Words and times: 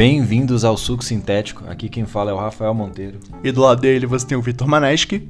Bem-vindos 0.00 0.64
ao 0.64 0.78
Suco 0.78 1.04
Sintético. 1.04 1.62
Aqui 1.68 1.86
quem 1.86 2.06
fala 2.06 2.30
é 2.30 2.32
o 2.32 2.38
Rafael 2.38 2.72
Monteiro. 2.72 3.20
E 3.44 3.52
do 3.52 3.60
lado 3.60 3.82
dele 3.82 4.06
você 4.06 4.26
tem 4.26 4.38
o 4.38 4.40
Vitor 4.40 4.66
Maneschi. 4.66 5.28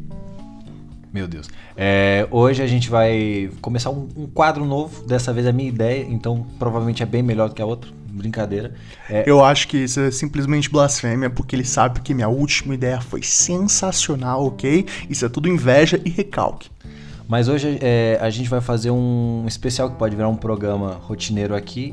Meu 1.13 1.27
Deus. 1.27 1.51
É, 1.77 2.29
hoje 2.31 2.63
a 2.63 2.69
gente 2.69 2.89
vai 2.89 3.51
começar 3.61 3.91
um, 3.91 4.07
um, 4.17 4.29
quadro 4.29 4.65
novo. 4.65 5.05
Dessa 5.05 5.33
vez 5.33 5.45
é 5.45 5.51
a 5.51 5.53
minha 5.53 5.69
ideia, 5.69 6.07
então 6.09 6.47
provavelmente 6.57 7.03
é 7.03 7.07
bem 7.07 7.21
melhor 7.21 7.49
do 7.49 7.55
que 7.57 7.61
a 7.61 7.67
outra. 7.67 7.91
Brincadeira. 8.13 8.73
É... 9.09 9.25
Eu 9.27 9.45
acho 9.45 9.67
que 9.67 9.77
isso 9.77 9.99
é 9.99 10.11
simplesmente 10.13 10.71
blasfêmia, 10.71 11.29
porque 11.29 11.57
ele 11.57 11.65
sabe 11.65 12.01
que 12.01 12.15
minha 12.15 12.29
última 12.29 12.73
ideia 12.73 13.01
foi 13.01 13.25
sensacional, 13.25 14.47
ok? 14.47 14.87
Isso 15.09 15.27
é 15.27 15.29
tudo 15.29 15.49
inveja 15.49 16.01
e 16.05 16.11
recalque. 16.11 16.71
Mas 17.27 17.49
hoje 17.49 17.77
é, 17.81 18.19
a 18.21 18.31
gente 18.31 18.49
vai 18.49 18.61
fazer 18.61 18.93
um 18.93 19.45
especial 19.49 19.91
que 19.91 19.97
pode 19.97 20.15
virar 20.15 20.29
um 20.29 20.37
programa 20.37 21.01
rotineiro 21.03 21.57
aqui, 21.57 21.93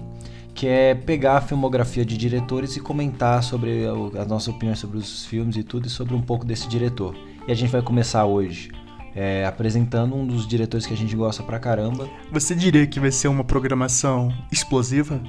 que 0.57 0.68
é 0.68 0.96
pegar 0.96 1.38
a 1.38 1.42
filmografia 1.42 2.04
de 2.04 2.18
diretores 2.18 2.75
e 2.75 2.79
comentar 2.79 3.43
sobre 3.43 3.86
as 4.20 4.25
nossas 4.25 4.47
opiniões 4.47 4.80
sobre 4.80 4.97
os 4.97 5.24
filmes 5.24 5.56
e 5.56 5.61
tudo, 5.61 5.86
e 5.86 5.89
sobre 5.89 6.16
um 6.16 6.21
pouco 6.21 6.43
desse 6.43 6.68
diretor. 6.68 7.16
E 7.47 7.52
a 7.52 7.56
gente 7.56 7.71
vai 7.71 7.83
começar 7.83 8.25
hoje 8.25 8.71
é, 9.16 9.46
apresentando 9.46 10.16
um 10.16 10.25
dos 10.25 10.47
diretores 10.47 10.88
que 10.88 10.96
a 10.96 10.97
gente 10.97 11.16
gosta 11.16 11.43
pra 11.43 11.60
caramba. 11.60 12.10
Você 12.32 12.56
diria 12.56 12.88
que 12.88 13.00
vai 13.00 13.11
ser 13.11 13.28
uma 13.28 13.43
programação 13.43 14.33
explosiva? 14.52 15.21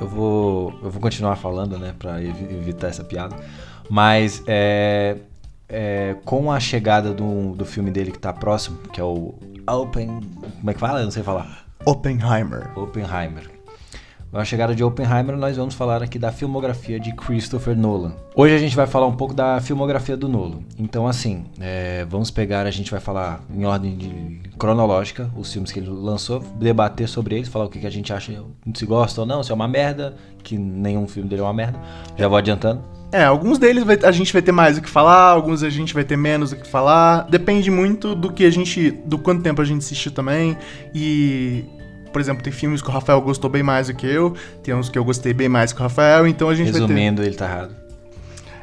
Eu 0.00 0.06
vou, 0.06 0.72
eu 0.84 0.88
vou 0.88 1.02
continuar 1.02 1.34
falando, 1.34 1.76
né, 1.76 1.92
pra 1.98 2.22
evitar 2.22 2.86
essa 2.86 3.02
piada. 3.02 3.34
Mas 3.90 4.44
é, 4.46 5.16
é, 5.68 6.14
com 6.24 6.52
a 6.52 6.60
chegada 6.60 7.12
do, 7.12 7.56
do 7.56 7.66
filme 7.66 7.90
dele 7.90 8.12
que 8.12 8.18
tá 8.18 8.32
próximo, 8.32 8.78
que 8.92 9.00
é 9.00 9.04
o 9.04 9.34
Open. 9.68 10.20
Como 10.60 10.70
é 10.70 10.72
que 10.72 10.78
fala? 10.78 11.00
Eu 11.00 11.04
não 11.04 11.10
sei 11.10 11.24
falar. 11.24 11.69
Oppenheimer. 11.84 12.70
Oppenheimer. 12.76 13.50
Com 14.30 14.38
a 14.38 14.44
chegada 14.44 14.74
de 14.74 14.84
Oppenheimer, 14.84 15.34
nós 15.36 15.56
vamos 15.56 15.74
falar 15.74 16.02
aqui 16.02 16.18
da 16.18 16.30
filmografia 16.30 17.00
de 17.00 17.10
Christopher 17.12 17.76
Nolan. 17.76 18.12
Hoje 18.34 18.54
a 18.54 18.58
gente 18.58 18.76
vai 18.76 18.86
falar 18.86 19.06
um 19.06 19.16
pouco 19.16 19.32
da 19.32 19.60
filmografia 19.60 20.16
do 20.16 20.28
Nolan. 20.28 20.58
Então, 20.78 21.08
assim, 21.08 21.46
é, 21.58 22.04
vamos 22.04 22.30
pegar, 22.30 22.66
a 22.66 22.70
gente 22.70 22.90
vai 22.90 23.00
falar 23.00 23.40
em 23.52 23.64
ordem 23.64 23.96
de, 23.96 24.40
cronológica 24.58 25.30
os 25.36 25.50
filmes 25.50 25.72
que 25.72 25.80
ele 25.80 25.88
lançou, 25.88 26.40
debater 26.60 27.08
sobre 27.08 27.36
eles, 27.36 27.48
falar 27.48 27.64
o 27.64 27.68
que, 27.70 27.80
que 27.80 27.86
a 27.86 27.90
gente 27.90 28.12
acha, 28.12 28.44
se 28.74 28.86
gosta 28.86 29.22
ou 29.22 29.26
não, 29.26 29.42
se 29.42 29.50
é 29.50 29.54
uma 29.54 29.66
merda, 29.66 30.14
que 30.44 30.56
nenhum 30.58 31.08
filme 31.08 31.28
dele 31.28 31.40
é 31.40 31.44
uma 31.44 31.54
merda. 31.54 31.80
Já 32.16 32.28
vou 32.28 32.36
adiantando. 32.36 32.99
É, 33.12 33.24
alguns 33.24 33.58
deles 33.58 33.82
vai, 33.82 33.98
a 34.04 34.12
gente 34.12 34.32
vai 34.32 34.40
ter 34.40 34.52
mais 34.52 34.78
o 34.78 34.82
que 34.82 34.88
falar, 34.88 35.30
alguns 35.30 35.64
a 35.64 35.70
gente 35.70 35.92
vai 35.92 36.04
ter 36.04 36.16
menos 36.16 36.52
o 36.52 36.56
que 36.56 36.66
falar. 36.66 37.26
Depende 37.28 37.70
muito 37.70 38.14
do 38.14 38.32
que 38.32 38.44
a 38.44 38.50
gente. 38.50 38.90
do 39.04 39.18
quanto 39.18 39.42
tempo 39.42 39.60
a 39.60 39.64
gente 39.64 39.78
assistiu 39.78 40.12
também. 40.12 40.56
E. 40.94 41.64
Por 42.12 42.20
exemplo, 42.20 42.42
tem 42.42 42.52
filmes 42.52 42.82
que 42.82 42.88
o 42.88 42.92
Rafael 42.92 43.20
gostou 43.20 43.48
bem 43.48 43.62
mais 43.62 43.86
do 43.86 43.94
que 43.94 44.04
eu, 44.04 44.34
tem 44.64 44.74
uns 44.74 44.88
que 44.88 44.98
eu 44.98 45.04
gostei 45.04 45.32
bem 45.32 45.48
mais 45.48 45.72
que 45.72 45.78
o 45.78 45.82
Rafael, 45.84 46.26
então 46.26 46.48
a 46.48 46.54
gente 46.56 46.72
Resumindo, 46.72 47.18
vai 47.18 47.26
ter... 47.26 47.30
ele 47.30 47.36
tá 47.36 47.44
errado. 47.44 47.76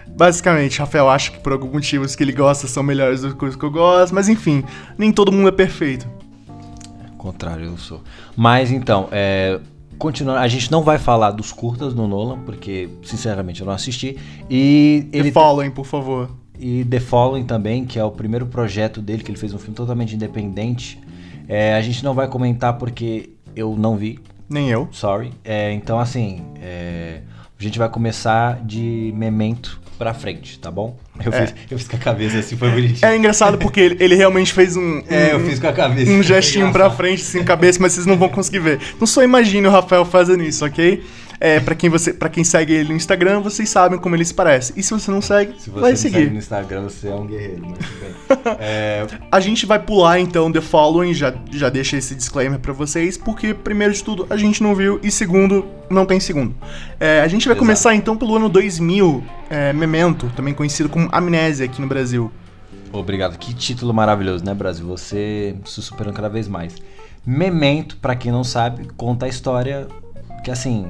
Basicamente, 0.06 0.80
Rafael 0.80 1.10
acha 1.10 1.32
que 1.32 1.40
por 1.40 1.54
alguns 1.54 1.72
motivos 1.72 2.14
que 2.14 2.24
ele 2.24 2.34
gosta 2.34 2.68
são 2.68 2.84
melhores 2.84 3.22
do 3.22 3.34
que 3.34 3.46
os 3.46 3.56
que 3.56 3.64
eu 3.64 3.72
gosto, 3.72 4.14
mas 4.14 4.28
enfim, 4.28 4.66
nem 4.98 5.14
todo 5.14 5.32
mundo 5.32 5.48
é 5.48 5.52
perfeito. 5.52 6.06
Contrário, 7.18 7.68
eu 7.68 7.78
sou. 7.78 8.04
Mas 8.36 8.70
então, 8.70 9.08
é, 9.14 9.62
continuando, 9.98 10.40
a 10.40 10.48
gente 10.48 10.72
não 10.72 10.84
vai 10.84 10.98
falar 10.98 11.32
dos 11.32 11.52
curtas 11.52 11.94
do 11.94 12.08
Nolan, 12.08 12.40
porque 12.40 12.90
sinceramente 13.04 13.62
eu 13.62 13.68
não 13.68 13.74
assisti. 13.74 14.18
E 14.50 15.08
ele 15.12 15.32
The 15.32 15.32
Following, 15.32 15.72
por 15.72 15.86
favor. 15.86 16.30
E 16.60 16.84
The 16.86 17.00
Following 17.00 17.46
também, 17.46 17.86
que 17.86 18.00
é 18.00 18.04
o 18.04 18.12
primeiro 18.12 18.48
projeto 18.48 19.02
dele, 19.02 19.24
que 19.24 19.32
ele 19.32 19.38
fez 19.38 19.54
um 19.54 19.60
filme 19.60 19.76
totalmente 19.76 20.16
independente. 20.16 21.00
É, 21.48 21.76
a 21.76 21.82
gente 21.82 22.04
não 22.04 22.14
vai 22.14 22.28
comentar 22.28 22.78
porque 22.78 23.30
eu 23.56 23.76
não 23.76 23.96
vi. 23.96 24.20
Nem 24.50 24.70
eu. 24.70 24.88
Sorry. 24.92 25.32
É, 25.44 25.72
então, 25.74 26.00
assim, 26.00 26.44
é, 26.62 27.22
a 27.60 27.64
gente 27.64 27.78
vai 27.78 27.90
começar 27.90 28.64
de 28.64 29.14
Memento 29.16 29.80
pra 29.98 30.14
frente, 30.14 30.60
tá 30.60 30.70
bom? 30.70 30.96
Eu, 31.24 31.34
é. 31.34 31.48
fiz, 31.48 31.56
eu 31.72 31.78
fiz 31.78 31.88
com 31.88 31.96
a 31.96 32.00
cabeça 32.00 32.40
assim, 32.40 32.56
foi 32.56 32.70
bonitinho. 32.70 33.06
É 33.10 33.18
engraçado 33.18 33.58
porque 33.58 33.80
ele, 33.80 33.98
ele 34.00 34.16
realmente 34.16 34.54
fez 34.54 34.76
um, 34.76 34.82
um. 34.82 35.04
É, 35.10 35.34
eu 35.34 35.40
fiz 35.40 35.60
com 35.60 35.68
a 35.68 35.74
cabeça. 35.74 36.12
Um 36.12 36.22
gestinho 36.22 36.72
pra 36.72 36.90
frente, 36.90 37.22
assim, 37.22 37.44
cabeça, 37.44 37.80
mas 37.82 37.94
vocês 37.94 38.06
não 38.06 38.18
vão 38.18 38.30
conseguir 38.30 38.60
ver. 38.60 38.80
Então 38.96 39.08
só 39.08 39.24
imagine 39.24 39.68
o 39.68 39.72
Rafael 39.72 40.06
fazendo 40.06 40.44
isso, 40.44 40.66
ok? 40.66 41.04
É, 41.40 41.60
para 41.60 41.76
quem 41.76 41.90
você, 41.90 42.14
para 42.14 42.30
quem 42.30 42.44
segue 42.44 42.74
ele 42.74 42.90
no 42.90 42.96
Instagram, 42.96 43.42
vocês 43.42 43.70
sabem 43.70 44.00
como 44.00 44.16
ele 44.16 44.26
se 44.26 44.34
parece. 44.34 44.74
E 44.76 44.82
se 44.82 44.92
você 44.92 45.12
não 45.12 45.22
segue, 45.22 45.54
se 45.60 45.70
você 45.70 45.82
vai 45.82 45.96
seguir. 45.96 46.16
Segue 46.16 46.30
no 46.32 46.38
Instagram, 46.38 46.84
você 46.84 47.08
é 47.10 47.16
um 47.16 47.28
guerreiro, 47.28 47.62
mas 47.68 47.78
bem. 47.78 48.56
é... 48.60 49.06
A 49.32 49.40
gente 49.40 49.66
vai 49.66 49.80
pular 49.80 50.20
então 50.20 50.52
The 50.52 50.62
Following, 50.62 51.14
já 51.14 51.34
já 51.52 51.70
deixa 51.70 51.98
esse 51.98 52.16
disclaimer 52.16 52.60
para 52.60 52.74
vocês, 52.74 53.18
porque 53.18 53.54
primeiro 53.54 53.94
de 53.94 54.04
tudo 54.04 54.26
a 54.30 54.38
gente 54.38 54.64
não 54.64 54.74
viu 54.74 55.00
e 55.04 55.12
segundo 55.12 55.66
não 55.90 56.06
tem 56.06 56.20
segundo. 56.20 56.56
É, 57.00 57.22
a 57.22 57.28
gente 57.28 57.46
vai 57.46 57.54
Exato. 57.54 57.60
começar 57.60 57.96
então 57.96 58.18
pelo 58.18 58.36
ano 58.36 58.50
2000, 58.50 59.24
é, 59.50 59.74
Memento, 59.74 60.32
também 60.36 60.54
conhecido 60.54 60.90
como 60.90 61.08
Amnésia 61.12 61.66
aqui 61.66 61.82
no 61.82 61.88
Brasil. 61.88 62.32
Obrigado, 62.92 63.38
que 63.38 63.54
título 63.54 63.94
maravilhoso, 63.94 64.44
né, 64.44 64.54
Brasil? 64.54 64.86
Você 64.88 65.56
se 65.66 65.82
superando 65.82 66.16
cada 66.16 66.30
vez 66.30 66.48
mais. 66.48 66.74
Memento, 67.26 67.98
para 67.98 68.16
quem 68.16 68.32
não 68.32 68.44
sabe, 68.44 68.88
conta 68.96 69.26
a 69.26 69.30
história 69.30 69.88
que 70.44 70.52
assim, 70.52 70.88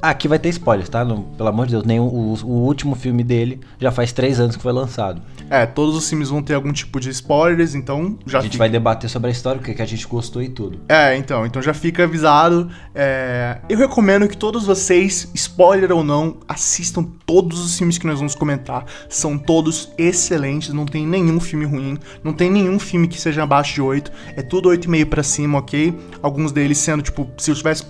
Aqui 0.00 0.28
vai 0.28 0.38
ter 0.38 0.50
spoilers, 0.50 0.88
tá? 0.88 1.04
No, 1.04 1.22
pelo 1.22 1.48
amor 1.48 1.66
de 1.66 1.72
Deus, 1.72 1.84
nem 1.84 1.98
o, 1.98 2.04
o, 2.04 2.48
último 2.66 2.94
filme 2.94 3.24
dele 3.24 3.60
já 3.78 3.90
faz 3.90 4.12
três 4.12 4.38
anos 4.38 4.56
que 4.56 4.62
foi 4.62 4.72
lançado. 4.72 5.22
É, 5.48 5.64
todos 5.64 5.96
os 5.96 6.08
filmes 6.08 6.28
vão 6.28 6.42
ter 6.42 6.54
algum 6.54 6.72
tipo 6.72 7.00
de 7.00 7.08
spoilers, 7.10 7.74
então 7.74 8.18
já. 8.26 8.38
A 8.38 8.42
gente 8.42 8.52
fica... 8.52 8.62
vai 8.62 8.68
debater 8.68 9.08
sobre 9.08 9.28
a 9.28 9.32
história, 9.32 9.60
o 9.60 9.64
que, 9.64 9.74
que 9.74 9.82
a 9.82 9.86
gente 9.86 10.06
gostou 10.06 10.42
e 10.42 10.48
tudo. 10.48 10.80
É, 10.88 11.16
então, 11.16 11.46
então 11.46 11.62
já 11.62 11.72
fica 11.72 12.04
avisado. 12.04 12.70
É... 12.94 13.58
Eu 13.68 13.78
recomendo 13.78 14.28
que 14.28 14.36
todos 14.36 14.64
vocês, 14.64 15.30
spoiler 15.34 15.92
ou 15.92 16.04
não, 16.04 16.38
assistam 16.48 17.02
todos 17.24 17.64
os 17.64 17.76
filmes 17.76 17.96
que 17.98 18.06
nós 18.06 18.18
vamos 18.18 18.34
comentar. 18.34 18.84
São 19.08 19.38
todos 19.38 19.90
excelentes, 19.96 20.72
não 20.72 20.84
tem 20.84 21.06
nenhum 21.06 21.40
filme 21.40 21.64
ruim, 21.64 21.98
não 22.22 22.32
tem 22.32 22.50
nenhum 22.50 22.78
filme 22.78 23.08
que 23.08 23.20
seja 23.20 23.42
abaixo 23.42 23.74
de 23.74 23.82
8. 23.82 24.12
É 24.36 24.42
tudo 24.42 24.68
8,5 24.68 25.06
para 25.06 25.22
cima, 25.22 25.58
ok? 25.58 25.98
Alguns 26.22 26.52
deles 26.52 26.78
sendo, 26.78 27.02
tipo, 27.02 27.28
se 27.38 27.50
eu 27.50 27.54
tivesse 27.54 27.84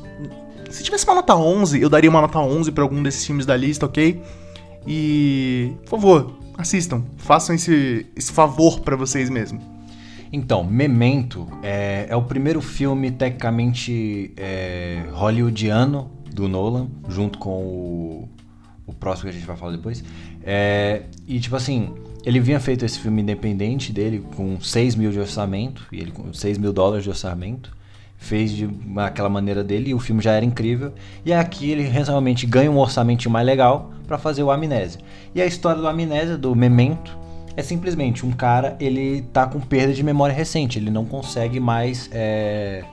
se 0.70 0.82
tivesse 0.82 1.04
uma 1.04 1.16
nota 1.16 1.34
11, 1.34 1.80
eu 1.80 1.88
daria 1.88 2.10
uma 2.10 2.20
nota 2.20 2.38
11 2.38 2.72
para 2.72 2.82
algum 2.82 3.02
desses 3.02 3.24
filmes 3.24 3.46
da 3.46 3.56
lista, 3.56 3.86
ok? 3.86 4.22
E, 4.86 5.72
por 5.84 5.90
favor, 5.90 6.38
assistam. 6.56 7.04
Façam 7.16 7.54
esse, 7.54 8.06
esse 8.16 8.32
favor 8.32 8.80
para 8.80 8.96
vocês 8.96 9.28
mesmos. 9.28 9.62
Então, 10.32 10.64
Memento 10.64 11.48
é, 11.62 12.06
é 12.08 12.16
o 12.16 12.22
primeiro 12.22 12.60
filme 12.60 13.10
tecnicamente 13.10 14.32
é, 14.36 15.04
hollywoodiano 15.12 16.10
do 16.32 16.48
Nolan, 16.48 16.88
junto 17.08 17.38
com 17.38 17.62
o, 17.62 18.28
o 18.86 18.92
próximo 18.92 19.30
que 19.30 19.36
a 19.36 19.38
gente 19.38 19.46
vai 19.46 19.56
falar 19.56 19.72
depois. 19.72 20.04
É, 20.42 21.02
e, 21.26 21.40
tipo 21.40 21.56
assim, 21.56 21.94
ele 22.24 22.40
vinha 22.40 22.60
feito 22.60 22.84
esse 22.84 22.98
filme 22.98 23.22
independente 23.22 23.92
dele 23.92 24.24
com 24.36 24.60
6 24.60 24.96
mil 24.96 25.10
de 25.10 25.20
orçamento, 25.20 25.86
e 25.92 26.00
ele 26.00 26.10
com 26.10 26.32
6 26.32 26.58
mil 26.58 26.72
dólares 26.72 27.04
de 27.04 27.10
orçamento 27.10 27.75
fez 28.18 28.50
de 28.50 28.68
aquela 28.96 29.28
maneira 29.28 29.62
dele 29.62 29.90
e 29.90 29.94
o 29.94 29.98
filme 29.98 30.22
já 30.22 30.32
era 30.32 30.44
incrível. 30.44 30.92
E 31.24 31.32
aqui 31.32 31.70
ele 31.70 31.82
realmente 31.82 32.46
ganha 32.46 32.70
um 32.70 32.78
orçamento 32.78 33.28
mais 33.30 33.46
legal 33.46 33.92
para 34.06 34.18
fazer 34.18 34.42
o 34.42 34.50
Amnésia. 34.50 35.00
E 35.34 35.40
a 35.40 35.46
história 35.46 35.80
do 35.80 35.86
Amnésia, 35.86 36.36
do 36.36 36.54
Memento, 36.54 37.16
é 37.56 37.62
simplesmente 37.62 38.24
um 38.24 38.32
cara, 38.32 38.76
ele 38.78 39.22
tá 39.32 39.46
com 39.46 39.60
perda 39.60 39.92
de 39.92 40.02
memória 40.02 40.34
recente, 40.34 40.78
ele 40.78 40.90
não 40.90 41.06
consegue 41.06 41.58
mais 41.58 42.10
é, 42.12 42.84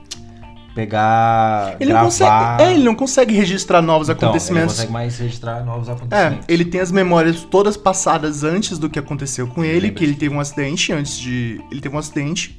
pegar, 0.74 1.76
ele 1.78 1.90
gravar... 1.90 2.04
Não 2.04 2.10
consegue, 2.10 2.62
é, 2.62 2.72
ele 2.72 2.82
não 2.82 2.94
consegue 2.94 3.34
registrar 3.34 3.82
novos 3.82 4.08
então, 4.08 4.28
acontecimentos. 4.30 4.78
Ele 4.78 4.88
não 4.88 4.92
consegue 4.92 4.92
mais 4.92 5.18
registrar 5.18 5.64
novos 5.64 5.88
acontecimentos. 5.88 6.46
É, 6.48 6.52
ele 6.52 6.64
tem 6.64 6.80
as 6.80 6.90
memórias 6.90 7.42
todas 7.42 7.76
passadas 7.76 8.42
antes 8.42 8.78
do 8.78 8.88
que 8.88 8.98
aconteceu 8.98 9.46
com 9.46 9.62
ele, 9.62 9.90
que 9.90 10.02
ele 10.02 10.14
teve 10.14 10.34
um 10.34 10.40
acidente 10.40 10.92
antes 10.92 11.18
de... 11.18 11.60
Ele 11.70 11.80
teve 11.80 11.94
um 11.94 11.98
acidente 11.98 12.58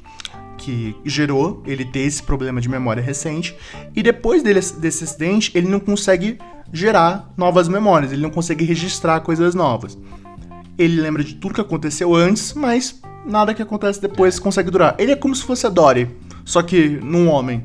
que 0.65 0.95
gerou 1.05 1.61
ele 1.67 1.85
ter 1.85 1.99
esse 1.99 2.23
problema 2.23 2.59
de 2.59 2.67
memória 2.67 3.01
recente. 3.01 3.55
E 3.95 4.01
depois 4.01 4.41
dele, 4.41 4.59
desse 4.79 5.03
acidente, 5.03 5.51
ele 5.53 5.67
não 5.67 5.79
consegue 5.79 6.39
gerar 6.73 7.31
novas 7.37 7.67
memórias, 7.67 8.11
ele 8.11 8.23
não 8.23 8.31
consegue 8.31 8.65
registrar 8.65 9.19
coisas 9.19 9.53
novas. 9.53 9.95
Ele 10.75 10.99
lembra 10.99 11.23
de 11.23 11.35
tudo 11.35 11.53
que 11.53 11.61
aconteceu 11.61 12.15
antes, 12.15 12.53
mas 12.55 12.99
nada 13.27 13.53
que 13.53 13.61
acontece 13.61 14.01
depois 14.01 14.39
consegue 14.39 14.71
durar. 14.71 14.95
Ele 14.97 15.11
é 15.11 15.15
como 15.15 15.35
se 15.35 15.43
fosse 15.43 15.67
a 15.67 15.69
Dory, 15.69 16.09
só 16.43 16.63
que 16.63 16.89
num 16.89 17.29
homem. 17.29 17.63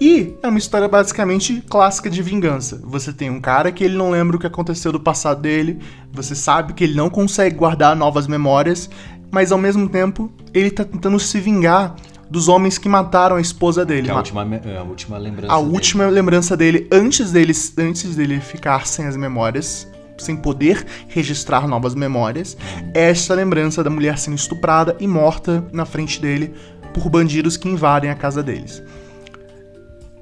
E 0.00 0.34
é 0.42 0.48
uma 0.48 0.58
história 0.58 0.88
basicamente 0.88 1.62
clássica 1.70 2.10
de 2.10 2.20
vingança. 2.20 2.82
Você 2.84 3.12
tem 3.12 3.30
um 3.30 3.40
cara 3.40 3.70
que 3.70 3.84
ele 3.84 3.96
não 3.96 4.10
lembra 4.10 4.36
o 4.36 4.40
que 4.40 4.46
aconteceu 4.46 4.90
do 4.90 4.98
passado 4.98 5.40
dele, 5.40 5.78
você 6.12 6.34
sabe 6.34 6.72
que 6.72 6.82
ele 6.82 6.94
não 6.94 7.08
consegue 7.08 7.54
guardar 7.54 7.94
novas 7.94 8.26
memórias, 8.26 8.90
mas 9.30 9.52
ao 9.52 9.58
mesmo 9.58 9.88
tempo 9.88 10.32
ele 10.52 10.70
tá 10.70 10.84
tentando 10.84 11.18
se 11.20 11.38
vingar 11.38 11.94
dos 12.34 12.48
homens 12.48 12.78
que 12.78 12.88
mataram 12.88 13.36
a 13.36 13.40
esposa 13.40 13.84
dele. 13.84 14.08
É 14.08 14.10
a, 14.10 14.16
última, 14.16 14.42
é 14.56 14.76
a 14.76 14.82
última 14.82 15.16
lembrança 15.18 15.54
A 15.54 15.56
dele. 15.60 15.72
última 15.72 16.06
lembrança 16.08 16.56
dele 16.56 16.88
antes 16.90 17.30
dele, 17.30 17.52
antes 17.78 18.16
dele 18.16 18.40
ficar 18.40 18.88
sem 18.88 19.06
as 19.06 19.16
memórias, 19.16 19.86
sem 20.18 20.36
poder 20.36 20.84
registrar 21.06 21.68
novas 21.68 21.94
memórias, 21.94 22.56
é 22.92 23.08
essa 23.10 23.32
lembrança 23.34 23.84
da 23.84 23.88
mulher 23.88 24.18
sendo 24.18 24.34
estuprada 24.34 24.96
e 24.98 25.06
morta 25.06 25.64
na 25.72 25.84
frente 25.84 26.20
dele 26.20 26.52
por 26.92 27.08
bandidos 27.08 27.56
que 27.56 27.68
invadem 27.68 28.10
a 28.10 28.16
casa 28.16 28.42
deles. 28.42 28.82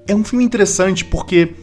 É 0.07 0.15
um 0.15 0.23
filme 0.23 0.45
interessante 0.45 1.07
porque 1.07 1.55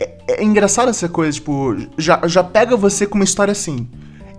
é, 0.00 0.40
é 0.40 0.42
engraçado 0.42 0.88
essa 0.88 1.08
coisa, 1.08 1.30
tipo, 1.32 1.76
já, 1.96 2.26
já 2.26 2.42
pega 2.42 2.76
você 2.76 3.06
com 3.06 3.14
uma 3.14 3.24
história 3.24 3.52
assim. 3.52 3.88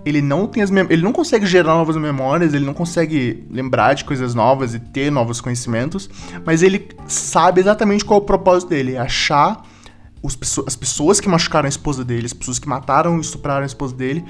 Ele 0.08 0.22
não 0.22 0.46
tem 0.46 0.62
as 0.62 0.70
ele 0.70 1.02
não 1.02 1.12
consegue 1.12 1.44
gerar 1.44 1.74
novas 1.74 1.96
memórias, 1.96 2.54
ele 2.54 2.64
não 2.64 2.72
consegue 2.72 3.46
lembrar 3.50 3.94
de 3.94 4.04
coisas 4.04 4.34
novas 4.34 4.74
e 4.74 4.78
ter 4.78 5.10
novos 5.10 5.40
conhecimentos, 5.40 6.08
mas 6.44 6.62
ele 6.62 6.88
sabe 7.06 7.60
exatamente 7.60 8.04
qual 8.04 8.20
é 8.20 8.22
o 8.22 8.26
propósito 8.26 8.70
dele, 8.70 8.94
é 8.94 8.98
achar 8.98 9.62
os 10.22 10.36
as 10.66 10.74
pessoas 10.74 11.20
que 11.20 11.28
machucaram 11.28 11.66
a 11.66 11.68
esposa 11.68 12.04
dele, 12.04 12.26
as 12.26 12.32
pessoas 12.32 12.58
que 12.58 12.68
mataram 12.68 13.18
e 13.18 13.20
estupraram 13.20 13.62
a 13.62 13.66
esposa 13.66 13.94
dele 13.94 14.24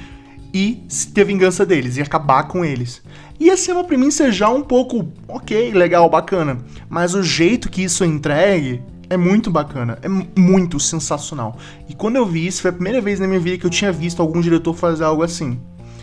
e 0.52 0.82
ter 1.14 1.24
vingança 1.24 1.64
deles 1.64 1.96
e 1.96 2.02
acabar 2.02 2.44
com 2.44 2.64
eles. 2.64 3.02
E 3.38 3.48
essa 3.48 3.70
é 3.70 3.74
uma 3.74 3.84
premissa 3.84 4.32
já 4.32 4.48
um 4.48 4.62
pouco 4.62 5.12
ok, 5.28 5.72
legal, 5.72 6.08
bacana, 6.10 6.58
mas 6.88 7.14
o 7.14 7.22
jeito 7.22 7.70
que 7.70 7.84
isso 7.84 8.02
é 8.02 8.06
entregue 8.06 8.82
é 9.10 9.16
muito 9.16 9.50
bacana, 9.50 9.98
é 10.02 10.08
mu- 10.08 10.26
muito 10.36 10.78
sensacional. 10.80 11.56
E 11.88 11.94
quando 11.94 12.16
eu 12.16 12.26
vi 12.26 12.46
isso, 12.46 12.62
foi 12.62 12.70
a 12.70 12.74
primeira 12.74 13.00
vez 13.00 13.18
na 13.20 13.26
minha 13.26 13.40
vida 13.40 13.58
que 13.58 13.66
eu 13.66 13.70
tinha 13.70 13.90
visto 13.92 14.20
algum 14.20 14.40
diretor 14.40 14.74
fazer 14.74 15.04
algo 15.04 15.22
assim. 15.22 15.58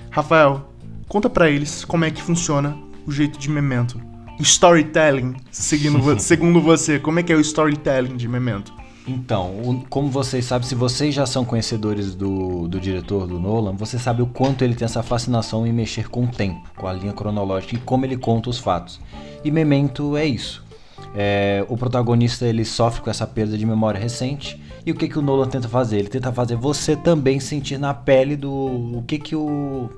Rafael, 0.09 0.69
conta 1.07 1.29
pra 1.29 1.49
eles 1.49 1.83
como 1.85 2.05
é 2.05 2.11
que 2.11 2.21
funciona 2.21 2.77
o 3.05 3.11
jeito 3.11 3.37
de 3.37 3.49
Memento. 3.49 3.99
O 4.39 4.41
storytelling, 4.41 5.35
seguindo 5.51 5.99
segundo 6.19 6.59
você, 6.61 6.99
como 6.99 7.19
é 7.19 7.23
que 7.23 7.31
é 7.31 7.35
o 7.35 7.39
storytelling 7.39 8.17
de 8.17 8.27
Memento? 8.27 8.73
Então, 9.07 9.85
como 9.87 10.09
vocês 10.09 10.45
sabem, 10.45 10.67
se 10.67 10.73
vocês 10.73 11.13
já 11.13 11.27
são 11.27 11.45
conhecedores 11.45 12.15
do, 12.15 12.67
do 12.67 12.79
diretor 12.79 13.27
do 13.27 13.39
Nolan, 13.39 13.73
você 13.75 13.99
sabe 13.99 14.23
o 14.23 14.25
quanto 14.25 14.63
ele 14.63 14.73
tem 14.73 14.83
essa 14.85 15.03
fascinação 15.03 15.65
em 15.67 15.71
mexer 15.71 16.09
com 16.09 16.23
o 16.23 16.27
tempo, 16.27 16.67
com 16.75 16.87
a 16.87 16.93
linha 16.93 17.13
cronológica 17.13 17.75
e 17.75 17.77
como 17.77 18.03
ele 18.03 18.17
conta 18.17 18.49
os 18.49 18.57
fatos. 18.57 18.99
E 19.43 19.51
Memento 19.51 20.17
é 20.17 20.25
isso. 20.25 20.64
É, 21.17 21.65
o 21.69 21.77
protagonista 21.77 22.45
ele 22.45 22.65
sofre 22.65 23.01
com 23.01 23.09
essa 23.09 23.25
perda 23.25 23.57
de 23.57 23.65
memória 23.65 23.99
recente 23.99 24.61
e 24.85 24.91
o 24.91 24.95
que 24.95 25.07
que 25.07 25.17
o 25.17 25.21
Nolan 25.21 25.47
tenta 25.47 25.69
fazer? 25.69 25.99
Ele 25.99 26.09
tenta 26.09 26.31
fazer 26.31 26.55
você 26.55 26.95
também 26.95 27.39
sentir 27.39 27.77
na 27.77 27.93
pele 27.93 28.35
do 28.35 28.51
o 28.51 29.03
que 29.07 29.17
que 29.17 29.35
o 29.35 29.89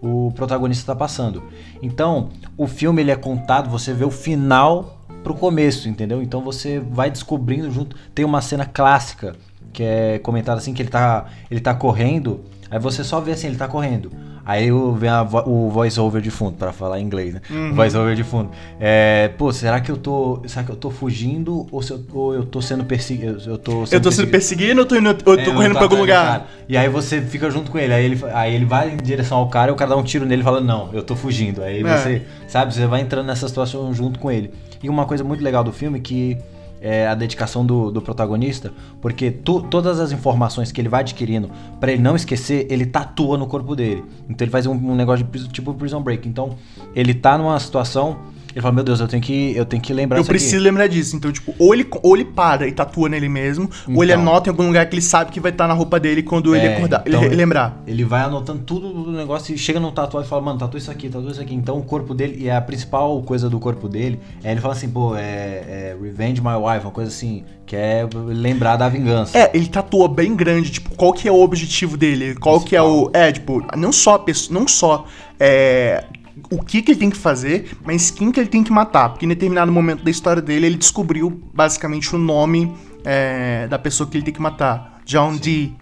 o 0.00 0.30
protagonista 0.32 0.82
está 0.82 0.94
passando. 0.94 1.42
Então, 1.82 2.28
o 2.56 2.66
filme 2.66 3.00
ele 3.00 3.10
é 3.10 3.16
contado, 3.16 3.70
você 3.70 3.94
vê 3.94 4.04
o 4.04 4.10
final 4.10 5.00
pro 5.24 5.34
começo, 5.34 5.88
entendeu? 5.88 6.22
Então 6.22 6.40
você 6.40 6.78
vai 6.78 7.10
descobrindo 7.10 7.70
junto. 7.70 7.96
Tem 8.14 8.24
uma 8.24 8.40
cena 8.40 8.64
clássica 8.64 9.34
que 9.72 9.82
é 9.82 10.18
comentada 10.18 10.58
assim 10.58 10.72
que 10.72 10.82
ele 10.82 10.88
tá 10.88 11.26
ele 11.50 11.60
tá 11.60 11.74
correndo, 11.74 12.40
aí 12.70 12.78
você 12.78 13.04
só 13.04 13.20
vê 13.20 13.32
assim, 13.32 13.48
ele 13.48 13.56
tá 13.56 13.68
correndo. 13.68 14.10
Aí 14.46 14.68
vem 14.96 15.10
a 15.10 15.22
o 15.44 15.68
voice 15.70 15.98
over 15.98 16.22
de 16.22 16.30
fundo 16.30 16.52
para 16.56 16.72
falar 16.72 17.00
em 17.00 17.02
inglês, 17.02 17.34
né? 17.34 17.40
O 17.50 17.74
voice 17.74 17.96
over 17.96 18.14
de 18.14 18.22
fundo. 18.22 18.50
É, 18.78 19.28
pô, 19.36 19.52
será 19.52 19.80
que 19.80 19.90
eu 19.90 19.96
tô, 19.96 20.40
será 20.46 20.64
que 20.64 20.70
eu 20.70 20.76
tô 20.76 20.88
fugindo 20.88 21.66
ou, 21.72 21.82
se 21.82 21.90
eu, 21.92 22.00
ou 22.12 22.32
eu 22.32 22.44
tô 22.46 22.62
sendo 22.62 22.84
perseguido? 22.84 23.42
Eu 23.44 23.58
tô 23.58 23.82
Eu 23.90 24.00
tô 24.00 24.12
sendo 24.12 24.28
perseguido 24.28 24.74
ou 24.80 24.84
eu 24.84 24.86
tô, 24.86 24.96
indo, 24.96 25.08
eu 25.08 25.14
tô 25.14 25.34
é, 25.34 25.44
correndo 25.44 25.72
pra 25.72 25.82
algum 25.82 25.96
lugar? 25.96 26.48
E 26.68 26.76
aí 26.76 26.88
você 26.88 27.20
fica 27.20 27.50
junto 27.50 27.72
com 27.72 27.78
ele. 27.78 27.92
Aí 27.92 28.04
ele, 28.04 28.20
aí 28.32 28.54
ele 28.54 28.64
vai 28.64 28.90
em 28.90 28.96
direção 28.96 29.38
ao 29.38 29.48
cara 29.48 29.72
e 29.72 29.74
o 29.74 29.76
cara 29.76 29.90
dá 29.90 29.96
um 29.96 30.04
tiro 30.04 30.24
nele 30.24 30.42
e 30.42 30.44
fala, 30.44 30.60
não, 30.60 30.90
eu 30.92 31.02
tô 31.02 31.16
fugindo. 31.16 31.64
Aí 31.64 31.80
É. 31.80 31.98
você, 31.98 32.22
sabe, 32.46 32.72
você 32.72 32.86
vai 32.86 33.00
entrando 33.00 33.26
nessa 33.26 33.48
situação 33.48 33.92
junto 33.92 34.20
com 34.20 34.30
ele. 34.30 34.52
E 34.80 34.88
uma 34.88 35.06
coisa 35.06 35.24
muito 35.24 35.42
legal 35.42 35.64
do 35.64 35.72
filme 35.72 35.98
que 35.98 36.38
é 36.86 37.08
a 37.08 37.14
dedicação 37.14 37.66
do, 37.66 37.90
do 37.90 38.00
protagonista, 38.00 38.72
porque 39.00 39.30
tu- 39.30 39.60
todas 39.62 39.98
as 39.98 40.12
informações 40.12 40.70
que 40.70 40.80
ele 40.80 40.88
vai 40.88 41.00
adquirindo, 41.00 41.50
pra 41.80 41.90
ele 41.92 42.00
não 42.00 42.14
esquecer, 42.14 42.66
ele 42.70 42.86
tatua 42.86 43.36
no 43.36 43.46
corpo 43.46 43.74
dele. 43.74 44.04
Então 44.28 44.44
ele 44.44 44.52
faz 44.52 44.66
um, 44.66 44.72
um 44.72 44.94
negócio 44.94 45.24
de 45.26 45.48
tipo 45.48 45.74
Prison 45.74 46.00
Break. 46.00 46.28
Então 46.28 46.50
ele 46.94 47.12
tá 47.14 47.36
numa 47.36 47.58
situação, 47.58 48.18
ele 48.56 48.62
fala, 48.62 48.74
meu 48.74 48.82
Deus, 48.84 49.00
eu 49.00 49.06
tenho 49.06 49.22
que, 49.22 49.54
eu 49.54 49.66
tenho 49.66 49.82
que 49.82 49.92
lembrar 49.92 50.16
Eu 50.16 50.22
isso 50.22 50.30
aqui." 50.30 50.38
preciso 50.40 50.62
lembrar 50.62 50.86
disso. 50.86 51.14
Então, 51.14 51.30
tipo, 51.30 51.54
ou 51.58 51.74
ele, 51.74 51.86
ou 52.02 52.16
ele 52.16 52.24
para 52.24 52.66
e 52.66 52.72
tatua 52.72 53.06
nele 53.06 53.28
mesmo, 53.28 53.68
ou 53.94 54.02
ele 54.02 54.12
Então. 54.12 54.22
anota 54.22 54.48
em 54.48 54.50
algum 54.50 54.66
lugar 54.66 54.86
que 54.88 54.94
ele 54.94 55.02
sabe 55.02 55.30
que 55.30 55.38
vai 55.38 55.52
estar 55.52 55.68
na 55.68 55.74
roupa 55.74 56.00
dele 56.00 56.22
quando 56.22 56.56
ele 56.56 56.66
É, 56.66 56.74
acordar, 56.76 57.02
então 57.06 57.22
ele 57.22 57.36
lembrar. 57.36 57.82
Ele 57.86 58.02
vai 58.02 58.22
anotando 58.22 58.62
tudo 58.64 58.90
do 59.04 59.12
negócio 59.12 59.54
e 59.54 59.58
chega 59.58 59.78
no 59.78 59.92
tatuagem 59.92 60.26
e 60.26 60.30
fala, 60.30 60.40
mano, 60.40 60.58
tatua 60.58 60.78
isso 60.78 60.90
aqui, 60.90 61.10
tatua 61.10 61.30
isso 61.32 61.40
aqui. 61.42 61.54
Então 61.54 61.76
o 61.78 61.82
corpo 61.82 62.14
dele, 62.14 62.42
e 62.42 62.50
a 62.50 62.58
principal 62.62 63.20
coisa 63.22 63.50
do 63.50 63.58
corpo 63.58 63.90
dele, 63.90 64.18
é 64.42 64.52
ele 64.52 64.60
fala 64.62 64.72
assim, 64.72 64.88
pô, 64.88 65.14
é, 65.14 65.20
é 65.20 65.96
Revenge 66.02 66.40
My 66.40 66.54
Wife, 66.54 66.86
uma 66.86 66.92
coisa 66.92 67.10
assim, 67.10 67.44
que 67.66 67.76
é 67.76 68.08
lembrar 68.14 68.76
da 68.76 68.88
vingança. 68.88 69.36
É, 69.36 69.50
ele 69.52 69.66
tatua 69.66 70.08
bem 70.08 70.34
grande, 70.34 70.70
tipo, 70.70 70.94
qual 70.96 71.12
que 71.12 71.28
é 71.28 71.30
o 71.30 71.40
objetivo 71.42 71.94
dele? 71.94 72.34
Qual 72.36 72.58
que 72.62 72.74
é 72.74 72.80
o. 72.80 73.10
É, 73.12 73.30
tipo, 73.30 73.62
não 73.76 73.92
só 73.92 74.14
a 74.14 74.18
pessoa. 74.18 74.58
Não 74.58 74.66
só. 74.66 75.04
É, 75.38 76.04
o 76.50 76.62
que, 76.62 76.82
que 76.82 76.92
ele 76.92 76.98
tem 76.98 77.10
que 77.10 77.16
fazer, 77.16 77.70
mas 77.84 78.10
quem 78.10 78.30
que 78.30 78.40
ele 78.40 78.48
tem 78.48 78.62
que 78.62 78.72
matar. 78.72 79.10
Porque 79.10 79.24
em 79.24 79.28
determinado 79.28 79.70
momento 79.72 80.04
da 80.04 80.10
história 80.10 80.42
dele, 80.42 80.66
ele 80.66 80.76
descobriu 80.76 81.42
basicamente 81.52 82.14
o 82.14 82.18
nome 82.18 82.72
é, 83.04 83.66
da 83.68 83.78
pessoa 83.78 84.08
que 84.08 84.16
ele 84.16 84.24
tem 84.24 84.34
que 84.34 84.42
matar. 84.42 85.00
John 85.04 85.36
Dee. 85.36 85.74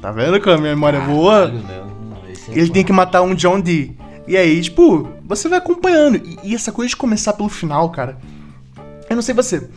Tá 0.00 0.12
vendo 0.12 0.40
como 0.40 0.54
a 0.54 0.58
minha 0.58 0.74
memória 0.74 0.98
é 0.98 1.06
boa? 1.06 1.46
Caralho, 1.46 1.58
né? 1.60 1.82
Hum, 1.82 2.30
esse 2.30 2.50
é 2.50 2.58
Ele 2.58 2.70
tem 2.70 2.84
que 2.84 2.92
matar 2.92 3.22
um 3.22 3.34
John 3.34 3.60
Dee. 3.60 3.96
E 4.26 4.36
aí, 4.36 4.60
tipo, 4.60 5.08
você 5.24 5.48
vai 5.48 5.58
acompanhando. 5.58 6.16
E, 6.16 6.38
e 6.44 6.54
essa 6.54 6.70
coisa 6.70 6.90
de 6.90 6.96
começar 6.96 7.32
pelo 7.32 7.48
final, 7.48 7.90
cara. 7.90 8.18
Eu 9.08 9.16
não 9.16 9.22
sei 9.22 9.34
você. 9.34 9.68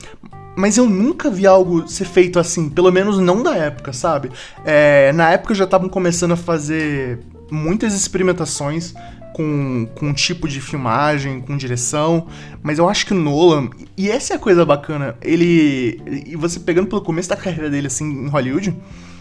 Mas 0.55 0.77
eu 0.77 0.89
nunca 0.89 1.29
vi 1.29 1.47
algo 1.47 1.87
ser 1.87 2.05
feito 2.05 2.37
assim, 2.37 2.69
pelo 2.69 2.91
menos 2.91 3.17
não 3.19 3.41
da 3.41 3.55
época, 3.55 3.93
sabe? 3.93 4.29
É, 4.65 5.13
na 5.13 5.31
época 5.31 5.55
já 5.55 5.63
estavam 5.63 5.87
começando 5.87 6.33
a 6.33 6.37
fazer 6.37 7.19
muitas 7.49 7.93
experimentações 7.93 8.93
com, 9.33 9.87
com 9.95 10.13
tipo 10.13 10.47
de 10.47 10.59
filmagem, 10.61 11.41
com 11.41 11.55
direção, 11.57 12.27
mas 12.61 12.79
eu 12.79 12.89
acho 12.89 13.05
que 13.05 13.13
o 13.13 13.15
Nolan, 13.17 13.69
e 13.97 14.09
essa 14.09 14.33
é 14.33 14.35
a 14.35 14.39
coisa 14.39 14.65
bacana, 14.65 15.15
ele. 15.21 16.01
E 16.25 16.35
você 16.35 16.59
pegando 16.59 16.87
pelo 16.87 17.01
começo 17.01 17.29
da 17.29 17.35
carreira 17.35 17.69
dele 17.69 17.87
assim 17.87 18.05
em 18.05 18.27
Hollywood, 18.27 18.75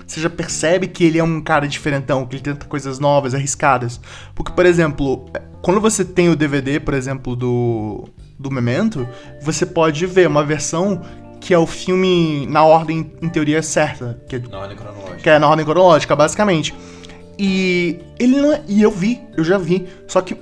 você 0.07 0.21
já 0.21 0.29
percebe 0.29 0.89
que 0.89 1.05
ele 1.05 1.19
é 1.19 1.25
um 1.25 1.41
cara 1.41 1.69
diferentão, 1.69 2.27
que 2.27 2.37
ele 2.37 2.43
tenta 2.43 2.67
coisas 2.67 2.99
novas, 2.99 3.35
arriscadas. 3.35 4.01
Porque, 4.35 4.51
por 4.53 4.67
exemplo, 4.67 5.31
quando 5.63 5.81
você 5.81 6.05
tem 6.05 6.29
o 6.29 6.35
DVD, 6.35 6.81
por 6.81 6.95
exemplo, 6.95 7.37
do, 7.37 8.09
do 8.39 8.51
Memento, 8.51 9.07
você 9.41 9.65
pode 9.65 10.05
ver 10.07 10.27
uma 10.27 10.45
versão 10.45 11.01
que 11.41 11.55
é 11.55 11.59
o 11.59 11.67
filme 11.67 12.47
na 12.49 12.65
ordem, 12.65 13.13
em 13.23 13.29
teoria, 13.29 13.63
certa. 13.63 14.21
Que 14.29 14.37
é, 14.37 14.39
Na 14.41 14.59
ordem 14.59 14.77
cronológica. 14.77 15.17
que 15.17 15.31
é 15.31 15.39
na 15.39 15.49
ordem 15.49 15.65
cronológica, 15.65 16.15
basicamente. 16.17 16.75
E 17.43 17.99
ele 18.19 18.39
não 18.39 18.53
é, 18.53 18.63
E 18.69 18.83
eu 18.83 18.91
vi, 18.91 19.19
eu 19.35 19.43
já 19.43 19.57
vi. 19.57 19.89
Só 20.07 20.21
que, 20.21 20.37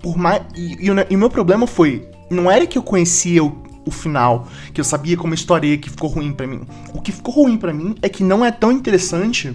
por 0.00 0.16
mais. 0.16 0.40
E, 0.56 0.86
e 0.86 1.16
o 1.16 1.18
meu 1.18 1.28
problema 1.28 1.66
foi. 1.66 2.08
Não 2.30 2.48
era 2.48 2.64
que 2.64 2.78
eu 2.78 2.82
conhecia 2.82 3.42
o, 3.42 3.60
o 3.84 3.90
final, 3.90 4.46
que 4.72 4.80
eu 4.80 4.84
sabia 4.84 5.16
como 5.16 5.32
a 5.32 5.34
história 5.34 5.66
ia, 5.66 5.76
que 5.76 5.90
ficou 5.90 6.08
ruim 6.08 6.32
pra 6.32 6.46
mim. 6.46 6.60
O 6.94 7.02
que 7.02 7.10
ficou 7.10 7.34
ruim 7.34 7.56
pra 7.56 7.74
mim 7.74 7.96
é 8.00 8.08
que 8.08 8.22
não 8.22 8.44
é 8.44 8.52
tão 8.52 8.70
interessante 8.70 9.52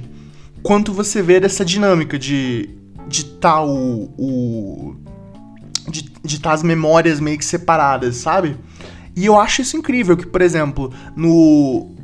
quanto 0.61 0.91
você 0.91 1.21
ver 1.21 1.45
essa 1.45 1.63
dinâmica 1.63 2.19
de. 2.19 2.69
de 3.07 3.23
tá 3.23 3.63
o. 3.63 4.11
o 4.17 4.95
de 5.89 6.35
estar 6.35 6.51
as 6.51 6.63
memórias 6.63 7.21
meio 7.21 7.37
que 7.37 7.45
separadas, 7.45 8.17
sabe? 8.17 8.57
E 9.15 9.25
eu 9.25 9.39
acho 9.39 9.61
isso 9.61 9.77
incrível, 9.77 10.17
que, 10.17 10.25
por 10.25 10.41
exemplo, 10.41 10.93
no. 11.15 11.95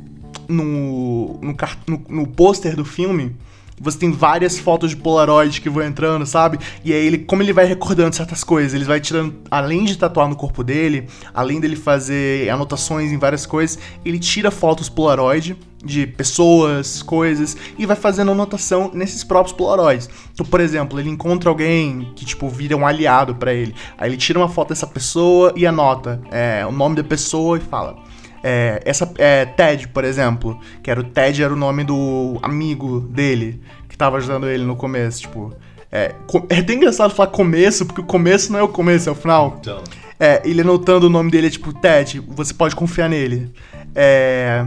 no. 0.48 1.38
no, 1.42 1.54
no, 1.86 2.02
no 2.08 2.26
pôster 2.28 2.74
do 2.74 2.84
filme. 2.86 3.36
Você 3.80 3.98
tem 3.98 4.12
várias 4.12 4.58
fotos 4.58 4.90
de 4.90 4.96
Polaroid 4.96 5.60
que 5.60 5.68
vão 5.68 5.84
entrando, 5.84 6.24
sabe? 6.26 6.58
E 6.84 6.92
aí 6.92 7.06
ele, 7.06 7.18
como 7.18 7.42
ele 7.42 7.52
vai 7.52 7.64
recordando 7.64 8.14
certas 8.14 8.44
coisas, 8.44 8.74
ele 8.74 8.84
vai 8.84 9.00
tirando, 9.00 9.34
além 9.50 9.84
de 9.84 9.98
tatuar 9.98 10.28
no 10.28 10.36
corpo 10.36 10.62
dele, 10.62 11.08
além 11.32 11.60
dele 11.60 11.76
fazer 11.76 12.48
anotações 12.48 13.10
em 13.12 13.18
várias 13.18 13.46
coisas, 13.46 13.78
ele 14.04 14.18
tira 14.18 14.50
fotos 14.50 14.88
Polaroid 14.88 15.56
de 15.84 16.06
pessoas, 16.06 17.02
coisas, 17.02 17.56
e 17.76 17.84
vai 17.84 17.94
fazendo 17.94 18.30
anotação 18.30 18.90
nesses 18.94 19.22
próprios 19.22 19.54
Polaroids. 19.54 20.08
Então, 20.32 20.46
por 20.46 20.60
exemplo, 20.60 20.98
ele 20.98 21.10
encontra 21.10 21.50
alguém 21.50 22.10
que, 22.16 22.24
tipo, 22.24 22.48
vira 22.48 22.76
um 22.76 22.86
aliado 22.86 23.34
pra 23.34 23.52
ele. 23.52 23.74
Aí 23.98 24.08
ele 24.08 24.16
tira 24.16 24.38
uma 24.38 24.48
foto 24.48 24.70
dessa 24.70 24.86
pessoa 24.86 25.52
e 25.54 25.66
anota 25.66 26.22
é, 26.30 26.64
o 26.66 26.72
nome 26.72 26.96
da 26.96 27.04
pessoa 27.04 27.58
e 27.58 27.60
fala. 27.60 27.96
É, 28.46 28.82
essa 28.84 29.10
é, 29.16 29.46
Ted, 29.46 29.88
por 29.88 30.04
exemplo, 30.04 30.60
que 30.82 30.90
era 30.90 31.00
o 31.00 31.04
Ted 31.04 31.42
era 31.42 31.52
o 31.52 31.56
nome 31.56 31.82
do 31.82 32.38
amigo 32.42 33.00
dele 33.00 33.58
que 33.88 33.96
tava 33.96 34.18
ajudando 34.18 34.46
ele 34.46 34.64
no 34.64 34.76
começo, 34.76 35.22
tipo. 35.22 35.54
É, 35.90 36.12
é 36.50 36.58
até 36.58 36.74
engraçado 36.74 37.14
falar 37.14 37.30
começo, 37.30 37.86
porque 37.86 38.00
o 38.00 38.04
começo 38.04 38.52
não 38.52 38.58
é 38.58 38.62
o 38.62 38.68
começo, 38.68 39.08
é 39.08 39.12
o 39.12 39.14
final. 39.14 39.56
Então. 39.60 39.82
É, 40.20 40.42
ele 40.44 40.60
anotando 40.60 41.06
o 41.06 41.10
nome 41.10 41.30
dele 41.30 41.46
é 41.46 41.50
tipo, 41.50 41.72
Ted, 41.72 42.20
você 42.20 42.52
pode 42.52 42.76
confiar 42.76 43.08
nele. 43.08 43.50
É. 43.94 44.62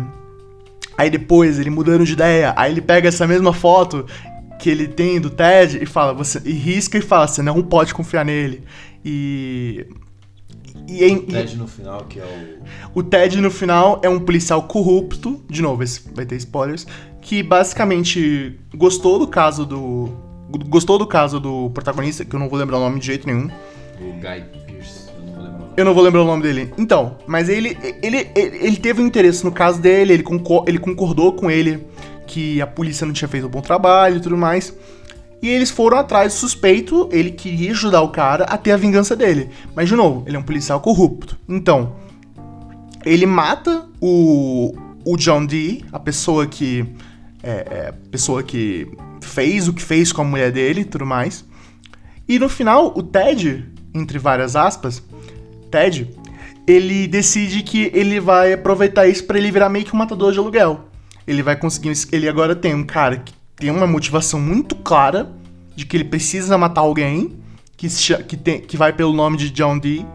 Aí 0.97 1.11
depois, 1.11 1.59
ele 1.59 1.69
mudando 1.69 2.03
de 2.03 2.13
ideia, 2.13 2.53
aí 2.57 2.71
ele 2.71 2.81
pega 2.81 3.09
essa 3.09 3.27
mesma 3.27 3.53
foto 3.53 4.07
que 4.57 4.69
ele 4.69 4.87
tem 4.87 5.21
do 5.21 5.29
Ted 5.29 5.77
e 5.83 5.85
fala, 5.85 6.13
você. 6.13 6.41
E 6.43 6.53
risca 6.53 6.97
e 6.97 7.01
fala, 7.01 7.27
você 7.27 7.43
não 7.43 7.61
pode 7.61 7.93
confiar 7.93 8.25
nele. 8.25 8.63
E. 9.05 9.85
E, 10.87 11.03
em- 11.03 11.17
O 11.17 11.21
Ted 11.23 11.57
no 11.57 11.67
final, 11.67 12.05
que 12.05 12.19
é 12.19 12.23
o. 12.93 12.99
o 12.99 13.03
Ted 13.03 13.39
no 13.41 13.51
final 13.51 13.99
é 14.03 14.09
um 14.09 14.19
policial 14.19 14.63
corrupto, 14.63 15.41
de 15.49 15.61
novo, 15.61 15.83
esse 15.83 16.01
vai 16.13 16.25
ter 16.25 16.35
spoilers, 16.37 16.87
que 17.21 17.43
basicamente 17.43 18.57
gostou 18.75 19.19
do 19.19 19.27
caso 19.27 19.65
do. 19.65 20.09
Gostou 20.69 20.97
do 20.97 21.05
caso 21.05 21.39
do 21.41 21.69
protagonista, 21.71 22.23
que 22.23 22.33
eu 22.33 22.39
não 22.39 22.47
vou 22.47 22.57
lembrar 22.57 22.77
o 22.77 22.79
nome 22.79 22.99
de 23.01 23.05
jeito 23.07 23.27
nenhum. 23.27 23.49
O 23.99 24.13
Guy 24.13 24.43
Pearce, 24.65 25.09
eu 25.09 25.23
não 25.25 25.33
vou 25.33 25.43
lembrar 25.43 25.49
o 25.49 25.59
nome. 25.59 25.73
Eu 25.75 25.85
não 25.85 25.93
vou 25.93 26.03
lembrar 26.03 26.21
o 26.21 26.25
nome 26.25 26.43
dele. 26.43 26.73
Então, 26.77 27.17
mas 27.27 27.49
ele, 27.49 27.77
ele, 28.01 28.29
ele, 28.33 28.57
ele 28.65 28.77
teve 28.77 29.01
um 29.01 29.05
interesse 29.05 29.43
no 29.43 29.51
caso 29.51 29.81
dele, 29.81 30.13
ele, 30.13 30.23
concor 30.23 30.63
ele 30.67 30.79
concordou 30.79 31.33
com 31.33 31.51
ele 31.51 31.85
que 32.25 32.61
a 32.61 32.67
polícia 32.67 33.05
não 33.05 33.13
tinha 33.13 33.27
feito 33.27 33.47
um 33.47 33.49
bom 33.49 33.59
trabalho 33.61 34.17
e 34.17 34.19
tudo 34.21 34.37
mais. 34.37 34.73
E 35.41 35.49
eles 35.49 35.69
foram 35.69 35.97
atrás 35.97 36.33
do 36.33 36.37
suspeito, 36.37 37.07
ele 37.11 37.31
queria 37.31 37.71
ajudar 37.71 38.01
o 38.01 38.09
cara 38.09 38.45
a 38.45 38.57
ter 38.57 38.71
a 38.71 38.77
vingança 38.77 39.15
dele. 39.15 39.49
Mas, 39.75 39.87
de 39.87 39.95
novo, 39.95 40.23
ele 40.25 40.35
é 40.35 40.39
um 40.39 40.43
policial 40.43 40.79
corrupto. 40.79 41.37
Então, 41.47 41.95
ele 43.05 43.25
mata 43.25 43.85
o, 44.01 44.75
o 45.05 45.15
John 45.15 45.45
Dee, 45.45 45.85
a 45.91 45.99
pessoa 45.99 46.47
que. 46.47 46.85
É, 47.43 47.51
é, 47.51 47.93
pessoa 48.11 48.41
que 48.41 48.91
fez 49.21 49.67
o 49.67 49.73
que 49.73 49.81
fez 49.81 50.11
com 50.11 50.21
a 50.21 50.25
mulher 50.25 50.51
dele 50.51 50.81
e 50.81 50.85
tudo 50.85 51.05
mais. 51.05 51.45
E 52.27 52.39
no 52.39 52.49
final, 52.49 52.91
o 52.95 53.03
Ted, 53.03 53.63
entre 53.93 54.17
várias 54.17 54.55
aspas, 54.55 55.01
Ted, 55.71 56.09
ele 56.67 57.07
decide 57.07 57.61
que 57.61 57.89
ele 57.93 58.19
vai 58.19 58.53
aproveitar 58.53 59.07
isso 59.07 59.23
para 59.23 59.37
ele 59.37 59.51
virar 59.51 59.69
meio 59.69 59.85
que 59.85 59.93
um 59.93 59.97
matador 59.97 60.33
de 60.33 60.39
aluguel. 60.39 60.89
Ele 61.25 61.41
vai 61.41 61.55
conseguir. 61.55 61.93
Ele 62.11 62.27
agora 62.27 62.55
tem 62.55 62.73
um 62.73 62.83
cara 62.83 63.17
que 63.17 63.33
tem 63.57 63.71
uma 63.71 63.87
motivação 63.87 64.39
muito 64.39 64.75
clara 64.75 65.29
de 65.75 65.85
que 65.85 65.97
ele 65.97 66.05
precisa 66.05 66.57
matar 66.57 66.81
alguém 66.81 67.35
que, 67.75 67.87
que, 68.27 68.37
tem, 68.37 68.61
que 68.61 68.77
vai 68.77 68.93
pelo 68.93 69.11
nome 69.11 69.37
de 69.37 69.49
John 69.49 69.77
Dee. 69.77 70.05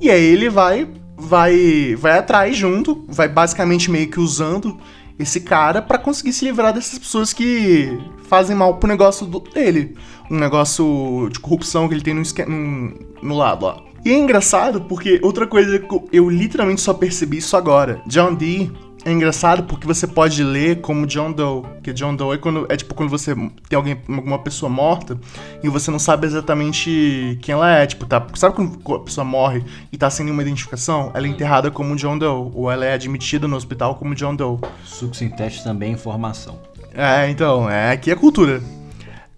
E 0.00 0.10
aí 0.10 0.24
ele 0.24 0.48
vai 0.48 0.88
vai 1.16 1.94
vai 1.96 2.18
atrás 2.18 2.56
junto, 2.56 3.04
vai 3.06 3.28
basicamente 3.28 3.90
meio 3.90 4.08
que 4.08 4.18
usando 4.18 4.78
esse 5.18 5.40
cara 5.40 5.82
para 5.82 5.98
conseguir 5.98 6.32
se 6.32 6.46
livrar 6.46 6.72
dessas 6.72 6.98
pessoas 6.98 7.32
que 7.32 7.98
fazem 8.26 8.56
mal 8.56 8.78
pro 8.78 8.88
negócio 8.88 9.26
do, 9.26 9.40
dele. 9.40 9.96
Um 10.30 10.38
negócio 10.38 11.28
de 11.30 11.38
corrupção 11.38 11.88
que 11.88 11.94
ele 11.94 12.02
tem 12.02 12.14
no, 12.14 12.22
no, 12.22 12.94
no 13.22 13.36
lado 13.36 13.66
lá. 13.66 13.82
E 14.04 14.10
é 14.10 14.18
engraçado 14.18 14.80
porque 14.82 15.20
outra 15.22 15.46
coisa 15.46 15.78
que 15.78 16.00
eu 16.10 16.30
literalmente 16.30 16.80
só 16.80 16.94
percebi 16.94 17.36
isso 17.36 17.56
agora. 17.56 18.00
John 18.06 18.34
Dee 18.34 18.72
é 19.04 19.12
engraçado 19.12 19.64
porque 19.64 19.86
você 19.86 20.06
pode 20.06 20.42
ler 20.42 20.80
como 20.80 21.06
John 21.06 21.32
Doe, 21.32 21.64
que 21.82 21.92
John 21.92 22.14
Doe 22.14 22.34
é, 22.34 22.38
quando, 22.38 22.66
é 22.68 22.76
tipo 22.76 22.94
quando 22.94 23.08
você 23.08 23.34
tem 23.34 23.76
alguém, 23.76 24.00
alguma 24.08 24.38
pessoa 24.38 24.68
morta 24.68 25.18
e 25.62 25.68
você 25.68 25.90
não 25.90 25.98
sabe 25.98 26.26
exatamente 26.26 27.38
quem 27.40 27.52
ela 27.52 27.70
é, 27.70 27.86
tipo, 27.86 28.04
tá, 28.06 28.26
sabe 28.34 28.54
quando 28.54 28.94
a 28.94 28.98
pessoa 29.00 29.24
morre 29.24 29.64
e 29.90 29.96
tá 29.96 30.10
sem 30.10 30.24
nenhuma 30.24 30.42
identificação? 30.42 31.10
Ela 31.14 31.26
é 31.26 31.30
enterrada 31.30 31.70
como 31.70 31.96
John 31.96 32.18
Doe, 32.18 32.50
ou 32.54 32.70
ela 32.70 32.84
é 32.84 32.92
admitida 32.92 33.48
no 33.48 33.56
hospital 33.56 33.94
como 33.94 34.14
John 34.14 34.34
Doe. 34.34 34.58
Subsintético 34.84 35.64
também 35.64 35.90
é 35.90 35.92
informação. 35.94 36.58
É, 36.92 37.30
então, 37.30 37.70
é 37.70 37.92
aqui 37.92 38.10
é 38.10 38.16
cultura. 38.16 38.62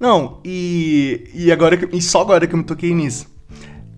Não, 0.01 0.41
e, 0.45 1.31
e 1.33 1.53
agora 1.53 1.79
e 1.93 2.03
só 2.03 2.23
agora 2.23 2.47
que 2.47 2.55
eu 2.55 2.59
me 2.59 2.65
toquei 2.65 2.93
nisso. 2.93 3.32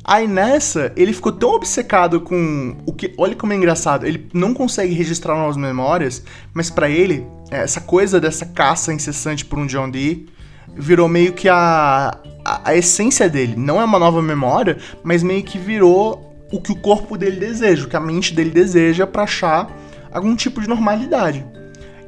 Aí 0.04 0.28
nessa, 0.28 0.92
ele 0.96 1.14
ficou 1.14 1.32
tão 1.32 1.54
obcecado 1.54 2.20
com 2.20 2.76
o 2.84 2.92
que. 2.92 3.14
Olha 3.16 3.34
como 3.34 3.54
é 3.54 3.56
engraçado. 3.56 4.06
Ele 4.06 4.28
não 4.34 4.52
consegue 4.52 4.92
registrar 4.92 5.34
novas 5.34 5.56
memórias, 5.56 6.22
mas 6.52 6.68
para 6.68 6.90
ele, 6.90 7.26
essa 7.50 7.80
coisa 7.80 8.20
dessa 8.20 8.44
caça 8.44 8.92
incessante 8.92 9.46
por 9.46 9.58
um 9.58 9.66
John 9.66 9.90
Dee 9.90 10.26
virou 10.76 11.08
meio 11.08 11.32
que 11.32 11.48
a, 11.48 12.18
a, 12.44 12.70
a 12.70 12.76
essência 12.76 13.30
dele. 13.30 13.54
Não 13.56 13.80
é 13.80 13.84
uma 13.84 13.98
nova 13.98 14.20
memória, 14.20 14.76
mas 15.02 15.22
meio 15.22 15.42
que 15.42 15.56
virou 15.56 16.34
o 16.52 16.60
que 16.60 16.72
o 16.72 16.76
corpo 16.76 17.16
dele 17.16 17.36
deseja, 17.40 17.86
o 17.86 17.88
que 17.88 17.96
a 17.96 18.00
mente 18.00 18.34
dele 18.34 18.50
deseja 18.50 19.06
para 19.06 19.22
achar 19.22 19.74
algum 20.12 20.36
tipo 20.36 20.60
de 20.60 20.68
normalidade. 20.68 21.46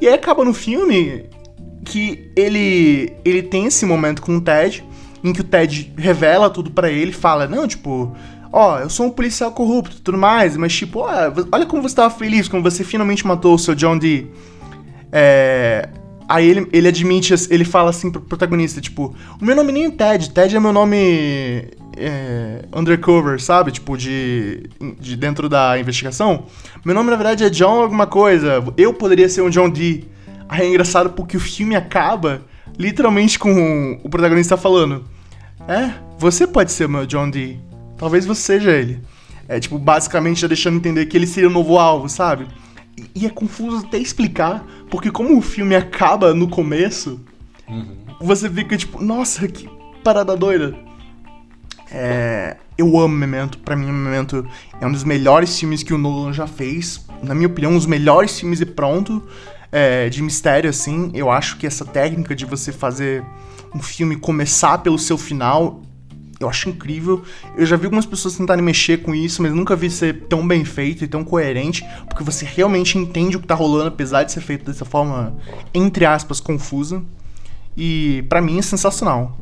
E 0.01 0.07
aí 0.07 0.13
acaba 0.13 0.45
no 0.45 0.53
filme 0.53 1.25
que 1.83 2.31
ele 2.37 3.17
ele 3.25 3.43
tem 3.43 3.67
esse 3.67 3.87
momento 3.87 4.21
com 4.21 4.37
o 4.37 4.41
Ted 4.41 4.85
em 5.23 5.33
que 5.33 5.41
o 5.41 5.45
Ted 5.45 5.93
revela 5.97 6.51
tudo 6.51 6.71
para 6.71 6.91
ele, 6.91 7.13
fala, 7.13 7.47
não, 7.47 7.67
tipo, 7.67 8.15
ó, 8.53 8.79
eu 8.79 8.91
sou 8.91 9.07
um 9.07 9.11
policial 9.11 9.53
corrupto 9.53 10.01
tudo 10.01 10.19
mais, 10.19 10.57
mas 10.57 10.75
tipo, 10.75 11.01
olha 11.01 11.67
como 11.67 11.83
você 11.83 11.95
tava 11.95 12.15
feliz, 12.15 12.49
como 12.49 12.63
você 12.63 12.85
finalmente 12.85 13.27
matou 13.27 13.55
o 13.55 13.59
seu 13.59 13.75
John 13.75 13.99
Dee. 13.99 14.31
É... 15.13 15.89
Aí 16.29 16.49
ele, 16.49 16.69
ele 16.73 16.89
admite, 16.89 17.33
ele 17.51 17.65
fala 17.65 17.91
assim 17.91 18.11
pro 18.11 18.21
protagonista, 18.21 18.81
tipo, 18.81 19.15
o 19.41 19.45
meu 19.45 19.55
nome 19.55 19.71
nem 19.73 19.85
é 19.85 19.91
Ted, 19.91 20.31
Ted 20.31 20.57
é 20.57 20.61
meu 20.61 20.73
nome 20.73 21.71
é, 21.97 22.65
undercover, 22.75 23.41
sabe? 23.41 23.73
Tipo, 23.73 23.97
de, 23.97 24.69
de 25.01 25.17
dentro 25.17 25.49
da 25.49 25.79
investigação. 25.79 26.45
Meu 26.85 26.95
nome, 26.95 27.11
na 27.11 27.17
verdade, 27.17 27.45
é 27.45 27.51
John 27.51 27.83
alguma 27.83 28.07
coisa. 28.07 28.63
Eu 28.77 28.93
poderia 28.93 29.29
ser 29.29 29.43
um 29.43 29.51
John 29.51 29.71
Dee. 29.71 30.09
Aí 30.49 30.67
é 30.67 30.69
engraçado 30.69 31.11
porque 31.11 31.37
o 31.37 31.41
filme 31.41 31.75
acaba 31.75 32.43
literalmente 32.79 33.39
com 33.39 33.99
o 34.03 34.09
protagonista 34.09 34.57
falando: 34.57 35.05
É, 35.69 35.93
você 36.19 36.47
pode 36.47 36.73
ser 36.73 36.87
o 36.87 36.89
meu 36.89 37.07
John 37.07 37.31
Dee. 37.31 37.61
Talvez 37.97 38.27
você 38.27 38.41
seja 38.41 38.73
ele. 38.73 39.01
É, 39.49 39.61
tipo, 39.61 39.79
basicamente 39.79 40.41
já 40.41 40.49
deixando 40.49 40.77
entender 40.77 41.07
que 41.07 41.17
ele 41.17 41.27
seria 41.27 41.49
o 41.49 41.53
novo 41.53 41.79
alvo, 41.79 42.09
sabe? 42.09 42.47
E, 42.97 43.23
e 43.23 43.27
é 43.27 43.31
confuso 43.31 43.87
até 43.87 43.99
explicar, 43.99 44.65
porque 44.91 45.11
como 45.11 45.37
o 45.39 45.43
filme 45.43 45.77
acaba 45.77 46.35
no 46.35 46.49
começo, 46.49 47.21
uhum. 47.69 47.97
você 48.21 48.51
fica 48.51 48.77
tipo, 48.77 49.03
nossa, 49.03 49.47
que 49.47 49.69
parada 50.03 50.37
doida. 50.37 50.75
É, 51.91 52.57
eu 52.77 52.99
amo 52.99 53.15
Memento. 53.15 53.59
Pra 53.59 53.77
mim, 53.77 53.87
Memento 53.87 54.47
é 54.81 54.87
um 54.87 54.93
dos 54.93 55.05
melhores 55.05 55.59
filmes 55.59 55.83
que 55.83 55.95
o 55.95 55.99
Nolan 55.99 56.33
já 56.33 56.47
fez. 56.47 57.05
Na 57.23 57.35
minha 57.35 57.47
opinião, 57.47 57.73
um 57.73 57.77
dos 57.77 57.87
melhores 57.87 58.39
filmes 58.39 58.61
e 58.61 58.67
pronto 58.67 59.23
é, 59.71 60.09
de 60.09 60.23
mistério, 60.23 60.71
assim. 60.71 61.11
Eu 61.15 61.31
acho 61.31 61.57
que 61.57 61.67
essa 61.67 61.85
técnica 61.85 62.35
de 62.35 62.45
você 62.45 62.73
fazer 62.73 63.25
um 63.75 63.81
filme 63.83 64.17
começar 64.17 64.79
pelo 64.79 64.99
seu 64.99 65.19
final, 65.19 65.83
eu 66.41 66.49
acho 66.49 66.69
incrível. 66.69 67.23
Eu 67.57 67.67
já 67.67 67.77
vi 67.77 67.85
algumas 67.85 68.07
pessoas 68.07 68.37
tentarem 68.37 68.65
mexer 68.65 69.03
com 69.03 69.15
isso, 69.15 69.43
mas 69.43 69.53
nunca 69.53 69.77
vi 69.77 69.91
ser 69.91 70.27
tão 70.29 70.47
bem 70.47 70.65
feito 70.65 71.05
e 71.05 71.09
tão 71.09 71.25
coerente, 71.25 71.85
porque 72.09 72.23
você 72.23 72.45
realmente 72.45 72.99
entende 72.99 73.37
o 73.37 73.41
que 73.41 73.47
tá 73.47 73.55
rolando, 73.55 73.89
apesar 73.89 74.23
de 74.23 74.33
ser 74.33 74.41
feito 74.41 74.65
dessa 74.65 74.85
forma, 74.85 75.37
entre 75.75 76.05
aspas, 76.05 76.41
confusa. 76.41 77.03
E 77.77 78.25
para 78.29 78.41
mim 78.41 78.59
é 78.59 78.63
sensacional. 78.63 79.37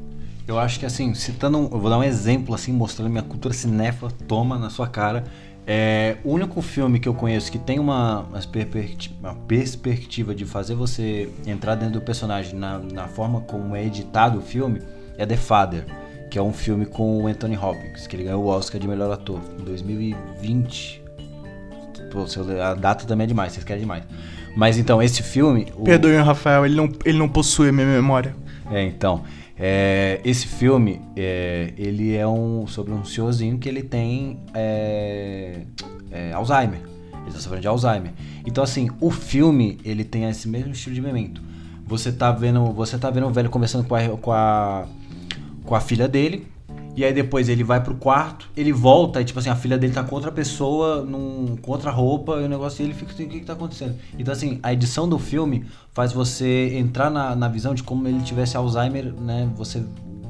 Eu 0.46 0.58
acho 0.58 0.78
que 0.78 0.84
assim, 0.84 1.14
citando, 1.14 1.56
eu 1.72 1.78
vou 1.78 1.88
dar 1.88 1.98
um 1.98 2.04
exemplo 2.04 2.54
assim, 2.54 2.72
mostrando 2.72 3.08
minha 3.08 3.22
cultura 3.22 3.54
cinéfila, 3.54 4.10
toma 4.28 4.58
na 4.58 4.68
sua 4.68 4.86
cara. 4.86 5.24
É, 5.66 6.16
o 6.22 6.30
único 6.32 6.60
filme 6.60 7.00
que 7.00 7.08
eu 7.08 7.14
conheço 7.14 7.50
que 7.50 7.58
tem 7.58 7.78
uma, 7.78 8.20
uma, 8.20 9.34
perspectiva 9.48 10.34
de 10.34 10.44
fazer 10.44 10.74
você 10.74 11.30
entrar 11.46 11.74
dentro 11.74 11.94
do 11.94 12.00
personagem 12.02 12.54
na, 12.54 12.78
na 12.78 13.08
forma 13.08 13.40
como 13.40 13.74
é 13.74 13.82
editado 13.82 14.40
o 14.40 14.42
filme 14.42 14.82
é 15.16 15.24
The 15.24 15.36
Father, 15.36 15.86
que 16.30 16.38
é 16.38 16.42
um 16.42 16.52
filme 16.52 16.84
com 16.84 17.22
o 17.22 17.26
Anthony 17.26 17.56
Hopkins, 17.56 18.06
que 18.06 18.14
ele 18.14 18.24
ganhou 18.24 18.44
o 18.44 18.46
Oscar 18.48 18.78
de 18.78 18.86
melhor 18.86 19.10
ator 19.10 19.40
em 19.58 19.64
2020. 19.64 21.02
Pô, 22.10 22.26
a 22.62 22.74
data 22.74 23.06
também 23.06 23.24
é 23.24 23.28
demais, 23.28 23.52
vocês 23.52 23.64
querem 23.64 23.82
demais. 23.82 24.04
Mas 24.54 24.78
então, 24.78 25.02
esse 25.02 25.22
filme. 25.22 25.72
O... 25.76 25.82
Perdoe, 25.82 26.16
Rafael, 26.16 26.64
ele 26.64 26.76
não, 26.76 26.88
ele 27.04 27.18
não 27.18 27.28
possui 27.28 27.70
a 27.70 27.72
minha 27.72 27.86
memória. 27.86 28.36
É, 28.70 28.84
então. 28.84 29.24
É, 29.66 30.20
esse 30.26 30.46
filme, 30.46 31.00
é, 31.16 31.72
ele 31.78 32.14
é 32.14 32.28
um 32.28 32.66
sobre 32.66 32.92
um 32.92 33.02
senhorzinho 33.02 33.56
que 33.56 33.66
ele 33.66 33.82
tem 33.82 34.38
é, 34.52 35.62
é 36.10 36.32
Alzheimer. 36.34 36.80
Ele 36.80 37.28
está 37.28 37.40
sofrendo 37.40 37.62
de 37.62 37.68
Alzheimer. 37.68 38.12
Então, 38.44 38.62
assim, 38.62 38.90
o 39.00 39.10
filme, 39.10 39.78
ele 39.82 40.04
tem 40.04 40.28
esse 40.28 40.46
mesmo 40.46 40.72
estilo 40.72 40.94
de 40.94 41.00
memento. 41.00 41.40
Você 41.86 42.12
tá 42.12 42.30
vendo, 42.30 42.62
você 42.72 42.98
tá 42.98 43.08
vendo 43.08 43.26
o 43.26 43.30
velho 43.30 43.48
conversando 43.48 43.88
com 43.88 43.94
a, 43.94 44.06
com 44.18 44.32
a, 44.32 44.86
com 45.64 45.74
a 45.74 45.80
filha 45.80 46.06
dele, 46.06 46.46
e 46.96 47.04
aí 47.04 47.12
depois 47.12 47.48
ele 47.48 47.64
vai 47.64 47.82
pro 47.82 47.94
quarto, 47.94 48.48
ele 48.56 48.72
volta 48.72 49.20
e 49.20 49.24
tipo 49.24 49.38
assim, 49.38 49.50
a 49.50 49.56
filha 49.56 49.76
dele 49.76 49.92
tá 49.92 50.02
com 50.02 50.14
outra 50.14 50.30
pessoa, 50.30 51.02
num, 51.02 51.56
com 51.60 51.72
outra 51.72 51.90
roupa, 51.90 52.40
e 52.40 52.44
o 52.44 52.48
negócio 52.48 52.82
e 52.82 52.86
ele 52.86 52.94
fica 52.94 53.12
assim, 53.12 53.24
o 53.24 53.28
que, 53.28 53.40
que 53.40 53.46
tá 53.46 53.54
acontecendo? 53.54 53.96
Então 54.18 54.32
assim, 54.32 54.58
a 54.62 54.72
edição 54.72 55.08
do 55.08 55.18
filme 55.18 55.64
faz 55.92 56.12
você 56.12 56.76
entrar 56.76 57.10
na, 57.10 57.34
na 57.34 57.48
visão 57.48 57.74
de 57.74 57.82
como 57.82 58.06
ele 58.06 58.20
tivesse 58.20 58.56
Alzheimer, 58.56 59.12
né? 59.20 59.48
Você 59.56 59.82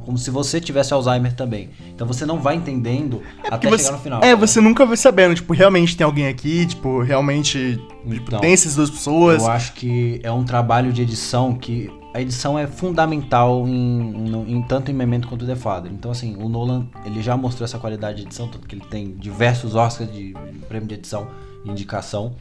como 0.04 0.18
se 0.18 0.30
você 0.30 0.60
tivesse 0.60 0.92
Alzheimer 0.92 1.34
também. 1.34 1.70
Então 1.94 2.06
você 2.06 2.26
não 2.26 2.38
vai 2.38 2.56
entendendo 2.56 3.22
é 3.42 3.54
até 3.54 3.68
você, 3.68 3.84
chegar 3.84 3.96
no 3.96 4.02
final. 4.02 4.22
É, 4.22 4.36
você 4.36 4.60
nunca 4.60 4.84
vai 4.84 4.96
sabendo, 4.96 5.34
tipo, 5.34 5.52
realmente 5.54 5.96
tem 5.96 6.04
alguém 6.04 6.26
aqui, 6.28 6.66
tipo, 6.66 7.00
realmente 7.00 7.80
tipo, 8.08 8.28
então, 8.28 8.40
tem 8.40 8.52
essas 8.52 8.74
duas 8.74 8.90
pessoas. 8.90 9.42
Eu 9.42 9.50
acho 9.50 9.72
que 9.72 10.20
é 10.22 10.30
um 10.30 10.44
trabalho 10.44 10.92
de 10.92 11.02
edição 11.02 11.54
que 11.54 11.90
a 12.14 12.20
edição 12.20 12.56
é 12.56 12.66
fundamental 12.66 13.66
em, 13.66 14.28
em, 14.28 14.52
em, 14.52 14.62
tanto 14.62 14.88
em 14.88 14.94
Memento 14.94 15.26
quanto 15.26 15.44
The 15.44 15.56
Father. 15.56 15.92
Então, 15.92 16.12
assim, 16.12 16.36
o 16.36 16.48
Nolan 16.48 16.86
ele 17.04 17.20
já 17.20 17.36
mostrou 17.36 17.64
essa 17.64 17.76
qualidade 17.76 18.18
de 18.18 18.28
edição, 18.28 18.46
tanto 18.46 18.68
que 18.68 18.76
ele 18.76 18.84
tem 18.88 19.16
diversos 19.16 19.74
Oscars 19.74 20.10
de, 20.10 20.32
de 20.32 20.58
prêmio 20.68 20.88
de 20.88 20.94
edição 20.94 21.28
indicação. 21.64 22.34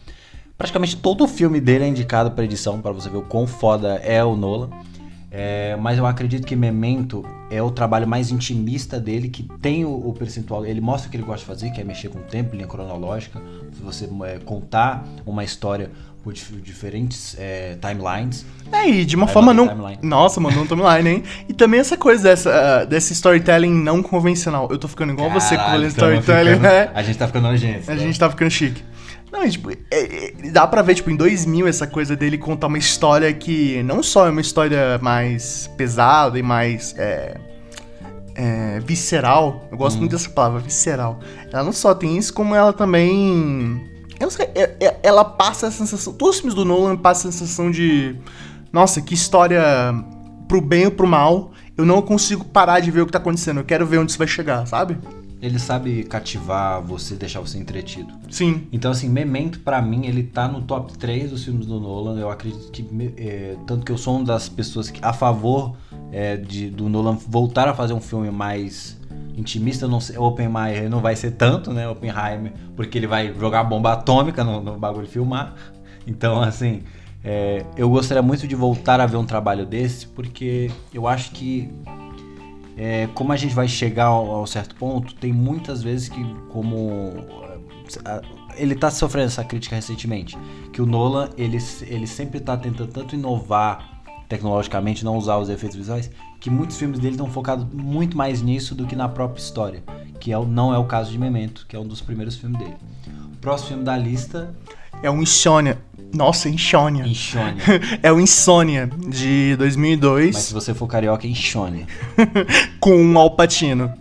Praticamente 0.57 0.97
todo 0.97 1.23
o 1.23 1.27
filme 1.27 1.59
dele 1.59 1.85
é 1.85 1.87
indicado 1.87 2.31
para 2.31 2.43
edição, 2.43 2.81
para 2.81 2.91
você 2.91 3.09
ver 3.09 3.17
o 3.17 3.23
quão 3.23 3.47
foda 3.47 3.95
é 3.95 4.23
o 4.23 4.35
Nolan. 4.35 4.69
É, 5.31 5.75
mas 5.77 5.97
eu 5.97 6.05
acredito 6.05 6.45
que 6.45 6.55
Memento 6.55 7.25
é 7.49 7.59
o 7.59 7.71
trabalho 7.71 8.07
mais 8.07 8.29
intimista 8.29 8.99
dele, 8.99 9.29
que 9.29 9.41
tem 9.59 9.83
o, 9.83 9.89
o, 9.89 10.13
percentual. 10.13 10.63
Ele 10.63 10.79
mostra 10.79 11.07
o 11.07 11.11
que 11.11 11.17
ele 11.17 11.23
gosta 11.23 11.39
de 11.39 11.45
fazer, 11.45 11.71
que 11.71 11.81
é 11.81 11.83
mexer 11.83 12.09
com 12.09 12.19
o 12.19 12.23
tempo, 12.23 12.55
linha 12.55 12.67
cronológica, 12.67 13.41
você 13.81 14.07
é, 14.25 14.37
contar 14.37 15.03
uma 15.25 15.43
história 15.43 15.89
por 16.23 16.33
diferentes 16.33 17.35
é, 17.37 17.75
timelines. 17.81 18.45
É, 18.71 18.89
e 18.89 19.03
de 19.03 19.13
uma 19.13 19.27
forma 19.27 19.53
não. 19.53 19.67
Timeline. 19.67 19.99
Nossa, 20.01 20.39
mano, 20.39 20.61
um 20.61 20.65
timeline, 20.65 21.09
hein? 21.09 21.23
E 21.49 21.53
também 21.53 21.81
essa 21.81 21.97
coisa 21.97 22.23
dessa, 22.23 22.83
uh, 22.83 22.87
desse 22.87 23.11
storytelling 23.11 23.73
não 23.73 24.01
convencional. 24.01 24.69
Eu 24.71 24.77
tô 24.77 24.87
ficando 24.87 25.11
igual 25.11 25.27
Caralho, 25.27 25.41
você 25.41 25.57
com 25.57 25.83
o 25.83 25.87
storytelling, 25.87 26.55
ficando, 26.55 26.61
né? 26.61 26.89
A 26.93 27.03
gente 27.03 27.17
tá 27.17 27.27
ficando 27.27 27.49
nojento. 27.49 27.91
A 27.91 27.93
né? 27.93 28.01
gente 28.01 28.17
tá 28.17 28.29
ficando 28.29 28.49
chique. 28.49 28.81
Não, 29.33 29.49
tipo, 29.49 29.71
é, 29.71 29.75
é, 29.91 30.33
dá 30.49 30.65
pra 30.65 30.81
ver, 30.81 30.95
tipo, 30.95 31.09
em 31.09 31.15
2000 31.17 31.67
essa 31.67 31.85
coisa 31.85 32.15
dele 32.15 32.37
contar 32.37 32.67
uma 32.67 32.77
história 32.77 33.33
que 33.33 33.83
não 33.83 34.01
só 34.01 34.27
é 34.27 34.29
uma 34.29 34.41
história 34.41 34.97
mais 34.99 35.69
pesada 35.75 36.39
e 36.39 36.43
mais 36.43 36.95
é, 36.97 37.35
é, 38.35 38.79
visceral. 38.79 39.67
Eu 39.69 39.77
gosto 39.77 39.97
hum. 39.97 40.01
muito 40.01 40.11
dessa 40.11 40.29
palavra, 40.29 40.61
visceral. 40.61 41.19
Ela 41.51 41.63
não 41.63 41.73
só 41.73 41.93
tem 41.93 42.17
isso, 42.17 42.33
como 42.33 42.55
ela 42.55 42.71
também. 42.71 43.91
Eu 44.23 44.31
sei, 44.31 44.45
é, 44.55 44.77
é, 44.79 44.99
ela 45.03 45.25
passa 45.25 45.67
a 45.67 45.71
sensação. 45.71 46.13
Todos 46.13 46.35
os 46.35 46.41
filmes 46.41 46.55
do 46.55 46.63
Nolan 46.63 46.95
passam 46.95 47.27
a 47.27 47.31
sensação 47.31 47.69
de. 47.69 48.15
Nossa, 48.71 49.01
que 49.01 49.13
história 49.13 49.61
pro 50.47 50.61
bem 50.61 50.85
ou 50.85 50.91
pro 50.91 51.05
mal. 51.05 51.51
Eu 51.75 51.85
não 51.85 52.01
consigo 52.01 52.45
parar 52.45 52.79
de 52.79 52.89
ver 52.89 53.01
o 53.01 53.05
que 53.05 53.11
tá 53.11 53.17
acontecendo. 53.17 53.59
Eu 53.59 53.65
quero 53.65 53.85
ver 53.85 53.97
onde 53.97 54.11
isso 54.11 54.17
vai 54.17 54.27
chegar, 54.27 54.65
sabe? 54.65 54.97
Ele 55.41 55.59
sabe 55.59 56.03
cativar 56.03 56.81
você, 56.81 57.15
deixar 57.15 57.41
você 57.41 57.57
entretido. 57.57 58.13
Sim. 58.29 58.65
Então, 58.71 58.91
assim, 58.91 59.09
Memento, 59.09 59.59
para 59.59 59.81
mim, 59.81 60.05
ele 60.05 60.23
tá 60.23 60.47
no 60.47 60.61
top 60.61 60.97
3 60.97 61.31
dos 61.31 61.43
filmes 61.43 61.65
do 61.65 61.77
Nolan. 61.77 62.17
Eu 62.17 62.31
acredito 62.31 62.71
que. 62.71 62.85
É, 63.17 63.57
tanto 63.67 63.85
que 63.85 63.91
eu 63.91 63.97
sou 63.97 64.15
uma 64.15 64.23
das 64.23 64.47
pessoas 64.47 64.89
que, 64.89 65.03
a 65.03 65.11
favor 65.11 65.75
é, 66.13 66.37
de, 66.37 66.69
do 66.69 66.87
Nolan 66.87 67.17
voltar 67.27 67.67
a 67.67 67.73
fazer 67.73 67.91
um 67.91 67.99
filme 67.99 68.31
mais 68.31 68.97
intimista. 69.35 69.87
Não 69.87 69.99
sei, 69.99 70.17
Oppenheimer 70.17 70.89
não 70.89 70.99
vai 70.99 71.15
ser 71.15 71.31
tanto, 71.31 71.71
né? 71.71 71.87
Oppenheimer, 71.87 72.53
porque 72.75 72.97
ele 72.97 73.07
vai 73.07 73.33
jogar 73.33 73.63
bomba 73.63 73.93
atômica 73.93 74.43
no, 74.43 74.61
no 74.61 74.77
bagulho 74.77 75.07
filmar. 75.07 75.53
Então, 76.05 76.41
assim. 76.41 76.83
É, 77.25 77.63
eu 77.77 77.89
gostaria 77.89 78.21
muito 78.21 78.45
de 78.45 78.53
voltar 78.53 78.99
a 78.99 79.05
ver 79.05 79.15
um 79.15 79.25
trabalho 79.25 79.65
desse, 79.65 80.05
porque 80.07 80.69
eu 80.93 81.07
acho 81.07 81.31
que 81.31 81.71
é, 82.77 83.07
como 83.13 83.31
a 83.31 83.35
gente 83.35 83.53
vai 83.53 83.67
chegar 83.67 84.05
ao, 84.05 84.45
certo 84.47 84.75
ponto, 84.75 85.13
tem 85.15 85.31
muitas 85.31 85.83
vezes 85.83 86.09
que, 86.09 86.23
como. 86.49 87.13
Ele 88.55 88.73
está 88.73 88.89
sofrendo 88.89 89.27
essa 89.27 89.43
crítica 89.43 89.75
recentemente, 89.75 90.37
que 90.71 90.81
o 90.81 90.85
Nolan 90.85 91.29
ele, 91.37 91.57
ele 91.81 92.05
sempre 92.07 92.37
está 92.37 92.55
tentando 92.55 92.91
tanto 92.91 93.15
inovar 93.15 94.01
tecnologicamente, 94.29 95.03
não 95.03 95.17
usar 95.17 95.37
os 95.37 95.49
efeitos 95.49 95.77
visuais, 95.77 96.09
que 96.43 96.50
muitos 96.50 96.75
filmes 96.75 97.00
dele 97.00 97.13
estão 97.13 97.27
focados 97.27 97.65
muito 97.71 98.17
mais 98.17 98.41
nisso 98.41 98.75
do 98.75 98.85
que 98.85 98.97
na 98.97 99.07
própria 99.07 99.41
história, 99.41 99.81
que 100.19 100.29
é 100.29 100.38
o, 100.38 100.45
não 100.45 100.73
é 100.73 100.77
o 100.77 100.83
caso 100.83 101.09
de 101.09 101.17
Memento, 101.17 101.65
que 101.69 101.73
é 101.73 101.79
um 101.79 101.88
dos 101.88 102.01
primeiros 102.01 102.35
filmes 102.35 102.59
dele. 102.59 102.75
O 103.33 103.38
próximo 103.38 103.69
filme 103.69 103.83
da 103.85 103.95
lista 103.95 104.53
é 105.01 105.09
um 105.09 105.21
Insônia. 105.21 105.79
Nossa, 106.13 106.50
Insônia. 106.50 107.07
Insônia. 107.07 107.63
é 108.03 108.12
o 108.12 108.19
Insônia, 108.19 108.89
de 109.07 109.55
2002. 109.55 110.35
Mas 110.35 110.43
se 110.43 110.53
você 110.53 110.73
for 110.73 110.85
carioca, 110.85 111.25
é 111.25 111.29
Insônia. 111.29 111.88
Com 112.77 112.93
um 113.01 113.17
Alpatino. 113.17 113.93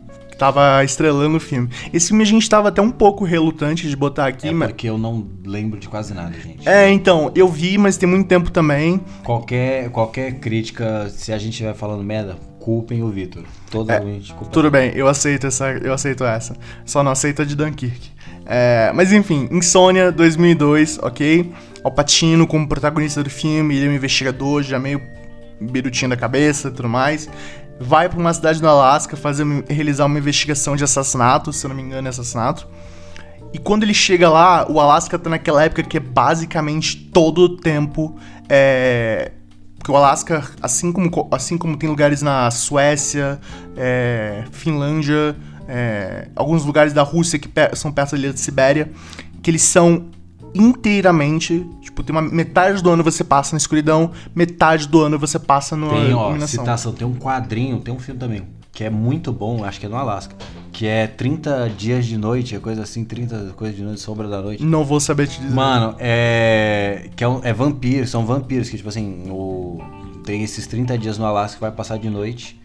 Tava 0.43 0.83
estrelando 0.83 1.37
o 1.37 1.41
filme. 1.41 1.69
Esse 1.93 2.09
filme 2.09 2.25
a 2.25 2.27
gente 2.27 2.51
tava 2.51 2.71
até 2.71 2.83
um 2.83 2.91
pouco 2.91 3.25
relutante 3.25 3.89
de 3.89 3.95
botar 3.95 4.27
aqui, 4.27 4.49
é 4.49 4.53
mas... 4.53 4.71
porque 4.71 4.89
eu 4.89 4.99
não 4.99 5.25
lembro 5.47 5.79
de 5.79 5.89
quase 5.89 6.13
nada, 6.13 6.33
gente. 6.33 6.69
É, 6.69 6.91
então, 6.91 7.31
eu 7.37 7.47
vi, 7.47 7.79
mas 7.79 7.97
tem 7.97 8.09
muito 8.09 8.27
tempo 8.27 8.51
também. 8.51 9.01
Qualquer, 9.23 9.89
qualquer 9.91 10.41
crítica, 10.41 11.09
se 11.11 11.33
a 11.33 11.39
gente 11.39 11.53
estiver 11.53 11.75
falando 11.75 12.03
merda, 12.03 12.37
culpem 12.59 13.05
o 13.05 13.09
Vitor. 13.09 13.45
Toda 13.71 13.95
é, 13.95 14.01
culpa. 14.01 14.47
Tudo 14.47 14.69
bem, 14.69 14.91
eu 14.97 15.07
aceito 15.07 15.47
essa, 15.47 15.71
eu 15.75 15.93
aceito 15.93 16.25
essa. 16.25 16.57
Só 16.85 17.05
não 17.05 17.13
aceito 17.13 17.43
a 17.43 17.45
de 17.45 17.55
Dunkirk. 17.55 18.11
É, 18.45 18.91
mas 18.97 19.13
enfim, 19.13 19.49
Insônia 19.49 20.11
2002, 20.11 20.99
ok? 21.03 21.53
Alpatino 21.85 22.49
como 22.49 22.67
protagonista 22.67 23.23
do 23.23 23.31
filme, 23.31 23.77
ele 23.77 23.87
é 23.87 23.89
um 23.91 23.95
investigador, 23.95 24.65
já 24.65 24.81
meio 24.81 25.01
birutinho 25.71 26.11
da 26.11 26.17
cabeça 26.17 26.67
e 26.67 26.71
tudo 26.73 26.89
mais. 26.89 27.29
Vai 27.83 28.09
para 28.09 28.19
uma 28.19 28.33
cidade 28.33 28.63
no 28.63 28.69
Alasca 28.69 29.17
fazer, 29.17 29.45
realizar 29.69 30.07
uma 30.07 30.19
investigação 30.19 30.77
de 30.77 30.85
assassinato, 30.85 31.53
se 31.53 31.67
eu 31.67 31.69
não 31.69 31.77
me 31.77 31.83
engano 31.83 32.07
é 32.07 32.11
assassinato. 32.11 32.67
E 33.53 33.59
quando 33.59 33.83
ele 33.83 33.93
chega 33.93 34.31
lá, 34.31 34.67
o 34.71 34.81
Alasca 34.81 35.19
tá 35.19 35.29
naquela 35.29 35.63
época 35.65 35.83
que 35.83 35.97
é 35.97 36.01
basicamente 36.01 36.97
todo 36.97 37.43
o 37.43 37.57
tempo. 37.57 38.17
É, 38.49 39.33
porque 39.77 39.91
o 39.91 39.97
Alasca, 39.97 40.49
assim 40.63 40.93
como, 40.93 41.29
assim 41.31 41.59
como 41.59 41.77
tem 41.77 41.89
lugares 41.89 42.23
na 42.23 42.51
Suécia, 42.51 43.41
é, 43.77 44.45
Finlândia, 44.53 45.37
é, 45.69 46.29
alguns 46.37 46.65
lugares 46.65 46.93
da 46.93 47.03
Rússia 47.03 47.39
que 47.39 47.51
são 47.75 47.91
perto 47.93 48.13
da 48.13 48.19
ilha 48.19 48.33
de 48.33 48.41
Sibéria, 48.41 48.91
que 49.43 49.51
eles 49.51 49.63
são 49.63 50.07
inteiramente, 50.55 51.67
tipo, 51.81 52.03
tem 52.03 52.15
uma 52.15 52.23
metade 52.23 52.83
do 52.83 52.91
ano 52.91 53.03
você 53.03 53.25
passa 53.25 53.55
na 53.55 53.59
escuridão, 53.59 54.11
metade 54.35 54.89
do 54.89 55.01
ano 55.01 55.19
você 55.19 55.39
passa 55.39 55.77
no 55.77 55.91
tem, 55.91 56.15
ó, 56.15 56.39
Citação, 56.47 56.93
tem 56.93 57.07
um 57.07 57.15
quadrinho, 57.15 57.81
tem 57.81 57.93
um 57.93 57.99
filme 57.99 58.21
também, 58.21 58.43
que 58.73 58.85
é 58.85 58.91
muito 58.91 59.33
bom, 59.33 59.65
acho 59.65 59.81
que 59.81 59.87
é 59.87 59.89
no 59.89 59.97
Alasca, 59.97 60.35
que 60.73 60.87
é 60.87 61.07
30 61.07 61.71
dias 61.77 62.07
de 62.07 62.17
noite, 62.17 62.55
é 62.55 62.59
coisa 62.59 62.83
assim, 62.83 63.05
30 63.05 63.55
coisas 63.57 63.77
de 63.77 63.83
noite, 63.83 64.01
sombra 64.01 64.29
da 64.29 64.41
noite. 64.43 64.65
Não 64.65 64.85
vou 64.85 65.01
saber 65.01 65.27
te 65.27 65.41
dizer. 65.41 65.55
Mano, 65.55 65.97
é 65.99 67.11
que 67.17 67.25
é, 67.25 67.29
um, 67.29 67.41
é 67.43 67.53
vampiros, 67.53 68.11
são 68.11 68.27
vampiros 68.27 68.69
que 68.69 68.77
tipo 68.77 68.89
assim, 68.89 69.25
o 69.31 69.81
tem 70.25 70.43
esses 70.43 70.67
30 70.67 70.97
dias 70.99 71.19
no 71.19 71.27
Alasca 71.27 71.57
que 71.57 71.61
vai 71.61 71.73
passar 71.73 71.99
de 71.99 72.09
noite. 72.09 72.61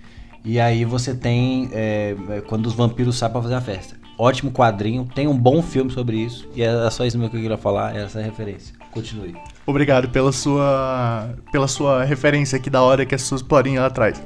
E 0.45 0.59
aí 0.59 0.85
você 0.85 1.13
tem 1.13 1.69
é, 1.73 2.15
é, 2.29 2.41
quando 2.41 2.67
os 2.67 2.73
vampiros 2.73 3.17
saem 3.17 3.31
pra 3.31 3.41
fazer 3.41 3.55
a 3.55 3.61
festa. 3.61 3.95
Ótimo 4.17 4.51
quadrinho, 4.51 5.07
tem 5.13 5.27
um 5.27 5.37
bom 5.37 5.61
filme 5.61 5.91
sobre 5.91 6.17
isso. 6.17 6.47
E 6.55 6.63
é 6.63 6.89
só 6.89 7.05
isso 7.05 7.17
mesmo 7.17 7.29
que 7.29 7.37
eu 7.37 7.41
queria 7.41 7.57
falar, 7.57 7.95
essa 7.95 8.19
é 8.19 8.23
a 8.23 8.25
referência. 8.25 8.73
Continue. 8.91 9.35
Obrigado 9.65 10.09
pela 10.09 10.31
sua, 10.31 11.35
pela 11.51 11.67
sua 11.67 12.03
referência 12.03 12.57
aqui 12.57 12.69
da 12.69 12.81
hora 12.81 13.05
que 13.05 13.13
as 13.13 13.21
suas 13.21 13.41
explorinhas 13.41 13.81
lá 13.81 13.87
atrás. 13.87 14.21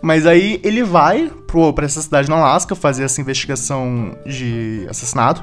Mas 0.00 0.26
aí 0.26 0.60
ele 0.62 0.84
vai 0.84 1.30
pro, 1.46 1.72
pra 1.72 1.86
essa 1.86 2.00
cidade 2.00 2.28
no 2.28 2.36
Alasca 2.36 2.76
fazer 2.76 3.04
essa 3.04 3.20
investigação 3.20 4.16
de 4.24 4.86
assassinato. 4.88 5.42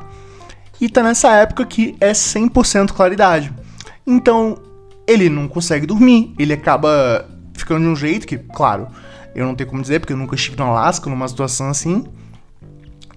E 0.79 0.87
tá 0.87 1.03
nessa 1.03 1.31
época 1.33 1.65
que 1.65 1.95
é 1.99 2.11
100% 2.11 2.93
claridade. 2.93 3.53
Então, 4.05 4.57
ele 5.07 5.29
não 5.29 5.47
consegue 5.47 5.85
dormir. 5.85 6.33
Ele 6.37 6.53
acaba 6.53 7.27
ficando 7.53 7.81
de 7.81 7.87
um 7.87 7.95
jeito 7.95 8.27
que, 8.27 8.37
claro, 8.37 8.87
eu 9.35 9.45
não 9.45 9.55
tenho 9.55 9.69
como 9.69 9.81
dizer, 9.81 9.99
porque 9.99 10.13
eu 10.13 10.17
nunca 10.17 10.35
estive 10.35 10.57
no 10.57 10.65
Alasca 10.65 11.09
numa 11.09 11.27
situação 11.27 11.69
assim. 11.69 12.05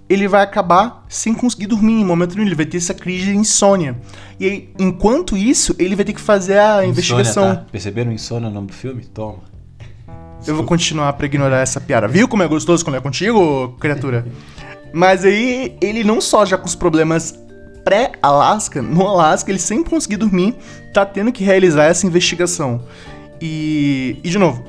Ele 0.09 0.27
vai 0.27 0.41
acabar 0.41 1.05
sem 1.09 1.33
conseguir 1.33 1.67
dormir 1.67 1.93
em 1.93 2.05
momento 2.05 2.35
nenhum. 2.35 2.47
Ele 2.47 2.55
vai 2.55 2.65
ter 2.65 2.77
essa 2.77 2.93
crise 2.93 3.25
de 3.25 3.35
insônia. 3.35 3.97
E 4.39 4.45
aí, 4.45 4.69
enquanto 4.79 5.35
isso, 5.35 5.75
ele 5.77 5.95
vai 5.95 6.05
ter 6.05 6.13
que 6.13 6.21
fazer 6.21 6.57
a 6.57 6.75
insônia, 6.75 6.89
investigação. 6.89 7.55
Tá? 7.55 7.65
Perceberam 7.71 8.11
insônia 8.11 8.49
no 8.49 8.55
nome 8.55 8.67
do 8.67 8.73
filme? 8.73 9.03
Toma. 9.05 9.39
Eu 10.45 10.55
vou 10.55 10.63
continuar 10.63 11.11
pra 11.13 11.25
ignorar 11.25 11.59
essa 11.59 11.81
piada. 11.81 12.07
Viu 12.07 12.27
como 12.27 12.43
é 12.43 12.47
gostoso 12.47 12.85
quando 12.85 12.95
é 12.95 13.01
contigo, 13.01 13.75
criatura? 13.79 14.25
Mas 14.93 15.25
aí, 15.25 15.75
ele 15.81 16.03
não 16.03 16.21
só 16.21 16.45
já 16.45 16.57
com 16.57 16.65
os 16.65 16.75
problemas 16.75 17.37
pré-Alasca, 17.83 18.81
no 18.81 19.07
Alasca 19.07 19.49
ele 19.49 19.59
sem 19.59 19.81
conseguir 19.81 20.17
dormir, 20.17 20.55
tá 20.93 21.05
tendo 21.05 21.31
que 21.31 21.43
realizar 21.43 21.85
essa 21.85 22.05
investigação. 22.05 22.81
E, 23.41 24.19
e 24.23 24.29
de 24.29 24.37
novo, 24.37 24.63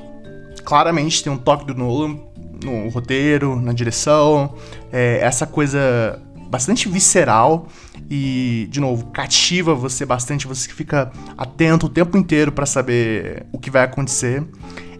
claramente 0.63 1.23
tem 1.23 1.31
um 1.31 1.37
toque 1.37 1.65
do 1.65 1.75
Nolan 1.75 2.17
no 2.63 2.89
roteiro, 2.89 3.59
na 3.59 3.73
direção, 3.73 4.55
é, 4.91 5.19
essa 5.21 5.45
coisa 5.45 6.21
bastante 6.49 6.89
visceral 6.89 7.67
e, 8.09 8.67
de 8.71 8.79
novo, 8.79 9.07
cativa 9.07 9.75
você 9.75 10.05
bastante, 10.05 10.47
você 10.47 10.69
fica 10.69 11.11
atento 11.37 11.85
o 11.85 11.89
tempo 11.89 12.17
inteiro 12.17 12.51
para 12.51 12.65
saber 12.65 13.45
o 13.51 13.59
que 13.59 13.69
vai 13.69 13.83
acontecer. 13.83 14.43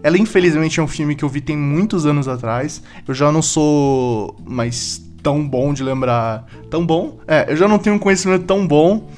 Ela, 0.02 0.16
infelizmente, 0.16 0.80
é 0.80 0.82
um 0.82 0.88
filme 0.88 1.14
que 1.14 1.24
eu 1.24 1.28
vi 1.28 1.40
tem 1.40 1.56
muitos 1.56 2.06
anos 2.06 2.28
atrás. 2.28 2.82
Eu 3.06 3.12
já 3.12 3.30
não 3.30 3.42
sou 3.42 4.36
mais 4.46 5.02
tão 5.22 5.46
bom 5.46 5.74
de 5.74 5.82
lembrar. 5.82 6.46
Tão 6.70 6.86
bom? 6.86 7.18
É, 7.26 7.46
eu 7.50 7.56
já 7.56 7.68
não 7.68 7.78
tenho 7.78 7.96
um 7.96 7.98
conhecimento 7.98 8.44
tão 8.44 8.66
bom 8.66 9.10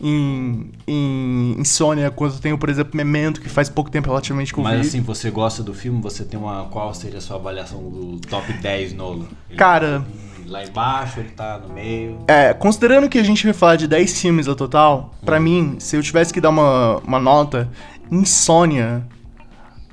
em, 0.00 0.70
em 0.86 1.56
Insônia 1.58 2.10
quanto 2.10 2.36
eu 2.36 2.40
tenho, 2.40 2.58
por 2.58 2.68
exemplo, 2.68 2.96
Memento, 2.96 3.40
que 3.40 3.48
faz 3.48 3.68
pouco 3.68 3.90
tempo 3.90 4.08
relativamente 4.08 4.52
que 4.52 4.58
eu 4.58 4.64
Mas 4.64 4.80
vi. 4.80 4.88
assim, 4.88 5.00
você 5.02 5.30
gosta 5.30 5.62
do 5.62 5.74
filme? 5.74 6.00
Você 6.02 6.24
tem 6.24 6.38
uma. 6.38 6.64
Qual 6.66 6.92
seja 6.94 7.18
a 7.18 7.20
sua 7.20 7.36
avaliação 7.36 7.82
do 7.82 8.18
top 8.20 8.52
10 8.52 8.94
Nolan? 8.94 9.26
Ele 9.48 9.58
Cara. 9.58 10.00
Tá 10.00 10.30
lá 10.46 10.64
embaixo, 10.64 11.20
ele 11.20 11.28
tá 11.30 11.58
no 11.58 11.72
meio. 11.72 12.18
É, 12.26 12.52
considerando 12.52 13.08
que 13.08 13.18
a 13.18 13.22
gente 13.22 13.44
vai 13.44 13.52
falar 13.52 13.76
de 13.76 13.86
10 13.86 14.20
filmes 14.20 14.48
ao 14.48 14.56
total, 14.56 15.14
hum. 15.22 15.24
para 15.24 15.38
mim, 15.38 15.76
se 15.78 15.96
eu 15.96 16.02
tivesse 16.02 16.32
que 16.32 16.40
dar 16.40 16.50
uma, 16.50 16.98
uma 16.98 17.20
nota, 17.20 17.70
Insônia. 18.10 19.06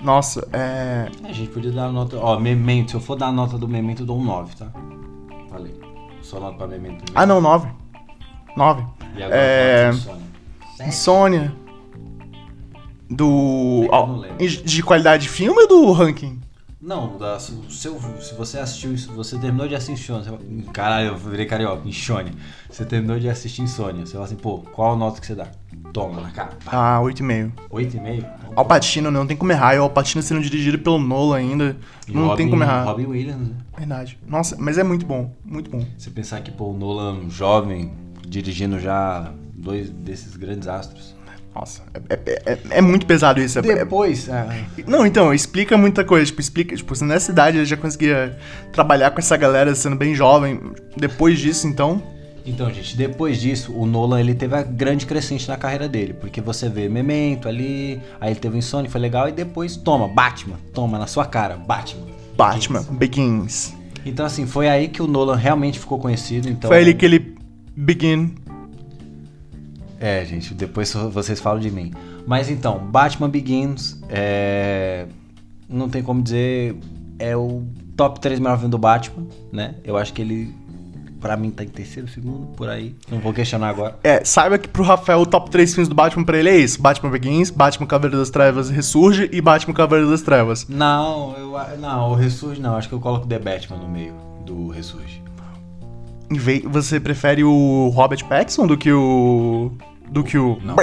Nossa, 0.02 0.48
é. 0.54 1.10
A 1.24 1.32
gente 1.32 1.50
podia 1.52 1.72
dar 1.72 1.86
a 1.86 1.92
nota. 1.92 2.18
Ó, 2.18 2.40
Memento, 2.40 2.92
se 2.92 2.98
eu 2.98 3.02
for 3.02 3.16
dar 3.16 3.28
a 3.28 3.32
nota 3.32 3.58
do 3.58 3.68
Memento, 3.68 4.04
eu 4.04 4.06
dou 4.06 4.20
um 4.20 4.24
9, 4.24 4.56
tá? 4.56 4.68
Falei. 5.50 5.74
Só 6.22 6.40
nota 6.40 6.58
pra 6.58 6.68
Memento. 6.68 7.04
Ah, 7.16 7.26
não, 7.26 7.42
9. 7.42 7.70
9. 8.56 8.84
E 9.18 9.24
agora 9.24 9.40
é... 9.40 9.90
Insônia. 9.90 10.24
Insônia. 10.88 11.54
Do. 13.10 13.88
De 14.66 14.84
qualidade 14.84 15.24
de 15.24 15.30
filme 15.30 15.62
ou 15.62 15.68
do 15.68 15.92
ranking? 15.92 16.40
Não, 16.80 17.18
da, 17.18 17.40
se, 17.40 17.54
seu, 17.70 18.00
se 18.22 18.36
você 18.36 18.60
assistiu 18.60 18.94
isso, 18.94 19.12
você 19.12 19.38
terminou 19.38 19.68
de 19.68 19.74
assistir 19.76 20.12
Insônia. 20.12 20.40
Caralho, 20.72 21.08
eu 21.08 21.18
virei 21.18 21.46
carioca, 21.46 21.88
Insônia. 21.88 22.32
Você 22.70 22.86
terminou 22.86 23.20
de 23.20 23.28
assistir 23.28 23.64
Insônia. 23.64 24.06
Você 24.06 24.14
fala 24.14 24.26
assim, 24.26 24.36
pô, 24.36 24.60
qual 24.60 24.96
nota 24.96 25.20
que 25.20 25.26
você 25.26 25.36
dá? 25.36 25.48
Toma 25.92 26.22
na 26.22 26.30
cara. 26.30 26.52
Ah, 26.68 27.00
8,5. 27.02 27.52
8,5? 27.72 28.26
Alpatino, 28.56 29.10
não 29.10 29.26
tem 29.26 29.36
como 29.36 29.52
errar. 29.52 29.76
E 29.76 29.80
o 29.80 29.84
Alpatino 29.84 30.22
sendo 30.22 30.40
dirigido 30.40 30.78
pelo 30.78 31.00
Nolan 31.00 31.38
ainda. 31.38 31.76
E 32.08 32.12
não 32.12 32.28
Robin, 32.28 32.38
tem 32.38 32.50
como 32.50 32.64
errar. 32.64 32.84
Robin 32.84 33.06
Williams, 33.08 33.48
né? 33.50 33.56
Verdade. 33.78 34.20
Nossa, 34.28 34.56
mas 34.60 34.78
é 34.78 34.84
muito 34.84 35.06
bom. 35.06 35.32
Muito 35.44 35.72
bom. 35.72 35.84
Você 35.98 36.10
pensar 36.12 36.42
que, 36.42 36.52
pô, 36.52 36.66
o 36.66 36.78
Nolan 36.78 37.30
jovem, 37.30 37.92
dirigindo 38.28 38.80
já 38.80 39.32
dois 39.54 39.90
desses 39.90 40.36
grandes 40.36 40.68
astros. 40.68 41.16
Nossa, 41.56 41.82
é, 42.10 42.14
é, 42.14 42.54
é, 42.54 42.60
é 42.70 42.82
muito 42.82 43.08
pesado 43.08 43.42
isso. 43.42 43.58
É, 43.58 43.62
Depois. 43.64 44.30
é... 44.30 44.66
Não, 44.86 45.08
então, 45.08 45.34
explica 45.34 45.76
muita 45.76 46.04
coisa. 46.04 46.28
Tipo, 46.28 46.40
explica, 46.40 46.76
tipo, 46.76 47.04
nessa 47.04 47.32
idade 47.32 47.58
ele 47.58 47.66
já 47.66 47.76
conseguia 47.76 48.38
trabalhar 48.72 49.10
com 49.10 49.18
essa 49.18 49.36
galera 49.36 49.74
sendo 49.74 49.96
bem 49.96 50.14
jovem. 50.14 50.60
Depois 50.96 51.40
disso, 51.40 51.66
então. 51.66 52.04
Então, 52.46 52.72
gente, 52.72 52.96
depois 52.96 53.42
disso, 53.42 53.74
o 53.74 53.88
Nolan 53.88 54.20
ele 54.20 54.36
teve 54.36 54.56
a 54.56 54.62
grande 54.62 55.06
crescente 55.06 55.48
na 55.50 55.58
carreira 55.58 55.90
dele, 55.90 56.14
porque 56.14 56.40
você 56.40 56.70
vê 56.70 56.88
Memento 56.88 57.50
ali, 57.50 58.00
aí 58.22 58.32
ele 58.32 58.40
teve 58.40 58.58
Insônia, 58.58 58.90
foi 58.90 59.02
legal, 59.02 59.28
e 59.28 59.34
depois 59.34 59.76
toma, 59.76 60.08
Batman, 60.08 60.56
toma 60.74 60.98
na 60.98 61.08
sua 61.08 61.26
cara, 61.26 61.58
Batman. 61.58 62.06
Batman, 62.38 62.84
Begins. 62.92 63.74
Begins. 63.74 63.78
Então, 64.06 64.26
assim, 64.26 64.46
foi 64.46 64.70
aí 64.70 64.88
que 64.88 65.02
o 65.02 65.08
Nolan 65.08 65.36
realmente 65.36 65.78
ficou 65.78 66.00
conhecido. 66.00 66.48
Então... 66.48 66.70
Foi 66.70 66.78
ali 66.78 66.94
que 66.94 67.06
ele 67.06 67.37
begin. 67.78 68.36
É, 70.00 70.26
gente, 70.26 70.54
depois 70.54 70.94
vocês 70.94 71.40
falam 71.40 71.60
de 71.60 71.72
mim. 71.72 71.94
Mas 72.26 72.50
então, 72.50 72.80
Batman 72.80 73.30
Begins, 73.30 74.02
é... 74.10 75.06
não 75.70 75.88
tem 75.88 76.04
como 76.04 76.22
dizer, 76.22 76.76
é 77.18 77.38
o 77.38 77.64
top 77.96 78.20
3 78.20 78.40
melhor 78.40 78.58
filme 78.58 78.70
do 78.70 78.78
Batman, 78.78 79.26
né? 79.52 79.76
Eu 79.84 79.98
acho 79.98 80.12
que 80.14 80.22
ele 80.22 80.54
Pra 81.20 81.36
mim 81.36 81.50
tá 81.50 81.64
em 81.64 81.68
terceiro, 81.68 82.08
segundo, 82.08 82.46
por 82.56 82.70
aí. 82.70 82.96
Não 83.10 83.20
vou 83.20 83.34
questionar 83.34 83.70
agora. 83.70 83.98
É, 84.04 84.24
saiba 84.24 84.58
que 84.58 84.68
pro 84.68 84.84
Rafael 84.84 85.20
o 85.20 85.26
top 85.26 85.50
3 85.50 85.74
filmes 85.74 85.90
do 85.90 85.96
Batman 85.96 86.24
pra 86.24 86.38
ele 86.38 86.50
é 86.50 86.58
isso: 86.58 86.80
Batman 86.80 87.10
Begins, 87.10 87.50
Batman 87.50 87.88
Cavaleiro 87.88 88.20
das 88.20 88.30
Trevas 88.30 88.70
Ressurge 88.70 89.28
e 89.34 89.42
Batman 89.42 89.74
Cavaleiro 89.74 90.12
das 90.12 90.22
Trevas. 90.22 90.68
Não, 90.70 91.36
eu, 91.36 91.78
não, 91.80 92.12
o 92.12 92.14
Ressurge 92.14 92.62
não. 92.62 92.76
Acho 92.76 92.88
que 92.88 92.94
eu 92.94 93.00
coloco 93.00 93.26
The 93.26 93.40
Batman 93.40 93.78
no 93.78 93.90
meio 93.90 94.14
do 94.46 94.68
Ressurge. 94.68 95.27
Você 96.66 97.00
prefere 97.00 97.44
o 97.44 97.90
Robert 97.90 98.26
Pattinson 98.26 98.68
do 98.68 98.78
que 98.78 98.92
o. 98.92 99.72
do 100.10 100.24
que 100.24 100.38
o. 100.38 100.60
Não. 100.64 100.76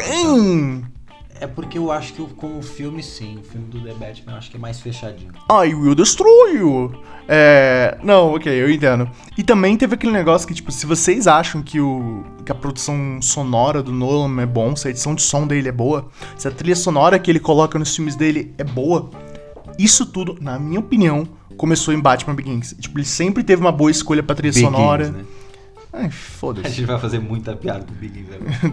É 1.40 1.46
porque 1.46 1.76
eu 1.76 1.90
acho 1.90 2.14
que 2.14 2.22
como 2.34 2.62
filme, 2.62 3.02
sim. 3.02 3.38
O 3.38 3.42
filme 3.42 3.66
do 3.66 3.80
The 3.80 3.92
Batman 3.92 4.32
eu 4.32 4.38
acho 4.38 4.50
que 4.50 4.56
é 4.56 4.60
mais 4.60 4.80
fechadinho. 4.80 5.32
I 5.50 5.74
will 5.74 5.94
destroy 5.94 6.56
you. 6.56 6.94
É. 7.28 7.98
Não, 8.02 8.34
ok, 8.34 8.50
eu 8.50 8.70
entendo. 8.70 9.10
E 9.36 9.42
também 9.42 9.76
teve 9.76 9.94
aquele 9.94 10.12
negócio 10.12 10.46
que, 10.46 10.54
tipo, 10.54 10.70
se 10.70 10.86
vocês 10.86 11.26
acham 11.26 11.60
que, 11.60 11.80
o, 11.80 12.24
que 12.46 12.52
a 12.52 12.54
produção 12.54 13.20
sonora 13.20 13.82
do 13.82 13.92
Nolan 13.92 14.40
é 14.40 14.46
bom, 14.46 14.76
se 14.76 14.86
a 14.86 14.90
edição 14.90 15.14
de 15.14 15.22
som 15.22 15.46
dele 15.46 15.68
é 15.68 15.72
boa, 15.72 16.08
se 16.38 16.46
a 16.46 16.50
trilha 16.50 16.76
sonora 16.76 17.18
que 17.18 17.30
ele 17.30 17.40
coloca 17.40 17.78
nos 17.78 17.94
filmes 17.94 18.14
dele 18.14 18.54
é 18.56 18.64
boa, 18.64 19.10
isso 19.78 20.06
tudo, 20.06 20.38
na 20.40 20.58
minha 20.58 20.78
opinião, 20.78 21.26
começou 21.56 21.92
em 21.94 22.00
Batman 22.00 22.34
Begins. 22.34 22.74
Tipo, 22.78 22.98
ele 22.98 23.06
sempre 23.06 23.42
teve 23.42 23.60
uma 23.60 23.72
boa 23.72 23.90
escolha 23.90 24.22
pra 24.22 24.34
trilha 24.34 24.52
Begins, 24.52 24.70
sonora. 24.70 25.10
Né? 25.10 25.24
Ai, 25.92 26.10
foda-se. 26.10 26.66
A 26.66 26.70
gente 26.70 26.86
vai 26.86 26.98
fazer 26.98 27.20
muita 27.20 27.54
piada 27.54 27.84
com 27.84 27.92
o 27.92 27.96
Big 27.96 28.26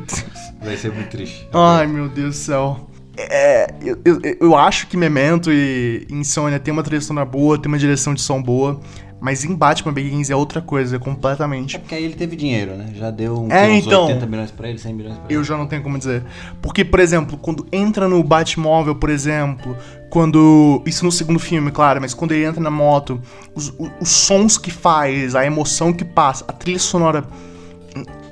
Vai 0.61 0.75
ser 0.75 0.91
muito 0.91 1.09
triste. 1.09 1.47
Ai, 1.53 1.85
meu 1.85 2.09
Deus 2.09 2.35
do 2.35 2.39
céu. 2.39 2.87
É, 3.15 3.73
eu, 3.81 3.99
eu, 4.03 4.21
eu, 4.39 4.55
acho 4.55 4.87
que 4.87 4.97
Memento 4.97 5.51
e 5.51 6.07
Insônia 6.09 6.59
tem 6.59 6.71
uma 6.71 6.81
trilha 6.81 7.01
sonora 7.01 7.25
boa, 7.25 7.57
tem 7.61 7.67
uma 7.67 7.77
direção 7.77 8.13
de 8.13 8.21
som 8.21 8.41
boa, 8.41 8.79
mas 9.21 9.45
em 9.45 9.53
Batman 9.53 9.93
Begins 9.93 10.31
é 10.31 10.35
outra 10.35 10.59
coisa, 10.59 10.97
completamente. 10.97 11.75
É 11.75 11.79
porque 11.79 11.93
aí 11.93 12.03
ele 12.03 12.15
teve 12.15 12.35
dinheiro, 12.35 12.75
né? 12.75 12.91
Já 12.95 13.11
deu 13.11 13.39
um, 13.39 13.51
é, 13.51 13.69
uns 13.69 13.85
então, 13.85 14.07
80 14.07 14.25
milhões 14.25 14.49
pra 14.49 14.67
ele, 14.67 14.79
100 14.79 14.93
milhões 14.95 15.15
pra 15.15 15.25
ele. 15.29 15.35
Eu 15.35 15.43
já 15.43 15.55
não 15.55 15.67
tenho 15.67 15.83
como 15.83 15.95
dizer. 15.95 16.23
Porque, 16.59 16.83
por 16.83 16.99
exemplo, 16.99 17.37
quando 17.37 17.67
entra 17.71 18.09
no 18.09 18.23
Batmóvel, 18.23 18.95
por 18.95 19.11
exemplo, 19.11 19.77
quando. 20.09 20.81
Isso 20.87 21.05
no 21.05 21.11
segundo 21.11 21.37
filme, 21.37 21.69
claro, 21.69 22.01
mas 22.01 22.15
quando 22.15 22.31
ele 22.31 22.45
entra 22.45 22.59
na 22.59 22.71
moto, 22.71 23.21
os, 23.53 23.69
os, 23.77 23.91
os 24.01 24.09
sons 24.09 24.57
que 24.57 24.71
faz, 24.71 25.35
a 25.35 25.45
emoção 25.45 25.93
que 25.93 26.03
passa, 26.03 26.43
a 26.47 26.51
trilha 26.51 26.79
sonora. 26.79 27.23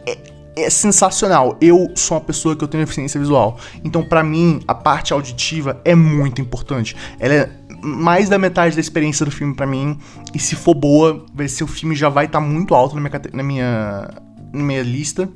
É, 0.08 0.17
é 0.56 0.69
sensacional. 0.71 1.56
Eu 1.62 1.91
sou 1.95 2.17
uma 2.17 2.23
pessoa 2.23 2.56
que 2.56 2.63
eu 2.63 2.67
tenho 2.67 2.84
deficiência 2.84 3.19
visual. 3.19 3.60
Então, 3.84 4.04
para 4.04 4.23
mim, 4.23 4.60
a 4.67 4.73
parte 4.73 5.13
auditiva 5.13 5.80
é 5.86 5.93
muito 5.93 6.41
importante. 6.41 6.95
Ela 7.19 7.34
é 7.36 7.59
mais 7.82 8.30
da 8.30 8.38
metade 8.38 8.76
da 8.76 8.82
experiência 8.82 9.26
do 9.26 9.32
filme 9.32 9.54
para 9.54 9.65
mim. 9.65 9.98
E 10.34 10.39
se 10.39 10.56
for 10.56 10.74
boa, 10.74 11.26
vai 11.34 11.48
ser 11.48 11.63
o 11.63 11.68
filme 11.68 11.96
já 11.96 12.10
vai 12.10 12.26
estar 12.26 12.39
tá 12.39 12.46
muito 12.46 12.74
alto 12.74 12.96
na 12.96 13.02
minha, 13.02 13.22
na 13.34 13.44
minha, 13.44 14.10
na 14.54 14.63
minha 14.63 14.84
lista. 14.84 15.30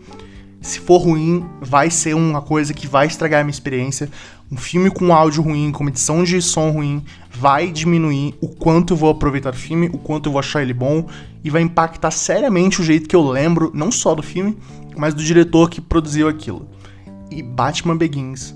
Se 0.62 0.80
for 0.80 0.98
ruim, 0.98 1.46
vai 1.60 1.90
ser 1.90 2.16
uma 2.16 2.42
coisa 2.42 2.74
que 2.74 2.88
vai 2.88 3.08
estragar 3.08 3.42
a 3.42 3.44
minha 3.44 3.52
experiência. 3.52 4.10
Um 4.50 4.56
filme 4.56 4.90
com 4.90 5.14
áudio 5.14 5.44
ruim, 5.44 5.72
com 5.72 5.88
edição 5.90 6.24
de 6.24 6.42
som 6.42 6.70
ruim, 6.70 7.04
vai 7.30 7.70
diminuir 7.70 8.36
o 8.40 8.48
quanto 8.48 8.94
eu 8.94 8.98
vou 8.98 9.10
aproveitar 9.10 9.54
o 9.54 9.58
filme, 9.58 9.88
o 9.88 9.98
quanto 9.98 10.28
eu 10.28 10.32
vou 10.32 10.40
achar 10.40 10.62
ele 10.62 10.74
bom, 10.74 11.08
e 11.44 11.50
vai 11.50 11.62
impactar 11.62 12.12
seriamente 12.12 12.80
o 12.80 12.84
jeito 12.84 13.10
que 13.10 13.16
eu 13.16 13.28
lembro, 13.28 13.72
não 13.74 13.92
só 13.92 14.16
do 14.16 14.24
filme, 14.24 14.58
mas 14.96 15.14
do 15.14 15.24
diretor 15.24 15.70
que 15.70 15.82
produziu 15.82 16.30
aquilo. 16.30 16.66
E 17.30 17.42
Batman 17.44 17.98
Begins 17.98 18.56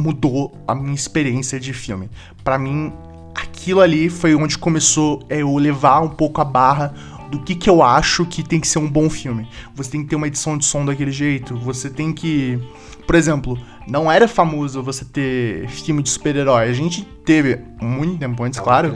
mudou 0.00 0.52
a 0.66 0.74
minha 0.74 0.94
experiência 0.94 1.60
de 1.60 1.72
filme. 1.72 2.08
Para 2.42 2.58
mim, 2.58 2.92
aquilo 3.34 3.80
ali 3.80 4.08
foi 4.08 4.34
onde 4.34 4.58
começou 4.58 5.22
é, 5.28 5.42
eu 5.42 5.56
levar 5.56 6.00
um 6.00 6.08
pouco 6.08 6.40
a 6.40 6.44
barra 6.44 6.94
do 7.30 7.40
que, 7.40 7.54
que 7.54 7.70
eu 7.70 7.82
acho 7.82 8.26
que 8.26 8.42
tem 8.42 8.58
que 8.58 8.66
ser 8.66 8.78
um 8.78 8.88
bom 8.88 9.08
filme. 9.08 9.46
Você 9.74 9.90
tem 9.90 10.02
que 10.02 10.08
ter 10.08 10.16
uma 10.16 10.26
edição 10.26 10.58
de 10.58 10.64
som 10.64 10.84
daquele 10.84 11.12
jeito, 11.12 11.56
você 11.56 11.88
tem 11.88 12.12
que. 12.12 12.58
Por 13.06 13.14
exemplo, 13.14 13.58
não 13.86 14.10
era 14.10 14.26
famoso 14.26 14.82
você 14.82 15.04
ter 15.04 15.68
filme 15.68 16.02
de 16.02 16.10
super-herói. 16.10 16.68
A 16.68 16.72
gente 16.72 17.02
teve 17.24 17.60
muito 17.80 18.18
tempo 18.18 18.42
antes, 18.42 18.58
claro. 18.58 18.94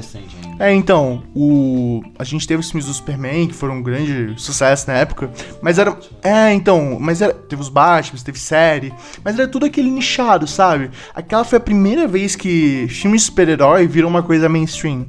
É, 0.58 0.72
então, 0.72 1.22
o 1.34 2.02
a 2.18 2.24
gente 2.24 2.46
teve 2.46 2.60
os 2.60 2.70
filmes 2.70 2.86
do 2.86 2.94
Superman 2.94 3.48
que 3.48 3.54
foram 3.54 3.76
um 3.76 3.82
grande 3.82 4.34
sucesso 4.40 4.86
na 4.86 4.94
época, 4.94 5.30
mas 5.60 5.78
era 5.78 5.98
é, 6.22 6.52
então, 6.52 6.96
mas 7.00 7.20
era 7.20 7.34
teve 7.34 7.60
os 7.60 7.68
Batman, 7.68 8.22
teve 8.22 8.38
série, 8.38 8.92
mas 9.24 9.38
era 9.38 9.48
tudo 9.48 9.66
aquele 9.66 9.90
nichado, 9.90 10.46
sabe? 10.46 10.90
Aquela 11.14 11.44
foi 11.44 11.58
a 11.58 11.60
primeira 11.60 12.06
vez 12.06 12.36
que 12.36 12.86
filme 12.88 13.16
de 13.16 13.24
super-herói 13.24 13.86
virou 13.86 14.08
uma 14.08 14.22
coisa 14.22 14.48
mainstream. 14.48 15.06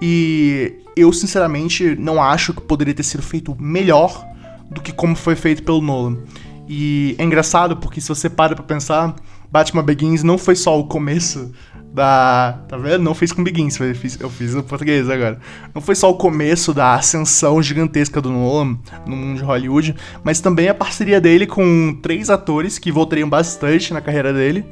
E 0.00 0.72
eu 0.96 1.12
sinceramente 1.12 1.94
não 1.96 2.22
acho 2.22 2.54
que 2.54 2.62
poderia 2.62 2.94
ter 2.94 3.02
sido 3.02 3.22
feito 3.22 3.54
melhor 3.60 4.26
do 4.70 4.80
que 4.80 4.92
como 4.92 5.14
foi 5.14 5.36
feito 5.36 5.62
pelo 5.62 5.82
Nolan. 5.82 6.16
E 6.66 7.16
é 7.18 7.24
engraçado 7.24 7.76
porque 7.76 8.00
se 8.00 8.08
você 8.08 8.30
para 8.30 8.54
pra 8.54 8.64
pensar, 8.64 9.14
Batman 9.50 9.82
Begins 9.82 10.22
não 10.22 10.38
foi 10.38 10.54
só 10.54 10.78
o 10.78 10.84
começo 10.84 11.52
da. 11.92 12.58
Tá 12.68 12.76
vendo? 12.76 13.02
Não 13.02 13.14
fiz 13.14 13.32
com 13.32 13.42
Begins, 13.42 13.78
eu 13.78 13.94
fiz, 13.94 14.20
eu 14.20 14.30
fiz 14.30 14.54
no 14.54 14.62
português 14.62 15.08
agora. 15.10 15.38
Não 15.74 15.82
foi 15.82 15.94
só 15.94 16.10
o 16.10 16.14
começo 16.14 16.72
da 16.72 16.94
ascensão 16.94 17.62
gigantesca 17.62 18.20
do 18.20 18.30
Nolan 18.30 18.78
no 19.06 19.16
mundo 19.16 19.38
de 19.38 19.44
Hollywood, 19.44 19.94
mas 20.22 20.40
também 20.40 20.68
a 20.68 20.74
parceria 20.74 21.20
dele 21.20 21.46
com 21.46 21.98
três 22.02 22.30
atores 22.30 22.78
que 22.78 22.92
voltariam 22.92 23.28
bastante 23.28 23.92
na 23.92 24.00
carreira 24.00 24.32
dele, 24.32 24.64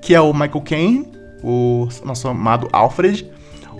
que 0.00 0.14
é 0.14 0.20
o 0.20 0.32
Michael 0.32 0.60
Caine, 0.62 1.08
o 1.42 1.88
nosso 2.04 2.28
amado 2.28 2.68
Alfred, 2.72 3.28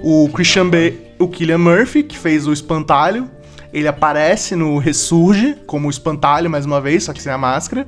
o 0.03 0.29
Christian 0.33 0.68
Bale, 0.68 1.00
o 1.18 1.29
Killian 1.29 1.59
Murphy, 1.59 2.03
que 2.03 2.18
fez 2.18 2.46
o 2.46 2.53
Espantalho, 2.53 3.31
ele 3.72 3.87
aparece 3.87 4.57
no 4.57 4.79
Ressurge 4.79 5.57
como 5.66 5.87
o 5.87 5.90
espantalho 5.90 6.50
mais 6.50 6.66
uma 6.66 6.81
vez, 6.81 7.05
só 7.05 7.12
que 7.12 7.22
sem 7.22 7.33
a 7.33 7.38
máscara. 7.38 7.87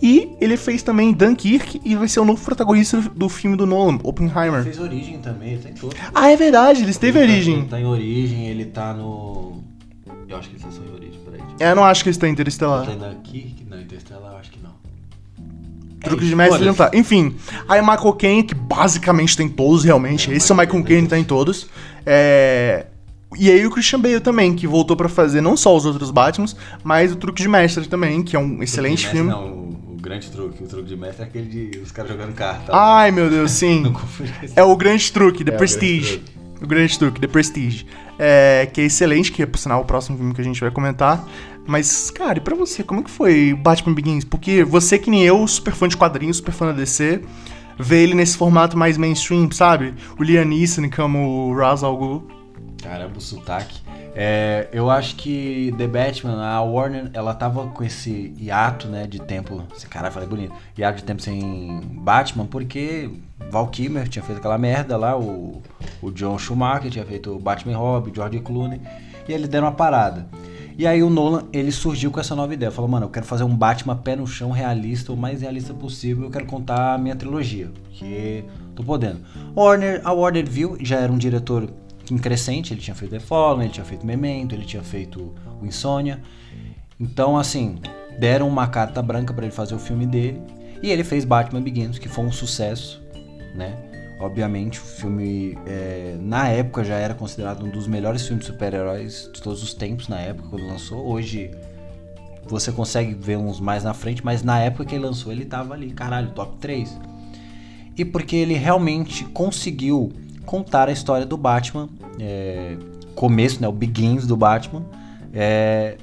E 0.00 0.30
ele 0.40 0.56
fez 0.56 0.82
também 0.82 1.12
Dunkirk 1.12 1.80
e 1.84 1.96
vai 1.96 2.06
ser 2.06 2.20
o 2.20 2.24
novo 2.24 2.42
protagonista 2.44 3.00
do 3.00 3.28
filme 3.28 3.56
do 3.56 3.66
Nolan, 3.66 3.98
Oppenheimer. 4.02 4.60
Ele 4.60 4.64
fez 4.64 4.78
Origem 4.78 5.18
também, 5.18 5.54
ele 5.54 5.62
tá 5.62 5.70
em 5.70 5.74
todo. 5.74 5.96
Ah, 6.14 6.30
é 6.30 6.36
verdade, 6.36 6.82
ele 6.82 6.90
esteve 6.90 7.18
ele 7.18 7.26
tá, 7.26 7.32
Origem. 7.32 7.54
Ele 7.58 7.66
tá 7.66 7.80
em 7.80 7.84
Origem, 7.86 8.46
ele 8.46 8.64
tá 8.66 8.94
no... 8.94 9.64
Eu 10.28 10.36
acho 10.36 10.48
que 10.50 10.56
ele 10.56 10.62
tá 10.62 10.70
só 10.70 10.82
em 10.82 10.94
Origem, 10.94 11.20
peraí. 11.24 11.40
É, 11.58 11.70
eu 11.72 11.76
não 11.76 11.84
acho 11.84 12.02
que 12.02 12.10
ele 12.10 12.16
está 12.16 12.28
em 12.28 12.32
Interestelar. 12.32 12.88
Ele 12.88 12.96
tá 12.96 13.06
em 13.06 13.14
Dunkirk? 13.14 13.66
Não, 13.68 13.80
Interestelar 13.80 14.32
eu 14.32 14.38
acho 14.38 14.50
que 14.50 14.60
não. 14.62 14.78
Truque 16.00 16.26
de 16.26 16.36
mestre 16.36 16.60
ele 16.60 16.66
não 16.66 16.74
tá. 16.74 16.90
Enfim, 16.94 17.34
aí 17.68 17.80
Michael 17.80 18.12
Caine, 18.12 18.42
que 18.44 18.54
basicamente 18.54 19.36
tem 19.36 19.48
todos 19.48 19.82
realmente. 19.82 20.30
É, 20.30 20.36
Esse 20.36 20.52
é 20.52 20.54
o 20.54 20.58
Michael 20.58 20.84
Caine, 20.84 21.08
tá 21.08 21.18
em 21.18 21.24
todos. 21.24 21.68
É... 22.06 22.86
E 23.36 23.50
aí 23.50 23.66
o 23.66 23.70
Christian 23.70 24.00
Bale 24.00 24.20
também, 24.20 24.54
que 24.54 24.66
voltou 24.66 24.96
para 24.96 25.08
fazer 25.08 25.40
não 25.40 25.56
só 25.56 25.76
os 25.76 25.84
outros 25.84 26.10
Batmans, 26.10 26.56
mas 26.82 27.12
o 27.12 27.16
Truque 27.16 27.42
de 27.42 27.48
Mestre 27.48 27.86
também, 27.86 28.22
que 28.22 28.34
é 28.34 28.38
um 28.38 28.62
excelente 28.62 29.06
filme. 29.08 29.30
Não, 29.30 29.76
grande 30.08 30.30
truque, 30.30 30.64
o 30.64 30.66
truque 30.66 30.88
de 30.88 30.96
mestre 30.96 31.22
é 31.22 31.26
aquele 31.26 31.46
de 31.46 31.78
os 31.80 31.92
caras 31.92 32.10
jogando 32.10 32.34
carta. 32.34 32.72
Ai, 32.74 33.10
meu 33.10 33.28
Deus, 33.28 33.50
sim. 33.50 33.82
é 34.56 34.62
o 34.62 34.74
grande 34.74 35.12
truque, 35.12 35.44
The 35.44 35.52
é, 35.52 35.56
Prestige. 35.56 36.14
O 36.14 36.16
grande, 36.16 36.18
truque. 36.18 36.64
o 36.64 36.66
grande 36.66 36.98
truque, 36.98 37.20
The 37.20 37.26
Prestige. 37.26 37.86
É, 38.18 38.68
que 38.72 38.80
é 38.80 38.84
excelente, 38.84 39.30
que 39.30 39.42
é, 39.42 39.46
por 39.46 39.58
sinal, 39.58 39.82
o 39.82 39.84
próximo 39.84 40.16
filme 40.16 40.34
que 40.34 40.40
a 40.40 40.44
gente 40.44 40.60
vai 40.60 40.70
comentar. 40.70 41.28
Mas, 41.66 42.10
cara, 42.10 42.38
e 42.38 42.40
pra 42.40 42.56
você, 42.56 42.82
como 42.82 43.04
que 43.04 43.10
foi 43.10 43.52
Batman 43.52 43.94
Begins? 43.94 44.24
Porque 44.24 44.64
você 44.64 44.98
que 44.98 45.10
nem 45.10 45.22
eu, 45.22 45.46
super 45.46 45.74
fã 45.74 45.86
de 45.86 45.96
quadrinhos, 45.96 46.38
super 46.38 46.52
fã 46.52 46.66
da 46.66 46.72
DC, 46.72 47.20
vê 47.78 48.02
ele 48.02 48.14
nesse 48.14 48.38
formato 48.38 48.76
mais 48.78 48.96
mainstream, 48.96 49.50
sabe? 49.52 49.94
O 50.18 50.22
Liam 50.22 50.46
Neeson 50.46 50.88
como 50.88 51.50
o 51.50 51.54
Ra's 51.54 51.82
al 51.82 51.96
Ghul. 51.96 52.26
Caramba, 52.82 53.18
o 53.18 53.20
sotaque. 53.20 53.80
É, 54.20 54.66
eu 54.72 54.90
acho 54.90 55.14
que 55.14 55.72
The 55.78 55.86
Batman, 55.86 56.44
a 56.44 56.60
Warner, 56.60 57.08
ela 57.14 57.32
tava 57.32 57.68
com 57.68 57.84
esse 57.84 58.34
hiato, 58.36 58.88
né, 58.88 59.06
de 59.06 59.20
tempo. 59.20 59.62
Esse 59.76 59.86
cara 59.86 60.10
falei 60.10 60.28
bonito. 60.28 60.52
Hiato 60.76 60.98
de 60.98 61.04
tempo 61.04 61.22
sem 61.22 61.80
Batman, 61.92 62.44
porque 62.44 63.08
Val 63.48 63.68
Kilmer 63.68 64.08
tinha 64.08 64.24
feito 64.24 64.38
aquela 64.38 64.58
merda 64.58 64.96
lá, 64.96 65.16
o, 65.16 65.62
o 66.02 66.10
John 66.10 66.36
Schumacher 66.36 66.90
tinha 66.90 67.04
feito 67.04 67.30
o 67.30 67.38
Batman 67.38 67.76
Robin, 67.76 68.12
George 68.12 68.40
Clooney, 68.40 68.80
e 69.28 69.32
eles 69.32 69.48
deram 69.48 69.68
uma 69.68 69.72
parada. 69.72 70.26
E 70.76 70.84
aí 70.84 71.00
o 71.00 71.08
Nolan, 71.08 71.44
ele 71.52 71.70
surgiu 71.70 72.10
com 72.10 72.18
essa 72.18 72.34
nova 72.34 72.52
ideia. 72.52 72.72
Falou, 72.72 72.90
mano, 72.90 73.06
eu 73.06 73.10
quero 73.10 73.24
fazer 73.24 73.44
um 73.44 73.54
Batman 73.54 73.94
pé 73.94 74.16
no 74.16 74.26
chão 74.26 74.50
realista, 74.50 75.12
o 75.12 75.16
mais 75.16 75.42
realista 75.42 75.72
possível. 75.72 76.24
Eu 76.24 76.30
quero 76.30 76.46
contar 76.46 76.94
a 76.94 76.98
minha 76.98 77.14
trilogia, 77.14 77.70
que 77.92 78.44
tô 78.74 78.82
podendo. 78.82 79.20
Warner, 79.56 80.00
a 80.02 80.12
Warner 80.12 80.44
viu, 80.44 80.76
já 80.80 80.96
era 80.96 81.12
um 81.12 81.18
diretor 81.18 81.70
em 82.14 82.18
crescente. 82.18 82.72
Ele 82.72 82.80
tinha 82.80 82.94
feito 82.94 83.12
The 83.12 83.20
Fallen, 83.20 83.64
ele 83.64 83.72
tinha 83.72 83.84
feito 83.84 84.06
Memento, 84.06 84.54
ele 84.54 84.64
tinha 84.64 84.82
feito 84.82 85.34
o 85.60 85.66
Insônia. 85.66 86.20
Então, 87.00 87.36
assim, 87.36 87.78
deram 88.18 88.48
uma 88.48 88.66
carta 88.66 89.00
branca 89.00 89.32
para 89.32 89.44
ele 89.44 89.54
fazer 89.54 89.74
o 89.74 89.78
filme 89.78 90.06
dele. 90.06 90.40
E 90.82 90.90
ele 90.90 91.04
fez 91.04 91.24
Batman 91.24 91.60
Begins, 91.60 91.98
que 91.98 92.08
foi 92.08 92.24
um 92.24 92.32
sucesso, 92.32 93.02
né? 93.54 93.76
Obviamente, 94.20 94.80
o 94.80 94.82
filme 94.82 95.56
é, 95.64 96.16
na 96.20 96.48
época 96.48 96.82
já 96.82 96.96
era 96.96 97.14
considerado 97.14 97.64
um 97.64 97.70
dos 97.70 97.86
melhores 97.86 98.26
filmes 98.26 98.44
de 98.44 98.52
super-heróis 98.52 99.30
de 99.32 99.40
todos 99.40 99.62
os 99.62 99.74
tempos, 99.74 100.08
na 100.08 100.18
época 100.18 100.48
quando 100.48 100.66
lançou. 100.66 101.06
Hoje 101.06 101.52
você 102.48 102.72
consegue 102.72 103.14
ver 103.14 103.36
uns 103.36 103.60
mais 103.60 103.84
na 103.84 103.94
frente, 103.94 104.24
mas 104.24 104.42
na 104.42 104.58
época 104.58 104.86
que 104.86 104.94
ele 104.96 105.04
lançou 105.04 105.30
ele 105.30 105.44
tava 105.44 105.74
ali, 105.74 105.92
caralho, 105.92 106.30
top 106.30 106.56
3. 106.58 106.98
E 107.96 108.04
porque 108.04 108.34
ele 108.34 108.54
realmente 108.54 109.24
conseguiu 109.26 110.12
contar 110.48 110.88
a 110.88 110.92
história 110.92 111.26
do 111.26 111.36
Batman, 111.36 111.90
é, 112.18 112.78
começo, 113.14 113.60
né, 113.60 113.68
o 113.68 113.72
begins 113.72 114.26
do 114.26 114.34
Batman, 114.34 114.82
é, 115.30 115.98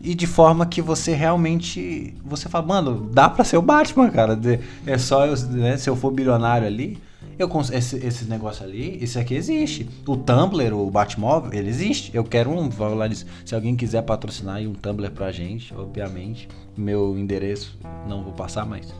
e 0.00 0.14
de 0.14 0.26
forma 0.26 0.64
que 0.64 0.80
você 0.80 1.12
realmente, 1.12 2.14
você 2.24 2.48
fala, 2.48 2.66
mano, 2.66 3.10
dá 3.12 3.28
pra 3.28 3.44
ser 3.44 3.58
o 3.58 3.62
Batman, 3.62 4.08
cara, 4.08 4.40
é 4.86 4.96
só 4.96 5.26
eu, 5.26 5.36
né, 5.50 5.76
se 5.76 5.90
eu 5.90 5.94
for 5.94 6.10
bilionário 6.10 6.66
ali, 6.66 6.98
eu 7.38 7.50
esse, 7.72 7.96
esse 7.96 8.24
negócio 8.24 8.64
ali, 8.64 8.98
esse 9.02 9.18
aqui 9.18 9.34
existe. 9.34 9.88
O 10.06 10.16
Tumblr, 10.16 10.74
o 10.74 10.90
Batmóvel, 10.90 11.52
ele 11.54 11.70
existe. 11.70 12.14
Eu 12.14 12.22
quero 12.22 12.50
um, 12.50 12.68
vou 12.68 12.90
falar 12.90 13.08
disso. 13.08 13.24
Se 13.46 13.54
alguém 13.54 13.74
quiser 13.74 14.02
patrocinar 14.02 14.56
aí 14.56 14.66
um 14.66 14.74
Tumblr 14.74 15.10
pra 15.10 15.32
gente, 15.32 15.74
obviamente, 15.74 16.48
meu 16.76 17.16
endereço 17.16 17.78
não 18.06 18.22
vou 18.22 18.34
passar 18.34 18.66
mais. 18.66 18.94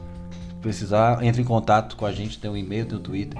Precisar, 0.62 1.22
entre 1.22 1.42
em 1.42 1.44
contato 1.44 1.96
com 1.96 2.06
a 2.06 2.12
gente, 2.12 2.38
tem 2.38 2.50
um 2.50 2.56
e-mail, 2.56 2.86
tem 2.86 2.96
um 2.96 3.02
Twitter. 3.02 3.38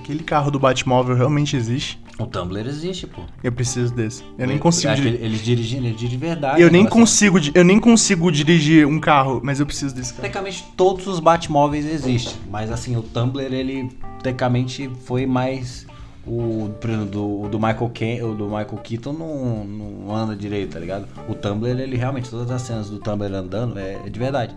Aquele 0.00 0.22
carro 0.22 0.50
do 0.50 0.58
Batmóvel 0.58 1.16
realmente 1.16 1.56
existe? 1.56 1.98
O 2.18 2.26
Tumblr 2.26 2.66
existe, 2.66 3.06
pô. 3.06 3.22
Eu 3.42 3.52
preciso 3.52 3.94
desse. 3.94 4.24
Eu 4.38 4.46
nem 4.46 4.56
consigo. 4.56 4.94
dirigir. 4.94 5.22
Eles 5.22 5.44
dirigem, 5.44 5.78
eles 5.78 5.96
dirigem 5.96 6.08
de 6.08 6.16
verdade. 6.16 6.62
Eu 6.62 6.70
nem 6.70 6.86
consigo, 6.86 7.38
eu 7.54 7.64
nem 7.64 7.78
consigo 7.78 8.32
dirigir 8.32 8.86
um 8.86 8.98
carro, 8.98 9.40
mas 9.44 9.60
eu 9.60 9.66
preciso 9.66 9.94
desse 9.94 10.12
carro. 10.12 10.22
Tecnicamente 10.22 10.64
todos 10.76 11.06
os 11.06 11.20
Batmóveis 11.20 11.84
existem, 11.84 12.34
mas 12.50 12.70
assim 12.70 12.96
o 12.96 13.02
Tumblr 13.02 13.52
ele 13.52 13.90
tecnicamente 14.22 14.90
foi 15.04 15.26
mais 15.26 15.86
o 16.26 16.70
do, 17.10 17.48
do 17.48 17.58
Michael 17.58 17.90
Ken, 17.90 18.22
o 18.24 18.34
do 18.34 18.46
Michael 18.46 18.80
Keaton 18.82 19.12
não, 19.12 19.64
não 19.64 20.14
anda 20.14 20.34
direito, 20.34 20.72
tá 20.72 20.80
ligado? 20.80 21.06
O 21.28 21.34
Tumblr 21.34 21.78
ele 21.78 21.96
realmente 21.96 22.30
todas 22.30 22.50
as 22.50 22.62
cenas 22.62 22.88
do 22.88 22.98
Tumblr 22.98 23.32
andando 23.32 23.78
é, 23.78 24.00
é 24.06 24.08
de 24.08 24.18
verdade. 24.18 24.56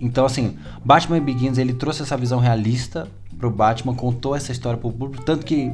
Então 0.00 0.24
assim, 0.24 0.56
Batman 0.84 1.20
Begins 1.20 1.58
ele 1.58 1.74
trouxe 1.74 2.02
essa 2.02 2.16
visão 2.16 2.38
realista 2.38 3.08
pro 3.42 3.50
Batman, 3.50 3.94
contou 3.94 4.36
essa 4.36 4.52
história 4.52 4.78
pro 4.78 4.92
público, 4.92 5.24
tanto 5.24 5.44
que 5.44 5.72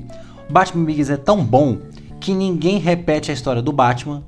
Batman 0.48 0.84
Begins 0.84 1.10
é 1.10 1.18
tão 1.18 1.44
bom 1.44 1.78
que 2.18 2.32
ninguém 2.32 2.78
repete 2.78 3.30
a 3.30 3.34
história 3.34 3.60
do 3.60 3.72
Batman 3.72 4.24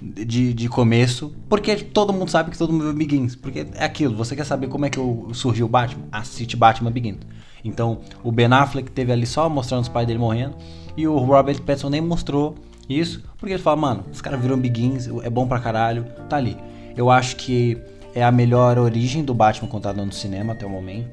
de, 0.00 0.52
de 0.52 0.68
começo, 0.68 1.34
porque 1.48 1.74
todo 1.76 2.12
mundo 2.12 2.30
sabe 2.30 2.50
que 2.50 2.58
todo 2.58 2.70
mundo 2.70 2.84
viu 2.84 2.94
Begins. 2.94 3.34
Porque 3.34 3.66
é 3.74 3.84
aquilo, 3.84 4.14
você 4.14 4.36
quer 4.36 4.44
saber 4.44 4.68
como 4.68 4.84
é 4.84 4.90
que 4.90 4.98
surgiu 5.32 5.66
o 5.66 5.68
Batman? 5.68 6.04
Assiste 6.12 6.54
Batman 6.54 6.90
Begins. 6.90 7.20
Então, 7.64 8.00
o 8.22 8.30
Ben 8.30 8.52
Affleck 8.52 8.90
teve 8.90 9.10
ali 9.10 9.24
só 9.24 9.48
mostrando 9.48 9.82
os 9.82 9.88
pais 9.88 10.06
dele 10.06 10.18
morrendo, 10.18 10.54
e 10.94 11.08
o 11.08 11.16
Robert 11.16 11.62
Pattinson 11.62 11.88
nem 11.88 12.00
mostrou 12.00 12.56
isso, 12.88 13.22
porque 13.38 13.54
ele 13.54 13.62
fala, 13.62 13.76
mano, 13.76 14.04
os 14.12 14.20
caras 14.20 14.38
viram 14.38 14.58
Begins, 14.58 15.08
é 15.22 15.30
bom 15.30 15.46
pra 15.46 15.58
caralho, 15.58 16.04
tá 16.28 16.36
ali. 16.36 16.58
Eu 16.94 17.10
acho 17.10 17.36
que 17.36 17.78
é 18.14 18.22
a 18.22 18.30
melhor 18.30 18.76
origem 18.76 19.24
do 19.24 19.32
Batman 19.32 19.68
contada 19.68 20.04
no 20.04 20.12
cinema 20.12 20.52
até 20.52 20.66
o 20.66 20.68
momento. 20.68 21.08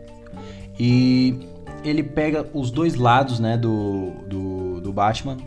E 0.78 1.36
ele 1.84 2.04
pega 2.04 2.48
os 2.54 2.72
dois 2.72 2.96
lados, 2.96 3.40
né, 3.40 3.58
do, 3.58 4.12
do, 4.28 4.82
do 4.82 4.94
Batman, 4.94 5.38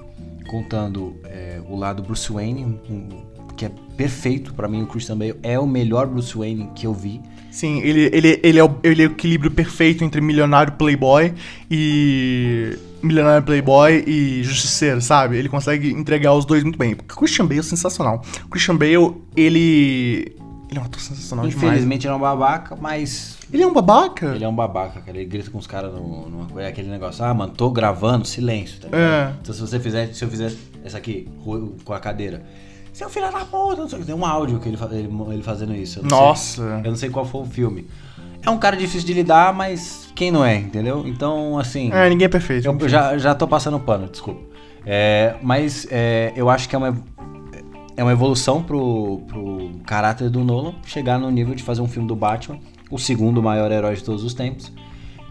contando 0.49 1.17
é, 1.25 1.61
o 1.69 1.77
lado 1.77 2.03
Bruce 2.03 2.33
Wayne, 2.33 2.65
um, 2.65 3.09
que 3.57 3.67
é 3.67 3.71
perfeito 3.97 4.55
para 4.55 4.69
mim. 4.69 4.83
O 4.83 4.87
Christian 4.87 5.17
Bale 5.17 5.35
é 5.43 5.59
o 5.59 5.67
melhor 5.67 6.07
Bruce 6.07 6.37
Wayne 6.37 6.71
que 6.75 6.87
eu 6.87 6.93
vi. 6.93 7.21
Sim, 7.51 7.81
ele, 7.81 8.11
ele, 8.13 8.41
ele, 8.43 8.59
é, 8.59 8.65
o, 8.65 8.75
ele 8.83 9.03
é 9.03 9.07
o 9.07 9.13
equilíbrio 9.13 9.51
perfeito 9.51 10.03
entre 10.05 10.21
milionário 10.21 10.73
playboy 10.73 11.33
e. 11.71 12.77
Milionário 13.03 13.45
Playboy 13.45 14.05
e 14.07 14.45
Justiceiro, 14.45 15.01
sabe? 15.01 15.37
Ele 15.37 15.49
consegue 15.49 15.91
entregar 15.91 16.35
os 16.35 16.45
dois 16.45 16.63
muito 16.63 16.79
bem. 16.79 16.93
O 16.93 16.97
Christian 17.03 17.47
Bale 17.47 17.59
é 17.59 17.63
sensacional. 17.65 18.23
O 18.45 18.49
Christian 18.49 18.77
Bale, 18.77 19.17
ele. 19.37 20.37
Ele 20.73 20.79
é 20.79 20.83
um 20.83 20.87
ator 20.87 21.01
sensacional 21.01 21.45
Infelizmente, 21.45 21.61
demais. 21.61 21.77
Infelizmente 21.77 22.07
ele 22.07 22.15
é 22.15 22.17
um 22.17 22.21
babaca, 22.21 22.77
mas 22.81 23.37
ele 23.53 23.63
é 23.63 23.67
um 23.67 23.73
babaca? 23.75 24.35
Ele 24.35 24.45
é 24.45 24.49
um 24.49 24.55
babaca, 24.55 25.03
cara. 25.03 25.19
Ele 25.19 25.27
grita 25.27 25.51
com 25.51 25.59
os 25.59 25.67
caras 25.67 25.93
numa 25.93 26.47
coisa, 26.47 26.67
aquele 26.67 26.89
negócio, 26.89 27.23
ah, 27.23 27.35
mano, 27.35 27.53
tô 27.53 27.71
gravando, 27.71 28.27
silêncio, 28.27 28.81
tá 28.81 28.89
é. 28.91 29.35
Então 29.43 29.55
se 29.55 29.61
você 29.61 29.79
fizer, 29.79 30.15
se 30.15 30.25
eu 30.25 30.31
fizer 30.31 30.51
essa 30.83 30.97
aqui, 30.97 31.29
com 31.85 31.93
a 31.93 32.01
cadeira. 32.01 32.43
Seu 32.91 33.11
filho 33.11 33.31
da 33.31 33.45
puta, 33.45 33.87
tem 33.99 34.15
um 34.15 34.25
áudio 34.25 34.59
que 34.61 34.69
ele, 34.69 34.79
ele, 34.93 35.11
ele 35.33 35.43
fazendo 35.43 35.75
isso. 35.75 36.01
Eu 36.01 36.05
Nossa. 36.05 36.63
Sei, 36.63 36.87
eu 36.87 36.91
não 36.91 36.97
sei 36.97 37.11
qual 37.11 37.27
foi 37.27 37.43
o 37.43 37.47
filme. 37.47 37.87
É 38.43 38.51
um 38.51 38.59
cara 38.59 38.77
difícil 38.77 39.07
de 39.07 39.13
lidar, 39.13 39.53
mas 39.53 40.11
quem 40.15 40.31
não 40.31 40.45
é, 40.45 40.57
entendeu? 40.57 41.05
Então, 41.07 41.59
assim. 41.59 41.91
É, 41.93 42.09
ninguém 42.09 42.27
é 42.27 42.29
perfeito. 42.29 42.67
Eu 42.67 42.89
já, 42.89 43.17
já 43.19 43.35
tô 43.35 43.47
passando 43.47 43.79
pano, 43.79 44.09
desculpa. 44.09 44.41
É, 44.85 45.37
mas 45.43 45.87
é, 45.91 46.33
eu 46.35 46.51
acho 46.51 46.69
que 46.69 46.75
é 46.75 46.79
uma, 46.79 46.97
é 47.97 48.03
uma 48.03 48.13
evolução 48.13 48.63
pro, 48.63 49.23
pro 49.27 49.71
caráter 49.87 50.31
do 50.31 50.45
Nolan 50.45 50.75
chegar 50.85 51.19
no 51.19 51.31
nível 51.31 51.55
de 51.55 51.63
fazer 51.63 51.81
um 51.81 51.89
filme 51.89 52.09
do 52.09 52.17
Batman 52.17 52.59
o 52.91 52.99
segundo 52.99 53.43
maior 53.43 53.73
herói 53.73 53.95
de 53.97 54.05
todos 54.05 54.23
os 54.23 54.35
tempos. 54.35 54.71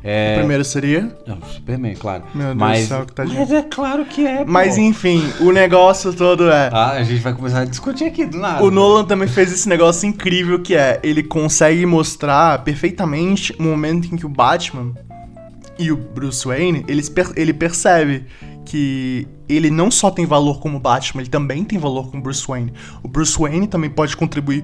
É... 0.04 0.34
O 0.34 0.40
primeiro 0.40 0.66
seria? 0.66 1.16
Não, 1.28 1.40
Superman, 1.44 1.96
claro. 1.96 2.24
Meu 2.34 2.48
Deus 2.48 2.58
mas, 2.58 2.82
do 2.82 2.88
céu, 2.88 3.06
que 3.06 3.14
tá 3.14 3.24
Mas 3.24 3.52
é 3.52 3.62
claro 3.62 4.04
que 4.06 4.26
é. 4.26 4.38
Pô. 4.44 4.52
Mas 4.52 4.78
enfim, 4.78 5.22
o 5.40 5.52
negócio 5.52 6.12
todo 6.12 6.50
é. 6.50 6.72
Ah, 6.74 6.94
a 6.94 7.04
gente 7.04 7.22
vai 7.22 7.34
começar 7.34 7.60
a 7.60 7.66
discutir 7.66 8.06
aqui 8.06 8.26
do 8.26 8.40
nada. 8.40 8.64
O 8.64 8.72
Nolan 8.72 9.06
também 9.06 9.28
fez 9.28 9.54
esse 9.54 9.70
negócio 9.70 10.10
incrível 10.10 10.60
que 10.60 10.74
é: 10.74 11.00
ele 11.04 11.22
consegue 11.22 11.86
mostrar 11.86 12.64
perfeitamente 12.64 13.56
o 13.60 13.64
momento 13.64 14.12
em 14.12 14.18
que 14.18 14.26
o 14.26 14.30
Batman 14.30 14.92
e 15.78 15.92
o 15.92 15.98
Bruce 15.98 16.48
Wayne, 16.48 16.84
ele, 16.88 17.04
ele 17.36 17.54
percebe 17.54 18.26
que 18.72 19.28
ele 19.50 19.70
não 19.70 19.92
só 19.92 20.10
tem 20.10 20.26
valor 20.26 20.62
como 20.62 20.80
Batman, 20.80 21.24
ele 21.24 21.30
também 21.30 21.66
tem 21.66 21.78
valor 21.78 22.10
como 22.10 22.24
Bruce 22.24 22.48
Wayne. 22.48 22.72
O 23.04 23.08
Bruce 23.10 23.38
Wayne 23.38 23.68
também 23.68 23.90
pode 23.90 24.16
contribuir 24.16 24.64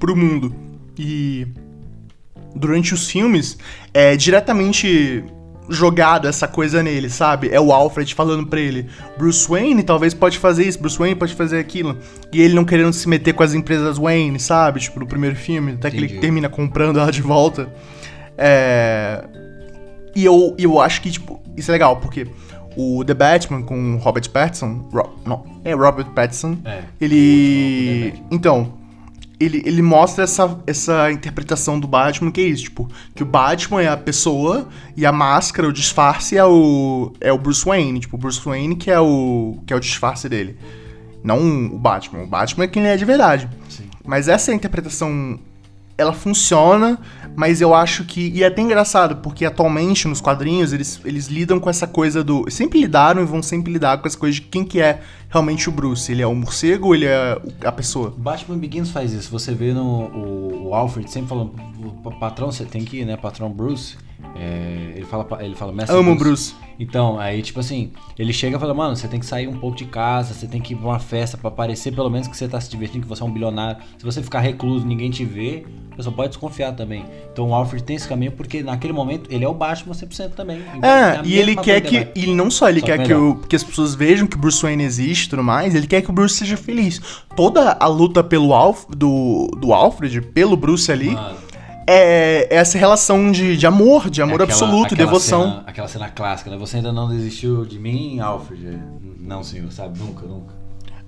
pro 0.00 0.16
mundo. 0.16 0.54
E 0.98 1.46
durante 2.54 2.94
os 2.94 3.10
filmes, 3.10 3.58
é 3.92 4.16
diretamente 4.16 5.22
jogado 5.68 6.26
essa 6.26 6.48
coisa 6.48 6.82
nele, 6.82 7.10
sabe? 7.10 7.50
É 7.52 7.60
o 7.60 7.72
Alfred 7.72 8.14
falando 8.14 8.46
pra 8.46 8.58
ele, 8.58 8.86
Bruce 9.18 9.46
Wayne 9.46 9.82
talvez 9.82 10.14
pode 10.14 10.38
fazer 10.38 10.66
isso, 10.66 10.78
Bruce 10.80 10.98
Wayne 10.98 11.14
pode 11.14 11.34
fazer 11.34 11.58
aquilo. 11.58 11.98
E 12.32 12.40
ele 12.40 12.54
não 12.54 12.64
querendo 12.64 12.94
se 12.94 13.06
meter 13.06 13.34
com 13.34 13.42
as 13.42 13.52
empresas 13.52 13.98
Wayne, 13.98 14.40
sabe? 14.40 14.80
Tipo, 14.80 15.00
no 15.00 15.06
primeiro 15.06 15.36
filme, 15.36 15.72
até 15.72 15.88
Entendi. 15.88 16.06
que 16.06 16.12
ele 16.14 16.20
termina 16.22 16.48
comprando 16.48 16.98
ela 16.98 17.12
de 17.12 17.20
volta. 17.20 17.70
É... 18.38 19.22
E 20.14 20.24
eu, 20.24 20.54
eu 20.58 20.80
acho 20.80 21.02
que, 21.02 21.10
tipo, 21.10 21.42
isso 21.54 21.70
é 21.70 21.72
legal, 21.72 21.98
porque 21.98 22.26
o 22.76 23.04
The 23.04 23.14
Batman 23.14 23.62
com 23.62 23.96
Robert 23.96 24.30
Pattinson... 24.30 24.88
Ro... 24.92 25.18
Não, 25.24 25.44
é 25.64 25.74
Robert 25.74 26.10
Pattinson. 26.10 26.58
É. 26.64 26.82
Ele... 27.00 28.14
Então 28.30 28.72
ele, 29.38 29.62
ele 29.66 29.82
mostra 29.82 30.24
essa, 30.24 30.58
essa 30.66 31.12
interpretação 31.12 31.78
do 31.78 31.86
Batman, 31.86 32.30
que 32.30 32.40
é 32.40 32.44
isso, 32.44 32.64
tipo, 32.64 32.88
que 33.14 33.22
o 33.22 33.26
Batman 33.26 33.82
é 33.82 33.88
a 33.88 33.96
pessoa 33.96 34.68
e 34.96 35.04
a 35.04 35.12
máscara, 35.12 35.68
o 35.68 35.72
disfarce 35.72 36.36
é 36.36 36.44
o, 36.44 37.12
é 37.20 37.32
o 37.32 37.38
Bruce 37.38 37.64
Wayne, 37.64 38.00
tipo, 38.00 38.16
o 38.16 38.18
Bruce 38.18 38.40
Wayne 38.42 38.76
que 38.76 38.90
é 38.90 38.98
o, 38.98 39.58
que 39.66 39.72
é 39.72 39.76
o 39.76 39.80
disfarce 39.80 40.28
dele. 40.28 40.56
Não 41.22 41.66
o 41.66 41.78
Batman, 41.78 42.22
o 42.22 42.26
Batman 42.26 42.64
é 42.64 42.68
quem 42.68 42.82
ele 42.82 42.92
é 42.92 42.96
de 42.96 43.04
verdade. 43.04 43.48
Sim. 43.68 43.84
Mas 44.04 44.28
essa 44.28 44.54
interpretação 44.54 45.38
ela 45.98 46.12
funciona, 46.12 46.98
mas 47.34 47.60
eu 47.60 47.74
acho 47.74 48.04
que. 48.04 48.30
E 48.34 48.42
é 48.42 48.46
até 48.46 48.60
engraçado, 48.60 49.16
porque 49.16 49.44
atualmente 49.44 50.06
nos 50.06 50.20
quadrinhos 50.20 50.72
eles, 50.72 51.00
eles 51.04 51.26
lidam 51.26 51.58
com 51.58 51.70
essa 51.70 51.86
coisa 51.86 52.22
do. 52.22 52.50
Sempre 52.50 52.80
lidaram 52.80 53.22
e 53.22 53.24
vão 53.24 53.42
sempre 53.42 53.72
lidar 53.72 53.98
com 53.98 54.06
essa 54.06 54.18
coisa 54.18 54.34
de 54.34 54.42
quem 54.42 54.64
que 54.64 54.80
é 54.80 55.00
realmente 55.28 55.68
o 55.68 55.72
Bruce. 55.72 56.10
Ele 56.10 56.22
é 56.22 56.26
o 56.26 56.34
morcego 56.34 56.88
ou 56.88 56.94
ele 56.94 57.06
é 57.06 57.38
a 57.64 57.72
pessoa? 57.72 58.14
Batman 58.16 58.58
Begins 58.58 58.90
faz 58.90 59.12
isso. 59.12 59.30
Você 59.30 59.54
vê 59.54 59.72
no 59.72 59.84
o, 59.84 60.68
o 60.68 60.74
Alfred 60.74 61.10
sempre 61.10 61.28
falando, 61.28 61.54
patrão, 62.20 62.50
você 62.50 62.64
tem 62.64 62.84
que 62.84 62.98
ir, 62.98 63.04
né? 63.04 63.16
Patrão 63.16 63.50
Bruce. 63.50 63.96
É, 64.34 64.92
ele 64.96 65.04
fala, 65.04 65.26
ele 65.40 65.54
fala, 65.54 65.72
mestre 65.72 65.96
Amo 65.96 66.12
o 66.12 66.16
Bruce. 66.16 66.54
Então, 66.78 67.18
aí, 67.18 67.40
tipo 67.40 67.58
assim, 67.58 67.90
ele 68.18 68.32
chega 68.32 68.56
e 68.56 68.60
fala, 68.60 68.74
mano, 68.74 68.94
você 68.94 69.08
tem 69.08 69.18
que 69.18 69.26
sair 69.26 69.48
um 69.48 69.56
pouco 69.58 69.76
de 69.76 69.86
casa, 69.86 70.34
você 70.34 70.46
tem 70.46 70.60
que 70.60 70.74
ir 70.74 70.76
pra 70.76 70.88
uma 70.88 70.98
festa 70.98 71.36
pra 71.36 71.50
parecer 71.50 71.92
pelo 71.92 72.10
menos 72.10 72.28
que 72.28 72.36
você 72.36 72.46
tá 72.46 72.60
se 72.60 72.68
divertindo, 72.70 73.02
que 73.02 73.08
você 73.08 73.22
é 73.22 73.26
um 73.26 73.30
bilionário. 73.30 73.82
Se 73.96 74.04
você 74.04 74.22
ficar 74.22 74.40
recluso, 74.40 74.86
ninguém 74.86 75.10
te 75.10 75.24
vê, 75.24 75.64
a 75.92 75.96
pessoa 75.96 76.14
pode 76.14 76.28
desconfiar 76.28 76.72
também. 76.72 77.04
Então 77.32 77.48
o 77.48 77.54
Alfred 77.54 77.82
tem 77.82 77.96
esse 77.96 78.06
caminho 78.06 78.32
porque 78.32 78.62
naquele 78.62 78.92
momento 78.92 79.32
ele 79.32 79.44
é 79.44 79.48
o 79.48 79.54
Batman 79.54 79.94
100% 79.94 80.32
também. 80.32 80.60
É, 80.82 81.22
e 81.24 81.38
ele 81.38 81.56
quer 81.56 81.80
que. 81.80 82.08
E 82.14 82.26
não 82.34 82.50
só 82.50 82.68
ele 82.68 82.80
Só 82.80 82.86
quer 82.86 83.06
que 83.06 83.14
o, 83.14 83.36
que 83.36 83.56
as 83.56 83.64
pessoas 83.64 83.94
vejam 83.94 84.26
que 84.26 84.36
o 84.36 84.38
Bruce 84.38 84.60
Wayne 84.62 84.84
existe 84.84 85.24
e 85.24 85.30
tudo 85.30 85.42
mais, 85.42 85.74
ele 85.74 85.86
quer 85.86 86.02
que 86.02 86.10
o 86.10 86.12
Bruce 86.12 86.36
seja 86.36 86.56
feliz. 86.58 87.00
Toda 87.34 87.72
a 87.80 87.86
luta 87.86 88.22
pelo 88.22 88.52
Alf, 88.52 88.84
do, 88.90 89.50
do 89.58 89.72
Alfred, 89.72 90.20
pelo 90.20 90.56
Bruce 90.56 90.92
ali, 90.92 91.12
Mano, 91.12 91.36
é 91.86 92.48
essa 92.50 92.76
relação 92.78 93.30
de, 93.30 93.56
de 93.56 93.66
amor, 93.66 94.10
de 94.10 94.20
amor 94.22 94.40
é 94.40 94.44
aquela- 94.44 94.50
absoluto, 94.60 94.94
aquela 94.94 95.06
devoção. 95.08 95.42
cena- 95.50 95.64
aquela 95.66 95.88
cena 95.88 96.08
clássica, 96.08 96.50
né? 96.50 96.56
Você 96.56 96.76
ainda 96.78 96.92
não 96.92 97.08
desistiu 97.08 97.64
de 97.64 97.78
mim, 97.78 98.18
Alfred? 98.20 98.78
Não, 99.20 99.42
senhor, 99.42 99.70
sabe? 99.72 99.98
Nunca, 99.98 100.26
nunca. 100.26 100.54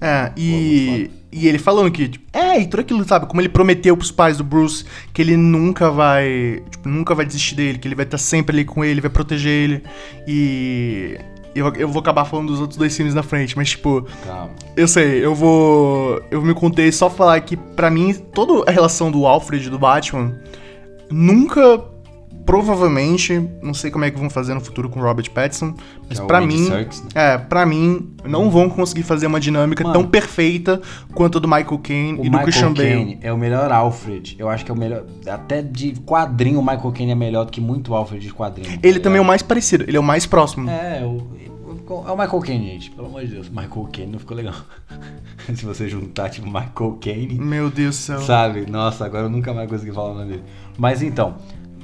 É, 0.00 0.30
e, 0.36 1.10
e 1.32 1.48
ele 1.48 1.58
falando 1.58 1.90
que, 1.90 2.08
tipo, 2.08 2.24
é, 2.32 2.60
e 2.60 2.66
tudo 2.66 2.80
aquilo, 2.80 3.04
sabe? 3.04 3.26
Como 3.26 3.40
ele 3.40 3.48
prometeu 3.48 3.96
pros 3.96 4.12
pais 4.12 4.36
do 4.36 4.44
Bruce 4.44 4.84
que 5.12 5.20
ele 5.20 5.36
nunca 5.36 5.90
vai, 5.90 6.62
tipo, 6.70 6.88
nunca 6.88 7.16
vai 7.16 7.26
desistir 7.26 7.56
dele, 7.56 7.78
que 7.78 7.88
ele 7.88 7.96
vai 7.96 8.04
estar 8.04 8.16
sempre 8.18 8.54
ali 8.56 8.64
com 8.64 8.84
ele, 8.84 9.00
vai 9.00 9.10
proteger 9.10 9.50
ele. 9.50 9.82
E 10.28 11.18
eu, 11.52 11.72
eu 11.74 11.88
vou 11.88 11.98
acabar 11.98 12.24
falando 12.24 12.46
dos 12.48 12.60
outros 12.60 12.78
dois 12.78 12.96
filmes 12.96 13.12
na 13.12 13.24
frente, 13.24 13.56
mas, 13.56 13.70
tipo, 13.70 14.06
Calma. 14.24 14.50
eu 14.76 14.86
sei, 14.86 15.24
eu 15.24 15.34
vou. 15.34 16.22
Eu 16.30 16.42
me 16.42 16.54
contei 16.54 16.92
só 16.92 17.10
falar 17.10 17.40
que, 17.40 17.56
pra 17.56 17.90
mim, 17.90 18.14
toda 18.14 18.70
a 18.70 18.72
relação 18.72 19.10
do 19.10 19.26
Alfred 19.26 19.66
e 19.66 19.70
do 19.70 19.80
Batman 19.80 20.32
nunca. 21.10 21.82
Provavelmente, 22.46 23.46
não 23.62 23.74
sei 23.74 23.90
como 23.90 24.06
é 24.06 24.10
que 24.10 24.18
vão 24.18 24.30
fazer 24.30 24.54
no 24.54 24.60
futuro 24.62 24.88
com 24.88 24.98
o 24.98 25.02
Robert 25.02 25.30
Pattinson, 25.30 25.74
mas 26.08 26.18
é 26.18 26.22
Andy 26.38 26.56
mim, 26.56 26.64
Serkis, 26.66 27.02
né? 27.02 27.08
é, 27.14 27.36
pra 27.36 27.66
mim, 27.66 28.10
não 28.24 28.48
vão 28.50 28.70
conseguir 28.70 29.02
fazer 29.02 29.26
uma 29.26 29.38
dinâmica 29.38 29.84
Mano. 29.84 29.92
tão 30.00 30.08
perfeita 30.08 30.80
quanto 31.12 31.36
a 31.36 31.40
do 31.42 31.46
Michael 31.46 31.78
Caine 31.78 32.18
e 32.26 32.30
do 32.30 32.38
Christian 32.38 32.70
Michael 32.70 32.74
Bale. 32.94 33.04
Caine 33.04 33.18
é 33.22 33.30
o 33.34 33.36
melhor 33.36 33.70
Alfred. 33.70 34.34
Eu 34.38 34.48
acho 34.48 34.64
que 34.64 34.70
é 34.70 34.74
o 34.74 34.78
melhor. 34.78 35.04
Até 35.26 35.60
de 35.60 35.92
quadrinho, 36.06 36.58
o 36.58 36.62
Michael 36.62 36.90
Caine 36.92 37.12
é 37.12 37.14
melhor 37.14 37.44
do 37.44 37.52
que 37.52 37.60
muito 37.60 37.94
Alfred 37.94 38.26
de 38.26 38.32
quadrinho. 38.32 38.78
Ele 38.82 38.98
também 38.98 39.18
é 39.18 39.22
o 39.22 39.26
mais 39.26 39.42
parecido, 39.42 39.84
ele 39.86 39.98
é 39.98 40.00
o 40.00 40.02
mais 40.02 40.24
próximo. 40.24 40.70
É, 40.70 41.02
o- 41.04 41.28
é 41.90 42.12
o 42.12 42.16
Michael 42.16 42.40
Caine, 42.40 42.66
gente. 42.66 42.90
Pelo 42.90 43.06
amor 43.08 43.22
de 43.24 43.28
Deus. 43.28 43.48
Michael 43.48 43.88
Caine 43.92 44.12
não 44.12 44.18
ficou 44.18 44.36
legal. 44.36 44.54
Se 45.54 45.64
você 45.64 45.88
juntar, 45.88 46.28
tipo, 46.28 46.46
Michael 46.46 46.98
Caine, 47.00 47.34
Meu 47.34 47.70
Deus 47.70 47.96
do 47.96 48.00
céu. 48.00 48.20
sabe? 48.20 48.70
Nossa, 48.70 49.04
agora 49.04 49.24
eu 49.24 49.30
nunca 49.30 49.52
mais 49.54 49.68
consegui 49.70 49.92
falar 49.92 50.12
o 50.12 50.14
nome 50.14 50.30
dele. 50.32 50.42
Mas 50.76 51.02
então, 51.02 51.36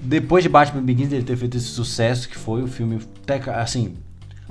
depois 0.03 0.43
de 0.43 0.49
Batman 0.51 0.83
Begins, 0.83 1.13
ele 1.13 1.25
ter 1.25 1.37
feito 1.37 1.57
esse 1.57 1.67
sucesso 1.67 2.29
que 2.29 2.37
foi 2.37 2.63
o 2.63 2.67
filme, 2.67 3.01
assim... 3.55 3.97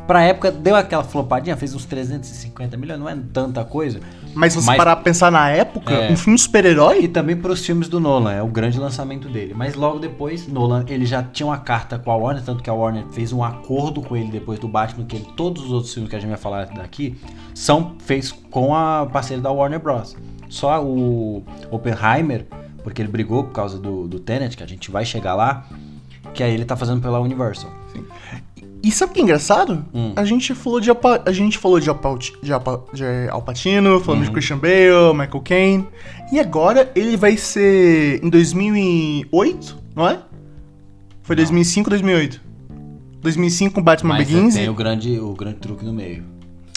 Pra 0.07 0.21
época, 0.23 0.51
deu 0.51 0.75
aquela 0.75 1.03
flopadinha, 1.03 1.55
fez 1.55 1.73
uns 1.73 1.85
350 1.85 2.75
milhões, 2.75 2.99
não 2.99 3.07
é 3.07 3.15
tanta 3.31 3.63
coisa. 3.63 4.01
Mas 4.35 4.53
se 4.53 4.61
você 4.61 4.67
Mas- 4.67 4.77
parar 4.77 4.95
pra 4.95 5.03
pensar 5.03 5.31
na 5.31 5.49
época, 5.49 5.93
É. 5.93 6.11
um 6.11 6.17
filme 6.17 6.37
E 6.37 6.39
super-herói, 6.39 7.07
também 7.07 7.35
para 7.35 7.51
os 7.51 7.65
filmes 7.65 7.87
do 7.87 7.99
Nolan, 7.99 8.31
é 8.33 8.41
o 8.41 8.47
grande 8.47 8.79
lançamento 8.79 9.29
dele. 9.29 9.53
Mas 9.55 9.75
logo 9.75 9.99
depois, 9.99 10.47
Nolan, 10.47 10.83
ele 10.87 11.05
já 11.05 11.21
tinha 11.21 11.45
uma 11.47 11.57
carta 11.57 11.99
com 11.99 12.09
a 12.11 12.15
Warner, 12.15 12.43
tanto 12.43 12.63
que 12.63 12.69
a 12.69 12.73
Warner 12.73 13.05
fez 13.11 13.31
um 13.31 13.43
acordo 13.43 14.01
com 14.01 14.15
ele 14.15 14.29
depois 14.31 14.59
do 14.59 14.67
Batman, 14.67 15.05
que 15.05 15.15
ele- 15.17 15.27
todos 15.37 15.63
os 15.63 15.71
outros 15.71 15.93
filmes 15.93 16.09
que 16.09 16.15
a 16.15 16.19
gente 16.19 16.29
vai 16.29 16.37
falar 16.39 16.65
daqui 16.65 17.15
são 17.53 17.95
feitos 17.99 18.31
com 18.49 18.75
a 18.75 19.05
parceria 19.05 19.41
da 19.41 19.51
Warner 19.51 19.79
Bros. 19.79 20.15
Só 20.49 20.83
o 20.83 21.43
Oppenheimer, 21.71 22.45
porque 22.83 23.01
ele 23.01 23.09
brigou 23.09 23.43
por 23.43 23.53
causa 23.53 23.77
do, 23.79 24.07
do 24.07 24.19
Tenet, 24.19 24.57
que 24.57 24.63
a 24.63 24.67
gente 24.67 24.89
vai 24.91 25.05
chegar 25.05 25.35
lá, 25.35 25.65
que 26.33 26.43
aí 26.43 26.53
ele 26.53 26.65
tá 26.65 26.75
fazendo 26.75 27.01
pela 27.01 27.19
Universal. 27.19 27.69
E 28.83 28.91
sabe 28.91 29.11
o 29.11 29.13
que 29.15 29.21
é 29.21 29.23
engraçado? 29.23 29.85
Hum. 29.93 30.11
A 30.15 30.25
gente 30.25 30.53
falou 30.53 30.79
de 30.81 30.89
Alpa, 30.89 31.23
a 31.25 31.31
gente 31.31 31.57
falou 31.57 31.79
de, 31.79 31.87
Alpa, 31.89 32.19
de, 32.43 32.51
Alpa, 32.51 32.83
de 32.93 33.03
Al 33.29 33.41
Pacino, 33.41 33.99
falamos 34.01 34.27
Uhum. 34.27 34.29
de 34.29 34.31
Christian 34.31 34.57
Bale, 34.57 35.13
Michael 35.13 35.41
Caine. 35.41 35.87
E 36.33 36.39
agora 36.39 36.91
ele 36.93 37.15
vai 37.15 37.37
ser 37.37 38.21
em 38.23 38.29
2008, 38.29 39.77
não 39.95 40.07
é? 40.09 40.19
Foi 41.21 41.35
2005 41.35 41.87
ou 41.87 41.91
2008? 41.91 42.41
2005 43.21 43.75
com 43.75 43.81
Batman 43.81 44.15
Mas 44.15 44.27
Begins. 44.27 44.53
tem 44.55 44.67
o 44.67 44.73
grande, 44.73 45.17
o 45.17 45.33
grande 45.33 45.59
truque 45.59 45.85
no 45.85 45.93
meio. 45.93 46.25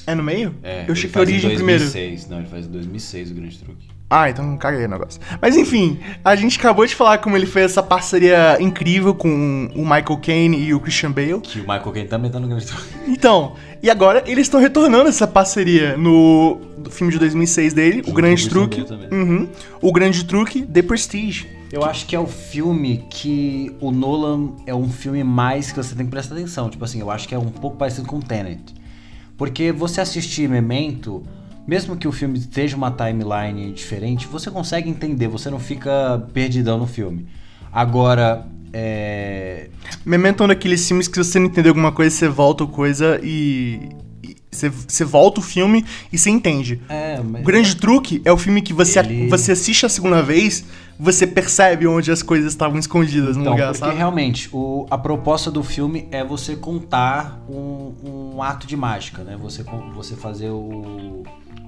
É 0.06 0.14
no 0.14 0.22
meio? 0.22 0.54
É, 0.62 0.84
Eu 0.86 0.92
achei 0.92 1.10
que 1.10 1.18
a 1.18 1.20
origem 1.20 1.54
primeiro. 1.56 1.82
2006. 1.82 2.28
Não, 2.28 2.38
ele 2.38 2.46
faz 2.46 2.66
em 2.66 2.70
2006 2.70 3.32
o 3.32 3.34
grande 3.34 3.58
truque. 3.58 3.88
Ah, 4.08 4.30
então 4.30 4.56
caguei 4.56 4.84
o 4.84 4.88
negócio. 4.88 5.20
Mas 5.42 5.56
enfim, 5.56 5.98
a 6.24 6.36
gente 6.36 6.58
acabou 6.58 6.86
de 6.86 6.94
falar 6.94 7.18
como 7.18 7.36
ele 7.36 7.46
fez 7.46 7.72
essa 7.72 7.82
parceria 7.82 8.56
incrível 8.60 9.12
com 9.14 9.68
o 9.74 9.82
Michael 9.82 10.18
Caine 10.22 10.58
e 10.58 10.72
o 10.72 10.78
Christian 10.78 11.10
Bale. 11.10 11.40
Que 11.40 11.58
o 11.58 11.62
Michael 11.62 11.92
Caine 11.92 12.08
também 12.08 12.30
tá 12.30 12.38
no 12.38 12.46
grande 12.46 12.66
truque. 12.66 12.84
Então, 13.08 13.54
e 13.82 13.90
agora 13.90 14.22
eles 14.26 14.46
estão 14.46 14.60
retornando 14.60 15.08
essa 15.08 15.26
parceria 15.26 15.96
no 15.96 16.60
filme 16.90 17.12
de 17.12 17.18
2006 17.18 17.72
dele, 17.72 17.96
Junto 17.96 18.10
O 18.10 18.14
Grande 18.14 18.46
o 18.46 18.48
Truque. 18.48 18.86
Uhum. 19.10 19.48
O 19.80 19.92
Grande 19.92 20.24
Truque, 20.24 20.62
The 20.62 20.82
Prestige. 20.82 21.48
Eu 21.72 21.84
acho 21.84 22.06
que 22.06 22.14
é 22.14 22.20
o 22.20 22.28
filme 22.28 23.04
que 23.10 23.74
o 23.80 23.90
Nolan 23.90 24.52
é 24.66 24.74
um 24.74 24.88
filme 24.88 25.24
mais 25.24 25.72
que 25.72 25.76
você 25.76 25.96
tem 25.96 26.06
que 26.06 26.12
prestar 26.12 26.36
atenção. 26.36 26.70
Tipo 26.70 26.84
assim, 26.84 27.00
eu 27.00 27.10
acho 27.10 27.26
que 27.26 27.34
é 27.34 27.38
um 27.38 27.50
pouco 27.50 27.76
parecido 27.76 28.06
com 28.06 28.20
Tenet. 28.20 28.72
Porque 29.36 29.72
você 29.72 30.00
assistir 30.00 30.48
Memento, 30.48 31.24
mesmo 31.66 31.96
que 31.96 32.06
o 32.06 32.12
filme 32.12 32.38
esteja 32.38 32.76
uma 32.76 32.90
timeline 32.90 33.72
diferente, 33.72 34.26
você 34.26 34.50
consegue 34.50 34.88
entender, 34.88 35.28
você 35.28 35.50
não 35.50 35.58
fica 35.58 36.26
perdidão 36.32 36.78
no 36.78 36.86
filme. 36.86 37.26
Agora, 37.72 38.46
é. 38.72 39.68
Memento 40.04 40.42
é 40.42 40.44
um 40.44 40.48
daqueles 40.48 40.86
filmes 40.86 41.08
que 41.08 41.14
se 41.22 41.24
você 41.30 41.38
não 41.38 41.46
entender 41.46 41.68
alguma 41.68 41.92
coisa, 41.92 42.14
você 42.14 42.28
volta 42.28 42.66
coisa 42.66 43.20
e. 43.22 43.88
e 44.22 44.36
Você, 44.50 44.68
você 44.70 45.04
volta 45.04 45.40
o 45.40 45.42
filme 45.42 45.84
e 46.12 46.16
você 46.18 46.30
entende. 46.30 46.80
É, 46.88 47.20
mas... 47.22 47.42
O 47.42 47.44
Grande 47.44 47.76
Truque 47.76 48.22
é 48.24 48.32
o 48.32 48.36
filme 48.36 48.62
que 48.62 48.72
você, 48.72 48.98
Ele- 49.00 49.28
você 49.28 49.52
assiste 49.52 49.84
a 49.84 49.88
segunda 49.88 50.22
vez, 50.22 50.64
você 50.98 51.26
percebe 51.26 51.86
onde 51.86 52.10
as 52.10 52.22
coisas 52.22 52.52
estavam 52.52 52.78
escondidas 52.78 53.36
no 53.36 53.42
Então, 53.42 53.52
lugar, 53.52 53.66
porque 53.68 53.78
sabe? 53.80 53.96
realmente, 53.96 54.48
o- 54.52 54.86
a 54.90 54.96
proposta 54.96 55.50
do 55.50 55.62
filme 55.62 56.08
é 56.10 56.24
você 56.24 56.56
contar 56.56 57.40
um, 57.48 58.32
um 58.34 58.42
ato 58.42 58.66
de 58.66 58.76
mágica, 58.76 59.22
né? 59.22 59.36
Você, 59.40 59.64
você 59.94 60.14
fazer 60.16 60.50
o. 60.50 61.22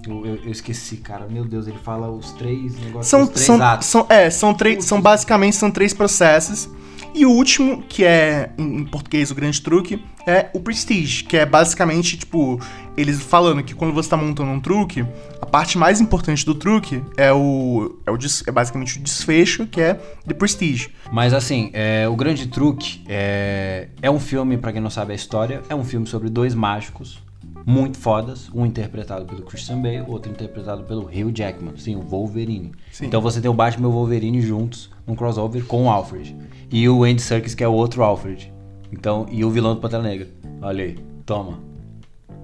eu, 0.06 0.24
eu 0.44 0.50
esqueci, 0.50 0.96
cara. 0.98 1.26
Meu 1.28 1.44
Deus, 1.44 1.66
ele 1.66 1.78
fala 1.78 2.10
os 2.10 2.32
três 2.32 2.74
negócios, 2.80 3.06
São, 3.08 3.26
três 3.26 3.46
são, 3.46 3.62
atos. 3.62 3.86
são, 3.88 4.06
é, 4.08 4.30
são, 4.30 4.54
três, 4.54 4.84
são 4.84 5.00
basicamente 5.00 5.56
são 5.56 5.70
três 5.70 5.92
processos. 5.92 6.68
E 7.14 7.26
o 7.26 7.30
último, 7.30 7.82
que 7.82 8.04
é 8.04 8.52
em 8.58 8.84
português 8.84 9.30
o 9.30 9.34
grande 9.34 9.60
truque, 9.60 10.02
é 10.26 10.50
o 10.52 10.60
Prestige, 10.60 11.24
que 11.24 11.36
é 11.36 11.46
basicamente, 11.46 12.16
tipo, 12.16 12.60
eles 12.96 13.20
falando 13.22 13.62
que 13.62 13.74
quando 13.74 13.92
você 13.92 14.08
tá 14.08 14.16
montando 14.16 14.50
um 14.50 14.60
truque, 14.60 15.04
a 15.40 15.46
parte 15.46 15.78
mais 15.78 16.00
importante 16.00 16.44
do 16.44 16.54
truque 16.54 17.02
é 17.16 17.32
o. 17.32 17.98
É, 18.06 18.10
o 18.10 18.16
é 18.46 18.50
basicamente 18.50 18.98
o 18.98 19.02
desfecho, 19.02 19.66
que 19.66 19.80
é 19.80 19.94
The 20.26 20.34
Prestige. 20.34 20.90
Mas 21.10 21.32
assim, 21.32 21.70
é, 21.72 22.08
o 22.08 22.14
grande 22.14 22.46
truque 22.46 23.02
é, 23.08 23.88
é 24.02 24.10
um 24.10 24.20
filme, 24.20 24.58
pra 24.58 24.72
quem 24.72 24.80
não 24.80 24.90
sabe 24.90 25.12
a 25.12 25.16
história, 25.16 25.62
é 25.68 25.74
um 25.74 25.84
filme 25.84 26.06
sobre 26.06 26.28
dois 26.28 26.54
mágicos 26.54 27.22
muito 27.64 27.98
fodas, 27.98 28.48
um 28.54 28.64
interpretado 28.64 29.26
pelo 29.26 29.42
Christian 29.42 29.80
Bale, 29.82 30.04
outro 30.06 30.30
interpretado 30.32 30.84
pelo 30.84 31.02
Hugh 31.02 31.30
Jackman, 31.34 31.76
sim, 31.76 31.96
o 31.96 32.00
Wolverine. 32.00 32.72
Sim. 32.90 33.06
Então 33.06 33.20
você 33.20 33.40
tem 33.40 33.50
o 33.50 33.54
Batman 33.54 33.88
e 33.88 33.90
o 33.90 33.92
Wolverine 33.92 34.40
juntos 34.40 34.90
num 35.08 35.16
crossover 35.16 35.64
com 35.64 35.86
o 35.86 35.90
Alfred. 35.90 36.36
E 36.70 36.86
o 36.88 37.02
Andy 37.02 37.22
Serkis 37.22 37.54
que 37.54 37.64
é 37.64 37.68
o 37.68 37.72
outro 37.72 38.02
Alfred. 38.04 38.52
Então, 38.92 39.26
e 39.30 39.44
o 39.44 39.50
vilão 39.50 39.74
do 39.74 39.80
Pantera 39.80 40.02
Negra. 40.02 40.28
Olha 40.62 40.84
aí, 40.84 40.98
toma. 41.26 41.58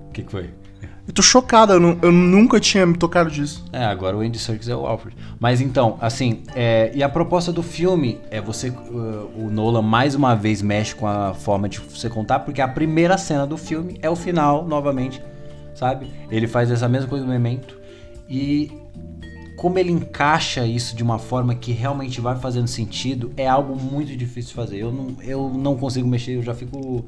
O 0.08 0.12
que, 0.12 0.22
que 0.22 0.30
foi? 0.32 0.50
Eu 1.06 1.12
tô 1.12 1.20
chocado, 1.20 1.74
eu, 1.74 1.80
nu- 1.80 1.98
eu 2.00 2.10
nunca 2.10 2.58
tinha 2.58 2.86
me 2.86 2.96
tocado 2.96 3.30
disso. 3.30 3.62
É, 3.70 3.84
agora 3.84 4.16
o 4.16 4.20
Andy 4.20 4.38
Serkis 4.38 4.68
é 4.70 4.74
o 4.74 4.86
Alfred. 4.86 5.14
Mas 5.38 5.60
então, 5.60 5.98
assim, 6.00 6.42
é, 6.54 6.90
e 6.94 7.02
a 7.02 7.08
proposta 7.10 7.52
do 7.52 7.62
filme 7.62 8.18
é 8.30 8.40
você, 8.40 8.70
uh, 8.70 9.30
o 9.36 9.50
Nolan 9.50 9.82
mais 9.82 10.14
uma 10.14 10.34
vez 10.34 10.62
mexe 10.62 10.94
com 10.94 11.06
a 11.06 11.34
forma 11.34 11.68
de 11.68 11.78
você 11.78 12.08
contar, 12.08 12.40
porque 12.40 12.62
a 12.62 12.68
primeira 12.68 13.18
cena 13.18 13.46
do 13.46 13.58
filme 13.58 13.98
é 14.00 14.08
o 14.08 14.16
final, 14.16 14.66
novamente, 14.66 15.22
sabe? 15.74 16.06
Ele 16.30 16.46
faz 16.48 16.70
essa 16.70 16.88
mesma 16.88 17.06
coisa 17.08 17.26
no 17.26 17.30
Memento 17.30 17.78
e 18.26 18.72
como 19.56 19.78
ele 19.78 19.90
encaixa 19.92 20.66
isso 20.66 20.94
de 20.96 21.02
uma 21.02 21.18
forma 21.18 21.54
que 21.54 21.72
realmente 21.72 22.20
vai 22.20 22.36
fazendo 22.36 22.66
sentido, 22.68 23.32
é 23.36 23.46
algo 23.46 23.76
muito 23.80 24.16
difícil 24.16 24.50
de 24.50 24.54
fazer. 24.54 24.76
Eu 24.78 24.92
não, 24.92 25.14
eu 25.22 25.50
não 25.54 25.76
consigo 25.76 26.06
mexer, 26.08 26.32
eu 26.36 26.42
já 26.42 26.54
fico. 26.54 27.04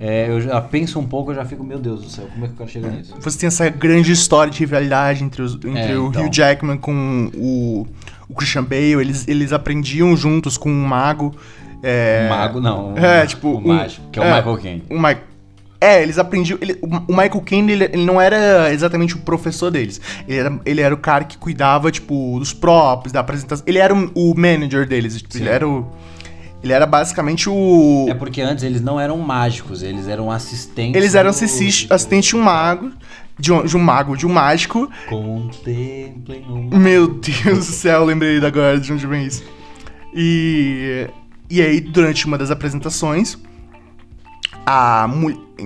é, 0.00 0.28
eu 0.28 0.40
já 0.40 0.60
penso 0.60 0.98
um 1.00 1.06
pouco, 1.06 1.32
eu 1.32 1.34
já 1.34 1.44
fico, 1.44 1.64
meu 1.64 1.78
Deus 1.78 2.02
do 2.02 2.08
céu, 2.08 2.26
como 2.32 2.44
é 2.44 2.48
que 2.48 2.54
eu 2.54 2.58
quero 2.58 2.70
chegar 2.70 2.90
nisso? 2.90 3.14
Você 3.20 3.38
tem 3.38 3.46
essa 3.48 3.68
grande 3.68 4.12
história 4.12 4.52
de 4.52 4.58
rivalidade 4.60 5.24
entre, 5.24 5.42
os- 5.42 5.54
entre 5.56 5.92
É, 5.92 5.98
o 5.98 6.08
então. 6.08 6.24
Hugh 6.24 6.30
Jackman 6.32 6.78
com 6.78 7.30
o, 7.34 7.86
o 8.28 8.34
Christian 8.34 8.62
Bale. 8.62 8.92
Eles, 9.00 9.26
eles 9.26 9.52
aprendiam 9.52 10.16
juntos 10.16 10.56
com 10.56 10.70
um 10.70 10.84
mago. 10.86 11.34
É, 11.82 12.26
O 12.26 12.30
mago 12.30 12.60
não. 12.60 12.96
É, 12.96 13.26
tipo, 13.26 13.48
O 13.48 13.58
um- 13.58 13.66
mágico, 13.68 14.08
que 14.10 14.18
é 14.18 14.22
o 14.22 14.24
é. 14.24 14.36
Michael 14.36 14.58
Caine. 14.58 14.82
o 14.90 14.98
Ma- 14.98 15.16
É, 15.80 16.02
eles 16.02 16.18
aprendiam. 16.18 16.58
ele- 16.60 16.76
o 16.82 17.12
Michael 17.12 17.40
Caine, 17.42 17.72
ele, 17.72 17.84
ele 17.84 18.04
não 18.04 18.20
era 18.20 18.72
exatamente 18.72 19.14
o 19.14 19.18
professor 19.18 19.70
deles. 19.70 20.00
Ele 20.26 20.36
era, 20.38 20.60
ele 20.64 20.80
era 20.80 20.94
o 20.94 20.98
cara 20.98 21.22
que 21.24 21.38
cuidava, 21.38 21.90
tipo, 21.92 22.36
dos 22.38 22.52
props, 22.52 23.12
da 23.12 23.20
apresentação. 23.20 23.64
Ele 23.66 23.78
era 23.78 23.94
o, 23.94 24.10
o 24.14 24.34
manager 24.36 24.86
deles. 24.88 25.16
Tipo, 25.22 25.36
ele 25.36 25.48
era 25.48 25.68
o. 25.68 25.86
Ele 26.64 26.72
era 26.72 26.84
basicamente 26.84 27.48
o. 27.48 28.06
É 28.08 28.14
porque 28.14 28.40
antes 28.40 28.64
eles 28.64 28.80
não 28.80 28.98
eram 28.98 29.16
mágicos, 29.18 29.82
eles 29.84 30.08
eram 30.08 30.28
assistentes. 30.32 30.96
Eles 31.00 31.14
eram 31.14 31.30
do- 31.30 31.34
assistentes 31.34 31.86
assistente 31.90 32.28
de 32.30 32.36
um 32.36 32.42
mago. 32.42 32.90
De 33.40 33.52
um, 33.52 33.64
de 33.64 33.76
um 33.76 33.80
mago, 33.80 34.16
de 34.16 34.26
um 34.26 34.30
mágico. 34.30 34.90
Contemplem 35.08 36.44
o 36.48 36.76
Meu 36.76 37.06
Deus 37.06 37.58
do 37.68 37.72
céu, 37.72 38.04
lembrei 38.04 38.44
agora 38.44 38.80
de 38.80 38.92
onde 38.92 39.06
vem 39.06 39.26
isso. 39.26 39.44
E. 40.14 41.06
E 41.50 41.62
aí, 41.62 41.80
durante 41.80 42.26
uma 42.26 42.36
das 42.36 42.50
apresentações, 42.50 43.38
a 44.70 45.08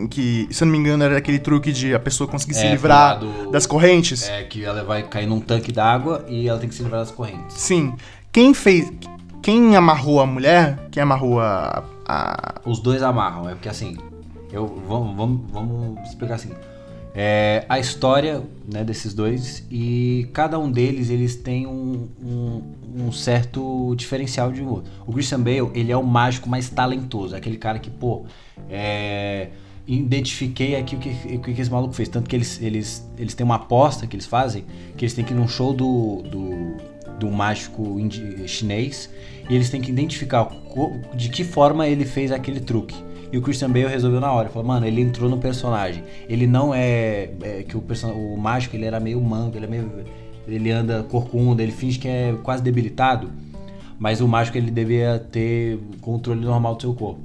que, 0.08 0.46
se 0.50 0.62
eu 0.62 0.66
não 0.66 0.72
me 0.72 0.78
engano, 0.78 1.02
era 1.02 1.18
aquele 1.18 1.38
truque 1.40 1.72
de 1.72 1.92
a 1.94 1.98
pessoa 1.98 2.28
conseguir 2.28 2.54
se 2.54 2.64
É, 2.66 2.70
livrar 2.70 3.18
pro 3.18 3.28
lado- 3.28 3.50
das 3.50 3.66
correntes. 3.66 4.28
É, 4.28 4.44
que 4.44 4.64
ela 4.64 4.84
vai 4.84 5.02
cair 5.02 5.26
num 5.26 5.40
tanque 5.40 5.72
d'água 5.72 6.24
e 6.28 6.48
ela 6.48 6.58
tem 6.58 6.68
que 6.68 6.74
se 6.74 6.82
livrar 6.82 7.00
das 7.00 7.10
correntes. 7.10 7.56
Sim. 7.58 7.94
Quem 8.30 8.54
fez. 8.54 8.92
Quem 9.42 9.74
amarrou 9.74 10.20
a 10.20 10.26
mulher, 10.26 10.78
quem 10.92 11.02
amarrou 11.02 11.40
a. 11.40 11.82
a 12.06 12.60
Os 12.64 12.78
dois 12.78 13.02
amarram, 13.02 13.48
é 13.48 13.54
porque 13.54 13.68
assim, 13.68 13.96
eu 14.52 14.66
vamos, 14.86 15.16
vamos, 15.16 15.40
vamos 15.50 16.08
explicar 16.08 16.34
assim. 16.36 16.50
É, 17.14 17.66
a 17.68 17.78
história 17.78 18.42
né, 18.66 18.82
desses 18.82 19.12
dois 19.12 19.66
e 19.70 20.28
cada 20.32 20.58
um 20.58 20.70
deles 20.70 21.10
eles 21.10 21.36
têm 21.36 21.66
um, 21.66 22.08
um, 22.22 22.62
um 23.06 23.12
certo 23.12 23.94
diferencial 23.96 24.50
de 24.50 24.62
um 24.62 24.68
outro. 24.68 24.90
O 25.06 25.12
Christian 25.12 25.40
Bale 25.40 25.70
ele 25.74 25.92
é 25.92 25.96
o 25.96 26.02
mágico 26.02 26.48
mais 26.48 26.70
talentoso, 26.70 27.34
é 27.34 27.38
aquele 27.38 27.58
cara 27.58 27.78
que 27.78 27.90
pô, 27.90 28.24
é, 28.70 29.48
identifiquei 29.86 30.74
aqui 30.74 30.96
o 30.96 30.98
que, 30.98 31.36
o 31.36 31.40
que 31.40 31.60
esse 31.60 31.70
maluco 31.70 31.92
fez, 31.92 32.08
tanto 32.08 32.30
que 32.30 32.36
eles, 32.36 32.62
eles, 32.62 33.06
eles 33.18 33.34
têm 33.34 33.44
uma 33.44 33.56
aposta 33.56 34.06
que 34.06 34.16
eles 34.16 34.26
fazem 34.26 34.64
que 34.96 35.04
eles 35.04 35.12
têm 35.12 35.22
que 35.22 35.34
ir 35.34 35.36
num 35.36 35.48
show 35.48 35.74
do, 35.74 36.22
do, 36.22 36.76
do 37.18 37.30
mágico 37.30 37.98
chinês 38.46 39.10
e 39.50 39.54
eles 39.54 39.68
têm 39.68 39.82
que 39.82 39.90
identificar 39.90 40.48
de 41.14 41.28
que 41.28 41.44
forma 41.44 41.86
ele 41.86 42.06
fez 42.06 42.32
aquele 42.32 42.60
truque. 42.60 43.11
E 43.32 43.38
o 43.38 43.40
Christian 43.40 43.70
Bale 43.70 43.86
resolveu 43.86 44.20
na 44.20 44.30
hora. 44.30 44.50
Falou, 44.50 44.68
mano, 44.68 44.86
ele 44.86 45.00
entrou 45.00 45.28
no 45.28 45.38
personagem. 45.38 46.04
Ele 46.28 46.46
não 46.46 46.74
é. 46.74 47.30
é 47.40 47.64
que 47.66 47.76
o, 47.76 47.80
person... 47.80 48.12
o 48.12 48.36
mágico 48.36 48.76
ele 48.76 48.84
era 48.84 49.00
meio 49.00 49.18
manco, 49.20 49.56
ele 49.56 49.64
é 49.64 49.68
meio. 49.68 49.90
Ele 50.46 50.70
anda 50.70 51.02
corcunda, 51.04 51.62
ele 51.62 51.72
finge 51.72 51.98
que 51.98 52.06
é 52.06 52.34
quase 52.42 52.62
debilitado. 52.62 53.30
Mas 53.98 54.20
o 54.20 54.28
mágico 54.28 54.58
ele 54.58 54.70
devia 54.70 55.24
ter 55.30 55.78
controle 56.00 56.44
normal 56.44 56.74
do 56.74 56.82
seu 56.82 56.92
corpo. 56.92 57.20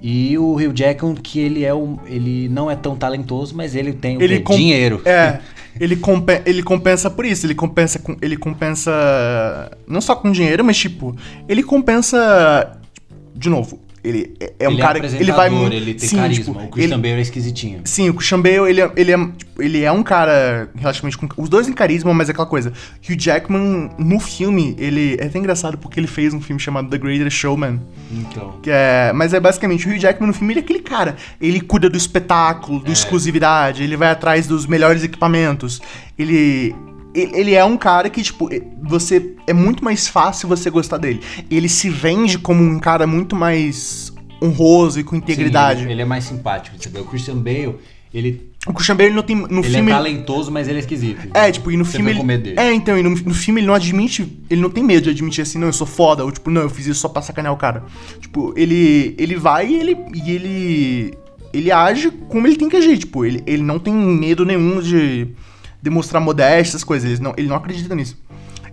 E 0.00 0.38
o 0.38 0.54
Hugh 0.54 0.72
Jackman, 0.74 1.14
que 1.14 1.40
ele 1.40 1.64
é 1.64 1.74
um. 1.74 1.98
Ele 2.06 2.48
não 2.48 2.70
é 2.70 2.76
tão 2.76 2.96
talentoso, 2.96 3.54
mas 3.56 3.74
ele 3.74 3.92
tem 3.92 4.16
o 4.16 4.22
Ele 4.22 4.38
dinheiro. 4.38 5.02
É, 5.04 5.40
ele, 5.80 5.98
ele 6.44 6.62
compensa 6.62 7.10
por 7.10 7.26
isso. 7.26 7.44
Ele 7.44 7.54
compensa 7.54 7.98
com. 7.98 8.16
Ele 8.22 8.36
compensa. 8.36 8.92
Não 9.86 10.00
só 10.00 10.14
com 10.14 10.30
dinheiro, 10.30 10.64
mas 10.64 10.78
tipo. 10.78 11.16
Ele 11.48 11.62
compensa. 11.62 12.78
De 13.34 13.50
novo, 13.50 13.80
ele 14.06 14.36
é, 14.38 14.52
é 14.60 14.68
um 14.68 14.72
ele 14.72 14.80
cara 14.80 14.98
é 14.98 15.00
que. 15.00 15.16
Ele 15.16 15.32
vai 15.32 15.50
muito. 15.50 15.74
ele 15.74 15.94
tem 15.94 16.08
sim, 16.08 16.16
carisma. 16.16 16.44
tipo, 16.44 16.64
o 16.64 16.68
Christian 16.68 16.96
ele- 16.96 17.02
Bale 17.02 17.18
é 17.18 17.20
esquisitinho. 17.20 17.80
Sim, 17.84 18.08
o 18.08 18.14
Christian 18.14 18.40
Bale, 18.40 18.68
ele 18.68 18.80
é, 18.80 18.92
ele, 18.96 19.12
é, 19.12 19.18
tipo, 19.36 19.62
ele 19.62 19.82
é 19.82 19.90
um 19.90 20.02
cara 20.02 20.70
relativamente 20.76 21.18
com... 21.18 21.28
Os 21.36 21.48
dois 21.48 21.68
em 21.68 21.72
carisma, 21.72 22.14
mas 22.14 22.28
é 22.28 22.32
aquela 22.32 22.46
coisa. 22.46 22.72
Hugh 23.08 23.16
Jackman, 23.18 23.90
no 23.98 24.20
filme, 24.20 24.76
ele... 24.78 25.16
É 25.18 25.26
até 25.26 25.38
engraçado 25.38 25.76
porque 25.76 25.98
ele 25.98 26.06
fez 26.06 26.32
um 26.32 26.40
filme 26.40 26.60
chamado 26.60 26.88
The 26.88 26.98
Greatest 26.98 27.36
Showman. 27.36 27.80
Então. 28.12 28.60
Que 28.62 28.70
é, 28.70 29.12
mas 29.14 29.34
é 29.34 29.40
basicamente, 29.40 29.86
o 29.88 29.90
Hugh 29.90 29.98
Jackman 29.98 30.28
no 30.28 30.34
filme, 30.34 30.52
ele 30.52 30.60
é 30.60 30.62
aquele 30.62 30.80
cara. 30.80 31.16
Ele 31.40 31.60
cuida 31.60 31.90
do 31.90 31.96
espetáculo, 31.96 32.80
do 32.80 32.92
exclusividade, 32.92 33.82
ele 33.82 33.96
vai 33.96 34.10
atrás 34.10 34.46
dos 34.46 34.66
melhores 34.66 35.02
equipamentos. 35.02 35.80
Ele... 36.18 36.74
Ele 37.16 37.54
é 37.54 37.64
um 37.64 37.76
cara 37.76 38.10
que, 38.10 38.22
tipo, 38.22 38.48
você. 38.82 39.34
É 39.46 39.52
muito 39.52 39.82
mais 39.82 40.06
fácil 40.06 40.48
você 40.48 40.68
gostar 40.68 40.98
dele. 40.98 41.20
Ele 41.50 41.68
se 41.68 41.88
vende 41.88 42.38
como 42.38 42.62
um 42.62 42.78
cara 42.78 43.06
muito 43.06 43.34
mais 43.34 44.12
honroso 44.42 45.00
e 45.00 45.04
com 45.04 45.16
integridade. 45.16 45.84
Sim, 45.84 45.90
ele, 45.90 46.02
é 46.02 46.04
mais 46.04 46.24
simpático. 46.24 46.76
Vê, 46.90 47.00
o 47.00 47.04
Christian 47.04 47.36
Bale, 47.36 47.76
ele, 48.12 48.50
O 48.66 48.72
Christian 48.72 48.96
Bale 48.96 49.08
ele 49.08 49.16
não 49.16 49.22
tem. 49.22 49.36
No 49.36 49.60
ele 49.60 49.70
filme. 49.70 49.90
é 49.90 49.94
talentoso, 49.94 50.50
mas 50.52 50.68
ele 50.68 50.76
é 50.76 50.80
esquisito. 50.80 51.28
É, 51.32 51.50
tipo, 51.50 51.70
e 51.70 51.76
no 51.76 51.84
Você 51.84 51.96
filme. 51.96 52.10
Ele... 52.10 52.22
medo 52.22 52.42
dele. 52.44 52.60
É, 52.60 52.72
então, 52.72 52.98
e 52.98 53.02
no, 53.02 53.10
no 53.10 53.34
filme 53.34 53.60
ele 53.60 53.66
não 53.66 53.74
admite. 53.74 54.40
Ele 54.50 54.60
não 54.60 54.70
tem 54.70 54.84
medo 54.84 55.04
de 55.04 55.10
admitir 55.10 55.42
assim, 55.42 55.58
não, 55.58 55.68
eu 55.68 55.72
sou 55.72 55.86
foda. 55.86 56.24
Ou 56.24 56.30
tipo, 56.30 56.50
não, 56.50 56.62
eu 56.62 56.70
fiz 56.70 56.86
isso 56.86 57.00
só 57.00 57.08
pra 57.08 57.22
sacanear 57.22 57.54
o 57.54 57.56
cara. 57.56 57.84
Tipo, 58.20 58.52
ele. 58.56 59.14
Ele 59.18 59.36
vai 59.36 59.68
e 59.68 59.74
ele. 59.74 59.96
E 60.14 60.30
ele. 60.30 61.14
Ele 61.52 61.72
age 61.72 62.10
como 62.28 62.46
ele 62.46 62.56
tem 62.56 62.68
que 62.68 62.76
agir. 62.76 62.98
Tipo, 62.98 63.24
ele, 63.24 63.42
ele 63.46 63.62
não 63.62 63.78
tem 63.78 63.94
medo 63.94 64.44
nenhum 64.44 64.80
de 64.80 65.28
demonstrar 65.88 66.20
modéstia, 66.20 66.70
essas 66.72 66.84
coisas. 66.84 67.10
Ele 67.10 67.20
não, 67.22 67.34
ele 67.36 67.48
não 67.48 67.56
acredita 67.56 67.94
nisso. 67.94 68.16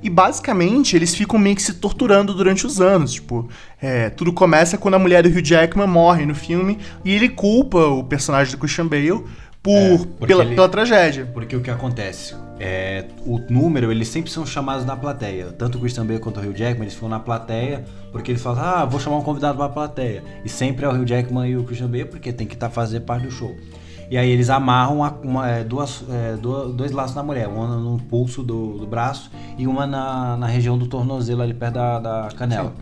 E 0.01 0.09
basicamente 0.09 0.95
eles 0.97 1.15
ficam 1.15 1.39
meio 1.39 1.55
que 1.55 1.61
se 1.61 1.75
torturando 1.75 2.33
durante 2.33 2.65
os 2.65 2.81
anos. 2.81 3.13
Tipo, 3.13 3.47
é, 3.81 4.09
tudo 4.09 4.33
começa 4.33 4.77
quando 4.77 4.95
a 4.95 4.99
mulher 4.99 5.23
do 5.23 5.29
Hugh 5.29 5.41
Jackman 5.45 5.87
morre 5.87 6.25
no 6.25 6.35
filme 6.35 6.77
e 7.05 7.13
ele 7.13 7.29
culpa 7.29 7.77
o 7.77 8.03
personagem 8.03 8.51
do 8.51 8.57
Christian 8.57 8.85
Bale 8.87 9.23
por, 9.61 9.71
É, 9.71 10.25
pela, 10.27 10.43
ele- 10.43 10.55
pela 10.55 10.67
tragédia. 10.67 11.25
Porque 11.33 11.55
o 11.55 11.61
que 11.61 11.69
acontece? 11.71 12.35
É, 12.59 13.05
o 13.25 13.39
número, 13.49 13.91
eles 13.91 14.09
sempre 14.09 14.29
são 14.29 14.45
chamados 14.45 14.85
na 14.85 14.95
plateia. 14.97 15.53
Tanto 15.57 15.77
o 15.77 15.81
Christian 15.81 16.05
Bale 16.05 16.19
quanto 16.19 16.39
o 16.41 16.43
Hugh 16.43 16.53
Jackman, 16.55 16.83
eles 16.83 16.93
ficam 16.95 17.07
na 17.07 17.19
plateia 17.19 17.85
porque 18.11 18.31
eles 18.31 18.41
falam, 18.41 18.61
ah, 18.61 18.83
vou 18.85 18.99
chamar 18.99 19.17
um 19.17 19.21
convidado 19.23 19.57
pra 19.57 19.69
plateia. 19.69 20.21
E 20.43 20.49
sempre 20.49 20.83
é 20.85 20.89
o 20.89 20.91
Hugh 20.91 21.07
Jackman 21.07 21.49
e 21.49 21.55
o 21.55 21.63
Christian 21.63 21.87
Bale 21.87 22.05
porque 22.05 22.33
tem 22.33 22.45
que 22.45 22.55
estar 22.55 22.69
fazer 22.69 22.99
parte 23.01 23.23
do 23.27 23.31
show. 23.31 23.55
E 24.13 24.17
aí 24.17 24.29
eles 24.29 24.47
amarram 24.51 25.03
a- 25.03 25.11
uma- 25.23 25.49
é, 25.49 25.63
duas, 25.63 26.03
é, 26.07 26.35
duas- 26.39 26.71
dois 26.75 26.91
laços 26.91 27.15
na 27.15 27.23
mulher, 27.23 27.47
uma 27.47 27.65
no 27.79 27.97
pulso 27.97 28.43
do, 28.43 28.77
do 28.77 28.85
braço 28.85 29.31
e 29.57 29.65
uma 29.65 29.87
na, 29.87 30.37
na 30.37 30.45
região 30.45 30.77
do 30.77 30.85
tornozelo 30.85 31.41
ali 31.41 31.51
perto 31.51 31.73
da, 31.73 31.97
da 31.97 32.29
canela. 32.37 32.73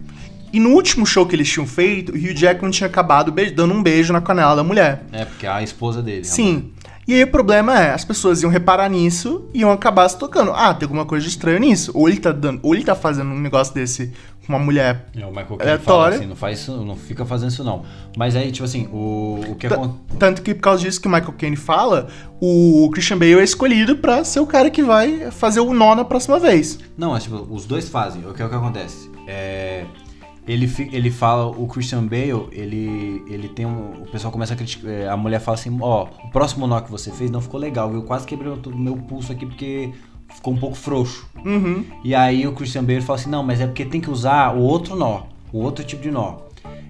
E 0.52 0.60
no 0.60 0.72
último 0.72 1.06
show 1.06 1.26
que 1.26 1.34
eles 1.34 1.48
tinham 1.50 1.66
feito, 1.66 2.12
o 2.12 2.16
Hugh 2.18 2.36
Jackman 2.36 2.70
tinha 2.70 2.88
acabado 2.88 3.34
dando 3.56 3.74
um 3.74 3.82
beijo 3.82 4.12
na 4.12 4.20
canela 4.20 4.58
da 4.58 4.64
mulher. 4.66 5.06
É, 5.14 5.24
porque 5.24 5.46
é 5.46 5.50
a 5.50 5.64
esposa 5.64 6.02
dele. 6.02 6.26
Sim. 6.26 6.72
E 7.08 7.14
aí 7.14 7.24
o 7.24 7.28
problema 7.32 7.80
é, 7.80 7.94
as 7.94 8.04
pessoas 8.04 8.42
iam 8.42 8.52
reparar 8.52 8.90
nisso 8.90 9.46
e 9.54 9.62
iam 9.62 9.72
acabar 9.72 10.10
se 10.10 10.18
tocando. 10.20 10.52
Ah, 10.52 10.74
tem 10.74 10.86
alguma 10.86 11.06
coisa 11.06 11.24
de 11.26 11.32
estranho 11.32 11.60
nisso. 11.62 11.92
Ou 11.96 12.10
ele 12.10 12.20
tá 12.20 12.34
dando, 12.34 12.60
ou 12.62 12.76
ele 12.76 12.84
tá 12.84 12.94
fazendo 12.94 13.30
um 13.32 13.40
negócio 13.40 13.74
desse 13.74 14.12
uma 14.50 14.60
mulher. 14.60 15.06
É, 15.16 15.26
o 15.26 15.30
Michael 15.30 15.58
Caine 15.58 15.80
fala 15.80 16.10
assim, 16.10 16.26
não 16.26 16.36
faz 16.36 16.60
isso, 16.60 16.84
não 16.84 16.96
fica 16.96 17.26
fazendo 17.26 17.50
isso 17.50 17.64
não. 17.64 17.84
Mas 18.18 18.36
aí, 18.36 18.52
tipo 18.52 18.66
assim, 18.66 18.88
o, 18.92 19.39
o 19.50 19.56
que 19.56 19.68
acontece... 19.68 20.00
Tanto 20.20 20.42
que 20.42 20.54
por 20.54 20.62
causa 20.62 20.82
disso 20.82 21.00
que 21.00 21.08
o 21.08 21.12
Michael 21.12 21.34
Caine 21.38 21.56
fala, 21.56 22.08
o 22.39 22.89
Christian 22.92 23.18
Bale 23.18 23.39
é 23.39 23.44
escolhido 23.44 23.98
pra 23.98 24.24
ser 24.24 24.39
o 24.39 24.46
cara 24.48 24.70
que 24.70 24.84
vai 24.84 25.32
fazer 25.32 25.60
o 25.60 25.74
nó 25.74 25.96
na 25.96 26.04
próxima 26.04 26.39
vez. 26.39 26.80
Não, 26.98 27.12
mas 27.12 27.24
tipo, 27.24 27.36
os 27.50 27.66
dois 27.66 27.88
fazem. 27.88 28.26
O 28.28 28.34
que 28.34 28.42
é 28.42 28.46
o 28.46 28.50
que 28.50 28.56
acontece? 28.56 29.10
É, 29.28 29.86
ele, 30.48 30.70
ele 30.92 31.12
fala, 31.12 31.46
o 31.48 31.68
Christian 31.68 32.04
Bale, 32.04 32.48
ele, 32.52 33.24
ele 33.30 33.48
tem 33.48 33.66
um. 33.66 34.02
O 34.02 34.08
pessoal 34.12 34.32
começa 34.34 34.54
a 34.54 34.58
criticar. 34.58 34.89
é, 34.92 35.08
A 35.08 35.16
mulher 35.16 35.39
fala 35.39 35.56
assim: 35.56 35.78
Ó, 35.80 36.08
o 36.26 36.32
próximo 36.32 36.66
nó 36.66 36.82
que 36.82 36.89
você 36.89 37.12
fez 37.12 37.30
não 37.30 37.42
ficou 37.42 37.60
legal, 37.60 37.89
viu? 37.92 38.02
Quase 38.02 38.26
quebrei 38.26 38.52
o 38.52 38.76
meu 38.76 38.98
pulso 38.98 39.32
aqui 39.32 39.46
porque 39.46 39.94
ficou 40.32 40.54
um 40.54 40.58
pouco 40.58 40.76
frouxo. 40.76 41.28
Uhum. 41.46 41.84
E 42.04 42.14
aí 42.16 42.48
o 42.48 42.54
Christian 42.54 42.84
Bale 42.84 43.02
fala 43.02 43.20
assim: 43.20 43.30
Não, 43.30 43.44
mas 43.44 43.60
é 43.62 43.66
porque 43.66 43.86
tem 43.86 44.02
que 44.02 44.10
usar 44.10 44.56
o 44.56 44.60
outro 44.62 44.96
nó, 44.96 45.24
o 45.52 45.60
outro 45.60 45.84
tipo 45.84 46.02
de 46.02 46.12
nó. 46.12 46.38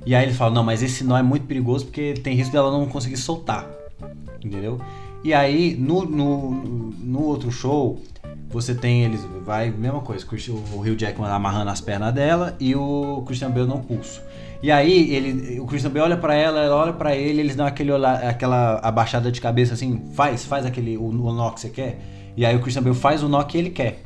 E 0.05 0.15
aí 0.15 0.25
ele 0.25 0.33
fala: 0.33 0.53
Não, 0.53 0.63
mas 0.63 0.81
esse 0.81 1.03
nó 1.03 1.17
é 1.17 1.23
muito 1.23 1.45
perigoso 1.45 1.85
porque 1.85 2.13
tem 2.13 2.35
risco 2.35 2.51
dela 2.53 2.71
não 2.71 2.85
conseguir 2.85 3.17
soltar. 3.17 3.67
Entendeu? 4.43 4.79
E 5.23 5.33
aí, 5.33 5.75
no, 5.79 6.03
no, 6.03 6.51
no 6.51 7.23
outro 7.23 7.51
show, 7.51 7.99
você 8.49 8.73
tem 8.73 9.03
eles. 9.03 9.21
Vai, 9.45 9.69
mesma 9.69 10.01
coisa, 10.01 10.25
o 10.25 10.27
Christian- 10.27 10.55
o 10.73 10.79
Hugh 10.79 10.97
Jackman 10.97 11.29
amarrando 11.29 11.69
as 11.69 11.79
pernas 11.79 12.11
dela 12.13 12.55
e 12.59 12.75
o 12.75 13.23
Christian 13.27 13.51
Bale 13.51 13.67
no 13.67 13.79
pulso. 13.79 14.19
E 14.63 14.71
aí, 14.71 15.13
ele, 15.13 15.59
o 15.59 15.65
Christian 15.65 15.91
Bale 15.91 16.05
olha 16.05 16.17
pra 16.17 16.33
ela, 16.33 16.59
ela 16.59 16.75
olha 16.75 16.93
pra 16.93 17.15
ele, 17.15 17.39
eles 17.39 17.55
dão 17.55 17.65
aquele 17.67 17.91
olhar, 17.91 18.23
aquela 18.23 18.79
abaixada 18.79 19.31
de 19.31 19.39
cabeça 19.39 19.73
assim, 19.75 20.01
faz, 20.13 20.43
faz 20.45 20.65
aquele 20.65 20.97
o, 20.97 21.05
o 21.05 21.31
nó 21.33 21.51
que 21.51 21.59
você 21.59 21.69
quer. 21.69 21.99
E 22.37 22.45
aí 22.45 22.55
o 22.55 22.59
Christian 22.59 22.83
Bale 22.83 22.95
faz 22.95 23.23
o 23.23 23.29
nó 23.29 23.41
que 23.43 23.57
ele 23.57 23.69
quer, 23.69 24.03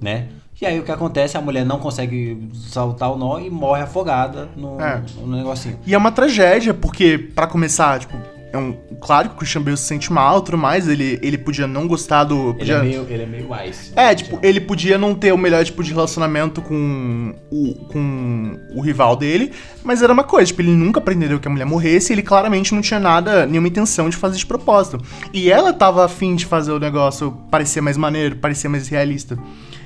né? 0.00 0.28
E 0.60 0.66
aí 0.66 0.78
o 0.80 0.82
que 0.82 0.90
acontece? 0.92 1.36
A 1.36 1.40
mulher 1.42 1.66
não 1.66 1.78
consegue 1.78 2.48
saltar 2.54 3.12
o 3.12 3.16
nó 3.18 3.38
e 3.38 3.50
morre 3.50 3.82
afogada 3.82 4.48
no, 4.56 4.80
É. 4.80 5.02
no 5.20 5.36
negocinho. 5.36 5.78
E 5.86 5.92
é 5.92 5.98
uma 5.98 6.10
tragédia, 6.12 6.72
porque, 6.72 7.18
pra 7.18 7.46
começar, 7.46 7.98
tipo, 8.00 8.16
é 8.54 8.58
um. 8.58 8.72
Claro 9.00 9.30
que 9.30 9.34
o 9.34 9.38
Christian 9.38 9.62
Bale 9.62 9.76
se 9.76 9.82
sente 9.82 10.12
mal 10.12 10.38
e 10.38 10.44
tudo 10.44 10.56
mais, 10.56 10.86
ele, 10.88 11.18
ele 11.20 11.36
podia 11.36 11.66
não 11.66 11.88
gostar 11.88 12.22
do. 12.24 12.50
Ele 12.50 12.58
Podia... 12.58 12.74
é 12.76 12.82
meio, 12.82 13.06
ele 13.10 13.22
é 13.22 13.26
meio 13.26 13.48
ice. 13.68 13.92
É, 13.96 14.14
tipo, 14.14 14.38
ele 14.42 14.60
podia 14.60 14.96
não 14.96 15.14
ter 15.14 15.32
o 15.32 15.38
melhor 15.38 15.64
tipo 15.64 15.82
de 15.82 15.92
relacionamento 15.92 16.62
com 16.62 17.34
o, 17.50 17.74
com 17.86 18.58
o 18.74 18.80
rival 18.80 19.16
dele, 19.16 19.50
mas 19.82 20.02
era 20.02 20.12
uma 20.12 20.22
coisa, 20.22 20.46
tipo, 20.46 20.62
ele 20.62 20.70
nunca 20.70 21.00
pretendeu 21.00 21.40
que 21.40 21.48
a 21.48 21.50
mulher 21.50 21.64
morresse 21.64 22.12
e 22.12 22.14
ele 22.14 22.22
claramente 22.22 22.72
não 22.72 22.80
tinha 22.80 23.00
nada, 23.00 23.44
nenhuma 23.44 23.66
intenção 23.66 24.08
de 24.08 24.16
fazer 24.16 24.38
de 24.38 24.46
propósito. 24.46 25.04
E 25.32 25.50
ela 25.50 25.72
tava 25.72 26.04
afim 26.04 26.36
de 26.36 26.46
fazer 26.46 26.70
o 26.70 26.78
negócio 26.78 27.32
parecer 27.50 27.80
mais 27.80 27.96
maneiro, 27.96 28.36
parecer 28.36 28.68
mais 28.68 28.86
realista. 28.86 29.36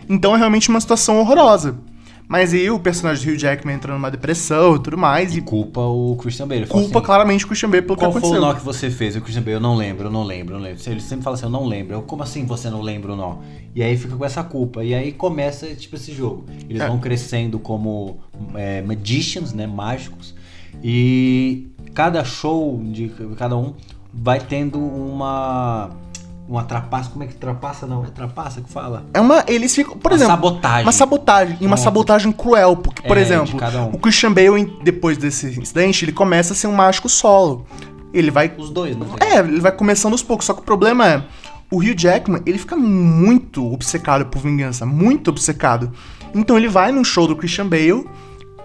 Então 0.09 0.35
é 0.35 0.39
realmente 0.39 0.69
uma 0.69 0.81
situação 0.81 1.19
horrorosa. 1.19 1.77
Mas 2.29 2.53
aí 2.53 2.71
o 2.71 2.79
personagem 2.79 3.25
do 3.25 3.33
Hugh 3.33 3.39
Jackman 3.39 3.75
entra 3.75 3.95
numa 3.95 4.11
depressão 4.11 4.77
e 4.77 4.79
tudo 4.81 4.99
mais. 4.99 5.35
E, 5.35 5.39
E 5.39 5.41
culpa 5.41 5.81
o 5.81 6.15
Christian 6.17 6.47
Bale. 6.47 6.67
Culpa 6.67 6.99
assim, 6.99 7.07
claramente 7.07 7.45
o 7.47 7.49
Christian 7.49 7.71
Bale 7.71 7.83
pelo 7.83 7.97
Qual 7.97 8.13
que 8.13 8.21
foi 8.21 8.29
o 8.29 8.33
aconteceu. 8.35 8.53
nó 8.55 8.59
que 8.59 8.65
você 8.65 8.91
fez? 8.91 9.17
O 9.17 9.21
Christian 9.23 9.41
Bale, 9.43 9.55
eu 9.55 9.61
não 9.61 9.75
lembro, 9.75 10.09
eu 10.09 10.11
não 10.11 10.25
lembro, 10.25 10.55
eu 10.57 10.59
não 10.59 10.65
lembro. 10.67 10.83
Ele 10.87 11.01
sempre 11.01 11.25
fala 11.25 11.37
assim, 11.37 11.47
eu 11.47 11.51
não 11.51 11.65
lembro. 11.67 11.95
Eu, 11.95 12.03
como 12.03 12.23
assim 12.23 12.45
você 12.45 12.69
não 12.69 12.83
lembra 12.83 13.15
o 13.15 13.17
nó? 13.17 13.37
E 13.75 13.83
aí 13.83 13.97
fica 13.97 14.15
com 14.15 14.25
essa 14.25 14.45
culpa. 14.45 14.85
E 14.85 14.95
aí 14.95 15.11
começa, 15.13 15.67
tipo, 15.75 15.97
esse 15.97 16.13
jogo. 16.13 16.45
Eles 16.69 16.83
É. 16.83 16.87
vão 16.87 16.99
crescendo 16.99 17.59
como 17.59 18.19
é, 18.55 18.83
magicians, 18.83 19.55
né? 19.55 19.67
Mágicos. 19.67 20.35
E 20.85 21.69
cada 21.95 22.23
show 22.25 22.79
de 22.93 23.11
cada 23.39 23.57
um 23.57 23.73
vai 24.13 24.39
tendo 24.39 24.79
uma... 24.79 25.91
Uma 26.49 26.65
trapaça, 26.65 27.11
como 27.11 27.23
é 27.25 27.27
que 27.27 27.35
trapaça? 27.35 27.87
Não, 27.87 28.05
é 28.05 28.07
trapaça 28.09 28.63
que 28.63 28.71
fala? 28.73 29.05
É 29.13 29.21
uma. 29.21 29.45
Eles 29.47 29.75
ficam. 29.75 29.99
Por 29.99 30.13
Uma 30.13 30.17
exemplo. 30.17 30.33
sabotagem. 30.35 30.83
Uma 30.85 30.93
sabotagem. 30.93 31.57
E 31.61 31.67
uma 31.67 31.77
Pronto. 31.77 31.85
sabotagem 31.85 32.33
cruel. 32.33 32.77
Porque, 32.77 33.03
por 33.03 33.19
É, 33.19 33.21
exemplo, 33.21 33.61
um. 33.61 33.95
o 33.95 33.99
Christian 33.99 34.33
Bale, 34.33 34.73
depois 34.83 35.19
desse 35.19 35.47
incidente, 35.61 36.07
ele 36.07 36.13
começa 36.13 36.55
a 36.55 36.57
ser 36.57 36.67
um 36.67 36.75
mágico 36.75 37.07
solo. 37.09 37.67
Ele 38.15 38.31
vai. 38.31 38.51
Os 38.57 38.71
dois, 38.71 38.97
né? 38.97 39.05
É, 39.21 39.39
ele 39.41 39.61
vai 39.61 39.73
começando 39.73 40.13
aos 40.13 40.23
poucos. 40.23 40.47
Só 40.47 40.55
que 40.55 40.61
o 40.61 40.65
problema 40.65 41.07
é. 41.07 41.23
O 41.71 41.81
Hugh 41.81 41.95
Jackman, 41.95 42.41
ele 42.47 42.57
fica 42.57 42.75
muito 42.77 43.71
obcecado 43.71 44.25
por 44.25 44.41
vingança. 44.41 44.87
Muito 44.87 45.29
obcecado. 45.29 45.93
Então 46.35 46.57
ele 46.57 46.69
vai 46.69 46.91
num 46.93 47.05
show 47.05 47.27
do 47.29 47.37
Christian 47.37 47.67
Bale 47.67 48.07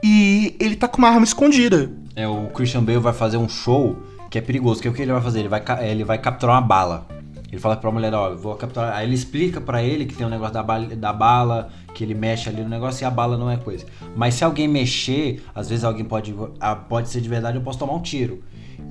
e 0.02 0.56
ele 0.58 0.78
tá 0.78 0.88
com 0.88 1.00
uma 1.00 1.10
arma 1.10 1.26
escondida. 1.26 1.92
É, 2.16 2.26
o 2.26 2.48
Christian 2.54 2.82
Bale 2.82 3.00
vai 3.00 3.12
fazer 3.12 3.36
um 3.36 3.50
show 3.50 3.98
que 4.30 4.38
é 4.38 4.42
perigoso. 4.42 4.82
Que 4.82 4.88
é 4.88 4.92
o 4.92 4.94
que 4.94 5.02
ele 5.02 5.12
vai 5.12 5.22
fazer? 5.22 5.40
Ele 5.40 5.50
vai, 5.50 5.60
ca- 5.60 5.84
ele 5.84 6.06
vai 6.06 6.18
capturar 6.18 6.56
uma 6.56 6.62
bala. 6.62 7.08
Ele 7.54 7.62
fala 7.62 7.78
pra 7.78 7.92
mulher, 7.92 8.12
ó, 8.16 8.34
vou 8.36 8.56
capturar. 8.56 8.96
Aí 8.96 9.06
ele 9.06 9.14
explica 9.14 9.62
pra 9.62 9.84
ele 9.84 10.06
que 10.08 10.16
tem 10.16 10.26
um 10.26 10.30
negócio 10.30 10.56
da 10.56 10.64
bala, 10.64 10.88
da 10.96 11.14
bala, 11.14 11.70
que 11.94 12.04
ele 12.04 12.16
mexe 12.16 12.50
ali 12.50 12.64
no 12.64 12.68
negócio 12.70 13.04
e 13.04 13.06
a 13.06 13.12
bala 13.12 13.38
não 13.38 13.48
é 13.48 13.58
coisa. 13.58 13.86
Mas 14.16 14.34
se 14.34 14.44
alguém 14.44 14.68
mexer, 14.68 15.44
às 15.54 15.70
vezes 15.70 15.84
alguém 15.86 16.04
pode. 16.04 16.34
ah, 16.60 16.76
Pode 16.76 17.10
ser 17.10 17.22
de 17.22 17.30
verdade, 17.30 17.56
eu 17.58 17.62
posso 17.62 17.78
tomar 17.78 17.94
um 17.94 18.02
tiro. 18.02 18.42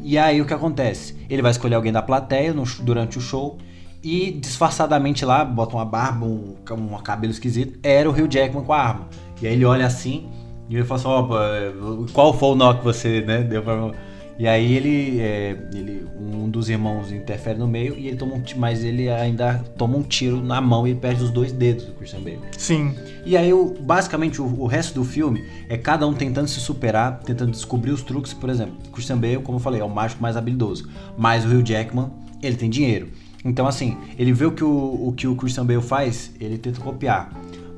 E 0.00 0.16
aí 0.16 0.40
o 0.40 0.44
que 0.46 0.54
acontece? 0.54 1.16
Ele 1.28 1.42
vai 1.42 1.50
escolher 1.50 1.74
alguém 1.74 1.90
da 1.90 2.00
plateia 2.02 2.54
no- 2.54 2.62
durante 2.82 3.18
o 3.18 3.20
show 3.20 3.58
e 4.00 4.30
disfarçadamente 4.30 5.24
lá, 5.24 5.44
bota 5.44 5.74
uma 5.74 5.84
barba, 5.84 6.24
um, 6.24 6.54
um 6.70 6.98
cabelo 6.98 7.32
esquisito, 7.32 7.80
era 7.82 8.08
o 8.08 8.12
Rio 8.12 8.28
Jackman 8.30 8.62
com 8.64 8.72
a 8.72 8.78
arma. 8.78 9.08
E 9.40 9.46
aí 9.48 9.54
ele 9.54 9.64
olha 9.64 9.86
assim 9.86 10.28
e 10.70 10.76
ele 10.76 10.84
fala 10.84 11.00
assim, 11.00 11.08
ó, 11.08 12.06
qual 12.12 12.32
foi 12.32 12.50
o 12.50 12.54
nó 12.54 12.74
que 12.74 12.84
você, 12.84 13.22
né, 13.22 13.42
deu 13.42 13.60
pra... 13.62 13.90
E 14.38 14.46
aí 14.48 14.72
ele, 14.74 15.20
é, 15.20 15.56
ele, 15.74 16.06
um 16.18 16.48
dos 16.48 16.68
irmãos 16.68 17.12
interfere 17.12 17.58
no 17.58 17.68
meio 17.68 17.96
e 17.98 18.08
ele 18.08 18.16
toma 18.16 18.34
um 18.34 18.40
ti- 18.40 18.58
mas 18.58 18.82
ele 18.82 19.08
ainda 19.08 19.62
toma 19.76 19.96
um 19.96 20.02
tiro 20.02 20.42
na 20.42 20.60
mão 20.60 20.86
e 20.86 20.90
ele 20.90 20.98
perde 20.98 21.22
os 21.22 21.30
dois 21.30 21.52
dedos 21.52 21.84
do 21.84 21.92
Christian 21.92 22.20
Bale. 22.20 22.40
Sim. 22.58 22.94
E 23.24 23.36
aí, 23.36 23.52
o- 23.52 23.74
basicamente, 23.80 24.40
o, 24.40 24.44
o 24.44 24.66
resto 24.66 24.94
do 24.94 25.04
filme 25.04 25.44
é 25.68 25.76
cada 25.76 26.06
um 26.06 26.14
tentando 26.14 26.48
se 26.48 26.58
superar, 26.60 27.20
tentando 27.20 27.50
descobrir 27.52 27.90
os 27.92 28.02
truques. 28.02 28.32
Por 28.32 28.48
exemplo, 28.50 28.74
Christian 28.92 29.18
Bale, 29.18 29.38
como 29.38 29.56
eu 29.58 29.62
falei, 29.62 29.80
é 29.80 29.84
o 29.84 29.90
mágico 29.90 30.22
mais 30.22 30.36
habilidoso. 30.36 30.88
Mas 31.16 31.44
o 31.44 31.48
Hugh 31.48 31.62
Jackman, 31.64 32.10
ele 32.42 32.56
tem 32.56 32.68
dinheiro. 32.70 33.08
Então, 33.44 33.66
assim, 33.66 33.96
ele 34.18 34.32
vê 34.32 34.46
o 34.46 34.52
que 34.52 34.62
o, 34.64 34.68
o 35.08 35.12
que 35.16 35.26
o 35.26 35.34
Christian 35.36 35.66
Bale 35.66 35.82
faz, 35.82 36.32
ele 36.40 36.56
tenta 36.58 36.80
copiar. 36.80 37.32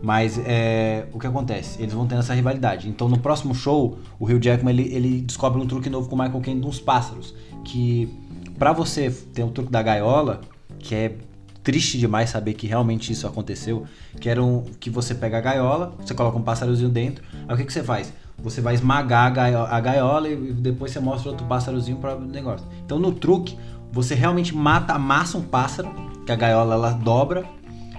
Mas 0.04 0.38
é, 0.44 1.06
o 1.14 1.18
que 1.18 1.26
acontece? 1.26 1.80
Eles 1.80 1.94
vão 1.94 2.06
tendo 2.06 2.18
essa 2.18 2.34
rivalidade. 2.34 2.90
Então, 2.90 3.08
no 3.08 3.18
próximo 3.18 3.54
show, 3.54 3.98
o 4.20 4.26
Hugh 4.26 4.38
Jackman 4.38 4.74
ele, 4.74 4.94
ele 4.94 5.20
descobre 5.22 5.58
um 5.62 5.66
truque 5.66 5.88
novo 5.88 6.10
com 6.10 6.14
o 6.14 6.18
Michael 6.18 6.42
Caine 6.42 6.62
uns 6.62 6.78
pássaros. 6.78 7.34
Que 7.64 8.12
pra 8.58 8.70
você 8.70 9.10
ter 9.10 9.42
o 9.42 9.48
truque 9.48 9.72
da 9.72 9.82
gaiola, 9.82 10.42
que 10.78 10.94
é 10.94 11.16
triste 11.62 11.96
demais 11.96 12.28
saber 12.28 12.52
que 12.52 12.66
realmente 12.66 13.10
isso 13.10 13.26
aconteceu, 13.26 13.84
que 14.20 14.28
era 14.28 14.44
um, 14.44 14.64
que 14.78 14.90
você 14.90 15.14
pega 15.14 15.38
a 15.38 15.40
gaiola, 15.40 15.94
você 15.98 16.12
coloca 16.12 16.36
um 16.36 16.42
pássarozinho 16.42 16.90
dentro, 16.90 17.24
aí 17.48 17.54
o 17.54 17.56
que, 17.56 17.64
que 17.64 17.72
você 17.72 17.82
faz? 17.82 18.12
Você 18.36 18.60
vai 18.60 18.74
esmagar 18.74 19.28
a 19.28 19.30
gaiola, 19.30 19.68
a 19.70 19.80
gaiola 19.80 20.28
e 20.28 20.36
depois 20.52 20.92
você 20.92 21.00
mostra 21.00 21.30
outro 21.30 21.46
pássarozinho 21.46 21.96
para 21.96 22.14
o 22.14 22.20
negócio. 22.20 22.66
Então 22.84 22.98
no 22.98 23.10
truque, 23.10 23.56
você 23.90 24.14
realmente 24.14 24.54
mata, 24.54 24.92
amassa 24.92 25.38
um 25.38 25.42
pássaro, 25.42 25.90
que 26.26 26.32
a 26.32 26.36
gaiola 26.36 26.74
ela 26.74 26.90
dobra, 26.90 27.46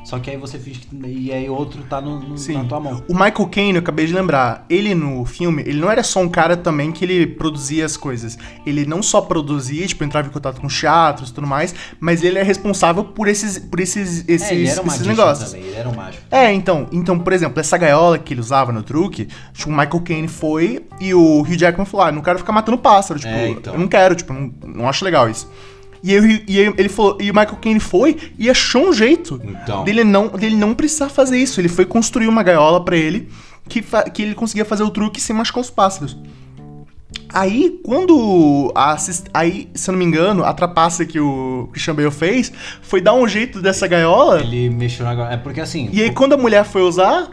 só 0.05 0.19
que 0.19 0.29
aí 0.29 0.37
você 0.37 0.57
finge 0.57 0.79
que. 0.79 0.95
E 1.07 1.33
aí 1.33 1.49
outro 1.49 1.81
tá 1.89 1.99
no, 1.99 2.19
no- 2.19 2.53
na 2.53 2.63
tua 2.63 2.79
mão. 2.79 3.03
O 3.09 3.13
Michael 3.13 3.47
Caine, 3.51 3.73
eu 3.73 3.79
acabei 3.79 4.05
de 4.05 4.13
lembrar, 4.13 4.63
ele 4.69 4.93
no 4.95 5.25
filme, 5.25 5.63
ele 5.65 5.79
não 5.79 5.89
era 5.91 6.03
só 6.03 6.19
um 6.21 6.29
cara 6.29 6.55
também 6.55 6.91
que 6.91 7.03
ele 7.03 7.25
produzia 7.25 7.83
as 7.85 7.97
coisas. 7.97 8.37
Ele 8.65 8.85
não 8.85 9.01
só 9.01 9.19
produzia, 9.19 9.85
tipo, 9.87 10.03
entrava 10.03 10.27
em 10.27 10.31
contato 10.31 10.61
com 10.61 10.67
teatros 10.67 11.29
e 11.29 11.33
tudo 11.33 11.47
mais, 11.47 11.73
mas 11.99 12.23
ele 12.23 12.37
é 12.37 12.43
responsável 12.43 13.03
por 13.03 13.27
esses, 13.27 13.57
por 13.57 13.79
esses, 13.79 14.23
esses, 14.27 14.51
é, 14.51 14.53
ele 14.53 14.67
era 14.67 14.81
um 14.83 14.87
esses 14.87 15.07
negócios. 15.07 15.51
também, 15.51 15.65
ele 15.65 15.75
era 15.75 15.89
um 15.89 15.95
mágico. 15.95 16.23
É, 16.29 16.53
então, 16.53 16.87
então, 16.91 17.17
por 17.19 17.33
exemplo, 17.33 17.59
essa 17.59 17.75
gaiola 17.77 18.19
que 18.19 18.33
ele 18.33 18.41
usava 18.41 18.71
no 18.71 18.83
truque, 18.83 19.27
tipo, 19.53 19.69
o 19.69 19.73
Michael 19.73 20.01
Caine 20.01 20.27
foi 20.27 20.85
e 21.01 21.13
o 21.15 21.41
Hugh 21.41 21.57
Jackman 21.57 21.85
falou: 21.85 22.05
ah, 22.05 22.11
não 22.11 22.21
quero 22.21 22.37
ficar 22.37 22.51
matando 22.53 22.77
pássaro, 22.77 23.19
tipo, 23.19 23.31
É, 23.33 23.49
então. 23.49 23.73
eu 23.73 23.79
não 23.79 23.87
quero, 23.87 24.13
tipo, 24.15 24.31
não, 24.31 24.53
não 24.67 24.87
acho 24.87 25.03
legal 25.03 25.27
isso. 25.29 25.49
E, 26.07 26.17
Hugh- 26.19 26.43
e 26.47 26.59
aí 26.59 26.73
ele 26.77 26.89
falou, 26.89 27.17
e 27.19 27.31
o 27.31 27.33
Michael 27.33 27.57
Caine 27.61 27.79
foi 27.79 28.15
e 28.37 28.49
achou 28.49 28.89
um 28.89 28.93
jeito 28.93 29.41
Então. 29.43 29.83
dele 29.83 30.03
não, 30.03 30.27
dele 30.27 30.55
não 30.55 30.73
precisar 30.75 31.09
fazer 31.09 31.37
isso. 31.39 31.59
Ele 31.59 31.67
foi 31.69 31.83
construir 31.85 32.27
uma 32.27 32.43
gaiola 32.43 32.83
pra 32.85 32.95
ele 32.95 33.27
que, 33.67 33.83
que 34.13 34.21
ele 34.21 34.35
conseguia 34.35 34.63
fazer 34.65 34.83
o 34.83 34.91
truque 34.91 35.19
sem 35.19 35.35
machucar 35.35 35.61
os 35.61 35.69
pássaros. 35.71 36.15
Aí, 37.29 37.79
quando. 37.83 38.71
A. 38.75 38.95
Aí, 39.33 39.69
se 39.73 39.89
eu 39.89 39.91
não 39.93 39.99
me 39.99 40.05
engano, 40.05 40.43
a 40.45 40.53
trapaça 40.53 41.05
que 41.05 41.19
o 41.19 41.67
Christian 41.71 41.93
Bale 41.95 42.11
fez 42.11 42.51
foi 42.81 43.01
dar 43.01 43.13
um 43.13 43.27
jeito 43.27 43.61
dessa 43.61 43.87
gaiola. 43.87 44.39
Ele 44.39 44.69
mexeu 44.69 45.05
na 45.05 45.13
gaiola. 45.15 45.33
É 45.33 45.37
porque 45.37 45.59
assim. 45.59 45.89
E 45.91 46.01
aí, 46.01 46.11
quando 46.11 46.33
a 46.33 46.37
mulher 46.37 46.63
foi 46.63 46.81
usar, 46.81 47.29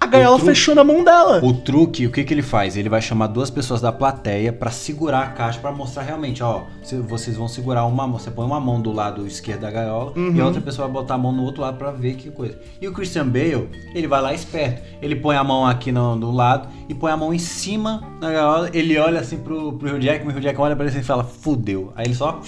a 0.00 0.06
gaiola 0.06 0.36
truque- 0.36 0.50
fechou 0.54 0.74
na 0.74 0.84
mão 0.84 1.02
dela. 1.02 1.40
O 1.42 1.52
truque, 1.52 2.06
o 2.06 2.12
que, 2.12 2.22
que 2.22 2.32
ele 2.34 2.42
faz? 2.42 2.76
Ele 2.76 2.88
vai 2.88 3.00
chamar 3.00 3.26
duas 3.28 3.50
pessoas 3.50 3.80
da 3.80 3.90
plateia 3.90 4.52
pra 4.52 4.70
segurar 4.70 5.20
a 5.22 5.26
caixa 5.28 5.58
pra 5.58 5.72
mostrar 5.72 6.02
realmente, 6.02 6.42
ó, 6.42 6.64
vocês 7.08 7.36
vão 7.36 7.48
segurar 7.48 7.84
uma 7.86 8.06
mão, 8.06 8.18
você 8.18 8.30
põe 8.30 8.44
uma 8.46 8.60
mão 8.60 8.80
do 8.80 8.92
lado 8.92 9.26
esquerdo 9.26 9.62
da 9.62 9.70
gaiola 9.70 10.12
e 10.14 10.18
Uhum. 10.20 10.42
a 10.42 10.46
outra 10.46 10.60
pessoa 10.60 10.86
vai 10.86 11.00
botar 11.02 11.14
a 11.14 11.18
mão 11.18 11.32
no 11.32 11.42
outro 11.42 11.62
lado 11.62 11.76
pra 11.78 11.90
ver 11.90 12.14
que 12.14 12.30
coisa. 12.30 12.58
E 12.80 12.86
o 12.86 12.92
Christian 12.92 13.26
Bale, 13.26 13.68
ele 13.94 14.06
vai 14.06 14.20
lá 14.20 14.32
esperto. 14.34 14.82
Ele 15.02 15.16
põe 15.16 15.34
a 15.36 15.42
mão 15.42 15.66
aqui 15.66 15.90
no, 15.90 16.14
do 16.16 16.30
lado 16.30 16.68
e 16.88 16.94
põe 16.94 17.10
a 17.10 17.16
mão 17.16 17.32
em 17.34 17.38
cima 17.38 18.02
da 18.20 18.30
gaiola, 18.30 18.70
ele 18.72 18.96
olha 18.98 19.20
assim 19.20 19.38
pro, 19.38 19.72
pro 19.72 19.94
Hugh 19.96 20.00
Jackman, 20.00 20.34
o 20.34 20.38
Hugh 20.38 20.42
Jackman 20.42 20.66
olha 20.66 20.76
pra 20.76 20.84
ele 20.84 20.90
assim 20.92 21.00
e 21.00 21.04
fala, 21.04 21.24
fudeu. 21.24 21.92
Aí 21.96 22.04
ele 22.06 22.14
só 22.14 22.40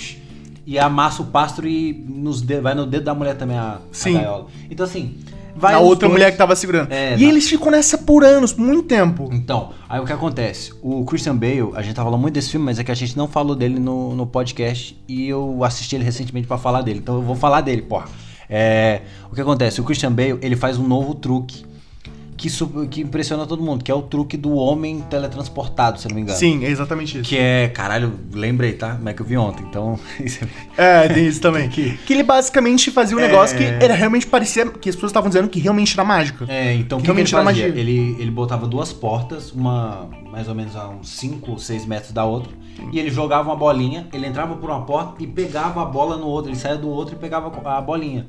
e 0.67 0.79
amassa 0.79 1.23
o 1.23 1.27
pássaro 1.27 1.67
e 1.67 1.93
nos 2.09 2.43
dedos- 2.43 2.63
vai 2.63 2.75
no 2.75 2.85
dedo 2.85 3.05
da 3.05 3.15
mulher 3.15 3.35
também 3.37 3.57
a, 3.57 3.79
a 4.05 4.11
gaiola. 4.11 4.47
Então 4.71 4.85
assim, 4.85 5.17
vai 5.59 5.75
a 5.75 5.81
os 5.81 5.89
outra 5.89 6.09
dois- 6.09 6.13
mulher 6.19 6.31
que 6.33 6.39
tava 6.39 6.55
segurando. 6.57 6.91
É, 6.93 7.17
e 7.17 7.25
eles 7.25 7.49
ficam 7.49 7.71
nessa 7.71 7.99
por 7.99 8.25
anos, 8.25 8.55
muito 8.55 8.83
tempo. 8.85 9.29
Então, 9.33 9.71
aí 9.89 10.01
o 10.01 10.05
que 10.05 10.13
acontece? 10.13 10.73
O 10.83 11.05
Christian 11.05 11.37
Bale, 11.37 11.71
a 11.75 11.83
gente 11.83 11.95
tá 11.95 12.03
falando 12.05 12.21
muito 12.21 12.35
desse 12.35 12.51
filme, 12.51 12.65
mas 12.67 12.79
é 12.79 12.85
que 12.85 12.91
a 12.91 12.95
gente 12.95 13.17
não 13.17 13.27
falou 13.29 13.55
dele 13.57 13.79
no, 13.79 14.15
no 14.15 14.27
podcast 14.27 14.97
e 15.09 15.29
eu 15.29 15.63
assisti 15.65 15.97
ele 15.97 16.05
recentemente 16.05 16.47
pra 16.47 16.57
falar 16.59 16.83
dele. 16.83 17.01
Então 17.01 17.17
eu 17.17 17.23
vou 17.23 17.35
falar 17.37 17.61
dele, 17.61 17.83
porra. 17.83 18.07
É, 18.49 19.03
o 19.31 19.35
que 19.35 19.41
acontece? 19.41 19.81
O 19.81 19.85
Christian 19.85 20.13
Bale, 20.13 20.39
ele 20.41 20.57
faz 20.57 20.79
um 20.79 20.87
novo 20.87 21.15
truque 21.15 21.65
que, 22.39 22.49
que 22.89 23.01
impressiona 23.03 23.45
todo 23.45 23.63
mundo, 23.63 23.83
que 23.85 23.91
é 23.91 23.95
o 23.95 24.01
truque 24.01 24.37
do 24.37 24.55
homem 24.55 25.01
teletransportado, 25.11 26.01
se 26.01 26.07
eu 26.07 26.11
não 26.11 26.17
me 26.17 26.23
engano. 26.23 26.39
Sim, 26.39 26.65
é 26.65 26.71
exatamente 26.71 27.19
isso. 27.19 27.29
Que 27.29 27.37
é, 27.37 27.69
caralho, 27.69 28.13
lembrei, 28.33 28.73
tá? 28.73 28.95
Como 28.95 29.09
é 29.09 29.13
que 29.13 29.21
eu 29.21 29.27
vi 29.27 29.37
ontem, 29.37 29.65
então... 29.69 29.99
é- 30.79 31.05
É, 31.05 31.09
tem 31.09 31.27
isso 31.27 31.41
também. 31.41 31.69
Que- 31.69 31.99
que 32.07 32.13
ele 32.13 32.23
basicamente 32.23 32.91
fazia 32.91 33.17
um 33.17 33.21
É. 33.21 33.27
negócio 33.27 33.59
que 33.59 33.65
era 33.65 33.95
realmente 33.95 34.27
parecia. 34.27 34.65
Que 34.71 34.89
as 34.89 34.95
pessoas 34.95 35.11
estavam 35.11 35.29
dizendo 35.29 35.49
que 35.49 35.59
realmente 35.61 35.93
era 35.95 36.05
mágica. 36.05 36.47
É, 36.49 36.73
então 36.75 36.99
o 36.99 37.03
que, 37.03 37.07
que 37.07 37.11
ele 37.11 37.25
Realmente 37.29 37.35
era 37.35 37.45
fazia? 37.45 37.67
magia. 37.69 37.81
Ele, 37.81 38.17
ele 38.21 38.31
botava 38.31 38.67
duas 38.67 38.93
portas, 38.93 39.51
uma 39.53 40.09
mais 40.31 40.49
ou 40.49 40.55
menos 40.55 40.77
a 40.77 40.89
uns 40.89 41.09
5 41.09 41.51
ou 41.51 41.59
6 41.59 41.87
metros 41.87 42.13
da 42.13 42.25
outra, 42.25 42.53
e 42.93 42.99
ele 43.01 43.11
jogava 43.11 43.49
uma 43.49 43.57
bolinha, 43.57 44.07
ele 44.13 44.27
entrava 44.27 44.55
por 44.55 44.71
uma 44.71 44.83
porta 44.83 45.21
e 45.23 45.27
pegava 45.27 45.83
a 45.83 45.85
bola 45.85 46.17
no 46.17 46.27
outro, 46.27 46.51
ele 46.51 46.59
saía 46.59 46.77
do 46.77 46.89
outro 46.89 47.15
e 47.17 47.19
pegava 47.19 47.51
a 47.65 47.81
bolinha. 47.81 48.27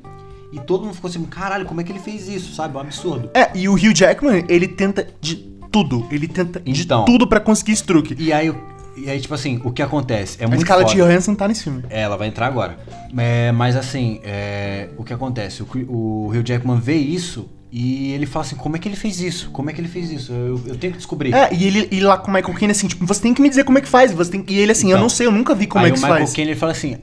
E 0.51 0.59
todo 0.59 0.83
mundo 0.83 0.95
ficou 0.95 1.09
assim, 1.09 1.23
caralho, 1.25 1.65
como 1.65 1.79
é 1.79 1.83
que 1.83 1.91
ele 1.91 1.99
fez 1.99 2.27
isso, 2.27 2.53
sabe? 2.55 2.75
Um 2.75 2.79
absurdo. 2.79 3.29
É, 3.33 3.49
e 3.55 3.69
o 3.69 3.73
Hugh 3.73 3.93
Jackman, 3.93 4.45
ele 4.49 4.67
tenta 4.67 5.07
de 5.21 5.35
tudo. 5.71 6.07
Ele 6.11 6.27
tenta 6.27 6.61
Então. 6.65 7.05
de 7.05 7.11
tudo 7.11 7.27
pra 7.27 7.39
conseguir 7.39 7.73
esse 7.73 7.83
truque. 7.83 8.15
E 8.17 8.33
aí, 8.33 8.51
e 8.97 9.09
aí 9.09 9.19
tipo 9.21 9.33
assim, 9.35 9.61
o 9.63 9.71
que 9.71 9.81
acontece? 9.83 10.37
É 10.41 10.45
a 10.45 10.47
muito 10.47 10.61
Scarlett 10.61 10.91
foda. 10.91 11.03
Johansson 11.05 11.35
tá 11.35 11.47
nesse 11.47 11.63
filme. 11.63 11.83
É, 11.89 12.01
ela 12.01 12.17
vai 12.17 12.27
entrar 12.27 12.47
agora. 12.47 12.79
É, 13.15 13.51
mas 13.51 13.75
assim, 13.75 14.19
é, 14.23 14.89
o 14.97 15.03
que 15.03 15.13
acontece? 15.13 15.61
O, 15.61 15.67
o 15.87 16.27
Hugh 16.29 16.43
Jackman 16.43 16.79
vê 16.79 16.95
isso 16.95 17.47
e 17.71 18.11
ele 18.13 18.25
fala 18.25 18.43
assim, 18.43 18.55
como 18.55 18.75
é 18.75 18.79
que 18.79 18.87
ele 18.87 18.95
fez 18.95 19.21
isso? 19.21 19.51
Como 19.51 19.69
é 19.69 19.73
que 19.73 19.79
ele 19.79 19.87
fez 19.87 20.09
isso? 20.09 20.33
Eu, 20.33 20.59
eu 20.65 20.75
tenho 20.75 20.91
que 20.93 20.97
descobrir. 20.97 21.31
É, 21.35 21.53
e 21.53 21.63
ele 21.67 21.87
e 21.91 21.99
lá 21.99 22.17
com 22.17 22.31
o 22.31 22.33
Michael 22.33 22.55
Caine 22.55 22.71
assim, 22.71 22.87
tipo, 22.87 23.05
você 23.05 23.21
tem 23.21 23.35
que 23.35 23.41
me 23.43 23.49
dizer 23.49 23.63
como 23.63 23.77
é 23.77 23.81
que 23.81 23.87
faz. 23.87 24.11
Você 24.11 24.31
tem... 24.31 24.43
E 24.47 24.57
ele 24.57 24.71
assim, 24.71 24.87
eu 24.87 24.93
Então. 24.93 25.01
não 25.03 25.09
sei, 25.09 25.27
eu 25.27 25.31
nunca 25.31 25.53
vi 25.53 25.67
como 25.67 25.85
é 25.85 25.89
que 25.91 25.93
o 25.93 25.97
se 25.97 26.03
Michael 26.03 26.21
faz. 26.25 26.33
Caine 26.35 26.49
ele 26.51 26.59
fala 26.59 26.71
assim, 26.71 26.97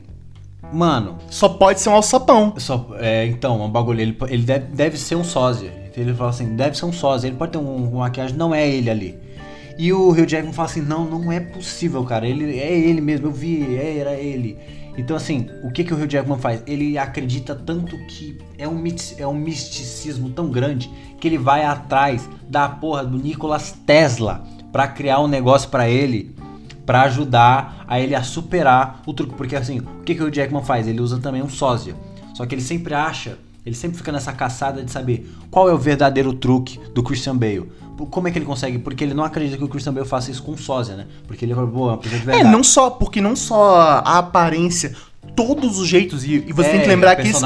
mano, 0.72 1.18
Só 1.30 1.48
pode 1.48 1.80
ser 1.80 1.88
um 1.88 1.94
alçapão. 1.94 2.54
Só, 2.58 2.88
é, 2.98 3.26
então, 3.26 3.60
um 3.62 3.70
bagulho, 3.70 4.00
ele, 4.00 4.16
ele 4.28 4.42
deve, 4.42 4.66
deve 4.66 4.96
ser 4.96 5.16
um 5.16 5.24
sósia. 5.24 5.72
Então 5.86 6.02
ele 6.04 6.14
fala 6.14 6.30
assim, 6.30 6.54
deve 6.54 6.76
ser 6.76 6.84
um 6.84 6.92
sósia, 6.92 7.28
ele 7.28 7.36
pode 7.36 7.52
ter 7.52 7.58
um, 7.58 7.88
uma 7.88 8.00
maquiagem, 8.00 8.36
não 8.36 8.54
é 8.54 8.68
ele 8.68 8.90
ali. 8.90 9.18
E 9.78 9.92
o 9.92 10.10
Hugh 10.10 10.26
Jackman 10.26 10.52
fala 10.52 10.68
assim, 10.68 10.80
não, 10.82 11.04
não 11.04 11.30
é 11.32 11.40
possível, 11.40 12.02
cara, 12.04 12.26
ele 12.26 12.58
é 12.58 12.78
ele 12.78 13.00
mesmo, 13.00 13.26
eu 13.26 13.32
vi, 13.32 13.76
é, 13.76 13.98
era 13.98 14.14
ele. 14.14 14.58
Então, 14.98 15.16
assim, 15.16 15.48
o 15.62 15.70
que, 15.70 15.84
que 15.84 15.92
o 15.92 15.96
Hugh 15.96 16.08
Jackman 16.08 16.38
faz? 16.38 16.62
Ele 16.66 16.96
acredita 16.96 17.54
tanto 17.54 17.96
que 18.06 18.38
é 18.56 18.66
um, 18.66 18.82
é 19.18 19.26
um 19.26 19.34
misticismo 19.34 20.30
tão 20.30 20.50
grande 20.50 20.90
que 21.20 21.28
ele 21.28 21.38
vai 21.38 21.64
atrás 21.64 22.28
da 22.48 22.68
porra 22.68 23.04
do 23.04 23.18
Nicolas 23.18 23.72
Tesla 23.86 24.44
para 24.72 24.88
criar 24.88 25.20
um 25.20 25.26
negócio 25.26 25.70
para 25.70 25.88
ele, 25.88 26.34
para 26.86 27.02
ajudar 27.02 27.84
a 27.86 28.00
ele 28.00 28.14
a 28.14 28.22
superar 28.22 29.02
o 29.04 29.12
truque. 29.12 29.34
Porque, 29.34 29.56
assim, 29.56 29.80
o 29.80 30.02
que, 30.04 30.14
que 30.14 30.22
o 30.22 30.32
Jackman 30.32 30.62
faz? 30.62 30.86
Ele 30.86 31.00
usa 31.00 31.18
também 31.18 31.42
um 31.42 31.48
sósia. 31.48 31.96
Só 32.32 32.46
que 32.46 32.54
ele 32.54 32.62
sempre 32.62 32.94
acha, 32.94 33.36
ele 33.64 33.74
sempre 33.74 33.98
fica 33.98 34.12
nessa 34.12 34.32
caçada 34.32 34.82
de 34.82 34.90
saber 34.90 35.28
qual 35.50 35.68
é 35.68 35.72
o 35.72 35.78
verdadeiro 35.78 36.32
truque 36.32 36.78
do 36.94 37.02
Christian 37.02 37.36
Bale. 37.36 37.68
Como 38.10 38.28
é 38.28 38.30
que 38.30 38.38
ele 38.38 38.44
consegue? 38.44 38.78
Porque 38.78 39.02
ele 39.02 39.14
não 39.14 39.24
acredita 39.24 39.56
que 39.56 39.64
o 39.64 39.68
Christian 39.68 39.94
Bale 39.94 40.06
faça 40.06 40.30
isso 40.30 40.42
com 40.42 40.56
sósia, 40.56 40.94
né? 40.96 41.06
Porque 41.26 41.44
ele 41.44 41.54
fala, 41.54 41.66
boa, 41.66 41.94
é 41.94 42.08
de 42.08 42.08
verdade. 42.10 42.40
É, 42.40 42.44
não 42.44 42.62
só, 42.62 42.90
porque 42.90 43.20
não 43.20 43.34
só 43.34 44.02
a 44.04 44.18
aparência, 44.18 44.94
todos 45.36 45.78
os 45.78 45.86
jeitos. 45.86 46.24
E, 46.24 46.44
e 46.48 46.52
você 46.52 46.68
é, 46.68 46.72
tem 46.72 46.80
que 46.80 46.88
lembrar 46.88 47.14
que 47.14 47.28
esse, 47.28 47.42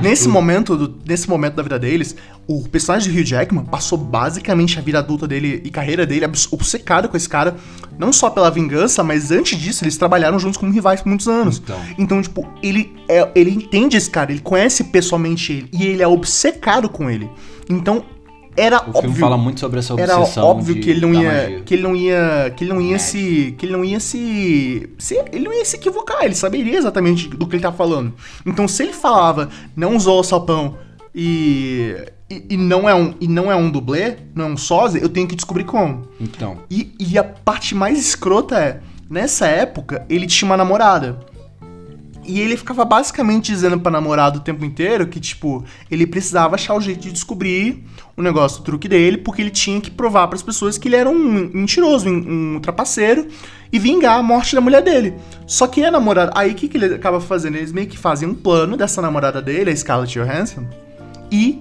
nesse 0.00 0.28
momento, 0.28 0.76
do, 0.76 0.98
nesse 1.04 1.28
momento 1.28 1.56
da 1.56 1.62
vida 1.62 1.78
deles, 1.78 2.16
o 2.46 2.66
personagem 2.68 3.12
de 3.12 3.18
Hugh 3.18 3.24
Jackman 3.24 3.64
passou 3.64 3.98
basicamente 3.98 4.78
a 4.78 4.82
vida 4.82 5.00
adulta 5.00 5.26
dele 5.26 5.60
e 5.64 5.70
carreira 5.70 6.06
dele 6.06 6.24
obcecado 6.50 7.08
com 7.08 7.16
esse 7.16 7.28
cara, 7.28 7.56
não 7.98 8.12
só 8.12 8.30
pela 8.30 8.50
vingança, 8.50 9.02
mas 9.02 9.30
antes 9.30 9.58
disso 9.58 9.84
eles 9.84 9.96
trabalharam 9.96 10.38
juntos 10.38 10.56
como 10.56 10.72
rivais 10.72 11.02
por 11.02 11.08
muitos 11.08 11.28
anos. 11.28 11.58
Então, 11.58 11.80
então 11.98 12.22
tipo, 12.22 12.48
ele, 12.62 12.94
é, 13.08 13.28
ele 13.34 13.50
entende 13.50 13.96
esse 13.96 14.08
cara, 14.08 14.30
ele 14.30 14.40
conhece 14.40 14.84
pessoalmente 14.84 15.52
ele 15.52 15.68
e 15.72 15.84
ele 15.84 16.02
é 16.02 16.06
obcecado 16.06 16.88
com 16.88 17.10
ele. 17.10 17.28
Então 17.68 18.04
era 18.56 18.82
o 18.86 18.96
óbvio. 18.96 19.14
fala 19.14 19.36
muito 19.36 19.60
sobre 19.60 19.78
essa 19.78 19.94
obsessão. 19.94 20.42
Era 20.42 20.50
óbvio 20.50 20.80
que 20.80 20.90
ele 20.90 21.00
não 21.00 21.14
ia, 21.14 21.60
que 21.64 21.74
ele 21.74 21.82
não 21.82 21.96
ia, 21.96 22.52
que 22.54 22.64
ele 22.64 22.72
não 22.72 22.80
ia 22.80 22.98
se, 22.98 23.54
que 23.56 23.66
ele 23.66 23.72
não 23.72 23.84
ia 23.84 23.98
se, 23.98 24.90
se, 24.98 25.22
ele 25.32 25.44
não 25.44 25.52
ia 25.52 25.64
se 25.64 25.76
equivocar. 25.76 26.24
Ele 26.24 26.34
saberia 26.34 26.76
exatamente 26.76 27.28
do 27.28 27.46
que 27.46 27.56
ele 27.56 27.62
tá 27.62 27.72
falando. 27.72 28.12
Então, 28.44 28.68
se 28.68 28.82
ele 28.82 28.92
falava, 28.92 29.48
não 29.74 29.96
usou 29.96 30.20
o 30.20 30.24
salpão 30.24 30.76
e, 31.14 31.96
e, 32.28 32.46
e, 32.50 32.56
não 32.56 32.88
é 32.88 32.94
um 32.94 33.14
e 33.20 33.28
não 33.28 33.50
é 33.50 33.56
um 33.56 33.70
dublê, 33.70 34.16
não 34.34 34.46
é 34.46 34.48
um 34.48 34.56
sósia, 34.56 35.00
eu 35.00 35.08
tenho 35.08 35.26
que 35.26 35.36
descobrir 35.36 35.64
como. 35.64 36.06
Então. 36.20 36.58
E, 36.70 36.92
e 36.98 37.18
a 37.18 37.24
parte 37.24 37.74
mais 37.74 37.98
escrota 37.98 38.58
é, 38.58 38.80
nessa 39.08 39.46
época 39.46 40.04
ele 40.08 40.26
tinha 40.26 40.48
uma 40.48 40.56
namorada. 40.56 41.18
E 42.24 42.40
ele 42.40 42.56
ficava 42.56 42.84
basicamente 42.84 43.50
dizendo 43.50 43.78
pra 43.80 43.90
namorada 43.90 44.38
o 44.38 44.40
tempo 44.40 44.64
inteiro 44.64 45.08
que, 45.08 45.18
tipo, 45.18 45.64
ele 45.90 46.06
precisava 46.06 46.54
achar 46.54 46.74
o 46.74 46.80
jeito 46.80 47.00
de 47.00 47.12
descobrir 47.12 47.84
o 48.16 48.22
negócio, 48.22 48.60
o 48.60 48.64
truque 48.64 48.88
dele, 48.88 49.18
porque 49.18 49.42
ele 49.42 49.50
tinha 49.50 49.80
que 49.80 49.90
provar 49.90 50.28
para 50.28 50.36
as 50.36 50.42
pessoas 50.42 50.78
que 50.78 50.86
ele 50.86 50.96
era 50.96 51.10
um 51.10 51.50
mentiroso, 51.52 52.08
um, 52.08 52.56
um 52.56 52.60
trapaceiro, 52.60 53.26
e 53.72 53.78
vingar 53.78 54.18
a 54.18 54.22
morte 54.22 54.54
da 54.54 54.60
mulher 54.60 54.82
dele. 54.82 55.14
Só 55.46 55.66
que 55.66 55.84
a 55.84 55.90
namorada. 55.90 56.30
Aí 56.34 56.52
o 56.52 56.54
que, 56.54 56.68
que 56.68 56.76
ele 56.76 56.94
acaba 56.94 57.20
fazendo? 57.20 57.56
Eles 57.56 57.72
meio 57.72 57.88
que 57.88 57.98
fazem 57.98 58.28
um 58.28 58.34
plano 58.34 58.76
dessa 58.76 59.02
namorada 59.02 59.42
dele, 59.42 59.70
a 59.70 59.76
Scarlett 59.76 60.18
Johansson, 60.18 60.66
e 61.30 61.60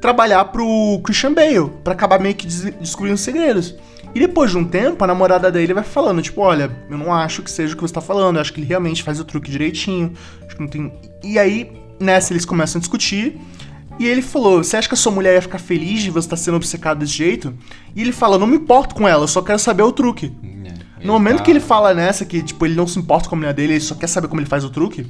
trabalhar 0.00 0.44
pro 0.46 1.00
Christian 1.02 1.34
Bale, 1.34 1.70
para 1.82 1.94
acabar 1.94 2.20
meio 2.20 2.34
que 2.34 2.46
des 2.46 2.62
descobrindo 2.74 3.14
os 3.14 3.20
segredos. 3.20 3.74
E 4.14 4.20
depois 4.20 4.50
de 4.50 4.58
um 4.58 4.64
tempo, 4.64 5.02
a 5.04 5.06
namorada 5.06 5.50
dele 5.50 5.74
vai 5.74 5.84
falando, 5.84 6.22
tipo, 6.22 6.40
olha, 6.40 6.70
eu 6.88 6.98
não 6.98 7.12
acho 7.12 7.42
que 7.42 7.50
seja 7.50 7.74
o 7.74 7.76
que 7.76 7.82
você 7.82 7.94
tá 7.94 8.00
falando, 8.00 8.36
eu 8.36 8.40
acho 8.40 8.52
que 8.52 8.60
ele 8.60 8.66
realmente 8.66 9.02
faz 9.02 9.20
o 9.20 9.24
truque 9.24 9.50
direitinho. 9.50 10.12
Acho 10.46 10.56
que 10.56 10.62
não 10.62 10.68
tem. 10.68 10.92
E 11.22 11.38
aí, 11.38 11.70
nessa, 12.00 12.32
eles 12.32 12.44
começam 12.44 12.78
a 12.78 12.80
discutir. 12.80 13.38
E 13.98 14.06
ele 14.06 14.22
falou: 14.22 14.62
Você 14.62 14.76
acha 14.76 14.88
que 14.88 14.94
a 14.94 14.96
sua 14.96 15.12
mulher 15.12 15.34
ia 15.34 15.42
ficar 15.42 15.58
feliz 15.58 16.02
de 16.02 16.10
você 16.10 16.26
estar 16.26 16.36
tá 16.36 16.42
sendo 16.42 16.56
obcecado 16.56 16.98
desse 16.98 17.12
jeito? 17.12 17.54
E 17.94 18.00
ele 18.00 18.12
fala: 18.12 18.38
Não 18.38 18.46
me 18.46 18.56
importo 18.56 18.94
com 18.94 19.06
ela, 19.06 19.24
eu 19.24 19.28
só 19.28 19.42
quero 19.42 19.58
saber 19.58 19.82
o 19.82 19.92
truque. 19.92 20.32
É, 20.64 21.04
no 21.04 21.12
momento 21.12 21.38
tá... 21.38 21.42
que 21.42 21.50
ele 21.50 21.60
fala 21.60 21.92
nessa, 21.92 22.24
que 22.24 22.42
tipo, 22.42 22.64
ele 22.64 22.74
não 22.74 22.86
se 22.86 22.98
importa 22.98 23.28
com 23.28 23.34
a 23.34 23.38
mulher 23.38 23.54
dele, 23.54 23.74
ele 23.74 23.80
só 23.80 23.94
quer 23.94 24.06
saber 24.06 24.28
como 24.28 24.40
ele 24.40 24.48
faz 24.48 24.64
o 24.64 24.70
truque. 24.70 25.06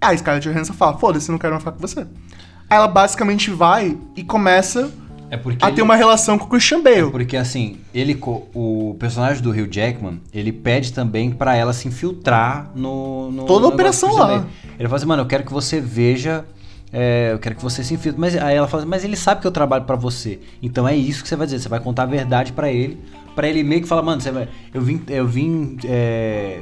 A 0.00 0.16
Scarlett 0.16 0.48
Johansson 0.48 0.74
fala: 0.74 0.98
Foda-se, 0.98 1.30
não 1.30 1.38
quero 1.38 1.52
mais 1.52 1.62
ficar 1.62 1.72
com 1.72 1.80
você. 1.80 2.00
Aí 2.00 2.76
ela 2.76 2.88
basicamente 2.88 3.50
vai 3.50 3.96
e 4.14 4.22
começa 4.22 4.90
é 5.30 5.36
porque 5.36 5.64
a 5.64 5.68
ele... 5.68 5.76
ter 5.76 5.82
uma 5.82 5.96
relação 5.96 6.38
com 6.38 6.46
o 6.46 6.48
Christian 6.48 6.82
Bale. 6.82 7.08
É 7.08 7.10
porque 7.10 7.36
assim, 7.36 7.78
ele 7.94 8.18
o 8.22 8.96
personagem 8.98 9.42
do 9.42 9.50
Hugh 9.50 9.68
Jackman, 9.70 10.20
ele 10.32 10.52
pede 10.52 10.92
também 10.92 11.30
para 11.30 11.54
ela 11.54 11.72
se 11.72 11.88
infiltrar 11.88 12.70
no, 12.74 13.30
no 13.30 13.44
toda 13.44 13.66
a 13.66 13.68
operação 13.68 14.14
lá. 14.14 14.46
Ele 14.78 14.88
fala 14.88 14.96
assim, 14.96 15.06
mano, 15.06 15.22
eu 15.22 15.26
quero 15.26 15.44
que 15.44 15.52
você 15.52 15.80
veja 15.80 16.44
é, 16.92 17.30
eu 17.32 17.38
quero 17.38 17.54
que 17.54 17.62
você 17.62 17.84
se 17.84 17.94
infiltre. 17.94 18.20
Mas 18.20 18.36
aí 18.36 18.56
ela 18.56 18.66
fala, 18.66 18.86
mas 18.86 19.04
ele 19.04 19.16
sabe 19.16 19.40
que 19.40 19.46
eu 19.46 19.50
trabalho 19.50 19.84
para 19.84 19.96
você. 19.96 20.40
Então 20.62 20.88
é 20.88 20.96
isso 20.96 21.22
que 21.22 21.28
você 21.28 21.36
vai 21.36 21.46
dizer. 21.46 21.60
Você 21.60 21.68
vai 21.68 21.80
contar 21.80 22.04
a 22.04 22.06
verdade 22.06 22.52
para 22.52 22.70
ele, 22.70 22.98
para 23.34 23.48
ele 23.48 23.62
meio 23.62 23.82
que 23.82 23.88
falar, 23.88 24.02
mano, 24.02 24.20
você 24.20 24.30
vai, 24.30 24.48
eu 24.72 24.80
vim, 24.80 25.02
eu 25.08 25.26
vim, 25.26 25.78
é, 25.84 26.60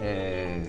é, 0.00 0.62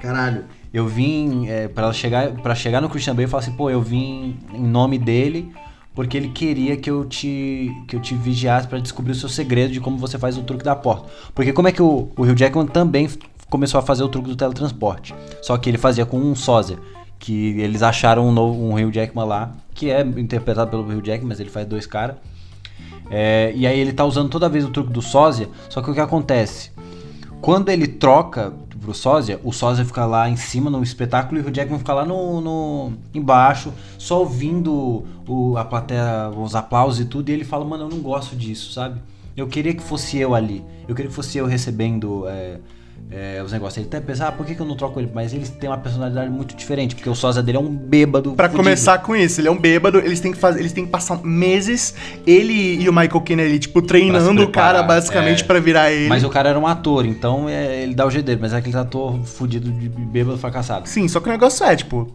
caralho, 0.00 0.44
eu 0.72 0.86
vim 0.86 1.48
é, 1.48 1.68
para 1.68 1.92
chegar, 1.92 2.30
para 2.32 2.54
chegar 2.54 2.80
no 2.80 2.88
Christian 2.88 3.14
Bale 3.14 3.26
e 3.26 3.30
falar 3.30 3.42
assim, 3.42 3.52
pô, 3.56 3.70
eu 3.70 3.82
vim 3.82 4.36
em 4.52 4.62
nome 4.62 4.98
dele 4.98 5.52
porque 5.94 6.16
ele 6.16 6.28
queria 6.28 6.76
que 6.76 6.90
eu 6.90 7.04
te 7.04 7.70
que 7.86 7.94
eu 7.96 8.00
te 8.00 8.14
vigiasse 8.14 8.66
para 8.66 8.80
descobrir 8.80 9.12
o 9.12 9.14
seu 9.14 9.28
segredo 9.28 9.72
de 9.72 9.80
como 9.80 9.96
você 9.96 10.18
faz 10.18 10.36
o 10.36 10.42
truque 10.42 10.64
da 10.64 10.74
porta. 10.74 11.08
Porque 11.34 11.52
como 11.52 11.68
é 11.68 11.72
que 11.72 11.82
o, 11.82 12.10
o 12.16 12.34
Jackman 12.34 12.66
também 12.66 13.08
começou 13.48 13.78
a 13.78 13.82
fazer 13.82 14.02
o 14.02 14.08
truque 14.08 14.28
do 14.28 14.36
teletransporte? 14.36 15.14
Só 15.40 15.56
que 15.56 15.70
ele 15.70 15.78
fazia 15.78 16.04
com 16.04 16.18
um 16.18 16.34
sósia, 16.34 16.78
que 17.18 17.60
eles 17.60 17.82
acharam 17.82 18.28
um 18.28 18.32
novo 18.32 18.60
um 18.60 18.90
Jackman 18.90 19.24
lá, 19.24 19.52
que 19.72 19.90
é 19.90 20.00
interpretado 20.00 20.70
pelo 20.70 20.82
Hugh 20.82 21.04
Jackman, 21.04 21.28
mas 21.28 21.40
ele 21.40 21.50
faz 21.50 21.66
dois 21.66 21.86
caras. 21.86 22.16
É, 23.10 23.52
e 23.54 23.66
aí 23.66 23.78
ele 23.78 23.92
tá 23.92 24.04
usando 24.04 24.28
toda 24.28 24.48
vez 24.48 24.64
o 24.64 24.70
truque 24.70 24.92
do 24.92 25.02
sósia, 25.02 25.48
só 25.68 25.80
que 25.82 25.90
o 25.90 25.94
que 25.94 26.00
acontece? 26.00 26.72
Quando 27.40 27.68
ele 27.68 27.86
troca 27.86 28.54
pro 28.84 28.94
sósia, 28.94 29.40
o 29.42 29.52
sósia 29.52 29.84
fica 29.84 30.04
lá 30.04 30.28
em 30.28 30.36
cima 30.36 30.70
no 30.70 30.82
espetáculo 30.82 31.40
e 31.40 31.42
o 31.42 31.52
Jackman 31.52 31.78
fica 31.78 31.94
lá 31.94 32.04
no, 32.04 32.40
no 32.40 32.92
embaixo, 33.14 33.72
só 33.98 34.20
ouvindo 34.20 35.04
o, 35.26 35.56
a 35.56 35.64
plateia, 35.64 36.30
os 36.30 36.54
aplausos 36.54 37.00
e 37.00 37.04
tudo, 37.06 37.30
e 37.30 37.32
ele 37.32 37.44
fala, 37.44 37.64
mano, 37.64 37.84
eu 37.84 37.88
não 37.88 38.00
gosto 38.00 38.36
disso, 38.36 38.72
sabe? 38.72 39.00
Eu 39.36 39.48
queria 39.48 39.74
que 39.74 39.82
fosse 39.82 40.18
eu 40.18 40.34
ali, 40.34 40.62
eu 40.86 40.94
queria 40.94 41.08
que 41.08 41.14
fosse 41.14 41.38
eu 41.38 41.46
recebendo 41.46 42.28
é, 42.28 42.58
é, 43.10 43.42
os 43.42 43.52
negócios. 43.52 43.78
Ele 43.78 43.86
até 43.86 44.00
pensa, 44.00 44.28
ah, 44.28 44.32
por 44.32 44.44
que, 44.44 44.54
que 44.54 44.60
eu 44.60 44.66
não 44.66 44.76
troco 44.76 44.98
ele? 44.98 45.10
Mas 45.12 45.32
eles 45.32 45.48
têm 45.50 45.68
uma 45.68 45.78
personalidade 45.78 46.30
muito 46.30 46.54
diferente, 46.56 46.94
porque 46.94 47.08
o 47.08 47.14
sósia 47.14 47.42
dele 47.42 47.58
é 47.58 47.60
um 47.60 47.68
bêbado. 47.68 48.32
Para 48.32 48.48
começar 48.48 48.98
com 48.98 49.14
isso, 49.14 49.40
ele 49.40 49.48
é 49.48 49.50
um 49.50 49.58
bêbado, 49.58 49.98
eles 49.98 50.20
têm 50.20 50.32
que 50.32 50.38
fazer, 50.38 50.60
eles 50.60 50.72
têm 50.72 50.84
que 50.84 50.90
passar 50.90 51.22
meses, 51.22 51.94
ele 52.26 52.82
e 52.82 52.88
o 52.88 52.92
Michael 52.92 53.20
Kennedy, 53.20 53.58
tipo, 53.60 53.82
treinando 53.82 54.42
o 54.42 54.50
cara 54.50 54.82
basicamente 54.82 55.42
é. 55.42 55.46
para 55.46 55.60
virar 55.60 55.92
ele. 55.92 56.08
Mas 56.08 56.24
o 56.24 56.28
cara 56.28 56.48
era 56.48 56.58
um 56.58 56.66
ator, 56.66 57.06
então 57.06 57.48
é, 57.48 57.82
ele 57.82 57.94
dá 57.94 58.06
o 58.06 58.10
jeito 58.10 58.26
dele, 58.26 58.40
mas 58.40 58.52
é 58.52 58.56
aquele 58.56 58.76
ator 58.76 59.22
fudido 59.24 59.70
de 59.70 59.88
bêbado 59.88 60.38
fracassado. 60.38 60.88
Sim, 60.88 61.06
só 61.08 61.20
que 61.20 61.28
o 61.28 61.32
negócio 61.32 61.64
é, 61.64 61.76
tipo, 61.76 62.12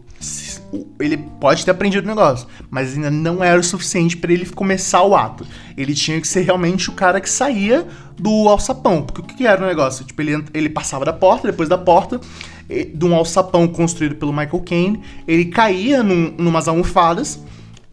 ele 1.00 1.16
pode 1.16 1.64
ter 1.64 1.70
aprendido 1.70 2.04
o 2.04 2.08
negócio, 2.08 2.46
mas 2.68 2.94
ainda 2.94 3.10
não 3.10 3.42
era 3.42 3.58
o 3.58 3.64
suficiente 3.64 4.16
para 4.16 4.32
ele 4.32 4.46
começar 4.46 5.02
o 5.02 5.16
ato. 5.16 5.46
Ele 5.76 5.94
tinha 5.94 6.20
que 6.20 6.28
ser 6.28 6.42
realmente 6.42 6.90
o 6.90 6.92
cara 6.92 7.20
que 7.20 7.30
saía 7.30 7.86
do 8.20 8.48
alçapão. 8.48 9.02
Porque 9.02 9.20
o 9.20 9.24
que 9.24 9.46
era 9.46 9.62
o 9.62 9.66
negócio? 9.66 10.04
Tipo, 10.04 10.20
ele, 10.22 10.44
ele 10.52 10.68
passava 10.68 11.04
da 11.04 11.12
porta, 11.12 11.50
depois 11.50 11.68
da 11.68 11.78
porta, 11.78 12.20
de 12.68 13.04
um 13.04 13.14
alçapão 13.14 13.66
construído 13.66 14.14
pelo 14.14 14.32
Michael 14.32 14.60
Caine, 14.60 15.00
ele 15.26 15.46
caía 15.46 16.02
num, 16.02 16.34
numas 16.38 16.68
almofadas 16.68 17.40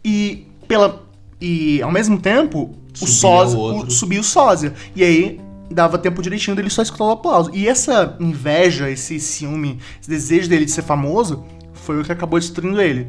e 0.04 0.46
pela 0.68 1.02
e 1.40 1.80
ao 1.82 1.90
mesmo 1.90 2.18
tempo 2.18 2.74
o 3.00 3.06
sósia, 3.06 3.58
o, 3.58 3.90
subia 3.90 4.20
o 4.20 4.24
sósia. 4.24 4.74
E 4.94 5.02
aí 5.02 5.40
dava 5.70 5.98
tempo 5.98 6.22
direitinho 6.22 6.56
dele 6.56 6.70
só 6.70 6.82
escutar 6.82 7.04
o 7.04 7.10
aplauso. 7.10 7.50
E 7.54 7.66
essa 7.66 8.16
inveja, 8.20 8.90
esse 8.90 9.18
ciúme, 9.18 9.78
esse 10.00 10.08
desejo 10.08 10.48
dele 10.48 10.64
de 10.64 10.70
ser 10.70 10.82
famoso 10.82 11.44
foi 11.72 12.00
o 12.00 12.04
que 12.04 12.12
acabou 12.12 12.38
destruindo 12.38 12.80
ele. 12.80 13.08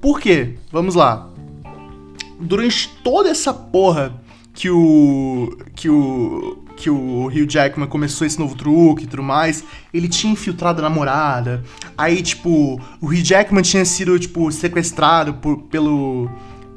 Por 0.00 0.20
quê? 0.20 0.56
Vamos 0.72 0.94
lá. 0.94 1.28
Durante 2.38 2.88
toda 3.04 3.28
essa 3.28 3.52
porra 3.52 4.14
que 4.52 4.70
o 4.70 5.56
que 5.74 5.88
o 5.88 6.64
que 6.80 6.88
o 6.88 7.26
Hugh 7.26 7.46
Jackman 7.46 7.86
começou 7.86 8.26
esse 8.26 8.38
novo 8.38 8.54
truque 8.54 9.04
e 9.04 9.06
tudo 9.06 9.22
mais, 9.22 9.62
ele 9.92 10.08
tinha 10.08 10.32
infiltrado 10.32 10.80
a 10.80 10.88
namorada. 10.88 11.62
Aí, 11.96 12.22
tipo, 12.22 12.80
o 13.00 13.06
Hugh 13.06 13.22
Jackman 13.22 13.62
tinha 13.62 13.84
sido, 13.84 14.18
tipo, 14.18 14.50
sequestrado 14.50 15.34
por, 15.34 15.58
pelo 15.64 16.30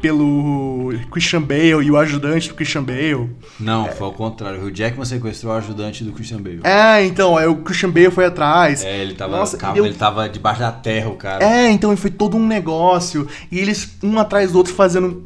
pelo 0.04 0.92
Christian 1.10 1.42
Bale 1.42 1.82
e 1.82 1.90
o 1.90 1.96
ajudante 1.96 2.50
do 2.50 2.56
Christian 2.56 2.84
Bale. 2.84 3.30
Não, 3.58 3.88
é. 3.88 3.92
foi 3.94 4.06
ao 4.06 4.12
contrário. 4.12 4.60
O 4.60 4.66
Hugh 4.66 4.76
Jackman 4.76 5.06
sequestrou 5.06 5.54
o 5.54 5.56
ajudante 5.56 6.04
do 6.04 6.12
Christian 6.12 6.42
Bale. 6.42 6.60
É, 6.66 7.06
então, 7.06 7.38
aí 7.38 7.48
o 7.48 7.56
Christian 7.56 7.90
Bale 7.90 8.12
foi 8.12 8.26
atrás. 8.26 8.84
É, 8.84 9.02
ele 9.02 9.14
tava, 9.14 9.38
Nossa, 9.38 9.56
calma, 9.56 9.78
ele 9.78 9.94
tava 9.94 10.28
debaixo 10.28 10.60
da 10.60 10.74
terra, 10.74 11.08
o 11.08 11.16
cara. 11.16 11.42
É, 11.42 11.72
então 11.72 11.96
foi 11.96 12.12
todo 12.12 12.36
um 12.36 12.46
negócio. 12.46 13.26
E 13.50 13.58
eles, 13.58 13.96
um 14.04 14.20
atrás 14.20 14.52
do 14.52 14.58
outro, 14.58 14.74
fazendo. 14.74 15.26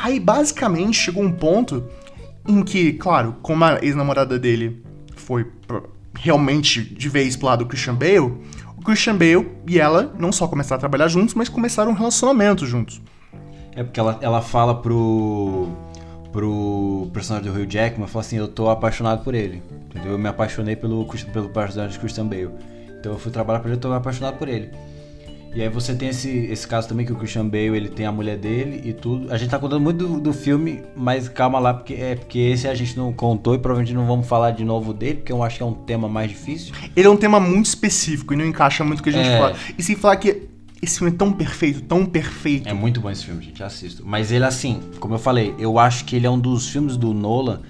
Aí, 0.00 0.20
basicamente, 0.20 0.96
chegou 0.96 1.22
um 1.22 1.32
ponto 1.32 1.84
em 2.46 2.62
que, 2.62 2.92
claro, 2.94 3.36
como 3.42 3.64
a 3.64 3.78
ex-namorada 3.82 4.38
dele 4.38 4.82
foi 5.16 5.46
realmente 6.18 6.82
de 6.82 7.08
vez 7.08 7.36
pro 7.36 7.46
lado 7.46 7.64
do 7.64 7.68
Christian 7.68 7.94
Bale, 7.94 8.34
o 8.76 8.82
Christian 8.82 9.16
Bale 9.16 9.48
e 9.66 9.78
ela 9.78 10.14
não 10.18 10.32
só 10.32 10.46
começaram 10.46 10.76
a 10.76 10.80
trabalhar 10.80 11.08
juntos, 11.08 11.34
mas 11.34 11.48
começaram 11.48 11.90
um 11.90 11.94
relacionamento 11.94 12.64
juntos. 12.66 13.02
É 13.74 13.82
porque 13.82 14.00
ela, 14.00 14.18
ela 14.20 14.40
fala 14.40 14.74
pro. 14.74 15.68
pro 16.32 17.10
personagem 17.12 17.50
do 17.50 17.56
Hugh 17.56 17.66
Jackman, 17.70 18.08
fala 18.08 18.24
assim, 18.24 18.36
eu 18.36 18.48
tô 18.48 18.68
apaixonado 18.68 19.22
por 19.22 19.34
ele. 19.34 19.62
Entendeu? 19.86 20.12
Eu 20.12 20.18
me 20.18 20.28
apaixonei 20.28 20.74
pelo, 20.74 21.04
pelo 21.32 21.48
personagem 21.50 21.92
de 21.92 21.98
Christian 21.98 22.26
Bale. 22.26 22.50
Então 22.98 23.12
eu 23.12 23.18
fui 23.18 23.30
trabalhar 23.30 23.60
pra 23.60 23.68
ele 23.68 23.78
e 23.78 23.80
tô 23.80 23.92
apaixonado 23.92 24.36
por 24.36 24.48
ele. 24.48 24.70
E 25.54 25.62
aí 25.62 25.68
você 25.68 25.94
tem 25.94 26.10
esse, 26.10 26.28
esse 26.28 26.66
caso 26.68 26.86
também 26.88 27.04
que 27.04 27.12
o 27.12 27.16
Christian 27.16 27.46
Bale, 27.48 27.76
ele 27.76 27.88
tem 27.88 28.06
a 28.06 28.12
mulher 28.12 28.36
dele 28.36 28.80
e 28.84 28.92
tudo. 28.92 29.32
A 29.32 29.36
gente 29.38 29.50
tá 29.50 29.58
contando 29.58 29.80
muito 29.80 30.06
do, 30.06 30.20
do 30.20 30.32
filme, 30.32 30.82
mas 30.94 31.28
calma 31.28 31.58
lá, 31.58 31.74
porque 31.74 31.94
é 31.94 32.14
porque 32.14 32.38
esse 32.38 32.68
a 32.68 32.74
gente 32.74 32.96
não 32.96 33.12
contou 33.12 33.54
e 33.54 33.58
provavelmente 33.58 33.94
não 33.94 34.06
vamos 34.06 34.26
falar 34.28 34.50
de 34.52 34.62
novo 34.64 34.92
dele, 34.92 35.14
porque 35.16 35.32
eu 35.32 35.42
acho 35.42 35.56
que 35.56 35.62
é 35.62 35.66
um 35.66 35.72
tema 35.72 36.08
mais 36.08 36.28
difícil. 36.30 36.74
Ele 36.94 37.06
é 37.06 37.10
um 37.10 37.16
tema 37.16 37.40
muito 37.40 37.66
específico 37.66 38.34
e 38.34 38.36
não 38.36 38.44
encaixa 38.46 38.84
muito 38.84 39.02
com 39.02 39.08
o 39.08 39.12
que 39.12 39.18
a 39.18 39.22
gente 39.22 39.32
É. 39.32 39.38
fala. 39.38 39.56
E 39.76 39.82
sem 39.82 39.96
falar 39.96 40.16
que 40.16 40.42
esse 40.80 40.98
filme 40.98 41.12
é 41.12 41.16
tão 41.16 41.32
perfeito, 41.32 41.80
tão 41.82 42.06
perfeito. 42.06 42.68
É 42.68 42.72
muito 42.74 43.00
bom 43.00 43.10
esse 43.10 43.24
filme, 43.24 43.42
gente, 43.42 43.62
assisto. 43.62 44.04
Mas 44.06 44.30
ele, 44.30 44.44
assim, 44.44 44.80
como 45.00 45.14
eu 45.14 45.18
falei, 45.18 45.54
eu 45.58 45.76
acho 45.78 46.04
que 46.04 46.14
ele 46.14 46.26
é 46.26 46.30
um 46.30 46.38
dos 46.38 46.68
filmes 46.68 46.96
do 46.96 47.12
Nolan 47.12 47.60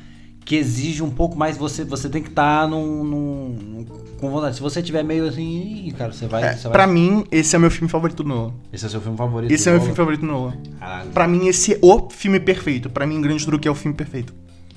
que 0.48 0.56
exige 0.56 1.02
um 1.02 1.10
pouco 1.10 1.36
mais. 1.36 1.58
Você, 1.58 1.84
você 1.84 2.08
tem 2.08 2.22
que 2.22 2.30
estar 2.30 2.66
num, 2.66 3.04
num- 3.04 3.48
num- 3.50 3.86
com 4.18 4.30
vontade. 4.30 4.56
Se 4.56 4.62
você 4.62 4.80
tiver 4.82 5.02
meio 5.02 5.28
assim, 5.28 5.92
cara, 5.98 6.10
você 6.10 6.26
vai. 6.26 6.42
É, 6.42 6.56
você 6.56 6.70
pra 6.70 6.86
vai... 6.86 6.94
mim, 6.94 7.22
esse 7.30 7.54
é 7.54 7.58
o 7.58 7.60
meu 7.60 7.70
filme 7.70 7.86
favorito 7.86 8.22
do 8.22 8.28
Nolan. 8.30 8.54
Esse 8.72 8.86
é 8.86 8.88
o 8.88 8.90
seu 8.90 9.00
filme 9.02 9.18
favorito. 9.18 9.52
Esse 9.52 9.68
é 9.68 9.72
o 9.72 9.74
meu 9.74 9.82
filme 9.82 9.94
favorito 9.94 10.20
do 10.22 10.26
Nolan. 10.26 10.56
Caralho. 10.80 11.10
Pra 11.10 11.28
mim, 11.28 11.48
esse 11.48 11.74
é 11.74 11.78
o 11.82 12.08
filme 12.08 12.40
perfeito. 12.40 12.88
Pra 12.88 13.06
mim, 13.06 13.20
Grande 13.20 13.44
Truque 13.44 13.68
é 13.68 13.70
o 13.70 13.74
filme 13.74 13.94
perfeito. 13.94 14.32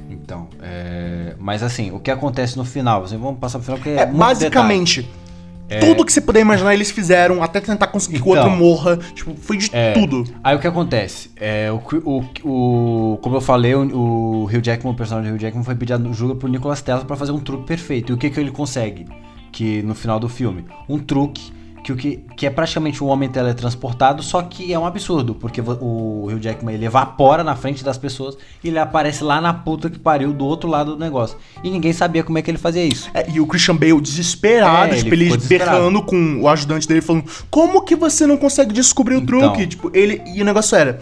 Então, 0.10 0.50
é... 0.62 1.36
mas 1.40 1.64
assim, 1.64 1.92
o 1.92 2.00
que 2.02 2.12
acontece 2.12 2.58
no 2.58 2.66
final? 2.66 3.06
Assim, 3.06 3.18
vamos 3.18 3.40
passar 3.40 3.60
pro 3.60 3.66
final 3.66 3.78
porque 3.78 3.92
é, 3.92 4.02
É, 4.02 4.06
muito 4.06 4.18
basicamente, 4.20 5.10
tudo 5.80 6.06
que 6.06 6.12
você 6.12 6.22
puder 6.22 6.42
imaginar 6.42 6.74
eles 6.74 6.92
fizeram, 6.92 7.42
até 7.42 7.60
tentar 7.62 7.88
conseguir 7.88 8.22
que 8.22 8.28
o 8.28 8.32
Então. 8.34 8.44
outro 8.44 8.58
morra. 8.60 8.98
Tipo, 9.16 9.36
foi 9.36 9.58
de 9.58 9.70
É. 9.74 9.94
tudo. 9.94 10.24
Aí 10.44 10.56
o 10.56 10.60
que 10.60 10.68
acontece? 10.68 11.30
É, 11.36 11.72
o, 11.72 11.82
o, 12.04 12.24
o- 12.44 13.18
como 13.22 13.36
eu 13.38 13.42
falei, 13.42 13.74
o, 13.76 13.84
o 13.96 14.44
Hugh 14.46 14.62
Jackman, 14.64 14.94
o 14.94 14.96
personagem 14.96 15.32
do 15.32 15.36
Hugh 15.36 15.42
Jackman, 15.42 15.64
foi 15.64 15.76
pedir 15.76 15.94
ajuda 15.94 16.36
pro 16.36 16.48
Nicolas 16.48 16.82
Tesla 16.82 17.06
pra 17.06 17.16
fazer 17.16 17.32
um 17.32 17.40
truque 17.40 17.66
perfeito. 17.66 18.12
E 18.12 18.16
o 18.16 18.18
que, 18.18 18.30
que 18.30 18.40
ele 18.40 18.52
consegue? 18.52 19.06
Que 19.52 19.82
no 19.82 19.94
final 19.96 20.20
do 20.20 20.30
filme? 20.30 20.66
Um 20.88 20.98
truque 21.00 21.52
que, 21.84 21.92
o 21.92 21.96
que, 21.96 22.18
que 22.38 22.46
é 22.46 22.50
praticamente 22.50 23.04
um 23.04 23.08
homem 23.08 23.28
teletransportado, 23.30 24.22
só 24.22 24.42
que 24.42 24.72
é 24.74 24.78
um 24.78 24.86
absurdo, 24.86 25.34
porque 25.36 25.62
o 25.62 26.28
Hugh 26.32 26.40
Jackman 26.40 26.76
ele 26.76 26.86
evapora 26.86 27.44
na 27.44 27.56
frente 27.56 27.84
das 27.84 27.98
pessoas 27.98 28.38
e 28.64 28.68
ele 28.68 28.78
aparece 28.80 29.24
lá 29.24 29.42
na 29.42 29.54
puta 29.54 29.90
que 29.90 29.98
pariu 30.00 30.32
do 30.34 30.46
outro 30.46 30.70
lado 30.70 30.94
do 30.96 31.00
negócio. 31.00 31.38
E 31.64 31.70
ninguém 31.70 31.94
sabia 31.94 32.24
como 32.24 32.38
é 32.38 32.42
que 32.42 32.52
ele 32.52 32.58
fazia 32.58 32.86
isso. 32.86 33.10
É, 33.14 33.30
e 33.30 33.40
o 33.40 33.48
Christian 33.48 33.76
Bale 33.76 34.00
desesperado, 34.02 34.94
É, 34.94 34.98
tipo, 34.98 35.14
ele 35.14 35.26
ele 35.26 35.38
berrando 35.38 36.02
com 36.04 36.42
o 36.42 36.48
ajudante 36.50 36.88
dele, 36.88 37.02
falando: 37.02 37.26
Como 37.50 37.82
que 37.84 37.96
você 37.96 38.26
não 38.28 38.38
consegue 38.38 38.74
descobrir 38.74 39.16
o 39.16 39.20
Então. 39.20 39.40
truque? 39.40 39.68
Tipo, 39.68 39.92
ele. 39.94 40.22
E 40.26 40.42
o 40.42 40.46
negócio 40.46 40.76
era. 40.76 41.00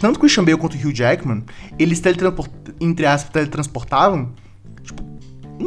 Tanto 0.00 0.16
o 0.16 0.20
Christian 0.20 0.44
Bale 0.44 0.58
quanto 0.58 0.76
o 0.76 0.78
Hugh 0.78 0.94
Jackman, 0.94 1.42
eles 1.78 1.98
teletransport, 1.98 2.50
entre 2.80 3.06
aspas, 3.06 3.32
teletransportavam, 3.32 4.30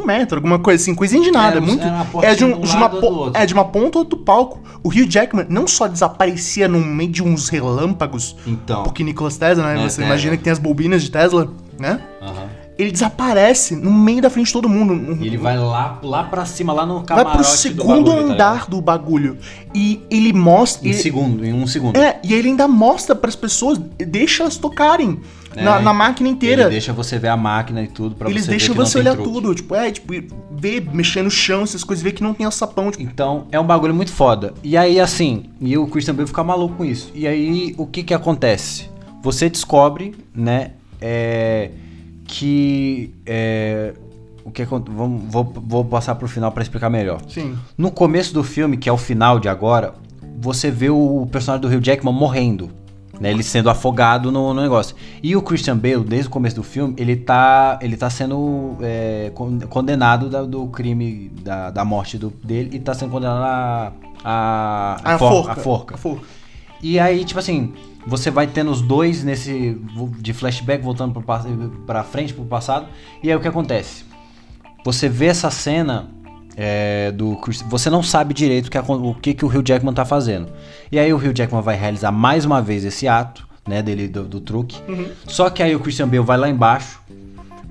um 0.02 0.06
metro, 0.06 0.38
alguma 0.38 0.58
coisa 0.58 0.82
assim, 0.82 0.94
coisinha 0.94 1.22
de 1.22 1.30
nada. 1.30 1.58
Um- 1.60 1.66
muito, 1.66 1.82
uma 1.84 2.24
é, 2.24 2.34
de, 2.34 2.44
um, 2.44 2.60
de 2.60 2.74
um 2.74 2.76
uma 2.78 2.88
po- 2.88 3.30
do 3.30 3.36
é 3.36 3.46
de 3.46 3.54
uma 3.54 3.64
ponta 3.64 3.98
ou 3.98 4.04
do 4.04 4.16
palco. 4.16 4.60
O 4.82 4.88
Hugh 4.88 5.06
Jackman 5.08 5.46
não 5.48 5.66
só 5.66 5.86
desaparecia 5.86 6.68
no 6.68 6.78
meio 6.78 7.10
de 7.10 7.22
uns 7.22 7.48
relâmpagos, 7.48 8.36
Então. 8.46 8.82
porque 8.84 9.02
Nicolas 9.02 9.36
Tesla, 9.36 9.64
né? 9.64 9.72
É, 9.74 9.76
você 9.88 9.96
Tesla. 9.96 10.04
imagina 10.06 10.36
que 10.36 10.42
tem 10.44 10.52
as 10.52 10.58
bobinas 10.58 11.02
de 11.02 11.10
Tesla, 11.10 11.48
né? 11.78 12.00
Aham. 12.22 12.46
Ele 12.78 12.92
desaparece 12.92 13.74
no 13.74 13.90
meio 13.90 14.20
da 14.20 14.28
frente 14.28 14.48
de 14.48 14.52
todo 14.52 14.68
mundo. 14.68 15.16
E 15.22 15.26
ele 15.26 15.38
vai 15.38 15.56
lá, 15.58 15.98
lá 16.02 16.24
pra 16.24 16.44
cima, 16.44 16.74
lá 16.74 16.84
no 16.84 16.96
Vai 16.96 17.04
camarote 17.06 17.36
pro 17.38 17.42
do 17.42 17.48
segundo 17.48 17.86
bagulho, 18.10 18.26
tá 18.28 18.34
andar 18.34 18.52
ligado? 18.52 18.68
do 18.70 18.80
bagulho. 18.82 19.38
E 19.74 20.02
ele 20.10 20.30
mostra. 20.34 20.86
Em 20.86 20.90
ele- 20.90 20.98
segundo, 21.02 21.42
em 21.42 21.54
um 21.54 21.66
segundo. 21.66 21.96
é, 21.96 22.20
e 22.22 22.34
ele 22.34 22.48
ainda 22.48 22.68
mostra 22.68 23.14
pras 23.14 23.34
pessoas, 23.34 23.78
deixa 23.98 24.42
elas 24.42 24.58
tocarem 24.58 25.18
É, 25.56 25.64
na, 25.64 25.80
na 25.80 25.92
máquina 25.92 26.28
inteira. 26.28 26.62
Ele 26.62 26.70
deixa 26.70 26.92
você 26.92 27.18
ver 27.18 27.28
a 27.28 27.36
máquina 27.36 27.82
e 27.82 27.88
tudo 27.88 28.14
pra 28.14 28.28
Eles 28.30 28.44
você 28.44 28.50
deixam 28.50 28.74
ver 28.74 28.82
que 28.82 28.88
você 28.90 28.98
olhar 28.98 29.14
truque. 29.14 29.30
tudo. 29.32 29.54
Tipo, 29.54 29.74
é, 29.74 29.90
tipo, 29.90 30.12
ver, 30.52 30.86
mexer 30.92 31.22
no 31.22 31.30
chão, 31.30 31.62
essas 31.62 31.82
coisas, 31.82 32.02
ver 32.02 32.12
que 32.12 32.22
não 32.22 32.34
tem 32.34 32.44
alçapão. 32.44 32.90
Tipo, 32.90 33.02
Então, 33.02 33.46
é 33.50 33.58
um 33.58 33.64
bagulho 33.64 33.94
muito 33.94 34.12
foda. 34.12 34.52
E 34.62 34.76
aí, 34.76 35.00
assim, 35.00 35.46
e 35.60 35.76
o 35.78 35.86
Christian 35.86 36.14
Bale 36.14 36.28
fica 36.28 36.44
maluco 36.44 36.74
com 36.76 36.84
isso. 36.84 37.10
E 37.14 37.26
aí, 37.26 37.74
o 37.78 37.86
que 37.86 38.02
que 38.02 38.12
acontece? 38.14 38.88
Você 39.22 39.48
descobre, 39.48 40.14
né, 40.34 40.72
é, 41.00 41.70
que... 42.26 43.14
É, 43.24 43.94
o 44.44 44.50
que 44.52 44.64
vamos, 44.64 45.22
vou, 45.28 45.52
vou 45.56 45.84
passar 45.84 46.14
pro 46.14 46.28
final 46.28 46.52
pra 46.52 46.62
explicar 46.62 46.88
melhor. 46.88 47.20
sim. 47.28 47.56
No 47.76 47.90
começo 47.90 48.32
do 48.32 48.44
filme, 48.44 48.76
que 48.76 48.88
é 48.88 48.92
o 48.92 48.96
final 48.96 49.40
de 49.40 49.48
agora, 49.48 49.94
você 50.38 50.70
vê 50.70 50.88
o 50.88 51.26
personagem 51.32 51.68
do 51.68 51.74
Hugh 51.76 51.82
Jackman 51.84 52.14
morrendo. 52.14 52.70
Né, 53.18 53.30
ele 53.30 53.42
sendo 53.42 53.70
afogado 53.70 54.30
no, 54.30 54.52
no 54.52 54.60
negócio. 54.60 54.94
E 55.22 55.34
o 55.34 55.40
Christian 55.40 55.76
Bale, 55.78 56.04
desde 56.04 56.28
o 56.28 56.30
começo 56.30 56.56
do 56.56 56.62
filme, 56.62 56.94
ele 56.98 57.16
tá, 57.16 57.78
ele 57.80 57.96
tá 57.96 58.10
sendo 58.10 58.76
é, 58.82 59.30
con- 59.34 59.58
condenado 59.70 60.28
da- 60.28 60.42
do 60.44 60.66
crime 60.66 61.30
da, 61.42 61.70
da 61.70 61.84
morte 61.84 62.18
do- 62.18 62.32
dele 62.44 62.76
e 62.76 62.78
tá 62.78 62.92
sendo 62.92 63.10
condenado 63.10 63.42
a, 63.42 63.92
a, 64.22 65.14
A, 65.14 65.18
for- 65.18 65.30
forca. 65.30 65.52
a 65.52 65.56
forca. 65.56 65.94
A 65.94 65.98
forca. 65.98 66.26
E 66.82 66.98
aí, 67.00 67.24
tipo 67.24 67.40
assim, 67.40 67.72
você 68.06 68.30
vai 68.30 68.46
tendo 68.46 68.70
os 68.70 68.82
dois 68.82 69.24
nesse. 69.24 69.80
de 70.18 70.32
flashback 70.34 70.84
voltando 70.84 71.14
pro, 71.14 71.22
pra 71.86 72.04
frente, 72.04 72.34
pro 72.34 72.44
passado. 72.44 72.86
E 73.22 73.30
aí 73.30 73.36
o 73.36 73.40
que 73.40 73.48
acontece? 73.48 74.04
Você 74.84 75.08
vê 75.08 75.26
essa 75.26 75.50
cena 75.50 76.10
é, 76.56 77.12
do. 77.12 77.38
Você 77.68 77.90
não 77.90 78.02
sabe 78.02 78.32
direito 78.32 78.66
o 78.66 78.70
que, 78.70 78.78
o 78.78 79.14
que, 79.14 79.34
que 79.34 79.44
o 79.44 79.48
Hugh 79.48 79.62
Jackman 79.66 79.92
tá 79.92 80.04
fazendo. 80.04 80.48
E 80.90 80.98
aí 80.98 81.12
o 81.12 81.16
Hugh 81.16 81.34
Jackman 81.36 81.62
vai 81.62 81.76
realizar 81.76 82.10
mais 82.10 82.44
uma 82.44 82.62
vez 82.62 82.84
esse 82.84 83.06
ato, 83.06 83.46
né, 83.68 83.82
dele 83.82 84.08
do, 84.08 84.24
do 84.24 84.40
truque. 84.40 84.78
Uhum. 84.88 85.08
Só 85.26 85.50
que 85.50 85.62
aí 85.62 85.74
o 85.76 85.80
Christian 85.80 86.08
Bale 86.08 86.22
vai 86.24 86.38
lá 86.38 86.48
embaixo. 86.48 87.00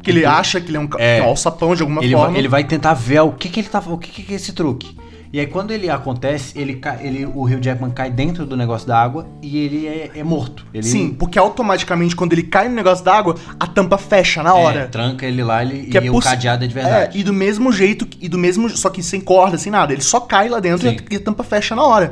Que 0.04 0.12
ele 0.12 0.24
acha 0.24 0.62
que 0.62 0.70
ele 0.70 0.78
é 0.78 0.80
um, 0.80 0.90
É. 1.00 1.18
é 1.18 1.24
um 1.24 1.30
alçapão 1.30 1.74
de 1.76 1.82
alguma 1.82 2.04
Ele 2.04 2.14
forma. 2.14 2.30
vai, 2.30 2.38
ele 2.40 2.48
vai 2.48 2.64
tentar 2.64 2.94
ver 2.94 3.22
o 3.22 3.32
que, 3.32 3.50
que 3.50 3.60
ele 3.62 3.68
tá. 3.70 3.80
O 3.88 3.98
que, 3.98 4.22
que 4.22 4.34
é 4.34 4.36
esse 4.36 4.54
truque. 4.54 4.96
E 5.34 5.40
aí 5.40 5.48
quando 5.48 5.72
ele 5.72 5.90
acontece, 5.90 6.58
ele, 6.58 6.76
cai- 6.76 7.00
ele, 7.06 7.26
o 7.26 7.44
Hugh 7.44 7.60
Jackman 7.62 7.92
cai 7.92 8.10
dentro 8.10 8.46
do 8.46 8.56
negócio 8.56 8.88
da 8.88 9.02
água 9.02 9.28
e 9.42 9.58
ele 9.58 9.88
é, 9.88 10.12
é 10.16 10.24
morto. 10.24 10.66
Ele, 10.74 10.84
Sim, 10.84 11.14
porque 11.14 11.38
automaticamente 11.38 12.16
quando 12.16 12.34
ele 12.34 12.44
cai 12.44 12.70
no 12.70 12.76
negócio 12.76 13.04
d'água, 13.04 13.36
a 13.60 13.68
tampa 13.68 13.98
fecha 13.98 14.42
na 14.42 14.52
É, 14.52 14.54
hora. 14.54 14.88
tranca 14.88 15.26
ele 15.26 15.44
lá 15.44 15.62
ele, 15.64 15.88
Que 15.88 15.98
e 16.00 16.08
é 16.08 16.12
o 16.12 16.20
cadeado 16.20 16.64
é 16.64 16.68
de 16.68 16.74
verdade. 16.74 17.18
É, 17.18 17.20
e 17.20 17.24
do 17.24 17.34
mesmo 17.34 17.72
jeito, 17.72 18.08
e 18.22 18.30
do 18.30 18.38
mesmo, 18.38 18.70
só 18.70 18.90
que 18.90 19.02
sem 19.04 19.20
corda, 19.20 19.58
sem 19.58 19.72
nada. 19.72 19.92
Ele 19.92 20.02
só 20.02 20.20
cai 20.20 20.48
lá 20.48 20.60
dentro 20.60 20.88
Sim. 20.90 20.98
e 21.12 21.16
a 21.16 21.20
tampa 21.20 21.44
fecha 21.44 21.76
na 21.76 21.84
hora. 21.84 22.12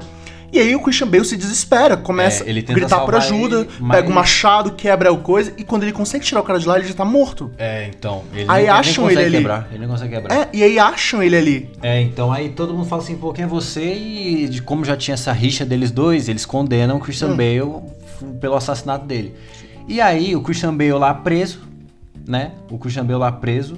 E 0.53 0.59
aí 0.59 0.75
o 0.75 0.79
Christian 0.79 1.07
Bale 1.07 1.25
se 1.25 1.35
desespera, 1.35 1.97
começa 1.97 2.43
É, 2.43 2.49
ele 2.49 2.59
a 2.69 2.73
gritar 2.73 2.99
por 2.99 3.15
ajuda, 3.15 3.61
ele, 3.61 3.69
mas- 3.79 3.97
pega 3.97 4.09
o 4.09 4.13
machado, 4.13 4.71
quebra 4.73 5.11
o 5.11 5.17
coisa, 5.17 5.51
e 5.57 5.63
quando 5.63 5.81
ele 5.81 5.91
consegue 5.91 6.23
tirar 6.23 6.41
o 6.41 6.43
cara 6.43 6.59
de 6.59 6.67
lá, 6.67 6.77
ele 6.77 6.87
já 6.87 6.93
tá 6.93 7.03
morto. 7.03 7.51
É, 7.57 7.87
então. 7.87 8.23
Ele 8.31 8.45
Aí 8.47 8.61
nem, 8.63 8.69
acham 8.69 9.03
consegue 9.05 9.19
ele 9.19 9.25
ali. 9.25 9.37
quebrar. 9.37 9.67
Ele 9.71 9.79
não 9.81 9.87
consegue 9.93 10.13
quebrar. 10.15 10.35
É, 10.37 10.49
e 10.53 10.63
aí 10.63 10.77
acham 10.77 11.23
ele 11.23 11.35
ali. 11.35 11.69
É, 11.81 11.99
então 12.01 12.31
aí 12.31 12.49
todo 12.49 12.71
mundo 12.73 12.85
fala 12.85 13.01
assim, 13.01 13.15
pô, 13.17 13.33
quem 13.33 13.45
é 13.45 13.47
você? 13.47 13.95
E 13.95 14.47
de 14.47 14.61
como 14.61 14.85
já 14.85 14.95
tinha 14.95 15.15
essa 15.15 15.31
rixa 15.33 15.65
deles 15.65 15.89
dois, 15.89 16.29
eles 16.29 16.45
condenam 16.45 16.97
o 16.97 16.99
Christian 16.99 17.29
Hum. 17.29 17.35
Bale 17.37 17.81
pelo 18.39 18.53
assassinato 18.55 19.05
dele. 19.07 19.33
E 19.87 19.99
aí 19.99 20.35
o 20.35 20.41
Christian 20.41 20.73
Bale 20.77 20.93
lá 20.93 21.15
preso, 21.15 21.61
né? 22.27 22.51
O 22.69 22.77
Christian 22.77 23.03
Bale 23.05 23.19
lá 23.19 23.31
preso, 23.31 23.77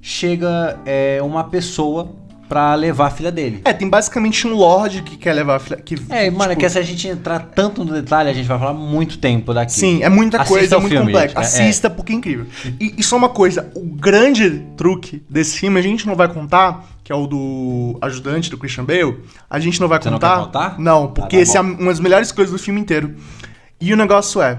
chega 0.00 0.78
é, 0.86 1.18
uma 1.22 1.44
pessoa 1.44 2.12
pra 2.50 2.74
levar 2.74 3.06
a 3.06 3.10
filha 3.10 3.30
dele. 3.30 3.60
É, 3.64 3.72
tem 3.72 3.88
basicamente 3.88 4.44
um 4.44 4.54
Lorde 4.54 5.02
que 5.02 5.16
quer 5.16 5.32
levar 5.32 5.54
a 5.54 5.58
filha. 5.60 5.76
Que, 5.76 5.94
É, 6.10 6.28
mano, 6.30 6.46
é 6.52 6.56
tipo, 6.56 6.60
que 6.60 6.68
se 6.68 6.78
a 6.78 6.82
gente 6.82 7.06
entrar 7.06 7.38
tanto 7.38 7.84
no 7.84 7.92
detalhe, 7.92 8.28
a 8.28 8.32
gente 8.32 8.46
vai 8.46 8.58
falar 8.58 8.74
muito 8.74 9.18
tempo 9.18 9.54
daqui. 9.54 9.72
Sim, 9.72 10.02
é 10.02 10.08
muita 10.08 10.38
Assista 10.42 10.58
coisa, 10.58 10.74
é 10.74 10.78
muito 10.80 10.90
filme, 10.92 11.12
complexo. 11.12 11.36
gente, 11.36 11.44
é- 11.44 11.62
Assista 11.62 11.88
porque 11.88 12.12
é 12.12 12.16
incrível. 12.16 12.46
E, 12.80 12.94
e 12.98 13.02
só 13.04 13.16
uma 13.16 13.28
coisa, 13.28 13.70
o 13.76 13.84
grande 13.86 14.66
truque 14.76 15.22
desse 15.30 15.58
filme 15.60 15.78
a 15.78 15.82
gente 15.82 16.04
não 16.08 16.16
vai 16.16 16.26
contar, 16.26 16.84
que 17.04 17.12
é 17.12 17.14
o 17.14 17.26
do 17.28 17.96
ajudante 18.02 18.50
do 18.50 18.58
Christian 18.58 18.84
Bale. 18.84 19.20
A 19.48 19.60
gente 19.60 19.80
não 19.80 19.86
vai 19.86 20.02
Você 20.02 20.10
não 20.10 20.16
contar. 20.18 20.36
quer 20.38 20.44
contar? 20.46 20.78
Não, 20.80 21.06
porque 21.06 21.36
Ah, 21.36 21.38
tá 21.38 21.42
esse 21.42 21.56
é 21.56 21.60
uma 21.60 21.86
das 21.90 22.00
melhores 22.00 22.32
coisas 22.32 22.52
do 22.52 22.58
filme 22.58 22.80
inteiro. 22.80 23.14
E 23.80 23.94
o 23.94 23.96
negócio 23.96 24.42
é. 24.42 24.58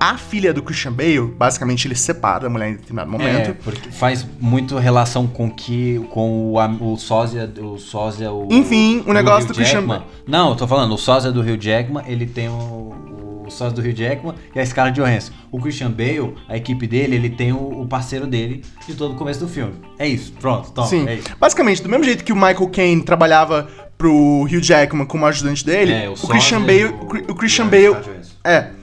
A 0.00 0.16
filha 0.16 0.54
do 0.54 0.62
Christian 0.62 0.92
Bale, 0.92 1.22
basicamente 1.36 1.88
ele 1.88 1.96
separa 1.96 2.46
a 2.46 2.50
mulher 2.50 2.68
em 2.70 2.72
determinado 2.74 3.10
momento. 3.10 3.50
É, 3.50 3.52
porque 3.52 3.90
faz 3.90 4.24
muito 4.40 4.76
relação 4.78 5.26
com 5.26 5.50
que 5.50 5.98
com 6.10 6.52
o, 6.54 6.92
o 6.92 6.96
sósia, 6.96 7.52
o 7.60 7.78
sósia, 7.78 8.30
o 8.30 8.46
Enfim, 8.48 9.02
o 9.06 9.12
negócio 9.12 9.42
Hugh 9.44 9.48
do 9.48 9.54
Christian 9.54 9.80
Jackman. 9.80 10.02
Não, 10.26 10.50
eu 10.50 10.56
tô 10.56 10.68
falando, 10.68 10.92
o 10.94 10.98
sósia 10.98 11.32
do 11.32 11.40
Hugh 11.40 11.58
Jackman, 11.60 12.04
ele 12.06 12.26
tem 12.26 12.48
o, 12.48 13.42
o 13.44 13.50
sósia 13.50 13.74
do 13.74 13.80
Hugh 13.80 13.92
Jackman 13.96 14.34
e 14.54 14.60
a 14.60 14.64
Scarlett 14.64 15.00
Johansson. 15.00 15.32
O 15.50 15.60
Christian 15.60 15.90
Bale, 15.90 16.32
a 16.48 16.56
equipe 16.56 16.86
dele, 16.86 17.16
ele 17.16 17.30
tem 17.30 17.52
o, 17.52 17.80
o 17.82 17.86
parceiro 17.88 18.24
dele 18.28 18.62
de 18.86 18.94
todo 18.94 19.14
o 19.14 19.16
começo 19.16 19.40
do 19.40 19.48
filme. 19.48 19.72
É 19.98 20.06
isso, 20.06 20.32
pronto, 20.40 20.70
toma, 20.70 20.86
Sim. 20.86 21.08
é 21.08 21.16
isso. 21.16 21.26
Basicamente, 21.40 21.82
do 21.82 21.88
mesmo 21.88 22.04
jeito 22.04 22.22
que 22.22 22.32
o 22.32 22.36
Michael 22.36 22.68
Caine 22.68 23.02
trabalhava 23.02 23.66
pro 23.98 24.42
Hugh 24.44 24.60
Jackman 24.62 25.06
como 25.06 25.26
ajudante 25.26 25.66
dele, 25.66 25.92
É, 25.92 26.08
o, 26.08 26.14
sósia 26.14 26.30
Christian 26.30 26.60
Bale. 26.60 26.84
o- 26.84 27.04
O, 27.28 27.32
o 27.32 27.34
Christian 27.34 27.66
Bale. 27.66 27.96
É. 28.44 28.77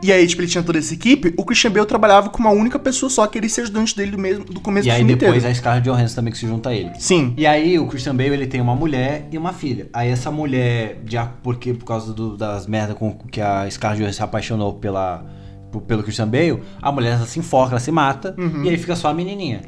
E 0.00 0.12
aí, 0.12 0.24
tipo, 0.28 0.40
ele 0.42 0.48
tinha 0.48 0.62
toda 0.62 0.78
essa 0.78 0.94
equipe, 0.94 1.34
o 1.36 1.44
Christian 1.44 1.72
Bale 1.72 1.84
trabalhava 1.84 2.28
com 2.30 2.38
uma 2.38 2.50
única 2.50 2.78
pessoa 2.78 3.10
só, 3.10 3.26
que 3.26 3.36
ele 3.36 3.48
ser 3.48 3.62
ajudante 3.62 3.96
dele 3.96 4.12
do, 4.12 4.18
mesmo, 4.18 4.44
do 4.44 4.60
começo 4.60 4.86
E 4.86 4.90
do 4.90 4.92
aí 4.94 4.98
filme 4.98 5.14
depois 5.16 5.38
inteiro. 5.38 5.50
a 5.52 5.54
Scarlett 5.54 5.88
Johansson 5.88 6.14
também 6.14 6.32
que 6.32 6.38
se 6.38 6.46
junta 6.46 6.68
a 6.68 6.74
ele. 6.74 6.92
Sim. 7.00 7.34
E 7.36 7.44
aí 7.44 7.78
o 7.80 7.86
Christian 7.88 8.14
Bale 8.14 8.30
ele 8.30 8.46
tem 8.46 8.60
uma 8.60 8.76
mulher 8.76 9.26
e 9.32 9.36
uma 9.36 9.52
filha. 9.52 9.88
Aí 9.92 10.08
essa 10.08 10.30
mulher, 10.30 11.00
de, 11.04 11.16
a- 11.18 11.26
porque 11.42 11.74
por 11.74 11.84
causa 11.84 12.12
do- 12.12 12.36
das 12.36 12.66
merdas 12.68 12.96
com 12.96 13.12
que 13.12 13.40
a 13.40 13.68
Scarlett 13.68 14.00
Johansson 14.02 14.16
se 14.18 14.22
apaixonou 14.22 14.74
pela, 14.74 15.24
pelo 15.88 16.04
Christian 16.04 16.28
Bale, 16.28 16.62
a 16.80 16.92
mulher 16.92 17.18
se 17.26 17.40
enfoca, 17.40 17.72
ela 17.72 17.80
se 17.80 17.90
mata 17.90 18.36
Uhum. 18.38 18.62
e 18.64 18.68
aí 18.68 18.76
fica 18.78 18.94
só 18.94 19.08
a 19.08 19.14
menininha. 19.14 19.62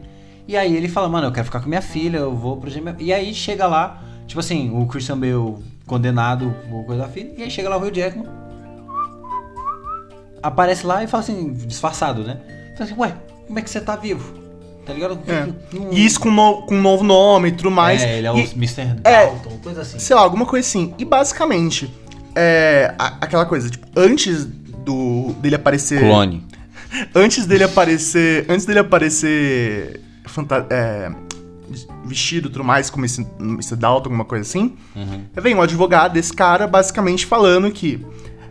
E 0.47 0.57
aí 0.57 0.77
ele 0.77 0.89
fala, 0.89 1.09
mano, 1.09 1.27
eu 1.27 1.33
quero 1.33 1.47
ficar 1.47 1.59
com 1.61 1.69
minha 1.69 1.83
filha, 1.83 2.19
eu 2.19 2.37
vou 2.37 2.57
minha... 2.81 2.95
E 3.01 3.13
aí 3.13 3.35
chega 3.35 3.67
lá, 3.67 4.01
tipo 4.29 4.39
assim, 4.39 4.71
o 4.73 4.87
Christian 4.87 5.19
Bale 5.19 5.57
condenado 5.87 6.55
por 6.71 6.85
coisa 6.87 7.03
da 7.03 7.09
filha, 7.09 7.33
e 7.37 7.43
aí 7.43 7.51
chega 7.51 7.69
lá 7.69 7.77
o 7.77 7.81
Hugh 7.85 7.93
Jackman, 7.95 8.27
aparece 10.43 10.87
lá 10.87 11.03
e 11.05 11.07
fala 11.07 11.23
assim, 11.23 11.53
disfarçado, 11.53 12.23
né? 12.23 12.39
Fala 12.77 12.91
assim, 12.91 13.01
ué, 13.01 13.15
como 13.47 13.59
é 13.59 13.63
que 13.63 13.71
você 13.71 13.81
tá 13.81 13.97
vivo? 13.97 14.39
Tá 14.87 14.93
ligado? 14.95 15.19
É. 15.29 15.49
E 15.93 16.05
isso 16.05 16.19
com, 16.19 16.31
no- 16.31 16.63
com 16.63 16.75
um 16.75 16.81
novo 16.81 17.05
nome 17.05 17.49
e 17.49 17.53
tudo 17.53 17.71
mais. 17.71 18.03
É, 18.03 18.19
ele 18.19 18.27
é 18.27 18.33
o 18.33 18.37
E- 18.39 18.51
Mr. 18.57 18.81
é. 19.05 19.27
Dalton, 19.27 19.59
coisa 19.63 19.83
assim. 19.83 19.99
sei 19.99 20.17
lá, 20.17 20.23
alguma 20.23 20.47
coisa 20.47 20.67
assim. 20.67 20.95
E 20.99 21.05
basicamente, 21.05 21.93
é, 22.35 22.95
a- 22.99 23.19
aquela 23.21 23.45
coisa, 23.45 23.69
tipo, 23.71 23.87
antes 23.97 24.45
do 24.45 25.33
dele 25.41 25.55
aparecer. 25.57 26.01
Clone. 26.01 26.47
Antes 27.15 27.47
dele 27.47 27.63
aparecer. 27.65 28.47
Antes 28.49 28.65
dele 28.67 28.81
aparecer. 28.81 30.01
fanta- 30.27 30.67
é, 30.71 31.11
vestido 32.05 32.49
e 32.49 32.51
tudo 32.51 32.65
mais, 32.65 32.91
como 32.91 33.05
esse 33.05 33.25
Mr. 33.39 33.77
Dalton, 33.77 34.07
alguma 34.09 34.25
coisa 34.25 34.43
assim. 34.49 34.77
Uhum. 34.97 35.23
Vem 35.35 35.55
um 35.55 35.63
advogado 35.63 36.15
desse 36.15 36.33
cara 36.33 36.67
basicamente 36.67 37.27
falando 37.27 37.71
que. 37.71 38.05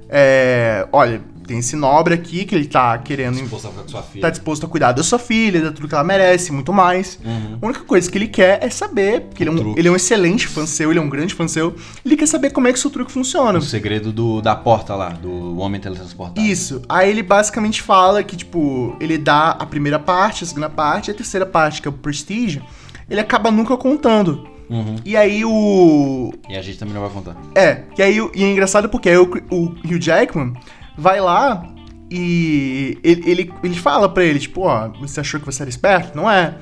é, 0.08 0.88
olha, 0.94 1.22
tem 1.50 1.58
esse 1.58 1.76
nobre 1.76 2.14
aqui 2.14 2.46
que 2.46 2.54
ele 2.54 2.68
tá 2.68 2.96
querendo. 3.00 3.42
Disposto 3.42 3.66
a 3.66 3.70
ficar 3.72 3.82
com 3.82 3.90
sua 3.90 4.04
filha. 4.04 4.22
Tá 4.22 4.30
disposto 4.30 4.66
a 4.68 4.70
cuidar 4.70 4.92
da 4.92 5.02
sua 5.02 5.18
filha, 5.18 5.60
de 5.60 5.72
tudo 5.72 5.88
que 5.88 5.96
ela 5.96 6.04
merece, 6.04 6.52
muito 6.52 6.72
mais. 6.72 7.20
Uhum. 7.26 7.58
A 7.60 7.66
única 7.66 7.84
coisa 7.84 8.10
que 8.10 8.18
ele 8.18 8.28
quer 8.28 8.64
é 8.64 8.70
saber, 8.70 9.22
porque 9.22 9.42
ele 9.42 9.50
é, 9.50 9.54
um, 9.54 9.76
ele 9.76 9.88
é 9.88 9.92
um 9.92 9.96
excelente 9.96 10.48
fã 10.48 10.68
seu, 10.68 10.92
ele 10.92 11.00
é 11.00 11.02
um 11.02 11.10
grande 11.10 11.34
fã 11.34 11.48
seu, 11.48 11.76
ele 12.06 12.16
quer 12.16 12.28
saber 12.28 12.52
como 12.52 12.68
é 12.68 12.74
que 12.74 12.80
seu 12.80 12.92
truque 12.92 13.12
funciona. 13.12 13.58
O 13.58 13.62
segredo 13.64 14.12
do, 14.12 14.42
da 14.42 14.56
porta 14.56 14.94
lá, 14.94 15.10
do 15.10 15.58
homem 15.58 15.82
teletransportado. 15.82 16.40
Isso. 16.40 16.84
Aí 16.88 17.10
ele 17.10 17.24
basicamente 17.24 17.82
fala 17.82 18.22
que, 18.24 18.38
tipo, 18.38 18.96
ele 19.00 19.18
dá 19.18 19.50
a 19.50 19.66
primeira 19.66 19.98
parte, 19.98 20.44
a 20.44 20.48
segunda 20.48 20.70
parte, 20.70 21.10
a 21.10 21.14
terceira 21.16 21.48
parte, 21.48 21.82
que 21.82 21.88
é 21.88 21.90
o 21.90 21.94
Prestige, 21.94 22.62
ele 23.10 23.20
acaba 23.20 23.50
nunca 23.50 23.76
contando. 23.76 24.48
Uhum. 24.70 24.98
E 25.04 25.18
aí 25.18 25.44
o. 25.44 26.32
E 26.48 26.56
a 26.56 26.62
gente 26.62 26.78
também 26.78 26.94
não 26.94 27.02
vai 27.02 27.10
contar. 27.10 27.36
É, 27.56 27.86
e 27.98 28.04
aí 28.04 28.18
e 28.36 28.44
é 28.44 28.52
engraçado 28.52 28.88
porque 28.88 29.10
aí 29.10 29.18
o, 29.18 29.24
o 29.50 29.64
Hugh 29.84 30.00
Jackman 30.00 30.54
vai 31.00 31.20
lá 31.22 31.66
e 32.12 32.98
ele, 33.04 33.30
ele, 33.30 33.54
ele 33.64 33.76
fala 33.76 34.10
pra 34.10 34.24
ele, 34.24 34.40
tipo, 34.40 34.62
ó, 34.62 34.90
você 35.00 35.20
achou 35.20 35.40
que 35.40 35.46
você 35.46 35.62
era 35.64 35.70
esperto? 35.70 36.16
Não 36.16 36.30
é. 36.30 36.56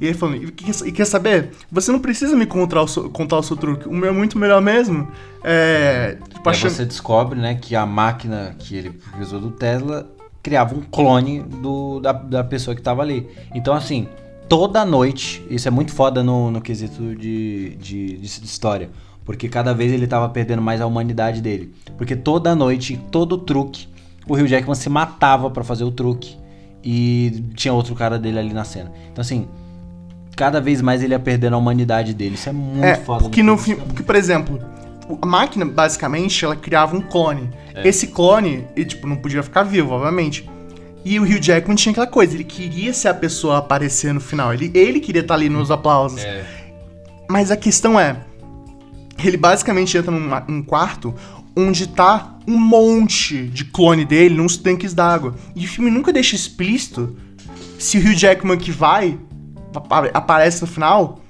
E 0.00 0.06
ele 0.06 0.14
falando, 0.14 0.42
e 0.42 0.50
quer, 0.52 0.74
e 0.86 0.92
quer 0.92 1.04
saber? 1.04 1.50
Você 1.70 1.90
não 1.92 1.98
precisa 2.00 2.36
me 2.36 2.46
contar 2.46 2.82
o 2.82 2.88
seu, 2.88 3.10
contar 3.10 3.38
o 3.38 3.42
seu 3.42 3.56
truque. 3.56 3.88
O 3.88 3.92
meu 3.92 4.10
é 4.10 4.12
muito 4.12 4.38
melhor 4.38 4.60
mesmo. 4.60 5.08
É. 5.44 6.16
Tipo, 6.32 6.48
aí 6.48 6.54
achando- 6.56 6.70
você 6.70 6.84
descobre, 6.84 7.38
né, 7.38 7.54
que 7.56 7.74
a 7.74 7.84
máquina 7.84 8.54
que 8.58 8.76
ele 8.76 9.00
usou 9.20 9.40
do 9.40 9.50
Tesla 9.50 10.08
criava 10.42 10.74
um 10.74 10.82
clone 10.82 11.40
do, 11.40 12.00
da, 12.00 12.12
da 12.12 12.44
pessoa 12.44 12.74
que 12.74 12.82
tava 12.82 13.02
ali. 13.02 13.28
Então, 13.54 13.74
assim, 13.74 14.08
toda 14.48 14.84
noite, 14.84 15.44
isso 15.50 15.66
é 15.68 15.70
muito 15.70 15.92
foda 15.92 16.22
no, 16.22 16.50
no 16.50 16.60
quesito 16.60 17.14
de, 17.14 17.76
de, 17.76 18.16
de 18.18 18.26
história. 18.26 18.90
Porque 19.24 19.48
cada 19.48 19.72
vez 19.72 19.92
ele 19.92 20.06
tava 20.06 20.28
perdendo 20.28 20.60
mais 20.62 20.80
a 20.80 20.86
humanidade 20.86 21.40
dele. 21.40 21.72
Porque 21.96 22.16
toda 22.16 22.54
noite, 22.54 23.00
todo 23.10 23.38
truque, 23.38 23.86
o 24.26 24.34
Hugh 24.34 24.46
Jackman 24.48 24.74
se 24.74 24.88
matava 24.88 25.50
pra 25.50 25.62
fazer 25.62 25.84
o 25.84 25.90
truque. 25.92 26.36
E 26.84 27.44
tinha 27.54 27.72
outro 27.72 27.94
cara 27.94 28.18
dele 28.18 28.38
ali 28.40 28.52
na 28.52 28.64
cena. 28.64 28.90
Então, 29.12 29.22
assim, 29.22 29.46
cada 30.36 30.60
vez 30.60 30.80
mais 30.82 31.02
ele 31.02 31.14
ia 31.14 31.18
perdendo 31.20 31.54
a 31.54 31.58
humanidade 31.58 32.12
dele. 32.12 32.34
Isso 32.34 32.48
é 32.48 32.52
muito 32.52 32.84
É, 32.84 32.96
foda. 32.96 33.22
porque 33.22 33.42
no 33.42 33.56
filme. 33.56 33.80
fim, 33.80 33.86
porque, 33.86 34.02
por 34.02 34.16
exemplo, 34.16 34.58
a 35.20 35.26
máquina, 35.26 35.64
basicamente, 35.64 36.44
ela 36.44 36.56
criava 36.56 36.96
um 36.96 37.00
clone. 37.00 37.50
É. 37.74 37.86
Esse 37.86 38.08
clone, 38.08 38.66
ele, 38.74 38.84
tipo, 38.86 39.06
não 39.06 39.16
podia 39.16 39.42
ficar 39.44 39.62
vivo, 39.62 39.92
obviamente. 39.94 40.50
E 41.04 41.18
o 41.20 41.22
Hugh 41.22 41.40
Jackman 41.40 41.76
tinha 41.76 41.90
aquela 41.92 42.06
coisa, 42.06 42.34
ele 42.34 42.44
queria 42.44 42.92
ser 42.92 43.08
a 43.08 43.14
pessoa 43.14 43.56
a 43.56 43.58
aparecer 43.58 44.12
no 44.12 44.20
final. 44.20 44.52
Ele, 44.52 44.70
ele 44.74 44.98
queria 45.00 45.20
estar 45.22 45.34
ali 45.34 45.48
nos 45.48 45.70
aplausos. 45.70 46.20
É. 46.22 46.44
Mas 47.28 47.50
a 47.50 47.56
questão 47.56 47.98
é, 47.98 48.16
ele 49.24 49.36
basicamente 49.36 49.96
entra 49.96 50.10
num, 50.10 50.28
num 50.48 50.62
quarto 50.62 51.14
onde 51.56 51.86
tá 51.86 52.38
um 52.46 52.58
monte 52.58 53.46
de 53.48 53.64
clone 53.64 54.04
dele 54.04 54.34
nos 54.34 54.56
tanques 54.56 54.94
d'água. 54.94 55.34
E 55.54 55.64
o 55.64 55.68
filme 55.68 55.90
nunca 55.90 56.12
deixa 56.12 56.34
explícito 56.34 57.16
se 57.78 57.98
o 57.98 58.00
Hugh 58.00 58.14
Jackman 58.14 58.56
que 58.56 58.70
vai, 58.70 59.18
apa- 59.74 60.10
aparece 60.14 60.62
no 60.62 60.66
final, 60.66 61.20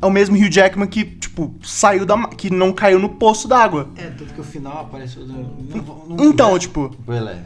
é 0.00 0.06
o 0.06 0.10
mesmo 0.10 0.36
Hugh 0.36 0.50
Jackman 0.50 0.86
que, 0.86 1.04
tipo, 1.04 1.54
saiu 1.62 2.06
da... 2.06 2.28
que 2.28 2.50
não 2.50 2.72
caiu 2.72 2.98
no 2.98 3.10
poço 3.10 3.46
d'água. 3.46 3.88
É, 3.96 4.04
tanto 4.04 4.32
que 4.32 4.40
o 4.40 4.44
final 4.44 4.80
apareceu. 4.80 5.24
Do... 5.24 6.22
Então, 6.24 6.58
tipo, 6.58 6.94
Beleza. 7.06 7.44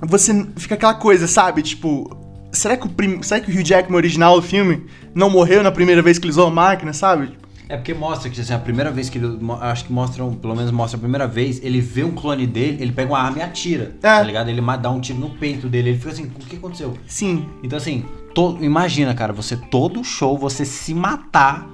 você 0.00 0.46
fica 0.56 0.74
aquela 0.74 0.94
coisa, 0.94 1.26
sabe? 1.26 1.62
Tipo, 1.62 2.16
será 2.52 2.76
que 2.76 2.86
o, 2.86 2.90
prim... 2.90 3.22
será 3.22 3.40
que 3.40 3.50
o 3.50 3.54
Hugh 3.54 3.64
Jackman 3.64 3.96
original 3.96 4.40
do 4.40 4.46
filme 4.46 4.86
não 5.14 5.30
morreu 5.30 5.62
na 5.62 5.72
primeira 5.72 6.02
vez 6.02 6.18
que 6.18 6.24
ele 6.26 6.32
usou 6.32 6.48
a 6.48 6.50
máquina, 6.50 6.92
sabe? 6.92 7.36
É 7.68 7.76
porque 7.76 7.92
mostra 7.92 8.30
que 8.30 8.40
assim, 8.40 8.52
a 8.54 8.58
primeira 8.58 8.90
vez 8.90 9.08
que 9.08 9.18
ele. 9.18 9.38
Acho 9.60 9.84
que 9.86 9.92
mostram, 9.92 10.32
pelo 10.34 10.54
menos 10.54 10.70
mostra 10.70 10.96
a 10.96 11.00
primeira 11.00 11.26
vez, 11.26 11.60
ele 11.64 11.80
vê 11.80 12.04
um 12.04 12.12
clone 12.12 12.46
dele, 12.46 12.78
ele 12.80 12.92
pega 12.92 13.10
uma 13.12 13.18
arma 13.18 13.38
e 13.38 13.42
atira. 13.42 13.96
Tá 14.00 14.22
ligado? 14.22 14.48
Ele 14.48 14.60
dá 14.80 14.90
um 14.90 15.00
tiro 15.00 15.18
no 15.18 15.30
peito 15.30 15.68
dele. 15.68 15.90
Ele 15.90 15.98
fica 15.98 16.10
assim, 16.12 16.24
o 16.24 16.28
que 16.28 16.56
aconteceu? 16.56 16.94
Sim, 17.06 17.44
Então 17.64 17.76
assim, 17.76 18.04
to- 18.34 18.58
imagina, 18.60 19.14
cara, 19.14 19.32
você 19.32 19.56
todo 19.56 20.04
show, 20.04 20.38
você 20.38 20.64
se 20.64 20.94
matar 20.94 21.68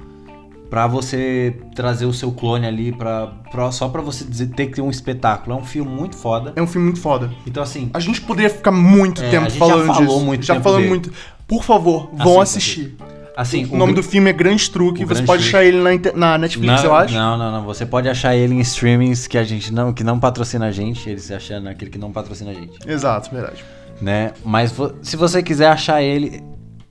pra 0.71 0.87
você 0.87 1.55
trazer 1.75 2.07
o 2.07 2.13
seu 2.15 2.33
clone 2.33 2.67
ali 2.67 2.93
pra, 2.93 3.27
pra- 3.51 3.71
só 3.71 3.87
pra 3.91 4.01
você 4.01 4.25
dizer, 4.25 4.47
ter 4.55 4.69
que 4.69 4.77
ter 4.77 4.81
um 4.81 4.89
espetáculo. 4.89 5.55
É 5.55 5.61
um 5.61 5.65
filme 5.65 5.91
muito 5.91 6.17
foda. 6.17 6.55
é 6.57 6.63
um 6.63 6.67
filme 6.67 6.87
muito 6.87 7.01
foda. 7.03 7.31
Então 7.47 7.63
assim, 7.63 7.91
A 7.93 8.01
gente 8.01 8.23
poderia 8.23 8.49
ficar 8.49 8.73
muito 8.73 9.23
É, 9.23 9.29
tempo 9.31 9.45
a 9.45 9.49
gente 9.51 9.59
já 9.59 9.67
falando 9.69 9.87
falou 9.89 10.07
disso. 10.07 10.25
muito 10.25 10.47
já 10.47 10.55
tempo 10.55 10.65
falando 10.65 10.79
dele. 10.79 10.89
muito. 10.89 11.13
Por 11.47 11.63
favor, 11.63 12.09
vão 12.15 12.41
assistir. 12.41 12.97
Assim, 13.37 13.65
o 13.71 13.77
nome 13.77 13.93
gr- 13.93 14.01
do 14.01 14.03
filme 14.03 14.31
é 14.31 14.33
Grande 14.33 14.71
Truque. 14.71 15.05
o 15.05 15.07
Você 15.07 15.15
Grande 15.15 15.27
pode 15.27 15.43
Truque. 15.43 15.57
achar 15.57 15.65
ele 15.65 15.79
na, 15.79 16.13
na 16.17 16.39
Netflix, 16.39 16.83
não, 16.83 16.85
eu 16.85 16.95
acho. 16.95 17.15
Não, 17.15 17.37
não, 17.39 17.53
não. 17.53 17.65
Você 17.65 17.85
pode 17.87 18.09
achar 18.09 18.35
ele 18.37 18.55
em 18.55 18.61
streamings 18.61 19.27
que 19.27 19.39
a 19.39 19.45
gente 19.45 19.73
não, 19.73 19.93
que 19.93 20.03
não 20.05 20.19
patrocina 20.19 20.67
a 20.67 20.71
gente, 20.71 21.09
ele 21.09 21.21
se 21.21 21.33
achando 21.35 21.69
aquele 21.69 21.91
que 21.91 21.99
não 21.99 22.13
patrocina 22.13 22.51
a 22.51 22.55
gente, 22.55 22.79
Exato, 22.87 23.31
verdade. 23.35 23.65
né? 24.01 24.33
Mas 24.45 24.75
se 25.03 25.17
você 25.17 25.43
quiser 25.43 25.69
achar 25.69 26.03
ele, 26.03 26.43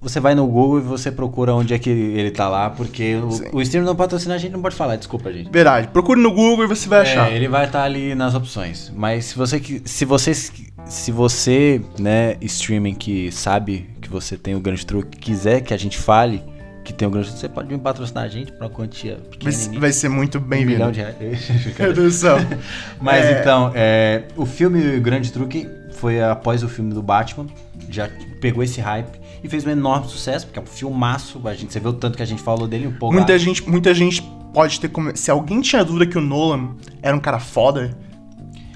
você 0.03 0.19
vai 0.19 0.33
no 0.33 0.47
Google 0.47 0.79
e 0.79 0.81
você 0.81 1.11
procura 1.11 1.53
onde 1.53 1.75
é 1.75 1.77
que 1.77 1.87
ele, 1.89 2.31
tá 2.31 2.49
lá, 2.49 2.71
porque 2.71 3.15
o, 3.51 3.57
o 3.57 3.61
stream 3.61 3.85
não 3.85 3.95
patrocina 3.95 4.33
a 4.33 4.37
gente, 4.39 4.51
não 4.51 4.61
pode 4.61 4.75
falar, 4.75 4.95
desculpa, 4.95 5.31
gente. 5.31 5.51
Verdade. 5.51 5.89
Procure 5.89 6.19
no 6.19 6.31
Google 6.31 6.65
e 6.65 6.67
você 6.67 6.89
vai 6.89 7.01
achar. 7.01 7.31
É, 7.31 7.35
ele 7.35 7.47
vai 7.47 7.65
estar 7.65 7.83
ali 7.83 8.15
nas 8.15 8.33
opções. 8.33 8.91
Mas 8.95 9.25
se 9.25 9.37
você 9.37 9.59
que- 9.59 9.81
se 9.85 10.03
você 10.03 10.33
se 10.33 11.11
você, 11.11 11.79
né, 11.99 12.35
streaming 12.41 12.95
que 12.95 13.31
sabe 13.31 13.87
você 14.11 14.37
tem 14.37 14.53
o 14.55 14.59
grande 14.59 14.85
truque, 14.85 15.17
quiser 15.17 15.61
que 15.61 15.73
a 15.73 15.77
gente 15.77 15.97
fale 15.97 16.43
que 16.83 16.91
tem 16.91 17.07
o 17.07 17.11
grande 17.11 17.27
truque, 17.27 17.41
você 17.41 17.49
pode 17.49 17.67
me 17.71 17.77
patrocinar 17.79 18.23
a 18.23 18.27
gente 18.27 18.51
pra 18.51 18.65
uma 18.67 18.73
quantia 18.73 19.15
Vai, 19.15 19.29
pequenininha. 19.29 19.79
vai 19.79 19.91
ser 19.93 20.09
muito 20.09 20.37
um 20.39 20.41
bem-vindo. 20.41 20.71
milhão 20.73 20.91
de 20.91 20.99
reais. 20.99 21.47
Meu 21.79 21.93
Deus 21.93 22.13
do 22.15 22.19
céu. 22.19 22.37
Mas 22.99 23.25
É. 23.25 23.39
então, 23.39 23.71
é, 23.75 24.23
o 24.35 24.45
filme 24.45 24.97
O 24.97 25.01
Grande 25.01 25.31
Truque 25.31 25.67
foi 25.93 26.21
após 26.23 26.63
o 26.63 26.67
filme 26.67 26.91
do 26.93 27.01
Batman, 27.03 27.45
já 27.89 28.09
pegou 28.39 28.63
esse 28.63 28.81
hype 28.81 29.19
e 29.43 29.47
fez 29.47 29.63
um 29.65 29.69
enorme 29.69 30.07
sucesso, 30.07 30.47
porque 30.47 30.57
é 30.57 30.61
um 30.61 30.65
filmaço, 30.65 31.39
a 31.45 31.53
gente, 31.53 31.71
você 31.71 31.79
vê 31.79 31.87
o 31.87 31.93
tanto 31.93 32.17
que 32.17 32.23
a 32.23 32.25
gente 32.25 32.41
falou 32.41 32.67
dele 32.67 32.87
um 32.87 32.93
pouco. 32.93 33.13
Muita 33.13 33.37
gente, 33.37 33.67
muita 33.69 33.93
gente 33.93 34.23
pode 34.51 34.79
ter. 34.79 34.89
Se 35.15 35.29
alguém 35.29 35.61
tinha 35.61 35.83
dúvida 35.85 36.07
que 36.07 36.17
o 36.17 36.21
Nolan 36.21 36.71
era 37.03 37.15
um 37.15 37.19
cara 37.19 37.39
foda, 37.39 37.95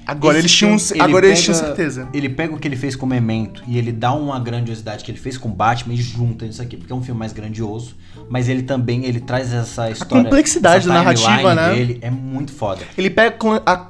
agora 0.06 0.38
eles 0.38 0.52
tinham, 0.52 0.76
agora 1.00 1.26
eles 1.26 1.42
tinham 1.42 1.54
certeza. 1.58 2.08
Ele 2.14 2.28
pega 2.28 2.54
o 2.54 2.58
que 2.58 2.66
ele 2.68 2.76
fez 2.76 2.94
com 2.96 3.06
Memento 3.06 3.62
e 3.66 3.76
ele 3.78 3.92
dá 3.92 4.12
uma 4.12 4.38
grandiosidade 4.38 5.04
que 5.04 5.10
ele 5.10 5.18
fez 5.18 5.36
com 5.36 5.50
Batman 5.50 5.94
e 5.94 5.96
junta 5.96 6.46
isso 6.46 6.62
aqui, 6.62 6.76
porque 6.76 6.92
é 6.92 6.96
um 6.96 7.02
filme 7.02 7.18
mais 7.18 7.32
grandioso, 7.32 7.94
mas 8.30 8.48
ele 8.48 8.62
também 8.62 9.04
ele 9.04 9.20
traz 9.20 9.52
essa 9.52 9.90
história, 9.90 10.24
complexidade 10.24 10.78
essa 10.84 10.88
da 10.88 10.94
narrativa, 10.94 11.54
né? 11.54 11.74
Dele 11.74 11.98
é 12.00 12.10
muito 12.10 12.52
foda. 12.52 12.82
Ele 12.96 13.10
pega. 13.10 13.36
a- 13.66 13.88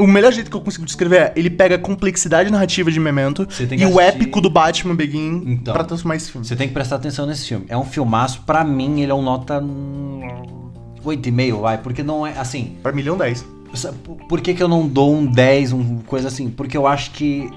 o 0.00 0.06
melhor 0.06 0.32
jeito 0.32 0.48
que 0.48 0.56
eu 0.56 0.60
consigo 0.60 0.84
descrever 0.86 1.16
é: 1.16 1.32
ele 1.34 1.50
pega 1.50 1.74
a 1.74 1.78
complexidade 1.78 2.50
narrativa 2.52 2.88
de 2.90 3.00
Memento 3.00 3.46
e 3.76 3.84
o 3.84 4.00
épico 4.00 4.40
do 4.40 4.48
Batman 4.48 4.94
Begin 4.94 5.42
Então. 5.44 5.74
pra 5.74 5.82
transformar 5.82 6.14
esse 6.14 6.30
filme. 6.30 6.46
Você 6.46 6.54
tem 6.54 6.68
que 6.68 6.74
prestar 6.74 6.96
atenção 6.96 7.26
nesse 7.26 7.48
filme. 7.48 7.66
É 7.68 7.76
um 7.76 7.84
filmaço, 7.84 8.42
pra 8.46 8.62
mim 8.62 9.00
ele 9.00 9.10
é 9.10 9.14
um 9.14 9.22
nota 9.22 9.58
hum, 9.58 10.20
8,5, 11.04 11.60
vai, 11.60 11.78
porque 11.78 12.02
não 12.04 12.24
é 12.26 12.32
assim. 12.38 12.76
Pra 12.82 12.92
milhão 12.92 13.16
10. 13.16 13.44
Por 14.28 14.40
que, 14.40 14.54
que 14.54 14.62
eu 14.62 14.68
não 14.68 14.86
dou 14.86 15.14
um 15.14 15.26
10, 15.26 15.72
um 15.72 15.98
coisa 15.98 16.28
assim? 16.28 16.48
Porque 16.50 16.76
eu 16.76 16.86
acho 16.86 17.10
que. 17.12 17.50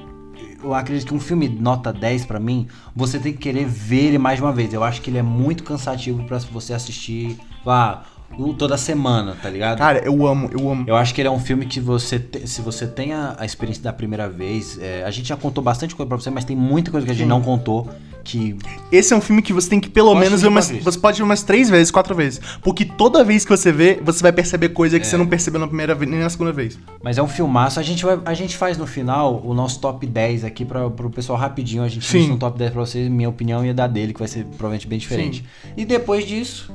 Eu 0.64 0.76
acredito 0.76 1.08
que 1.08 1.14
um 1.16 1.20
filme 1.20 1.50
nota 1.50 1.92
10 1.92 2.26
pra 2.26 2.40
mim, 2.40 2.68
você 2.96 3.18
tem 3.18 3.34
que 3.34 3.40
querer 3.40 3.66
ver 3.66 4.06
ele 4.06 4.18
mais 4.20 4.38
de 4.38 4.44
uma 4.44 4.52
vez. 4.54 4.72
Eu 4.74 4.84
acho 4.84 5.02
que 5.02 5.10
ele 5.10 5.18
é 5.18 5.24
muito 5.24 5.64
cansativo 5.64 6.24
pra 6.26 6.38
você 6.38 6.72
assistir 6.72 7.36
ah, 7.66 8.04
um- 8.38 8.54
toda 8.54 8.78
semana, 8.78 9.36
tá 9.42 9.50
ligado? 9.50 9.80
Cara, 9.80 10.00
eu 10.06 10.28
amo, 10.28 10.50
eu 10.52 10.70
amo. 10.72 10.84
Eu 10.88 10.96
acho 10.96 11.16
que 11.16 11.22
ele 11.22 11.28
é 11.28 11.32
um 11.32 11.40
filme 11.40 11.66
que 11.66 11.80
você, 11.80 12.20
te- 12.20 12.48
se 12.48 12.62
você 12.62 12.86
tem 12.86 13.12
a, 13.12 13.36
a 13.40 13.46
experiência 13.46 13.82
da 13.82 13.92
primeira 13.92 14.30
vez, 14.30 14.78
é, 14.80 15.04
a 15.04 15.10
gente 15.10 15.30
já 15.30 15.36
contou 15.36 15.64
bastante 15.64 15.96
coisa 15.96 16.08
pra 16.08 16.18
você, 16.18 16.30
mas 16.30 16.46
tem 16.46 16.56
muita 16.56 16.92
coisa 16.92 17.08
que 17.08 17.12
a 17.12 17.16
gente 17.16 17.24
Sim. 17.24 17.30
não 17.30 17.42
contou, 17.42 17.90
que 18.24 18.56
Esse 18.92 19.14
é 19.14 19.18
um 19.18 19.22
filme 19.22 19.42
que 19.42 19.52
você 19.52 19.70
tem 19.70 19.80
que 19.80 19.90
pelo 19.90 20.12
acho 20.12 20.20
menos 20.20 20.42
ver 20.42 20.48
umas, 20.48 20.68
pode 20.68 20.78
ver. 20.80 20.84
você 20.84 21.00
pode 21.00 21.18
ver 21.18 21.24
umas 21.24 21.44
três 21.44 21.70
vezes, 21.70 21.92
quatro 21.92 22.16
vezes. 22.16 22.40
Porque 22.62 22.86
toda 22.86 23.24
vez 23.24 23.44
que 23.44 23.50
você 23.56 23.72
vê, 23.72 24.00
você 24.04 24.22
vai 24.22 24.32
perceber 24.32 24.70
coisa 24.70 25.00
que 25.00 25.06
É. 25.06 25.10
você 25.10 25.18
não 25.18 25.26
percebeu 25.28 25.60
na 25.60 25.68
primeira 25.68 25.96
vez, 25.96 26.10
nem 26.10 26.20
na 26.20 26.30
segunda 26.30 26.52
vez. 26.52 26.78
Mas 27.04 27.18
é 27.18 27.24
um 27.24 27.28
filmaço. 27.28 27.80
A 27.80 27.84
gente, 27.84 28.06
vai, 28.06 28.20
a 28.26 28.34
gente 28.34 28.56
faz 28.58 28.78
no 28.78 28.86
final 28.88 29.42
o 29.44 29.54
nosso 29.54 29.80
top 29.80 30.06
10 30.06 30.44
aqui 30.46 30.64
pra, 30.66 30.90
pro 30.90 31.10
pessoal 31.10 31.38
rapidinho. 31.40 31.84
A 31.84 31.88
gente 31.88 32.06
Sim. 32.06 32.20
faz 32.20 32.32
um 32.32 32.38
top 32.38 32.58
10 32.60 32.72
pra 32.72 32.82
vocês, 32.82 33.08
minha 33.10 33.30
opinião 33.30 33.66
e 33.66 33.70
a 33.70 33.74
da 33.74 33.88
dele, 33.88 34.14
que 34.14 34.20
vai 34.20 34.28
ser 34.28 34.46
provavelmente 34.46 34.88
bem 34.88 35.00
diferente. 35.00 35.44
E 35.76 35.84
depois 35.86 36.26
disso, 36.26 36.72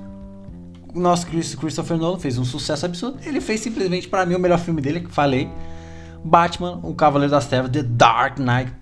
o 0.95 0.99
nosso 1.01 1.27
Chris- 1.27 1.55
Christopher 1.55 1.97
Nolan 1.97 2.19
fez 2.19 2.39
um 2.39 2.45
sucesso 2.45 2.85
absurdo. 2.87 3.19
Ele 3.25 3.41
fez 3.41 3.61
simplesmente, 3.61 4.09
pra 4.09 4.25
mim, 4.27 4.35
o 4.35 4.39
melhor 4.39 4.59
filme 4.59 4.81
dele, 4.81 5.01
que 5.01 5.13
falei. 5.13 5.49
Batman, 6.25 6.81
o 6.83 6.93
Cavaleiro 6.95 7.31
das 7.31 7.47
Trevas, 7.47 7.71
The 7.71 7.83
Dark 7.85 8.39
Knight. 8.39 8.73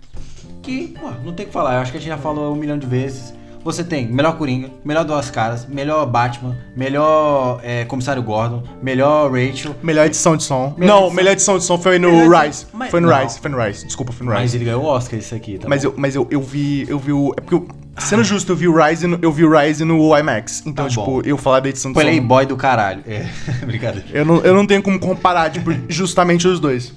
Que, 0.65 0.87
pô, 0.99 1.11
não 1.23 1.33
tem 1.33 1.45
o 1.45 1.47
que 1.47 1.53
falar. 1.53 1.75
Eu 1.75 1.79
acho 1.81 1.91
que 1.91 1.97
a 1.97 2.01
gente 2.01 2.09
já 2.09 2.17
falou 2.17 2.51
um 2.53 2.55
milhão 2.55 2.77
de 2.77 2.87
vezes. 2.87 3.33
Você 3.63 3.83
tem 3.83 4.05
melhor 4.07 4.37
Coringa, 4.37 4.69
melhor 4.83 5.03
Duas 5.03 5.31
Caras, 5.31 5.65
melhor 5.67 6.05
Batman, 6.05 6.55
melhor 6.75 7.59
é, 7.63 7.83
Comissário 7.85 8.21
Gordon, 8.21 8.61
melhor 8.81 9.31
Rachel. 9.31 9.75
Melhor 9.81 10.05
edição 10.05 10.37
de 10.37 10.43
som. 10.43 10.75
Melhor 10.77 10.93
não, 10.93 10.99
edição- 11.05 11.15
melhor 11.15 11.31
edição 11.31 11.57
de 11.57 11.63
som 11.63 11.77
foi 11.79 11.97
no 11.97 12.11
Melhor 12.11 12.45
Rise. 12.45 12.67
mas- 12.71 12.91
Foi 12.91 12.99
no 12.99 13.09
não. 13.09 13.17
Rise, 13.23 13.39
foi 13.39 13.49
no 13.49 13.59
Rise. 13.59 13.85
Desculpa, 13.87 14.13
foi 14.13 14.23
no 14.25 14.31
Mas 14.33 14.41
Rise. 14.43 14.57
ele 14.57 14.65
ganhou 14.65 14.83
o 14.83 14.85
Oscar 14.85 15.17
isso 15.17 15.33
aqui, 15.33 15.57
tá 15.57 15.67
Mas, 15.67 15.83
bom? 15.83 15.89
eu, 15.89 15.93
mas 15.97 16.15
eu, 16.15 16.27
eu 16.29 16.41
vi. 16.41 16.85
Eu 16.87 16.99
vi 16.99 17.11
o. 17.11 17.33
É 17.35 17.41
porque 17.41 17.55
eu, 17.55 17.67
sendo 17.97 18.23
justo, 18.23 18.51
eu 18.51 18.55
vi 18.55 18.67
o 18.67 18.75
Rise 18.83 19.07
no, 19.07 19.17
eu 19.19 19.31
vi 19.31 19.43
o 19.43 19.57
Rise 19.59 19.83
no 19.83 20.15
IMAX. 20.15 20.61
Então, 20.65 20.85
Tá 20.85 20.89
tipo, 20.91 21.03
bom. 21.03 21.21
eu 21.25 21.35
falar 21.35 21.59
da 21.59 21.69
edição 21.69 21.91
de 21.91 21.97
som. 21.97 22.03
Playboy 22.05 22.45
do 22.45 22.55
caralho. 22.55 23.01
É, 23.07 23.25
brincadeira. 23.65 24.05
Eu 24.13 24.23
não, 24.25 24.37
eu 24.41 24.53
não 24.53 24.67
tenho 24.67 24.83
como 24.83 24.99
comparar, 24.99 25.49
tipo, 25.49 25.71
justamente 25.89 26.47
os 26.47 26.59
dois. 26.59 26.93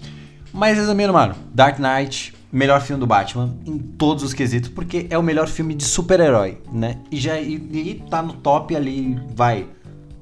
Mas 0.53 0.77
resumindo, 0.77 1.15
mano, 1.15 1.35
Dark 1.55 1.79
Knight, 1.79 2.35
melhor 2.51 2.81
filme 2.81 3.01
do 3.01 3.07
Batman 3.07 3.57
em 3.67 3.79
todos 3.79 4.25
os 4.25 4.33
quesitos, 4.33 4.71
porque 4.71 5.07
é 5.11 5.19
o 5.19 5.23
melhor 5.23 5.47
filme 5.49 5.75
de 5.75 5.85
super-herói, 5.85 6.59
né? 6.73 6.99
E 7.11 7.19
já 7.19 7.39
e, 7.39 7.55
e 7.55 8.05
tá 8.11 8.23
no 8.23 8.33
top 8.35 8.75
ali, 8.75 9.21
vai, 9.35 9.67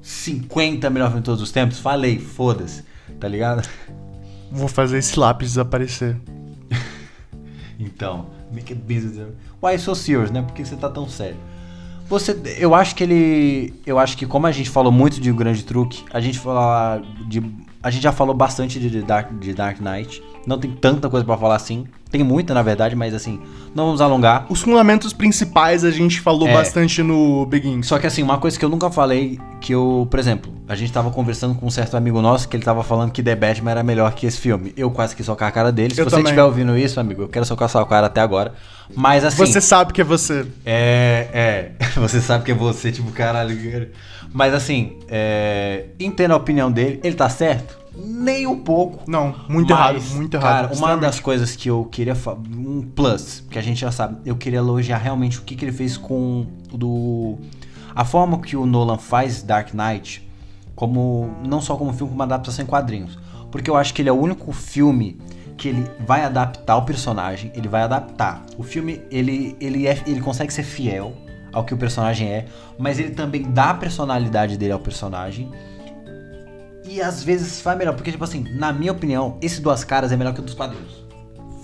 50 0.01 0.89
melhor 0.89 1.07
filme 1.07 1.21
de 1.21 1.25
todos 1.25 1.41
os 1.41 1.51
tempos. 1.51 1.79
Falei, 1.79 2.19
foda-se, 2.19 2.83
tá 3.19 3.27
ligado? 3.27 3.67
Vou 4.51 4.67
fazer 4.67 4.97
esse 4.99 5.19
lápis 5.19 5.49
desaparecer. 5.49 6.17
Então, 7.79 8.25
make 8.51 8.73
it 8.73 8.81
business. 8.81 9.27
Why 9.61 9.77
so 9.77 9.93
serious, 9.93 10.31
né? 10.31 10.41
Por 10.41 10.51
que 10.53 10.65
você 10.65 10.75
tá 10.75 10.89
tão 10.89 11.07
sério? 11.07 11.37
Você, 12.09 12.35
eu 12.57 12.73
acho 12.73 12.95
que 12.95 13.03
ele, 13.03 13.73
eu 13.85 13.99
acho 13.99 14.17
que 14.17 14.25
como 14.25 14.47
a 14.47 14.51
gente 14.51 14.69
falou 14.69 14.91
muito 14.91 15.19
de 15.19 15.29
O 15.29 15.35
Grande 15.35 15.63
Truque, 15.63 16.03
a 16.11 16.19
gente 16.19 16.39
fala 16.39 17.01
de, 17.27 17.43
a 17.83 17.91
gente 17.91 18.01
já 18.01 18.11
falou 18.11 18.33
bastante 18.33 18.79
de 18.79 19.01
Dark, 19.01 19.31
de 19.39 19.53
Dark 19.53 19.79
Knight. 19.79 20.23
Não 20.45 20.57
tem 20.57 20.71
tanta 20.71 21.09
coisa 21.09 21.25
pra 21.25 21.37
falar 21.37 21.55
assim. 21.55 21.85
Tem 22.09 22.23
muita, 22.23 22.53
na 22.53 22.61
verdade, 22.61 22.95
mas 22.95 23.13
assim, 23.13 23.39
não 23.75 23.85
vamos 23.87 23.99
alongar. 24.01 24.45
Os 24.49 24.61
fundamentos 24.61 25.11
principais 25.11 25.83
a 25.83 25.91
gente 25.91 26.21
falou 26.21 26.47
É. 26.47 26.53
bastante 26.53 27.03
no 27.03 27.45
Begins. 27.45 27.85
Só 27.87 27.99
que 27.99 28.07
assim, 28.07 28.23
uma 28.23 28.37
coisa 28.37 28.57
que 28.57 28.63
eu 28.63 28.69
nunca 28.69 28.89
falei, 28.89 29.37
que 29.59 29.73
eu, 29.73 30.07
por 30.09 30.17
exemplo, 30.17 30.53
a 30.69 30.75
gente 30.75 30.91
tava 30.91 31.11
conversando 31.11 31.53
com 31.55 31.65
um 31.65 31.69
certo 31.69 31.97
amigo 31.97 32.21
nosso 32.21 32.47
que 32.47 32.55
ele 32.55 32.63
tava 32.63 32.81
falando 32.81 33.11
que 33.11 33.21
The 33.21 33.35
Batman 33.35 33.71
era 33.71 33.83
melhor 33.83 34.13
que 34.13 34.25
esse 34.25 34.39
filme. 34.39 34.73
Eu 34.77 34.89
quase 34.89 35.15
que 35.15 35.23
socar 35.23 35.49
a 35.49 35.51
cara 35.51 35.71
dele. 35.71 35.93
Se 35.93 35.99
Eu 36.01 36.09
você 36.09 36.21
estiver 36.21 36.43
ouvindo 36.43 36.77
isso, 36.77 36.97
amigo, 36.99 37.23
eu 37.23 37.27
quero 37.27 37.45
socar 37.45 37.67
sua 37.67 37.85
cara 37.85 38.07
até 38.07 38.21
agora. 38.21 38.53
Mas 38.95 39.25
assim. 39.25 39.37
Você 39.45 39.59
sabe 39.59 39.91
que 39.91 39.99
é 39.99 40.03
você. 40.05 40.45
É, 40.65 41.27
é. 41.33 41.71
Você 41.99 42.21
sabe 42.21 42.43
que 42.45 42.51
é 42.51 42.55
você, 42.55 42.91
tipo, 42.91 43.11
caralho. 43.11 43.55
cara. 43.71 43.89
Mas 44.31 44.53
assim, 44.53 44.97
é, 45.09 45.85
entendo 45.99 46.31
a 46.31 46.37
opinião 46.37 46.71
dele. 46.71 46.99
Ele 47.03 47.15
tá 47.15 47.27
certo? 47.27 47.77
Nem 47.97 48.45
um 48.47 48.59
pouco. 48.59 49.09
Não, 49.09 49.35
muito 49.49 49.73
Mas, 49.73 50.03
errado, 50.03 50.15
muito 50.15 50.33
errado. 50.35 50.69
Cara, 50.69 50.77
uma 50.77 50.95
das 50.95 51.19
coisas 51.19 51.55
que 51.55 51.69
eu 51.69 51.85
queria. 51.85 52.15
Um 52.55 52.81
plus, 52.81 53.43
que 53.49 53.57
a 53.57 53.61
gente 53.61 53.81
já 53.81 53.91
sabe. 53.91 54.17
Eu 54.25 54.35
queria 54.35 54.59
elogiar 54.59 54.97
realmente 54.97 55.39
o 55.39 55.41
que, 55.41 55.55
que 55.55 55.65
ele 55.65 55.71
fez 55.71 55.97
com 55.97 56.45
o 56.71 56.77
do. 56.77 57.37
A 57.95 58.05
forma 58.05 58.39
que 58.39 58.55
o 58.55 58.65
Nolan 58.65 58.97
faz 58.97 59.41
Dark 59.41 59.73
Knight, 59.73 60.27
como. 60.75 61.31
Não 61.45 61.61
só 61.61 61.75
como 61.75 61.93
filme, 61.93 62.11
como 62.11 62.23
adaptação 62.23 62.63
em 62.63 62.67
quadrinhos. 62.67 63.17
Porque 63.51 63.69
eu 63.69 63.75
acho 63.75 63.93
que 63.93 64.01
ele 64.01 64.09
é 64.09 64.13
o 64.13 64.19
único 64.19 64.51
filme 64.51 65.17
que 65.57 65.67
ele 65.69 65.85
vai 66.05 66.23
adaptar 66.23 66.77
o 66.77 66.83
personagem, 66.83 67.51
ele 67.55 67.67
vai 67.67 67.81
adaptar. 67.81 68.45
O 68.57 68.63
filme, 68.63 69.01
ele, 69.09 69.55
ele, 69.59 69.87
é, 69.87 70.01
ele 70.05 70.21
consegue 70.21 70.53
ser 70.53 70.63
fiel 70.63 71.13
ao 71.51 71.63
que 71.63 71.73
o 71.73 71.77
personagem 71.77 72.27
é, 72.29 72.45
mas 72.77 72.99
ele 72.99 73.11
também 73.11 73.41
dá 73.41 73.71
a 73.71 73.73
personalidade 73.73 74.57
dele 74.57 74.73
ao 74.73 74.79
personagem. 74.79 75.51
E 76.87 77.01
às 77.01 77.21
vezes 77.23 77.59
faz 77.61 77.77
melhor, 77.77 77.95
porque, 77.95 78.11
tipo 78.11 78.23
assim, 78.23 78.45
na 78.55 78.71
minha 78.71 78.91
opinião, 78.91 79.37
esse 79.41 79.61
Duas 79.61 79.83
Caras 79.83 80.11
é 80.11 80.17
melhor 80.17 80.33
que 80.33 80.39
o 80.39 80.43
dos 80.43 80.53
quadrinhos. 80.53 81.05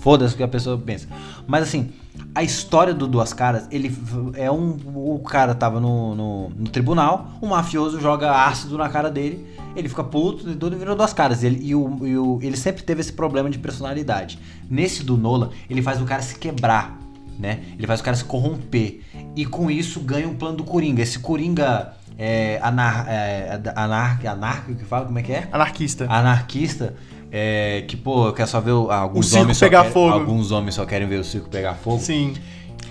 Foda-se 0.00 0.34
o 0.34 0.36
que 0.36 0.42
a 0.42 0.48
pessoa 0.48 0.76
pensa. 0.76 1.08
Mas 1.46 1.62
assim, 1.62 1.90
a 2.34 2.42
história 2.42 2.92
do 2.92 3.06
Duas 3.06 3.32
Caras, 3.32 3.66
ele 3.70 3.96
é 4.34 4.50
um. 4.50 4.76
O 4.94 5.18
cara 5.20 5.54
tava 5.54 5.80
no, 5.80 6.14
no, 6.14 6.50
no 6.50 6.68
tribunal, 6.68 7.30
o 7.40 7.46
mafioso 7.46 7.98
joga 8.00 8.44
ácido 8.44 8.76
na 8.76 8.88
cara 8.90 9.10
dele, 9.10 9.46
ele 9.74 9.88
fica 9.88 10.04
puto 10.04 10.50
e 10.50 10.54
tudo 10.54 10.76
virou 10.76 10.94
Duas 10.94 11.14
Caras. 11.14 11.42
Ele, 11.42 11.58
e 11.66 11.74
o, 11.74 12.06
e 12.06 12.18
o- 12.18 12.38
ele 12.42 12.56
sempre 12.56 12.82
teve 12.82 13.00
esse 13.00 13.14
problema 13.14 13.48
de 13.48 13.58
personalidade. 13.58 14.38
Nesse 14.68 15.02
do 15.02 15.16
Nolan, 15.16 15.48
ele 15.70 15.80
faz 15.80 16.02
o 16.02 16.04
cara 16.04 16.20
se 16.20 16.38
quebrar, 16.38 16.98
né? 17.38 17.60
Ele 17.78 17.86
faz 17.86 18.00
o 18.00 18.04
cara 18.04 18.16
se 18.16 18.24
corromper. 18.24 19.00
E 19.34 19.46
com 19.46 19.70
isso 19.70 20.00
ganha 20.00 20.28
um 20.28 20.34
plano 20.34 20.58
do 20.58 20.64
Coringa. 20.64 21.00
Esse 21.02 21.18
Coringa 21.18 21.94
é, 22.18 22.58
anar, 22.62 23.06
é, 23.08 23.60
anar, 23.74 24.20
anárquico 24.26 24.78
que 24.78 24.84
fala, 24.84 25.06
como 25.06 25.18
é 25.18 25.22
que 25.22 25.32
é? 25.32 25.48
Anarquista. 25.52 26.06
anarquista 26.08 26.94
é, 27.32 27.84
que, 27.88 27.96
pô, 27.96 28.32
quer 28.32 28.46
só 28.46 28.60
ver 28.60 28.72
o- 28.72 28.90
alguns 28.90 29.32
O 29.32 29.40
homens 29.40 29.58
só 29.58 29.66
pegar 29.66 29.78
querem- 29.80 29.92
fogo. 29.92 30.12
Alguns 30.14 30.50
homens 30.52 30.74
só 30.76 30.84
querem 30.86 31.08
ver 31.08 31.18
o 31.20 31.24
circo 31.24 31.48
pegar 31.48 31.74
fogo. 31.74 31.98
Sim. 32.00 32.34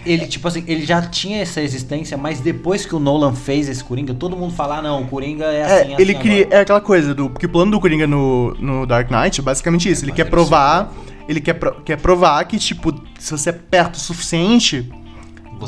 Ele, 0.05 0.27
tipo 0.27 0.45
assim, 0.49 0.65
ele 0.67 0.85
já 0.85 1.01
tinha 1.01 1.37
essa 1.41 1.61
existência, 1.61 2.17
mas 2.17 2.41
depois 2.41 2.85
que 2.85 2.93
o 2.93 2.99
Nolan 2.99 3.33
fez 3.33 3.69
esse 3.69 3.81
Coringa, 3.81 4.13
todo 4.13 4.35
mundo 4.35 4.53
fala, 4.53 4.79
ah, 4.79 4.81
não, 4.81 5.03
o 5.03 5.07
Coringa 5.07 5.45
é 5.45 5.59
É, 5.59 5.63
assim, 5.63 5.95
ele 5.97 6.11
assim 6.11 6.21
cria. 6.21 6.41
agora." 6.41 6.55
É 6.57 6.59
aquela 6.59 6.81
coisa 6.81 7.15
do. 7.15 7.29
Porque 7.29 7.45
o 7.45 7.49
plano 7.49 7.71
do 7.71 7.79
Coringa 7.79 8.05
no, 8.05 8.53
no 8.59 8.85
Dark 8.85 9.09
Knight 9.09 9.39
é 9.39 9.43
basicamente 9.43 9.89
isso. 9.89 10.03
ele 10.03 10.11
quer 10.11 10.23
ele 10.23 10.29
provar. 10.29 10.91
Ele 11.25 11.39
quer, 11.39 11.53
pro- 11.53 11.75
quer 11.85 11.95
provar 11.97 12.43
que, 12.43 12.59
tipo, 12.59 12.93
se 13.17 13.31
você 13.31 13.49
é 13.51 13.53
perto 13.53 13.95
o 13.95 13.99
suficiente. 13.99 14.91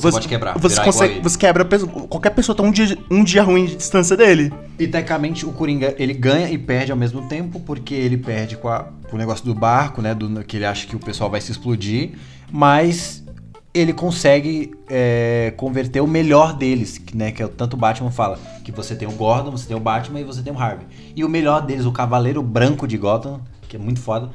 Você, 0.01 0.11
pode 0.11 0.27
quebrar. 0.27 0.57
Você, 0.57 0.75
consegue, 0.83 1.19
você 1.21 1.37
quebra. 1.37 1.65
Qualquer 2.09 2.29
pessoa 2.31 2.55
tá 2.55 2.63
um 2.63 2.71
dia, 2.71 2.97
um 3.09 3.23
dia 3.23 3.43
ruim 3.43 3.65
de 3.65 3.75
distância 3.75 4.15
dele. 4.15 4.51
E 4.79 4.87
tecnicamente 4.87 5.45
o 5.45 5.51
Coringa 5.51 5.95
ele 5.97 6.13
ganha 6.13 6.49
e 6.49 6.57
perde 6.57 6.91
ao 6.91 6.97
mesmo 6.97 7.27
tempo, 7.27 7.59
porque 7.59 7.93
ele 7.93 8.17
perde 8.17 8.57
com, 8.57 8.67
a- 8.69 8.87
com 9.09 9.15
o 9.15 9.19
negócio 9.19 9.45
do 9.45 9.53
barco, 9.53 10.01
né? 10.01 10.13
Do, 10.13 10.43
que 10.43 10.57
ele 10.57 10.65
acha 10.65 10.85
que 10.87 10.95
o 10.95 10.99
pessoal 10.99 11.29
vai 11.29 11.41
se 11.41 11.51
explodir, 11.51 12.11
mas 12.51 13.23
ele 13.73 13.91
consegue 13.91 14.71
é, 14.89 15.53
converter 15.57 15.99
o 15.99 16.07
melhor 16.07 16.53
deles, 16.55 16.97
que, 16.97 17.15
né? 17.17 17.31
Que 17.31 17.43
é 17.43 17.45
o 17.45 17.49
tanto 17.49 17.73
o 17.73 17.77
Batman 17.77 18.09
fala, 18.11 18.39
que 18.63 18.71
você 18.71 18.95
tem 18.95 19.07
o 19.07 19.11
Gordon, 19.11 19.51
você 19.51 19.67
tem 19.67 19.75
o 19.75 19.79
Batman 19.81 20.21
e 20.21 20.23
você 20.23 20.41
tem 20.41 20.53
o 20.53 20.57
Harvey. 20.57 20.87
E 21.15 21.23
o 21.25 21.29
melhor 21.29 21.61
deles, 21.65 21.85
o 21.85 21.91
Cavaleiro 21.91 22.41
Branco 22.41 22.87
de 22.87 22.97
Gotham, 22.97 23.41
que 23.67 23.75
é 23.75 23.79
muito 23.79 23.99
foda, 23.99 24.29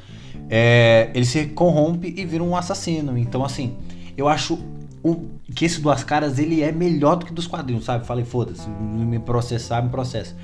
é, 0.51 1.11
ele 1.15 1.25
se 1.25 1.47
corrompe 1.47 2.13
e 2.17 2.25
vira 2.27 2.45
um 2.45 2.55
assassino. 2.55 3.17
Então, 3.17 3.43
assim, 3.45 3.77
eu 4.17 4.29
acho 4.29 4.59
o- 5.03 5.27
que 5.55 5.65
esse 5.65 5.81
Duas 5.81 6.05
Caras 6.05 6.39
ele 6.39 6.63
é 6.63 6.71
melhor 6.73 7.17
do 7.17 7.27
que 7.27 7.33
dos 7.33 7.47
quadrinhos, 7.47 7.85
sabe? 7.85 8.07
Falei, 8.07 8.25
foda-se, 8.25 8.69
me 8.69 9.19
processar, 9.19 9.83
me 9.83 9.89
processa. 9.91 10.35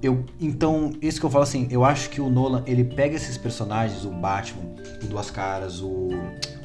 Eu, 0.00 0.24
então, 0.40 0.92
isso 1.02 1.18
que 1.18 1.26
eu 1.26 1.30
falo 1.30 1.42
assim, 1.42 1.66
eu 1.70 1.84
acho 1.84 2.08
que 2.10 2.20
o 2.20 2.30
Nolan, 2.30 2.62
ele 2.66 2.84
pega 2.84 3.16
esses 3.16 3.36
personagens, 3.36 4.04
o 4.04 4.10
Batman, 4.10 4.62
o 5.02 5.06
Duas 5.06 5.28
Caras, 5.30 5.80
o, 5.80 6.08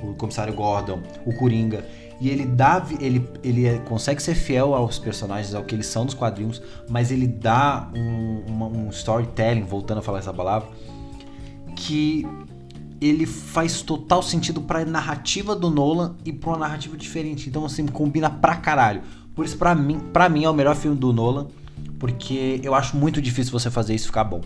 o 0.04 0.14
Comissário 0.18 0.54
Gordon, 0.54 1.02
o 1.26 1.34
Coringa, 1.36 1.84
e 2.22 2.30
ele 2.30 2.46
dá, 2.46 2.86
ele, 3.00 3.28
ele 3.44 3.66
é- 3.66 3.80
consegue 3.80 4.22
ser 4.22 4.36
fiel 4.36 4.76
aos 4.76 5.00
personagens, 5.00 5.56
ao 5.56 5.64
que 5.64 5.74
eles 5.74 5.88
são 5.88 6.06
dos 6.06 6.14
quadrinhos, 6.14 6.62
mas 6.88 7.10
ele 7.12 7.26
dá 7.26 7.90
um, 7.96 8.44
uma- 8.48 8.68
um 8.68 8.90
storytelling, 8.90 9.64
voltando 9.64 9.98
a 9.98 10.02
falar 10.04 10.20
essa 10.20 10.32
palavra, 10.34 10.70
que 11.76 12.28
ele 13.02 13.26
faz 13.26 13.82
total 13.82 14.22
sentido 14.22 14.62
pra 14.62 14.84
narrativa 14.86 15.56
do 15.56 15.70
Nolan 15.70 16.16
e 16.26 16.32
pra 16.32 16.52
uma 16.52 16.60
narrativa 16.60 16.96
diferente. 16.98 17.50
Então, 17.50 17.66
assim, 17.66 17.86
combina 17.86 18.30
pra 18.30 18.56
caralho. 18.56 19.02
Por 19.36 19.46
isso, 19.46 19.58
pra 19.58 19.74
mim, 19.76 20.00
pra 20.12 20.30
mim 20.30 20.44
é 20.46 20.50
o 20.50 20.54
melhor 20.54 20.76
filme 20.76 20.96
do 20.98 21.12
Nolan, 21.12 21.48
porque 22.00 22.60
eu 22.64 22.74
acho 22.76 22.96
muito 22.96 23.22
difícil 23.22 23.52
você 23.52 23.70
fazer 23.72 23.96
isso 23.96 24.08
ficar 24.08 24.24
bom, 24.24 24.42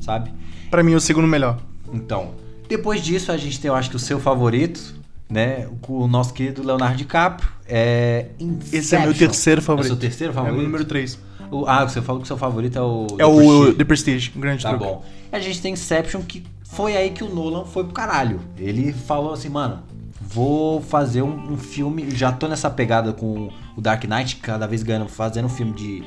sabe? 0.00 0.30
Pra 0.70 0.82
mim, 0.82 0.94
o 0.94 1.00
segundo 1.00 1.26
melhor. 1.26 1.58
Então, 1.92 2.32
depois 2.68 3.00
disso, 3.02 3.32
a 3.32 3.36
gente 3.36 3.60
tem, 3.60 3.68
eu 3.68 3.74
acho 3.74 3.88
que 3.90 3.96
o 3.96 3.98
seu 3.98 4.18
favorito, 4.20 4.94
né? 5.28 5.68
Com 5.80 6.00
o 6.00 6.06
nosso 6.08 6.34
querido 6.34 6.62
Leonardo 6.64 6.96
DiCaprio. 6.96 7.48
É 7.66 8.26
Esse 8.72 8.94
é 8.94 8.98
meu 9.00 9.08
Inception. 9.10 9.28
terceiro 9.28 9.60
É 9.60 9.62
o 9.62 9.64
favorito. 9.64 9.88
seu 9.88 9.96
terceiro 9.96 10.30
É 10.30 10.32
o 10.32 10.34
favorito? 10.34 10.62
número 10.62 10.84
3. 10.84 11.18
O- 11.50 11.64
ah, 11.66 11.86
você 11.88 12.00
falou 12.02 12.20
que 12.20 12.24
o 12.24 12.26
seu 12.26 12.36
favorito 12.36 12.76
é 12.78 12.82
o. 12.82 13.06
É 13.18 13.26
o 13.26 13.74
The 13.74 13.84
Prestige, 13.84 14.32
um 14.36 14.40
grande 14.40 14.62
Tá 14.62 14.70
truque. 14.70 14.84
bom. 14.84 15.04
E 15.32 15.36
a 15.36 15.40
gente 15.40 15.60
tem 15.60 15.72
Inception, 15.72 16.22
que 16.22 16.42
foi 16.64 16.96
aí 16.96 17.10
que 17.10 17.22
o 17.24 17.32
Nolan 17.34 17.64
foi 17.64 17.84
pro 17.84 17.92
caralho. 17.92 18.40
Ele 18.58 18.92
falou 18.92 19.32
assim, 19.32 19.48
mano, 19.48 19.80
vou 20.20 20.80
fazer 20.80 21.22
um, 21.22 21.52
um 21.52 21.56
filme. 21.56 22.10
Já 22.10 22.32
tô 22.32 22.48
nessa 22.48 22.68
pegada 22.70 23.12
com 23.12 23.48
o 23.76 23.80
Dark 23.80 24.04
Knight, 24.04 24.36
cada 24.36 24.66
vez 24.66 24.82
ganhando, 24.82 25.08
fazendo 25.08 25.46
um 25.46 25.50
filme 25.50 25.72
de 25.72 26.02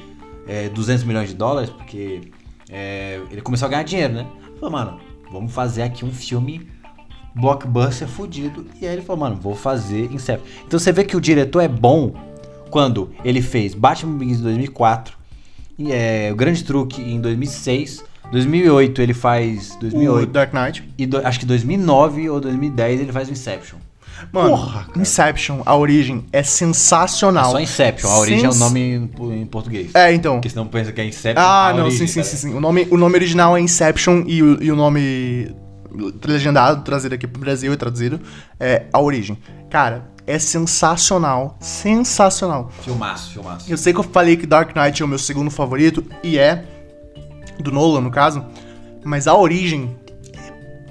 é, 0.47 0.69
200 0.69 1.03
milhões 1.03 1.29
de 1.29 1.35
dólares, 1.35 1.69
porque 1.69 2.21
é, 2.69 3.21
ele 3.31 3.41
começou 3.41 3.65
a 3.67 3.69
ganhar 3.69 3.83
dinheiro, 3.83 4.13
né? 4.13 4.27
Falou, 4.59 4.71
mano, 4.71 4.99
vamos 5.31 5.51
fazer 5.53 5.83
aqui 5.83 6.03
um 6.03 6.11
filme 6.11 6.67
blockbuster 7.35 8.07
fudido. 8.07 8.65
E 8.81 8.85
aí 8.87 8.93
ele 8.93 9.01
falou, 9.01 9.21
mano, 9.21 9.35
vou 9.35 9.55
fazer 9.55 10.11
Inception. 10.11 10.45
Então 10.67 10.79
você 10.79 10.91
vê 10.91 11.03
que 11.03 11.15
o 11.15 11.21
diretor 11.21 11.61
é 11.61 11.67
bom 11.67 12.11
quando 12.69 13.11
ele 13.23 13.41
fez 13.41 13.73
Batman 13.73 14.17
Begins 14.17 14.39
em 14.39 14.43
2004, 14.43 15.13
e, 15.13 15.18
é, 15.89 16.29
O 16.31 16.35
Grande 16.35 16.63
Truque 16.63 17.01
em 17.01 17.19
2006, 17.21 18.03
2008 18.31 19.01
ele 19.01 19.13
faz... 19.13 19.75
2008, 19.79 20.29
O 20.29 20.31
Dark 20.31 20.53
Knight. 20.53 20.83
e 20.97 21.05
do- 21.05 21.17
acho 21.25 21.39
que 21.39 21.45
2009 21.45 22.29
ou 22.29 22.39
2010 22.39 23.01
ele 23.01 23.11
faz 23.11 23.29
o 23.29 23.31
Inception. 23.31 23.77
Mano, 24.33 24.49
Porra, 24.49 24.83
cara. 24.85 24.99
Inception, 25.01 25.61
a 25.65 25.75
origem, 25.77 26.25
é 26.33 26.39
É 26.39 26.43
sensacional. 26.43 27.51
só 27.51 27.59
Inception, 27.59 28.09
a 28.09 28.19
origem 28.19 28.45
é 28.45 28.49
o 28.49 28.51
Sens- 28.51 28.59
nome 28.59 28.79
em, 28.81 29.41
em 29.41 29.45
português. 29.45 29.95
É, 29.95 30.13
então. 30.13 30.35
Porque 30.35 30.49
senão 30.49 30.67
pensa 30.67 30.91
que 30.91 30.99
é 30.99 31.05
Inception. 31.05 31.41
Ah, 31.41 31.69
a 31.69 31.73
não, 31.73 31.85
origem, 31.85 32.05
sim, 32.05 32.13
sim, 32.13 32.19
tá 32.19 32.25
sim, 32.25 32.49
sim. 32.49 32.53
O 32.53 32.59
nome, 32.59 32.85
o 32.91 32.97
nome 32.97 33.15
original 33.15 33.55
é 33.55 33.61
Inception 33.61 34.23
e 34.27 34.43
o, 34.43 34.61
e 34.61 34.69
o 34.71 34.75
nome 34.75 35.55
legendado, 36.25 36.83
trazido 36.83 37.15
aqui 37.15 37.25
pro 37.27 37.39
Brasil 37.39 37.71
e 37.73 37.77
traduzido, 37.77 38.19
é 38.59 38.83
A 38.91 38.99
Origem. 39.01 39.37
Cara, 39.69 40.03
é 40.29 40.39
sensacional. 40.39 41.57
Sensacional. 41.59 42.69
Filmaço, 42.81 43.31
filmaço. 43.33 43.71
Eu 43.71 43.77
sei 43.77 43.91
que 43.93 43.99
eu 43.99 44.03
falei 44.03 44.37
que 44.37 44.45
Dark 44.45 44.75
Knight 44.75 45.01
é 45.01 45.05
o 45.05 45.07
meu 45.07 45.19
segundo 45.19 45.49
favorito, 45.49 46.03
e 46.23 46.37
é, 46.37 46.63
do 47.59 47.71
Nolan, 47.71 48.01
no 48.01 48.11
caso, 48.11 48.45
mas 49.03 49.27
A 49.27 49.35
Origem 49.35 49.95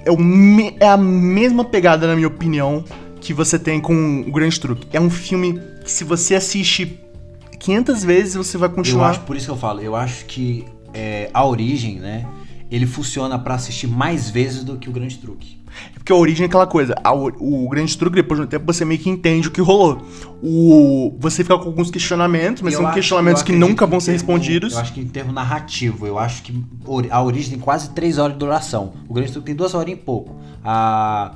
é, 0.05 0.15
me- 0.15 0.75
é 0.79 0.87
a 0.89 0.97
mesma 0.97 1.63
pegada, 1.65 2.05
na 2.07 2.15
minha 2.15 2.27
opinião, 2.27 2.83
que 3.21 3.33
você 3.33 3.57
tem 3.59 3.79
com 3.79 4.21
O 4.27 4.31
Grande 4.31 4.59
Truque. 4.59 4.87
É 4.91 4.99
um 4.99 5.09
filme 5.09 5.59
que 5.83 5.91
se 5.91 6.03
você 6.03 6.35
assiste 6.35 6.99
500 7.59 8.03
vezes, 8.03 8.35
você 8.35 8.57
vai 8.57 8.69
Eu 8.69 8.73
continuar... 8.73 9.09
acho, 9.11 9.19
por 9.21 9.35
isso 9.35 9.45
que 9.47 9.51
eu 9.51 9.57
falo, 9.57 9.81
eu 9.81 9.95
acho 9.95 10.25
que 10.25 10.65
é, 10.93 11.29
a 11.33 11.45
origem, 11.45 11.99
né? 11.99 12.25
Ele 12.71 12.85
funciona 12.85 13.37
pra 13.39 13.55
assistir 13.55 13.87
mais 13.87 14.29
vezes 14.29 14.63
do 14.63 14.77
que 14.77 14.87
o 14.89 14.91
Grande 14.91 15.17
Truque. 15.17 15.58
Porque 15.93 16.11
a 16.11 16.15
origem 16.15 16.43
é 16.43 16.47
aquela 16.47 16.65
coisa. 16.65 16.95
a 17.03 17.13
o, 17.13 17.65
o 17.65 17.69
grande 17.69 17.97
truque, 17.97 18.15
depois 18.15 18.39
de 18.39 18.45
um 18.45 18.49
tempo, 18.49 18.65
você 18.65 18.83
meio 18.85 18.99
que 18.99 19.09
entende 19.09 19.47
o 19.47 19.51
que 19.51 19.61
rolou. 19.61 20.01
O, 20.41 21.15
você 21.19 21.43
fica 21.43 21.57
com 21.57 21.65
alguns 21.65 21.91
questionamentos, 21.91 22.61
mas 22.61 22.73
Eu 22.73 22.79
são 22.79 22.87
acho- 22.87 22.95
questionamentos 22.95 23.43
que 23.43 23.51
nunca 23.51 23.85
vão 23.85 23.99
ser 23.99 24.11
termo- 24.13 24.17
respondidos. 24.33 24.73
Eu 24.73 24.79
acho 24.79 24.93
que 24.93 25.01
em 25.01 25.07
termo 25.07 25.31
narrativo, 25.31 26.07
eu 26.07 26.17
acho 26.17 26.41
que 26.43 26.53
a 27.11 27.21
origem 27.23 27.51
tem 27.51 27.59
quase 27.59 27.89
3 27.91 28.17
horas 28.17 28.33
de 28.33 28.39
duração. 28.39 28.93
O 29.07 29.13
Grande 29.13 29.31
Truque 29.31 29.47
tem 29.47 29.55
2 29.55 29.73
horas 29.73 29.91
e 29.91 29.95
pouco. 29.95 30.35
A, 30.63 31.35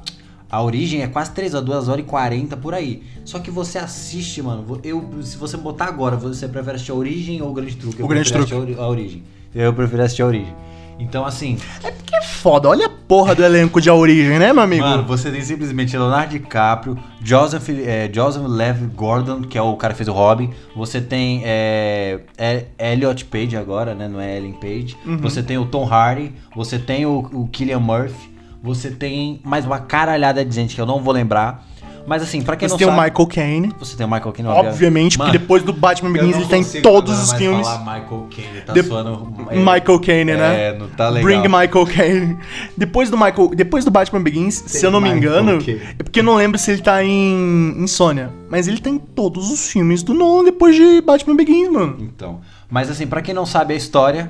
a 0.49 0.61
origem 0.63 1.01
é 1.01 1.07
quase 1.07 1.31
3 1.31 1.53
horas, 1.53 1.65
2 1.67 1.89
horas 1.89 2.03
e 2.05 2.07
40 2.07 2.57
por 2.57 2.73
aí. 2.73 3.03
Só 3.25 3.39
que 3.39 3.51
você 3.51 3.77
assiste, 3.77 4.41
mano. 4.41 4.79
Eu, 4.83 5.09
se 5.21 5.37
você 5.37 5.57
botar 5.57 5.85
agora, 5.85 6.15
você 6.15 6.47
prefere 6.47 6.75
assistir 6.75 6.91
a 6.91 6.95
origem 6.95 7.41
ou 7.41 7.49
o 7.49 7.53
Grande 7.53 7.75
Truque? 7.75 7.99
Eu 7.99 8.05
O 8.05 8.09
Grande 8.09 8.33
a, 8.33 8.57
ori- 8.57 8.75
a 8.79 8.87
origem. 8.87 9.23
Eu 9.53 9.73
prefiro 9.73 10.01
assistir 10.03 10.21
a 10.23 10.25
origem. 10.27 10.53
Então, 10.99 11.25
assim, 11.25 11.57
Que 12.05 12.15
é 12.15 12.21
foda, 12.21 12.69
olha 12.69 12.85
a 12.85 12.89
porra 12.89 13.33
do 13.33 13.43
elenco 13.43 13.81
de 13.81 13.89
A 13.89 13.93
Origem, 13.93 14.37
né, 14.39 14.53
meu 14.53 14.63
amigo? 14.63 14.83
Mano, 14.83 15.03
você 15.03 15.31
tem 15.31 15.41
simplesmente 15.41 15.97
Leonardo 15.97 16.31
DiCaprio, 16.31 16.97
Joseph, 17.23 17.69
é, 17.69 18.09
Joseph 18.13 18.43
Lev 18.45 18.83
Gordon, 18.95 19.41
que 19.41 19.57
é 19.57 19.61
o 19.61 19.75
cara 19.75 19.93
que 19.93 19.97
fez 19.97 20.07
o 20.07 20.13
Robin. 20.13 20.51
Você 20.75 21.01
tem 21.01 21.41
é, 21.43 22.19
é, 22.37 22.65
Elliot 22.93 23.25
Page 23.25 23.57
agora, 23.57 23.93
né? 23.95 24.07
Não 24.07 24.19
é 24.19 24.37
Ellen 24.37 24.53
Page. 24.53 24.97
Uhum. 25.05 25.17
Você 25.17 25.41
tem 25.41 25.57
o 25.57 25.65
Tom 25.65 25.85
Hardy. 25.85 26.33
Você 26.55 26.77
tem 26.77 27.05
o, 27.05 27.29
o 27.33 27.47
Killian 27.47 27.79
Murphy. 27.79 28.33
Você 28.61 28.91
tem 28.91 29.41
mais 29.43 29.65
uma 29.65 29.79
caralhada 29.79 30.45
de 30.45 30.55
gente 30.55 30.75
que 30.75 30.79
eu 30.79 30.85
não 30.85 31.01
vou 31.01 31.13
lembrar. 31.13 31.67
Mas 32.05 32.21
assim, 32.21 32.41
pra 32.41 32.55
quem 32.55 32.67
você 32.67 32.73
não 32.73 32.77
tem 32.77 32.87
sabe... 32.87 32.99
o 32.99 33.03
Michael 33.03 33.27
Caine. 33.27 33.73
Você 33.79 33.95
tem 33.95 34.05
o 34.05 34.09
Michael 34.09 34.31
Caine, 34.33 34.49
Obviamente, 34.49 35.17
porque 35.17 35.31
depois 35.31 35.63
do 35.63 35.71
Batman 35.71 36.11
Begins 36.11 36.35
ele 36.35 36.45
tá 36.47 36.57
em 36.57 36.63
consigo 36.63 36.83
todos 36.83 37.17
os 37.17 37.31
filmes. 37.33 37.65
falar 37.65 37.79
Michael 37.79 38.27
Caine, 38.35 38.61
tá 38.65 38.73
De- 38.73 38.83
soando... 38.83 39.33
é, 39.49 39.55
Michael 39.55 39.99
Caine, 39.99 40.33
né? 40.33 40.67
É, 40.67 40.77
não 40.77 40.87
tá 40.89 41.09
legal. 41.09 41.23
Bring 41.23 41.41
Michael 41.43 41.85
Caine. 41.85 42.37
Depois 42.75 43.09
do 43.09 43.17
Michael, 43.17 43.51
depois 43.55 43.85
do 43.85 43.91
Batman 43.91 44.21
Begins, 44.21 44.63
se 44.67 44.85
eu 44.85 44.91
não 44.91 44.99
me 44.99 45.09
engano, 45.09 45.63
Caine. 45.63 45.81
é 45.97 46.03
porque 46.03 46.19
eu 46.19 46.23
não 46.23 46.35
lembro 46.35 46.57
se 46.59 46.71
ele 46.71 46.81
tá 46.81 47.03
em 47.03 47.75
Insônia, 47.81 48.29
mas 48.49 48.67
ele 48.67 48.79
tá 48.79 48.89
em 48.89 48.97
todos 48.97 49.49
os 49.49 49.69
filmes 49.69 50.03
do 50.03 50.13
Nolan 50.13 50.43
depois 50.43 50.75
de 50.75 50.99
Batman 51.01 51.35
Begins, 51.35 51.69
mano. 51.71 51.97
Então, 52.01 52.41
mas 52.69 52.89
assim, 52.89 53.07
pra 53.07 53.21
quem 53.21 53.33
não 53.33 53.45
sabe 53.45 53.73
a 53.73 53.77
história, 53.77 54.29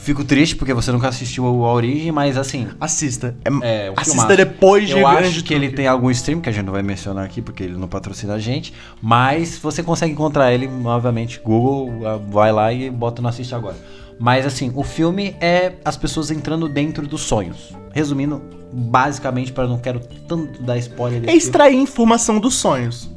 fico 0.00 0.24
triste 0.24 0.56
porque 0.56 0.72
você 0.74 0.90
nunca 0.92 1.08
assistiu 1.08 1.46
a 1.46 1.72
origem, 1.72 2.10
mas 2.10 2.36
assim, 2.36 2.68
Assista. 2.80 3.34
É, 3.62 3.86
é 3.86 3.90
um 3.90 3.94
assista 3.96 4.10
filmaço. 4.20 4.36
depois 4.36 4.88
de 4.88 4.98
Eu 4.98 5.08
Grande 5.08 5.28
acho 5.28 5.44
que 5.44 5.54
ele 5.54 5.66
Truque. 5.66 5.76
tem 5.76 5.86
algum 5.86 6.10
stream 6.10 6.40
que 6.40 6.48
a 6.48 6.52
gente 6.52 6.64
não 6.64 6.72
vai 6.72 6.82
mencionar 6.82 7.24
aqui 7.24 7.40
porque 7.42 7.62
ele 7.62 7.76
não 7.76 7.86
patrocina 7.88 8.34
a 8.34 8.38
gente, 8.38 8.72
mas 9.00 9.58
você 9.58 9.82
consegue 9.82 10.12
encontrar 10.12 10.52
ele, 10.52 10.68
obviamente, 10.84 11.40
Google, 11.42 12.06
ah, 12.06 12.16
vai 12.30 12.52
lá 12.52 12.72
e 12.72 12.90
bota 12.90 13.20
no 13.22 13.28
assiste 13.28 13.54
agora. 13.54 13.76
Mas 14.18 14.44
assim, 14.44 14.70
o 14.74 14.82
filme 14.82 15.34
é 15.40 15.72
as 15.84 15.96
pessoas 15.96 16.30
entrando 16.30 16.68
dentro 16.68 17.06
dos 17.06 17.22
sonhos. 17.22 17.72
Resumindo, 17.92 18.42
basicamente, 18.72 19.52
para 19.52 19.66
não 19.66 19.78
quero 19.78 20.00
tanto 20.28 20.62
dar 20.62 20.76
spoiler 20.78 21.18
É 21.18 21.20
desse 21.20 21.26
filme. 21.32 21.38
extrair 21.38 21.76
informação 21.76 22.38
dos 22.38 22.54
sonhos. 22.54 23.08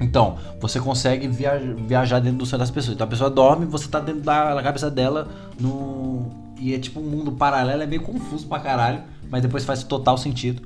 Então, 0.00 0.36
você 0.60 0.78
consegue 0.78 1.26
via- 1.28 1.58
viajar 1.86 2.20
dentro 2.20 2.38
do 2.38 2.46
sonho 2.46 2.60
das 2.60 2.70
pessoas. 2.70 2.94
Então 2.94 3.06
a 3.06 3.10
pessoa 3.10 3.30
dorme, 3.30 3.64
você 3.66 3.88
tá 3.88 3.98
dentro 4.00 4.20
da 4.22 4.60
cabeça 4.62 4.90
dela 4.90 5.28
no. 5.58 6.26
E 6.58 6.74
é 6.74 6.78
tipo 6.78 7.00
um 7.00 7.04
mundo 7.04 7.32
paralelo, 7.32 7.82
é 7.82 7.86
meio 7.86 8.02
confuso 8.02 8.46
pra 8.46 8.58
caralho, 8.58 9.02
mas 9.30 9.42
depois 9.42 9.64
faz 9.64 9.82
total 9.82 10.16
sentido. 10.16 10.62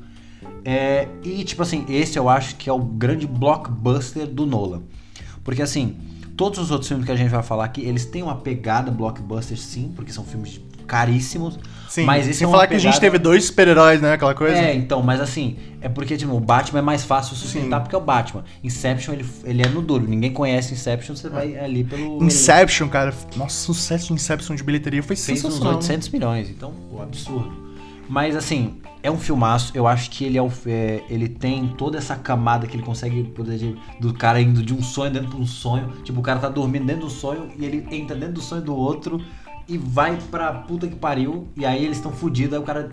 É, 0.64 1.08
e 1.24 1.42
tipo 1.44 1.62
assim, 1.62 1.84
esse 1.88 2.18
eu 2.18 2.28
acho 2.28 2.56
que 2.56 2.68
é 2.70 2.72
o 2.72 2.78
grande 2.78 3.26
blockbuster 3.26 4.26
do 4.26 4.46
Nolan. 4.46 4.82
Porque 5.42 5.62
assim, 5.62 5.96
todos 6.36 6.58
os 6.58 6.70
outros 6.70 6.88
filmes 6.88 7.06
que 7.06 7.12
a 7.12 7.16
gente 7.16 7.30
vai 7.30 7.42
falar 7.42 7.64
aqui, 7.64 7.80
eles 7.82 8.04
têm 8.04 8.22
uma 8.22 8.36
pegada 8.36 8.90
blockbuster 8.90 9.58
sim, 9.58 9.92
porque 9.96 10.12
são 10.12 10.24
filmes 10.24 10.60
caríssimos. 10.86 11.58
Sim. 11.90 12.04
mas 12.04 12.26
esse 12.26 12.38
Sem 12.38 12.48
é 12.48 12.50
falar 12.50 12.66
que 12.68 12.74
a 12.74 12.78
gente 12.78 12.92
pegada- 12.94 13.00
teve 13.00 13.18
dois 13.18 13.44
super-heróis, 13.44 14.00
né? 14.00 14.12
Aquela 14.14 14.34
coisa. 14.34 14.56
é, 14.56 14.74
então, 14.74 15.02
mas 15.02 15.20
assim, 15.20 15.56
é 15.80 15.88
porque, 15.88 16.16
tipo, 16.16 16.32
o 16.32 16.40
Batman 16.40 16.78
é 16.78 16.82
mais 16.82 17.04
fácil 17.04 17.34
sustentar 17.36 17.78
Sim. 17.78 17.82
porque 17.82 17.94
é 17.94 17.98
o 17.98 18.00
Batman. 18.00 18.44
Inception, 18.64 19.12
ele, 19.14 19.26
ele 19.44 19.62
é 19.62 19.68
no 19.68 19.82
duro. 19.82 20.06
Ninguém 20.08 20.32
conhece 20.32 20.72
Inception, 20.72 21.16
você 21.16 21.28
vai 21.28 21.58
ali 21.58 21.82
pelo. 21.84 22.22
Inception, 22.22 22.88
cara. 22.88 23.12
Nossa, 23.36 23.70
o 23.70 23.74
sucesso 23.74 24.06
de 24.06 24.12
Inception 24.14 24.54
de 24.56 24.62
bilheteria 24.62 25.02
foi 25.02 25.16
Fez 25.16 25.38
uns 25.38 25.42
sensacional. 25.42 25.72
né? 25.72 25.76
800 25.78 26.08
milhões, 26.10 26.48
então, 26.48 26.72
pô, 26.90 27.02
absurdo. 27.02 27.68
Mas 28.08 28.34
assim, 28.34 28.74
é 29.04 29.10
um 29.10 29.16
filmaço. 29.18 29.70
Eu 29.72 29.86
acho 29.86 30.10
que 30.10 30.24
ele 30.24 30.36
é, 30.36 30.42
o- 30.42 30.50
é, 30.66 31.00
ele 31.08 31.28
tem 31.28 31.68
toda 31.78 31.96
essa 31.96 32.16
camada 32.16 32.66
que 32.66 32.76
ele 32.76 32.82
consegue 32.82 33.22
de- 33.22 33.76
do 34.00 34.12
cara 34.12 34.40
indo 34.40 34.64
de 34.64 34.74
um 34.74 34.82
sonho 34.82 35.12
dentro 35.12 35.28
de 35.30 35.36
um 35.36 35.46
sonho. 35.46 35.92
Tipo, 36.02 36.18
o 36.18 36.22
cara 36.22 36.40
tá 36.40 36.48
dormindo 36.48 36.84
dentro 36.86 37.02
do 37.06 37.10
sonho 37.10 37.48
e 37.56 37.64
ele 37.64 37.86
entra 37.92 38.16
dentro 38.16 38.34
do 38.34 38.40
sonho 38.40 38.62
do 38.62 38.74
outro 38.74 39.20
e 39.70 39.78
vai 39.78 40.18
pra 40.32 40.52
puta 40.52 40.88
que 40.88 40.96
pariu. 40.96 41.46
E 41.56 41.64
aí 41.64 41.84
eles 41.84 41.98
estão 41.98 42.10
fodidos. 42.10 42.54
Aí 42.54 42.58
o 42.58 42.64
cara 42.64 42.90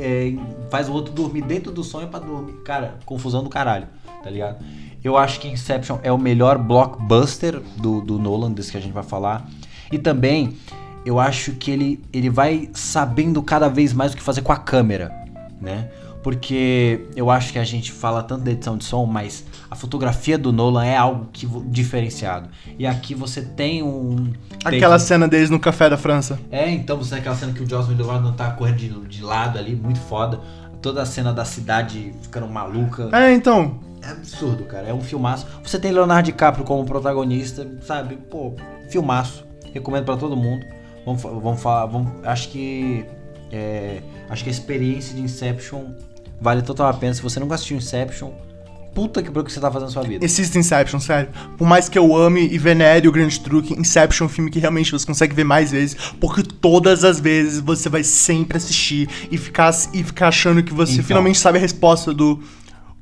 é, 0.00 0.34
faz 0.70 0.88
o 0.88 0.92
outro 0.94 1.12
dormir 1.12 1.42
dentro 1.42 1.70
do 1.70 1.84
sonho 1.84 2.08
pra 2.08 2.18
dormir. 2.18 2.54
Cara, 2.64 2.98
confusão 3.04 3.44
do 3.44 3.50
caralho, 3.50 3.86
tá 4.22 4.30
ligado? 4.30 4.64
Eu 5.04 5.18
acho 5.18 5.38
que 5.38 5.46
Inception 5.46 5.98
é 6.02 6.10
o 6.10 6.16
melhor 6.16 6.56
blockbuster 6.56 7.60
do, 7.76 8.00
do 8.00 8.18
Nolan, 8.18 8.50
desse 8.50 8.72
que 8.72 8.78
a 8.78 8.80
gente 8.80 8.94
vai 8.94 9.02
falar. 9.02 9.46
E 9.92 9.98
também, 9.98 10.56
eu 11.04 11.20
acho 11.20 11.52
que 11.52 11.70
ele, 11.70 12.02
ele 12.10 12.30
vai 12.30 12.70
sabendo 12.72 13.42
cada 13.42 13.68
vez 13.68 13.92
mais 13.92 14.14
o 14.14 14.16
que 14.16 14.22
fazer 14.22 14.40
com 14.40 14.52
a 14.52 14.56
câmera, 14.56 15.12
né? 15.60 15.90
Porque 16.22 17.04
eu 17.14 17.30
acho 17.30 17.52
que 17.52 17.58
a 17.58 17.64
gente 17.64 17.92
fala 17.92 18.22
tanto 18.22 18.44
da 18.44 18.52
edição 18.52 18.78
de 18.78 18.84
som, 18.84 19.04
mas 19.04 19.44
a 19.74 19.76
fotografia 19.76 20.38
do 20.38 20.52
Nolan 20.52 20.84
é 20.84 20.96
algo 20.96 21.28
que 21.32 21.46
diferenciado. 21.66 22.48
E 22.78 22.86
aqui 22.86 23.12
você 23.12 23.42
tem 23.42 23.82
um. 23.82 24.32
Aquela 24.64 24.94
take- 24.96 25.08
cena 25.08 25.26
deles 25.26 25.50
no 25.50 25.58
Café 25.58 25.90
da 25.90 25.96
França. 25.96 26.38
é, 26.48 26.70
então 26.70 26.96
você 26.96 27.10
tem 27.10 27.18
aquela 27.18 27.34
cena 27.34 27.52
que 27.52 27.60
o 27.60 27.68
Joss 27.68 27.88
Whedon 27.90 28.32
tá 28.34 28.52
correndo 28.52 28.76
de, 28.76 28.88
de 29.08 29.22
lado 29.22 29.58
ali, 29.58 29.74
muito 29.74 29.98
foda. 29.98 30.40
Toda 30.80 31.02
a 31.02 31.06
cena 31.06 31.32
da 31.32 31.44
cidade 31.44 32.14
ficando 32.22 32.46
maluca. 32.46 33.08
É, 33.12 33.32
então. 33.32 33.80
É 34.00 34.10
absurdo, 34.10 34.62
cara. 34.64 34.86
É 34.86 34.94
um 34.94 35.00
filmaço. 35.00 35.44
Você 35.64 35.76
tem 35.78 35.90
Leonardo 35.90 36.26
DiCaprio 36.26 36.64
como 36.64 36.84
protagonista, 36.84 37.66
sabe? 37.82 38.16
Pô, 38.16 38.54
filmaço. 38.90 39.44
Recomendo 39.72 40.04
pra 40.04 40.16
todo 40.16 40.36
mundo. 40.36 40.64
Vamos, 41.04 41.20
vamos 41.22 41.60
falar. 41.60 41.86
Vamos, 41.86 42.12
acho 42.24 42.48
que. 42.50 43.04
é, 43.50 44.02
acho 44.30 44.44
que 44.44 44.50
a 44.50 44.52
experiência 44.52 45.16
de 45.16 45.22
Inception 45.22 45.86
vale 46.40 46.62
total 46.62 46.86
a 46.88 46.92
pena. 46.94 47.12
Se 47.12 47.22
você 47.22 47.40
nunca 47.40 47.54
assistiu 47.56 47.76
Inception, 47.76 48.30
puta 48.94 49.22
que 49.22 49.30
pariu 49.30 49.44
que 49.44 49.52
você 49.52 49.60
tá 49.60 49.70
fazendo 49.70 49.88
na 49.88 49.92
sua 49.92 50.02
vida. 50.02 50.24
Existe 50.24 50.56
Inception, 50.56 51.00
sério. 51.00 51.28
Por 51.58 51.66
mais 51.66 51.88
que 51.88 51.98
eu 51.98 52.16
ame 52.16 52.48
e 52.48 52.56
venere 52.56 53.08
o 53.08 53.12
Grande 53.12 53.38
Truque, 53.40 53.74
Inception 53.74 54.24
é 54.24 54.26
um 54.26 54.30
filme 54.30 54.50
que 54.50 54.58
realmente 54.58 54.92
você 54.92 55.04
consegue 55.04 55.34
ver 55.34 55.44
mais 55.44 55.72
vezes, 55.72 55.96
porque 56.20 56.42
todas 56.42 57.04
as 57.04 57.18
vezes 57.18 57.60
você 57.60 57.88
vai 57.88 58.04
sempre 58.04 58.56
assistir 58.56 59.08
e 59.30 59.36
ficar, 59.36 59.74
e 59.92 60.02
ficar 60.04 60.28
achando 60.28 60.62
que 60.62 60.72
você 60.72 60.94
Então. 60.94 61.04
finalmente 61.04 61.38
sabe 61.38 61.58
a 61.58 61.60
resposta 61.60 62.14
do 62.14 62.40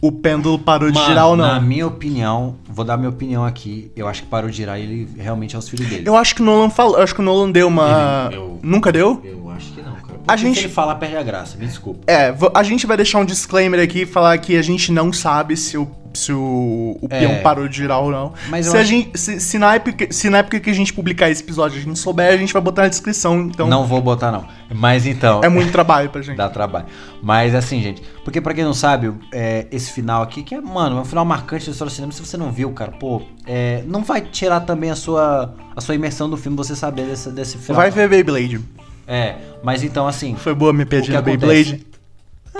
o 0.02 0.10
pêndulo 0.12 0.58
parou 0.58 0.90
de 0.90 0.94
Mano, 0.98 1.08
girar 1.08 1.28
ou 1.28 1.36
não. 1.36 1.46
Na 1.46 1.60
minha 1.60 1.86
opinião, 1.86 2.56
vou 2.68 2.84
dar 2.84 2.96
minha 2.96 3.08
opinião 3.08 3.44
aqui. 3.44 3.90
Eu 3.94 4.08
acho 4.08 4.22
que 4.22 4.28
parou 4.28 4.50
de 4.50 4.56
girar 4.56 4.78
e 4.78 4.82
ele 4.82 5.08
realmente 5.16 5.54
é 5.54 5.58
os 5.58 5.68
filhos 5.68 5.88
dele. 5.88 6.02
Eu 6.06 6.16
acho 6.16 6.34
que 6.34 6.42
o 6.42 6.44
Nolan 6.44 6.68
falou, 6.68 6.96
eu 6.96 7.02
acho 7.04 7.14
que 7.14 7.20
o 7.20 7.24
Nolan 7.24 7.50
deu 7.52 7.68
uma. 7.68 8.26
Ele- 8.32 8.36
eu- 8.36 8.58
Nunca 8.62 8.90
deu? 8.92 9.20
Eu 9.24 9.48
acho 9.50 9.72
que 9.72 9.80
não, 9.80 9.92
cara. 9.92 10.02
Porque 10.08 10.24
A 10.32 10.36
gente- 10.36 10.58
se 10.58 10.64
ele 10.66 10.72
falar, 10.72 10.96
perde 10.96 11.16
a 11.16 11.22
graça. 11.22 11.56
Me 11.56 11.66
desculpa. 11.66 12.00
É, 12.06 12.34
a 12.54 12.62
gente 12.64 12.86
vai 12.86 12.96
deixar 12.96 13.18
um 13.20 13.24
disclaimer 13.24 13.80
aqui 13.80 14.02
e 14.02 14.06
falar 14.06 14.36
que 14.38 14.56
a 14.56 14.62
gente 14.62 14.90
não 14.92 15.12
sabe 15.12 15.56
se 15.56 15.78
o 15.78 15.86
se 16.14 16.32
o, 16.32 16.98
o 17.00 17.08
peão 17.08 17.32
É. 17.32 17.40
parou 17.40 17.66
de 17.68 17.76
girar 17.76 18.00
ou 18.00 18.10
não. 18.10 18.32
Mas 18.48 18.66
se, 18.66 18.76
a 18.76 18.80
acho- 18.80 18.88
gente, 18.88 19.18
se, 19.18 19.40
se 19.40 19.58
na 19.58 19.74
época, 19.74 20.06
se 20.10 20.28
na 20.30 20.38
época 20.38 20.60
que 20.60 20.70
a 20.70 20.72
gente 20.74 20.92
publicar 20.92 21.30
esse 21.30 21.42
episódio 21.42 21.78
a 21.78 21.82
gente 21.82 21.98
souber, 21.98 22.32
a 22.32 22.36
gente 22.36 22.52
vai 22.52 22.60
botar 22.62 22.82
na 22.82 22.88
descrição. 22.88 23.40
Então 23.42 23.68
Não 23.68 23.86
vou 23.86 24.00
botar, 24.00 24.30
não. 24.32 24.44
Mas 24.74 25.06
então. 25.06 25.40
é 25.44 25.48
muito 25.48 25.70
trabalho 25.72 26.08
pra 26.10 26.20
gente. 26.22 26.36
Dá 26.36 26.48
trabalho. 26.48 26.86
Mas 27.22 27.54
assim, 27.54 27.82
gente, 27.82 28.02
porque 28.24 28.40
pra 28.40 28.54
quem 28.54 28.64
não 28.64 28.74
sabe, 28.74 29.12
é, 29.32 29.66
esse 29.70 29.92
final 29.92 30.22
aqui, 30.22 30.42
que 30.42 30.54
é, 30.54 30.60
mano, 30.60 30.98
é 30.98 31.00
um 31.00 31.04
final 31.04 31.24
marcante 31.24 31.66
da 31.66 31.72
história 31.72 31.90
do 31.90 31.94
cinema, 31.94 32.12
se 32.12 32.20
você 32.24 32.36
não 32.36 32.50
viu, 32.50 32.70
cara, 32.72 32.92
pô, 32.92 33.22
é, 33.46 33.82
não 33.86 34.02
vai 34.02 34.20
tirar 34.20 34.60
também 34.60 34.90
a 34.90 34.96
sua, 34.96 35.54
a 35.76 35.80
sua 35.80 35.94
imersão 35.94 36.28
do 36.28 36.36
filme 36.36 36.56
você 36.56 36.74
saber 36.74 37.06
desse, 37.06 37.30
desse 37.30 37.58
final. 37.58 37.76
Vai 37.80 37.90
ver 37.90 38.08
Beyblade. 38.08 38.60
É, 39.06 39.34
mas 39.62 39.82
então 39.82 40.06
assim. 40.06 40.36
Foi 40.36 40.54
boa 40.54 40.72
minha 40.72 40.86
piadinha 40.86 41.18
que 41.18 41.24
Beyblade. 41.24 41.86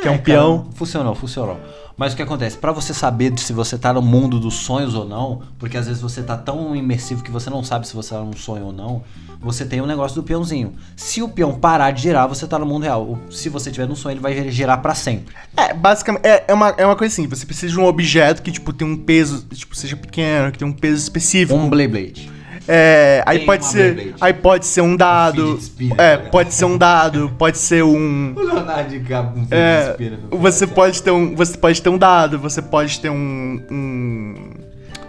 Que 0.01 0.09
é 0.09 0.11
um 0.11 0.15
cara, 0.15 0.23
peão. 0.23 0.67
funcionou, 0.75 1.15
funcionou. 1.15 1.61
Mas 1.97 2.15
o 2.15 2.17
que 2.17 2.23
acontece? 2.23 2.57
Pra 2.57 2.73
você 2.73 2.95
saber 2.95 3.39
se 3.39 3.53
você 3.53 3.77
tá 3.77 3.93
no 3.93 4.01
mundo 4.01 4.41
dos 4.41 4.55
sonhos 4.55 4.95
ou 4.95 5.07
não, 5.07 5.43
porque 5.59 5.77
às 5.77 5.87
vezes 5.87 6.01
você 6.01 6.23
tá 6.23 6.37
tão 6.37 6.75
imersivo 6.75 7.23
que 7.23 7.31
você 7.31 7.51
não 7.51 7.63
sabe 7.63 7.87
se 7.87 7.95
você 7.95 8.15
tá 8.15 8.21
num 8.21 8.33
sonho 8.33 8.65
ou 8.67 8.73
não, 8.73 9.03
você 9.41 9.65
tem 9.67 9.81
um 9.83 9.87
negócio 9.87 10.15
do 10.15 10.23
peãozinho. 10.23 10.73
Se 10.97 11.21
o 11.23 11.29
peão 11.29 11.55
parar 11.55 11.91
de 11.91 12.01
girar, 12.03 12.27
você 12.27 12.47
tá 12.47 12.59
no 12.59 12.65
mundo 12.65 12.85
real. 12.85 13.03
O- 13.03 13.19
Se 13.31 13.49
você 13.51 13.71
tiver 13.71 13.87
num 13.87 13.95
sonho, 13.95 14.15
ele 14.15 14.21
vai 14.21 14.51
girar 14.51 14.81
pra 14.81 14.95
sempre. 14.95 15.35
É, 15.57 15.75
basicamente, 15.75 16.25
é, 16.25 16.45
é, 16.49 16.55
uma, 16.55 16.71
é 16.79 16.87
uma 16.87 16.97
coisa 16.97 17.13
assim, 17.13 17.27
você 17.29 17.45
precisa 17.45 17.71
de 17.73 17.79
um 17.79 17.85
objeto 17.85 18.41
que, 18.43 18.51
tipo, 18.51 18.73
tem 18.73 18.89
um 18.89 18.97
peso, 18.97 19.45
tipo, 19.53 19.77
seja 19.77 19.95
pequeno, 19.97 20.51
que 20.51 20.59
tem 20.59 20.67
um 20.67 20.73
peso 20.73 20.97
específico. 21.03 21.59
Um 21.59 21.69
Beyblade. 21.69 22.33
É, 22.69 23.23
aí 23.27 23.39
Tem 23.39 23.47
pode 23.47 23.65
uma 23.65 23.71
ser. 23.71 23.95
Beyblade. 23.95 24.15
Aí 24.21 24.33
pode 24.35 24.67
ser 24.67 24.81
um 24.83 24.97
dado. 24.97 25.57
spinner, 25.59 26.01
é, 26.01 26.17
ligado? 26.17 26.31
pode 26.31 26.55
ser 26.55 26.65
um 26.65 26.79
dado, 26.79 27.33
pode 27.39 27.59
ser 27.59 27.83
um. 27.83 28.35
O 28.39 28.41
Leonardo 28.41 28.91
DiCaprio 28.91 29.47
com 29.47 29.55
É, 29.55 29.97
você 30.31 30.67
pode 30.67 31.03
ter 31.03 31.11
um. 31.11 31.35
Você 31.35 31.57
pode 31.59 31.83
ter 31.83 31.89
um 31.89 31.99
dado, 31.99 32.39
você 32.39 32.63
pode 32.63 33.01
ter 33.01 33.11
um. 33.11 33.61
um- 33.71 34.35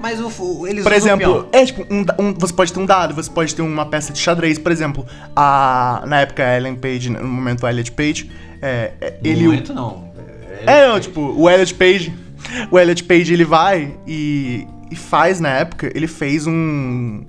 Mas 0.02 0.20
o, 0.20 0.28
o- 0.44 0.68
eles 0.68 0.84
por 0.84 0.92
usam 0.92 1.04
o 1.04 1.08
exemplo, 1.16 1.44
peão. 1.44 1.62
é 1.62 1.66
tipo, 1.66 1.94
um, 1.94 2.04
da- 2.04 2.16
um- 2.20 2.34
você 2.34 2.54
pode 2.54 2.74
ter 2.74 2.80
um 2.80 2.86
dado, 2.86 3.14
você 3.14 3.30
pode 3.30 3.54
ter 3.56 3.62
uma 3.62 3.86
peça 3.86 4.12
de 4.12 4.20
xadrez, 4.20 4.58
por 4.58 4.72
exemplo, 4.72 5.06
a, 5.36 6.04
na 6.08 6.22
época 6.22 6.44
a 6.44 6.58
Ellen 6.58 6.76
Page, 6.76 7.10
no 7.10 7.24
momento 7.28 7.66
a 7.66 7.70
Elliot 7.72 7.92
Page, 7.92 8.30
é, 8.62 8.92
é, 9.00 9.12
No 9.22 9.28
ele. 9.30 9.46
momento, 9.46 9.74
não. 9.74 10.12
É, 10.66 10.88
não, 10.88 11.00
tipo, 11.00 11.22
o 11.22 11.50
Elliot 11.50 11.74
Page. 11.76 12.14
O 12.72 12.78
Elliot 12.80 13.04
Page 13.06 13.32
ele 13.34 13.46
vai 13.46 13.96
e, 14.08 14.68
e 14.92 14.96
faz 14.96 15.40
na 15.40 15.50
época, 15.50 15.92
ele 15.96 16.08
fez 16.08 16.46
um. 16.48 17.24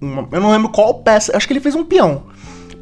Uma- 0.00 0.28
eu 0.32 0.40
não 0.40 0.50
lembro 0.50 0.68
qual 0.70 0.94
peça, 0.94 1.36
acho 1.36 1.46
que 1.46 1.52
ele 1.52 1.60
fez 1.60 1.74
um 1.74 1.84
peão. 1.84 2.24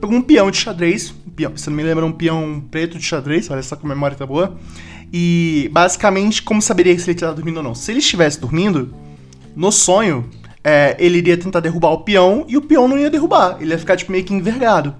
Pegou 0.01 0.16
um 0.16 0.23
peão 0.23 0.51
de 0.51 0.57
xadrez, 0.59 1.12
um 1.27 1.31
peão, 1.31 1.57
se 1.57 1.69
não 1.69 1.77
me 1.77 1.82
lembra, 1.82 2.05
um 2.07 2.12
peão 2.12 2.62
preto 2.70 2.99
de 2.99 3.05
xadrez, 3.05 3.51
olha 3.51 3.62
só 3.62 3.74
como 3.77 3.93
a 3.93 3.95
memória 3.95 4.16
tá 4.16 4.24
boa. 4.27 4.57
E 5.12 5.69
basicamente, 5.73 6.43
como 6.43 6.61
saberia 6.61 6.97
se 6.99 7.05
ele 7.11 7.16
estava 7.16 7.35
dormindo 7.35 7.57
ou 7.59 7.62
não? 7.62 7.74
Se 7.74 7.90
ele 7.93 7.99
estivesse 8.01 8.39
dormindo, 8.40 8.95
no 9.57 9.73
sonho, 9.73 10.28
é, 10.62 10.95
ele 10.99 11.19
iria 11.19 11.36
tentar 11.36 11.61
derrubar 11.61 11.90
o 11.93 11.99
peão 11.99 12.45
e 12.47 12.57
o 12.57 12.62
peão 12.62 12.86
não 12.86 12.99
ia 12.99 13.11
derrubar, 13.11 13.57
ele 13.61 13.70
ia 13.73 13.78
ficar 13.78 13.97
tipo, 13.97 14.12
meio 14.12 14.24
que 14.24 14.35
envergado. 14.35 14.95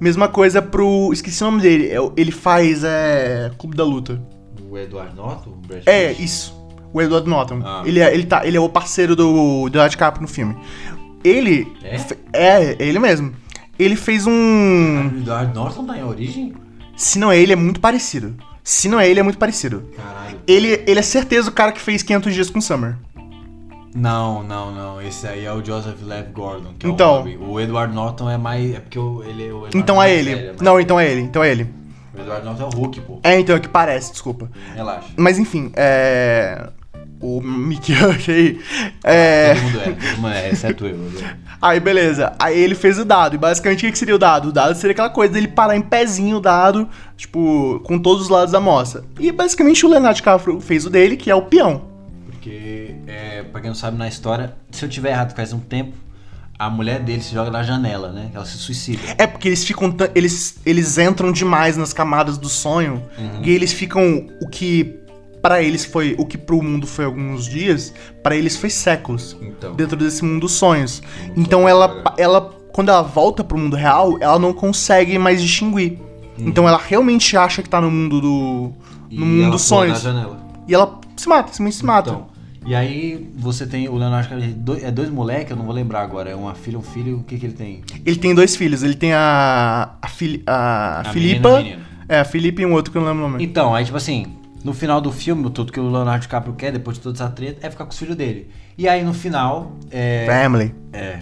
Mesma 0.00 0.28
coisa 0.28 0.62
pro. 0.62 1.12
Esqueci 1.12 1.42
o 1.42 1.50
nome 1.50 1.60
dele. 1.60 1.88
é 1.90 1.98
Ele 2.16 2.30
faz 2.32 2.82
é, 2.82 3.50
Clube 3.58 3.76
da 3.76 3.84
Luta. 3.84 4.18
O 4.70 4.78
Edward 4.78 5.14
Norton? 5.14 5.60
É, 5.84 6.12
isso. 6.12 6.58
O 6.90 7.02
Edward 7.02 7.28
Norton. 7.28 7.60
Ah. 7.62 7.82
Ele, 7.84 8.00
é, 8.00 8.12
ele, 8.14 8.24
tá, 8.24 8.46
ele 8.46 8.56
é 8.56 8.60
o 8.60 8.68
parceiro 8.68 9.14
do, 9.14 9.68
do 9.68 9.88
DiCaprio 9.88 10.22
no 10.22 10.28
filme. 10.28 10.56
Ele... 11.24 11.70
É? 11.82 11.96
É, 12.32 12.64
é 12.72 12.76
ele 12.80 12.98
mesmo. 12.98 13.32
Ele 13.78 13.96
fez 13.96 14.26
um... 14.26 14.32
O 14.32 15.18
Edward 15.18 15.54
Norton 15.54 15.84
tá 15.86 15.96
em 15.98 16.04
origem? 16.04 16.54
Se 16.96 17.18
não 17.18 17.30
é 17.32 17.38
ele, 17.38 17.52
é 17.52 17.56
muito 17.56 17.80
parecido. 17.80 18.34
Se 18.62 18.88
não 18.88 19.00
é 19.00 19.08
ele, 19.08 19.20
é 19.20 19.22
muito 19.22 19.38
parecido. 19.38 19.82
Caralho. 19.96 20.38
Ele, 20.46 20.82
ele 20.86 20.98
é 21.00 21.02
certeza 21.02 21.48
o 21.48 21.52
cara 21.52 21.72
que 21.72 21.80
fez 21.80 22.02
500 22.02 22.34
Dias 22.34 22.50
com 22.50 22.60
Summer. 22.60 22.96
Não, 23.94 24.42
não, 24.42 24.70
não. 24.72 25.02
Esse 25.02 25.26
aí 25.26 25.44
é 25.44 25.52
o 25.52 25.64
Joseph 25.64 26.00
Lev 26.02 26.28
Gordon, 26.32 26.74
que 26.78 26.86
Então. 26.86 27.08
é 27.08 27.12
o 27.12 27.16
Robin. 27.22 27.36
O 27.40 27.60
Edward 27.60 27.92
Norton 27.94 28.30
é 28.30 28.36
mais. 28.36 28.74
É 28.74 28.80
porque 28.80 28.98
o- 28.98 29.22
ele 29.24 29.42
é 29.48 29.52
o. 29.52 29.56
Edward 29.66 29.78
Então 29.78 29.96
é 29.96 29.98
mais 30.06 30.12
ele. 30.18 30.34
velho, 30.34 30.46
mais- 30.48 30.60
Não, 30.60 30.80
então 30.80 31.00
é 31.00 31.10
ele. 31.10 31.20
Então 31.22 31.42
é 31.42 31.50
ele. 31.50 31.66
O 32.14 32.20
Edward 32.20 32.44
Norton 32.44 32.62
é 32.62 32.66
o 32.66 32.70
Hulk, 32.70 33.00
pô. 33.00 33.18
É, 33.24 33.40
então 33.40 33.56
é 33.56 33.58
que 33.60 33.68
parece, 33.68 34.12
desculpa. 34.12 34.48
Relaxa. 34.76 35.08
Mas 35.16 35.38
enfim, 35.38 35.72
é... 35.74 36.68
O 37.20 37.40
Mickey 37.40 37.92
Huck 38.02 38.30
aí... 38.30 38.60
É... 39.04 39.54
Todo 39.54 39.62
mundo 39.62 39.80
é, 39.80 40.16
mundo 40.16 40.28
é, 40.28 40.50
exceto 40.50 40.86
eu. 40.86 40.96
né? 40.96 41.36
Aí, 41.60 41.78
beleza. 41.78 42.32
Aí 42.38 42.58
ele 42.58 42.74
fez 42.74 42.98
o 42.98 43.04
dado. 43.04 43.34
E 43.34 43.38
basicamente 43.38 43.86
o 43.86 43.92
que 43.92 43.98
seria 43.98 44.14
o 44.14 44.18
dado? 44.18 44.48
O 44.48 44.52
dado 44.52 44.74
seria 44.74 44.92
aquela 44.92 45.10
coisa 45.10 45.34
dele 45.34 45.48
parar 45.48 45.76
em 45.76 45.82
pezinho 45.82 46.38
o 46.38 46.40
dado, 46.40 46.88
tipo, 47.16 47.80
com 47.84 47.98
todos 47.98 48.24
os 48.24 48.28
lados 48.30 48.52
da 48.52 48.58
amostra. 48.58 49.04
E 49.18 49.30
basicamente 49.30 49.84
o 49.84 49.88
Leonardo 49.88 50.16
DiCaprio 50.16 50.60
fez 50.60 50.86
o 50.86 50.90
dele, 50.90 51.16
que 51.16 51.30
é 51.30 51.34
o 51.34 51.42
peão. 51.42 51.82
Porque, 52.26 52.94
é, 53.06 53.42
pra 53.42 53.60
quem 53.60 53.68
não 53.68 53.74
sabe 53.74 53.98
na 53.98 54.08
história, 54.08 54.54
se 54.70 54.82
eu 54.82 54.88
tiver 54.88 55.10
errado 55.10 55.36
faz 55.36 55.52
um 55.52 55.60
tempo, 55.60 55.92
a 56.60 56.68
mulher 56.68 57.00
dele 57.00 57.22
se 57.22 57.32
joga 57.34 57.50
da 57.50 57.62
janela, 57.62 58.12
né? 58.12 58.30
Ela 58.34 58.44
se 58.44 58.58
suicida. 58.58 59.00
É 59.16 59.26
porque 59.26 59.48
eles 59.48 59.64
ficam. 59.64 59.94
Eles, 60.14 60.58
eles 60.66 60.98
entram 60.98 61.32
demais 61.32 61.74
nas 61.74 61.94
camadas 61.94 62.36
do 62.36 62.50
sonho. 62.50 63.02
E 63.42 63.50
eles 63.50 63.72
ficam. 63.72 64.26
O 64.42 64.48
que 64.48 64.99
pra 65.42 65.62
eles 65.62 65.84
foi. 65.84 66.14
O 66.18 66.26
que 66.26 66.36
pro 66.38 66.62
mundo 66.62 66.86
foi 66.86 67.04
alguns 67.04 67.46
dias, 67.46 67.92
pra 68.22 68.36
eles 68.36 68.56
foi 68.56 68.70
séculos. 68.70 69.36
Então. 69.40 69.74
Dentro 69.74 69.96
desse 69.96 70.24
mundo 70.24 70.40
dos 70.42 70.52
sonhos. 70.52 71.02
mundo 71.26 71.32
Então 71.40 71.62
só 71.62 71.68
ela, 71.68 71.88
pra 71.88 72.14
ela. 72.18 72.60
Quando 72.72 72.88
ela 72.88 73.02
volta 73.02 73.42
pro 73.42 73.58
mundo 73.58 73.74
real, 73.76 74.16
ela 74.20 74.38
não 74.38 74.52
consegue 74.52 75.18
mais 75.18 75.42
distinguir. 75.42 75.98
Então 76.38 76.66
ela 76.68 76.78
realmente 76.78 77.36
acha 77.36 77.62
que 77.62 77.68
tá 77.68 77.80
no 77.80 77.90
mundo 77.90 78.20
do. 78.20 78.72
E 79.10 79.18
No 79.18 79.26
mundo 79.26 79.42
ela 79.42 79.50
dos 79.50 79.62
sonhos. 79.62 80.04
E 80.68 80.72
ela 80.74 81.00
se 81.16 81.28
mata, 81.28 81.48
simplesmente 81.48 81.76
se 81.76 81.84
mata. 81.84 82.10
Então, 82.10 82.26
e 82.64 82.74
aí 82.74 83.28
você 83.36 83.66
tem 83.66 83.88
o 83.88 83.96
Leonardo 83.96 84.28
DiCaprio, 84.28 84.54
dois- 84.54 84.84
é 84.84 84.90
dois 84.90 85.10
moleques, 85.10 85.50
eu 85.50 85.56
não 85.56 85.64
vou 85.64 85.74
lembrar 85.74 86.02
agora, 86.02 86.30
é 86.30 86.34
uma 86.36 86.54
filha, 86.54 86.78
um 86.78 86.82
filho, 86.82 87.18
o 87.18 87.24
que 87.24 87.38
que 87.38 87.46
ele 87.46 87.54
tem? 87.54 87.82
Ele 88.06 88.16
tem 88.16 88.34
dois 88.34 88.54
filhos. 88.54 88.82
Ele 88.82 88.94
tem 88.94 89.12
a. 89.12 89.94
A, 90.00 90.08
Fili, 90.08 90.42
a, 90.46 91.00
A 91.00 91.04
Filipa. 91.12 91.58
menina. 91.58 91.78
É, 92.08 92.20
a 92.20 92.24
Filipa 92.24 92.62
e 92.62 92.66
um 92.66 92.72
outro 92.72 92.90
que 92.92 92.98
eu 92.98 93.02
não 93.02 93.08
lembro 93.08 93.24
o 93.24 93.28
nome. 93.30 93.44
Então, 93.44 93.74
aí 93.74 93.84
tipo 93.84 93.96
assim, 93.96 94.26
no 94.62 94.74
final 94.74 95.00
do 95.00 95.10
filme, 95.10 95.48
tudo 95.50 95.72
que 95.72 95.80
o 95.80 95.90
Leonardo 95.90 96.22
DiCaprio 96.22 96.54
quer, 96.54 96.72
depois 96.72 96.96
de 96.96 97.02
toda 97.02 97.16
essa 97.16 97.30
treta, 97.30 97.66
é 97.66 97.70
ficar 97.70 97.84
com 97.84 97.92
os 97.92 97.98
filhos 97.98 98.16
dele. 98.16 98.50
E 98.76 98.88
aí 98.88 99.02
no 99.02 99.14
final, 99.14 99.72
é... 99.90 100.26
Family. 100.26 100.74
É. 100.92 101.20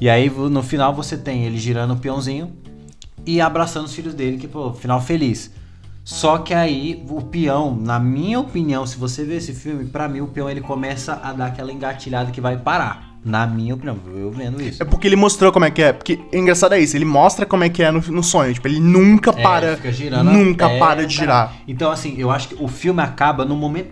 E 0.00 0.08
aí 0.08 0.30
no 0.30 0.62
final 0.62 0.94
você 0.94 1.16
tem 1.16 1.44
ele 1.44 1.58
girando 1.58 1.94
o 1.94 1.96
peãozinho 1.96 2.52
e 3.24 3.40
abraçando 3.40 3.86
os 3.86 3.94
filhos 3.94 4.14
dele, 4.14 4.38
que, 4.38 4.46
pô, 4.46 4.72
final 4.72 5.00
feliz. 5.00 5.50
Só 6.04 6.38
que 6.38 6.54
aí 6.54 7.04
o 7.08 7.20
peão, 7.22 7.74
na 7.74 7.98
minha 7.98 8.38
opinião, 8.38 8.86
se 8.86 8.96
você 8.96 9.24
ver 9.24 9.38
esse 9.38 9.52
filme, 9.52 9.86
pra 9.86 10.06
mim 10.08 10.20
o 10.20 10.28
peão 10.28 10.48
ele 10.48 10.60
começa 10.60 11.14
a 11.14 11.32
dar 11.32 11.46
aquela 11.46 11.72
engatilhada 11.72 12.30
que 12.30 12.40
vai 12.40 12.56
parar. 12.56 13.05
Na 13.28 13.44
minha 13.44 13.74
opinião, 13.74 13.98
eu 14.14 14.30
vendo 14.30 14.62
isso. 14.62 14.80
É 14.80 14.86
porque 14.86 15.08
ele 15.08 15.16
mostrou 15.16 15.50
como 15.50 15.64
é 15.64 15.70
que 15.72 15.82
é. 15.82 15.92
Porque 15.92 16.20
engraçado 16.32 16.74
é 16.74 16.78
isso, 16.78 16.96
ele 16.96 17.04
mostra 17.04 17.44
como 17.44 17.64
é 17.64 17.68
que 17.68 17.82
é 17.82 17.90
no, 17.90 18.00
no 18.00 18.22
sonho. 18.22 18.54
Tipo, 18.54 18.68
ele 18.68 18.78
nunca 18.78 19.30
É, 19.30 19.42
para. 19.42 19.76
fica 19.76 19.90
girando 19.92 20.30
nunca 20.30 20.66
até 20.66 20.78
para 20.78 21.04
de 21.04 21.12
girar. 21.12 21.52
Então, 21.66 21.90
assim, 21.90 22.14
eu 22.16 22.30
acho 22.30 22.46
que 22.50 22.56
o 22.62 22.68
filme 22.68 23.02
acaba 23.02 23.44
no 23.44 23.56
momento. 23.56 23.90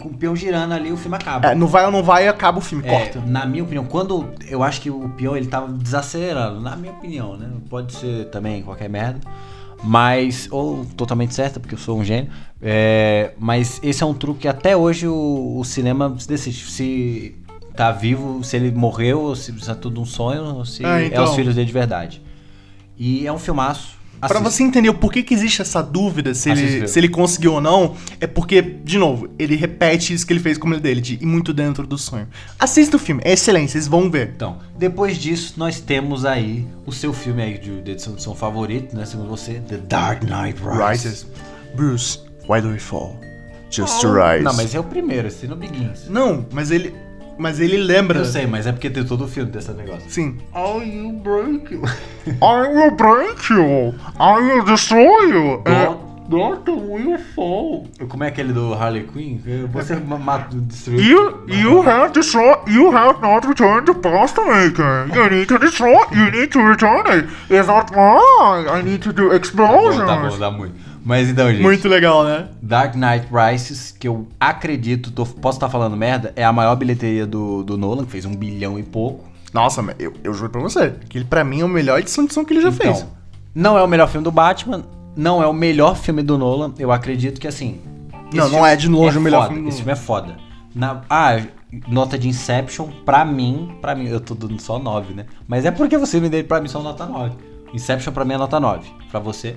Com 0.00 0.08
o 0.08 0.14
peão 0.14 0.34
girando 0.34 0.72
ali, 0.74 0.90
o 0.90 0.96
filme 0.96 1.16
acaba. 1.16 1.46
É, 1.52 1.54
não 1.54 1.68
vai 1.68 1.86
ou 1.86 1.92
não 1.92 2.02
vai, 2.02 2.26
acaba 2.26 2.58
o 2.58 2.60
filme, 2.60 2.84
É, 2.84 2.90
corta. 2.90 3.22
na 3.24 3.46
minha 3.46 3.62
opinião, 3.62 3.84
quando 3.84 4.28
eu 4.48 4.64
acho 4.64 4.80
que 4.80 4.90
o 4.90 5.08
peão 5.10 5.36
ele 5.36 5.46
tava 5.46 5.72
desacelerando, 5.72 6.60
na 6.60 6.74
minha 6.74 6.92
opinião, 6.92 7.36
né? 7.36 7.48
Pode 7.70 7.92
ser 7.94 8.24
também 8.30 8.62
qualquer 8.62 8.88
merda, 8.90 9.20
mas 9.84 10.48
ou 10.50 10.84
totalmente 10.96 11.34
certa, 11.34 11.58
porque 11.60 11.74
eu 11.74 11.78
sou 11.78 11.98
um 11.98 12.04
gênio. 12.04 12.30
é, 12.60 13.32
mas 13.38 13.80
esse 13.82 14.02
é 14.02 14.06
um 14.06 14.14
truque 14.14 14.40
que 14.40 14.48
até 14.48 14.76
hoje 14.76 15.06
o, 15.08 15.56
o 15.58 15.64
cinema 15.64 16.14
se 16.18 16.28
decide 16.28 16.56
se 16.70 17.34
tá 17.76 17.90
vivo, 17.92 18.42
se 18.44 18.56
ele 18.56 18.70
morreu, 18.70 19.20
ou 19.20 19.36
se 19.36 19.52
é 19.68 19.74
tudo 19.74 20.00
um 20.00 20.06
sonho, 20.06 20.44
ou 20.56 20.64
se 20.64 20.84
Ah, 20.84 21.00
é 21.00 21.06
então. 21.06 21.24
os 21.24 21.34
filhos 21.34 21.54
dele 21.54 21.66
de 21.66 21.72
verdade. 21.72 22.22
E 22.98 23.26
é 23.26 23.32
um 23.32 23.38
filmaço. 23.38 24.00
Pra 24.20 24.38
Assista. 24.38 24.50
você 24.50 24.62
entender 24.62 24.88
o 24.88 24.94
porquê 24.94 25.20
que 25.20 25.34
existe 25.34 25.60
essa 25.62 25.82
dúvida 25.82 26.32
se 26.32 26.48
Assiste 26.48 26.76
ele, 26.76 26.86
se 26.86 26.96
ele 27.00 27.08
conseguiu 27.08 27.54
ou 27.54 27.60
não, 27.60 27.96
é 28.20 28.26
porque, 28.28 28.62
de 28.62 28.96
novo, 28.96 29.28
ele 29.36 29.56
repete 29.56 30.14
isso 30.14 30.24
que 30.24 30.32
ele 30.32 30.38
fez 30.38 30.56
com 30.56 30.68
o 30.68 30.78
dele, 30.78 31.00
de 31.00 31.14
ir 31.14 31.26
muito 31.26 31.52
dentro 31.52 31.84
do 31.84 31.98
sonho. 31.98 32.28
Assista 32.56 32.96
o 32.96 33.00
filme, 33.00 33.20
é 33.24 33.32
excelente, 33.32 33.72
vocês 33.72 33.88
vão 33.88 34.08
ver. 34.08 34.32
Então, 34.36 34.58
depois 34.78 35.18
disso, 35.18 35.54
nós 35.56 35.80
temos 35.80 36.24
aí 36.24 36.64
o 36.86 36.92
seu 36.92 37.12
filme 37.12 37.42
aí 37.42 37.58
de, 37.58 37.80
de 37.82 37.90
edição 37.90 38.14
de 38.14 38.22
som 38.22 38.32
favorito, 38.32 38.94
né? 38.94 39.04
Segundo 39.04 39.28
você, 39.28 39.54
The 39.54 39.78
Dark 39.78 40.22
Knight 40.22 40.60
Rises. 40.62 41.04
Rises. 41.04 41.26
Bruce, 41.74 42.20
why 42.48 42.60
do 42.60 42.68
we 42.68 42.78
fall? 42.78 43.18
Just 43.72 44.02
to 44.02 44.12
rise. 44.12 44.44
Não, 44.44 44.54
mas 44.54 44.72
é 44.72 44.78
o 44.78 44.84
primeiro, 44.84 45.26
esse 45.26 45.48
no 45.48 45.56
Begins. 45.56 46.08
Não, 46.08 46.46
mas 46.52 46.70
ele. 46.70 46.94
Mas 47.38 47.58
ele 47.60 47.76
lembra. 47.78 48.18
Eu 48.20 48.24
sei, 48.24 48.46
mas 48.46 48.66
é 48.66 48.72
porque 48.72 48.90
tem 48.90 49.04
todo 49.04 49.24
o 49.24 49.28
filme 49.28 49.50
desse 49.50 49.70
negócio. 49.72 50.08
Sim. 50.10 50.38
Oh, 50.54 50.80
you 50.82 51.12
break 51.12 51.72
you. 51.74 51.82
I 52.26 52.68
will 52.68 52.90
break 52.92 53.52
you! 53.52 53.94
I 54.20 54.40
will 54.40 54.64
destroy 54.64 55.28
you! 55.28 55.62
É, 55.64 56.12
Doctor 56.28 56.76
will 56.78 57.18
fall. 57.34 57.86
Como 58.08 58.22
é 58.24 58.28
aquele 58.28 58.52
do 58.52 58.72
Harley 58.72 59.02
Quinn? 59.12 59.40
Você 59.72 59.96
ma- 59.96 60.16
mata, 60.18 60.48
destruiu. 60.56 61.00
You 61.02 61.44
you 61.48 61.82
have 61.82 62.12
destroyed 62.12 62.58
you 62.68 62.90
have 62.96 63.20
not 63.20 63.46
returned 63.46 63.86
the 63.86 63.94
pasta 63.94 64.40
maker. 64.40 65.08
You 65.14 65.28
need 65.28 65.46
to 65.48 65.58
destroy 65.58 65.92
you 66.12 66.30
need 66.30 66.48
to 66.52 66.60
return 66.60 67.02
it. 67.18 67.28
It's 67.50 67.66
not 67.66 67.90
mine. 67.92 68.68
I 68.68 68.82
need 68.82 69.02
to 69.02 69.12
do 69.12 69.24
Tá 69.24 69.28
bom, 69.30 69.34
explosions. 69.36 70.06
tá 70.06 70.16
bom, 70.16 70.38
dá 70.38 70.50
muito. 70.50 70.74
Mas 71.04 71.28
então, 71.28 71.50
gente. 71.50 71.62
Muito 71.62 71.88
legal, 71.88 72.24
né? 72.24 72.48
Dark 72.60 72.94
Knight 72.94 73.26
Rises, 73.32 73.90
que 73.98 74.06
eu 74.06 74.28
acredito, 74.38 75.10
tô- 75.10 75.26
posso 75.26 75.56
estar 75.56 75.68
falando 75.68 75.96
merda, 75.96 76.32
é 76.36 76.44
a 76.44 76.52
maior 76.52 76.76
bilheteria 76.76 77.26
do, 77.26 77.62
do 77.64 77.76
Nolan, 77.76 78.04
que 78.04 78.12
fez 78.12 78.24
um 78.24 78.34
bilhão 78.34 78.78
e 78.78 78.82
pouco. 78.82 79.24
Nossa, 79.52 79.84
eu, 79.98 80.12
eu 80.22 80.32
juro 80.32 80.50
pra 80.50 80.60
você, 80.60 80.94
que 81.08 81.18
ele 81.18 81.24
pra 81.24 81.44
mim 81.44 81.60
é 81.60 81.64
a 81.64 81.68
melhor 81.68 81.98
edição 81.98 82.24
de 82.24 82.32
som 82.32 82.44
que 82.44 82.52
ele 82.54 82.62
já 82.62 82.72
fez. 82.72 82.98
Então, 82.98 83.10
não 83.54 83.76
é 83.76 83.82
o 83.82 83.88
melhor 83.88 84.08
filme 84.08 84.24
do 84.24 84.30
Batman, 84.30 84.84
não 85.16 85.42
é 85.42 85.46
o 85.46 85.52
melhor 85.52 85.96
filme 85.96 86.22
do 86.22 86.38
Nolan. 86.38 86.72
Eu 86.78 86.90
acredito 86.92 87.40
que 87.40 87.46
assim. 87.48 87.80
Não, 88.32 88.48
não 88.48 88.66
é 88.66 88.74
de 88.76 88.88
longe 88.88 89.18
o 89.18 89.20
melhor 89.20 89.42
foda, 89.42 89.48
filme 89.52 89.62
do 89.62 89.68
Esse 89.68 89.78
filme 89.78 89.92
é 89.92 89.96
foda. 89.96 90.36
Na, 90.74 91.02
ah, 91.10 91.38
nota 91.86 92.18
de 92.18 92.28
Inception, 92.28 92.88
pra 93.04 93.24
mim, 93.26 93.76
pra 93.82 93.94
mim, 93.94 94.06
eu 94.06 94.20
tô 94.20 94.34
dando 94.34 94.58
só 94.58 94.78
9, 94.78 95.12
né? 95.12 95.26
Mas 95.46 95.66
é 95.66 95.70
porque 95.70 95.98
você 95.98 96.18
me 96.18 96.30
deu 96.30 96.42
pra 96.44 96.60
mim 96.60 96.68
só 96.68 96.80
nota 96.80 97.04
9. 97.04 97.34
Inception 97.74 98.12
pra 98.12 98.24
mim 98.24 98.34
é 98.34 98.38
nota 98.38 98.58
9. 98.58 98.90
Pra 99.10 99.20
você? 99.20 99.56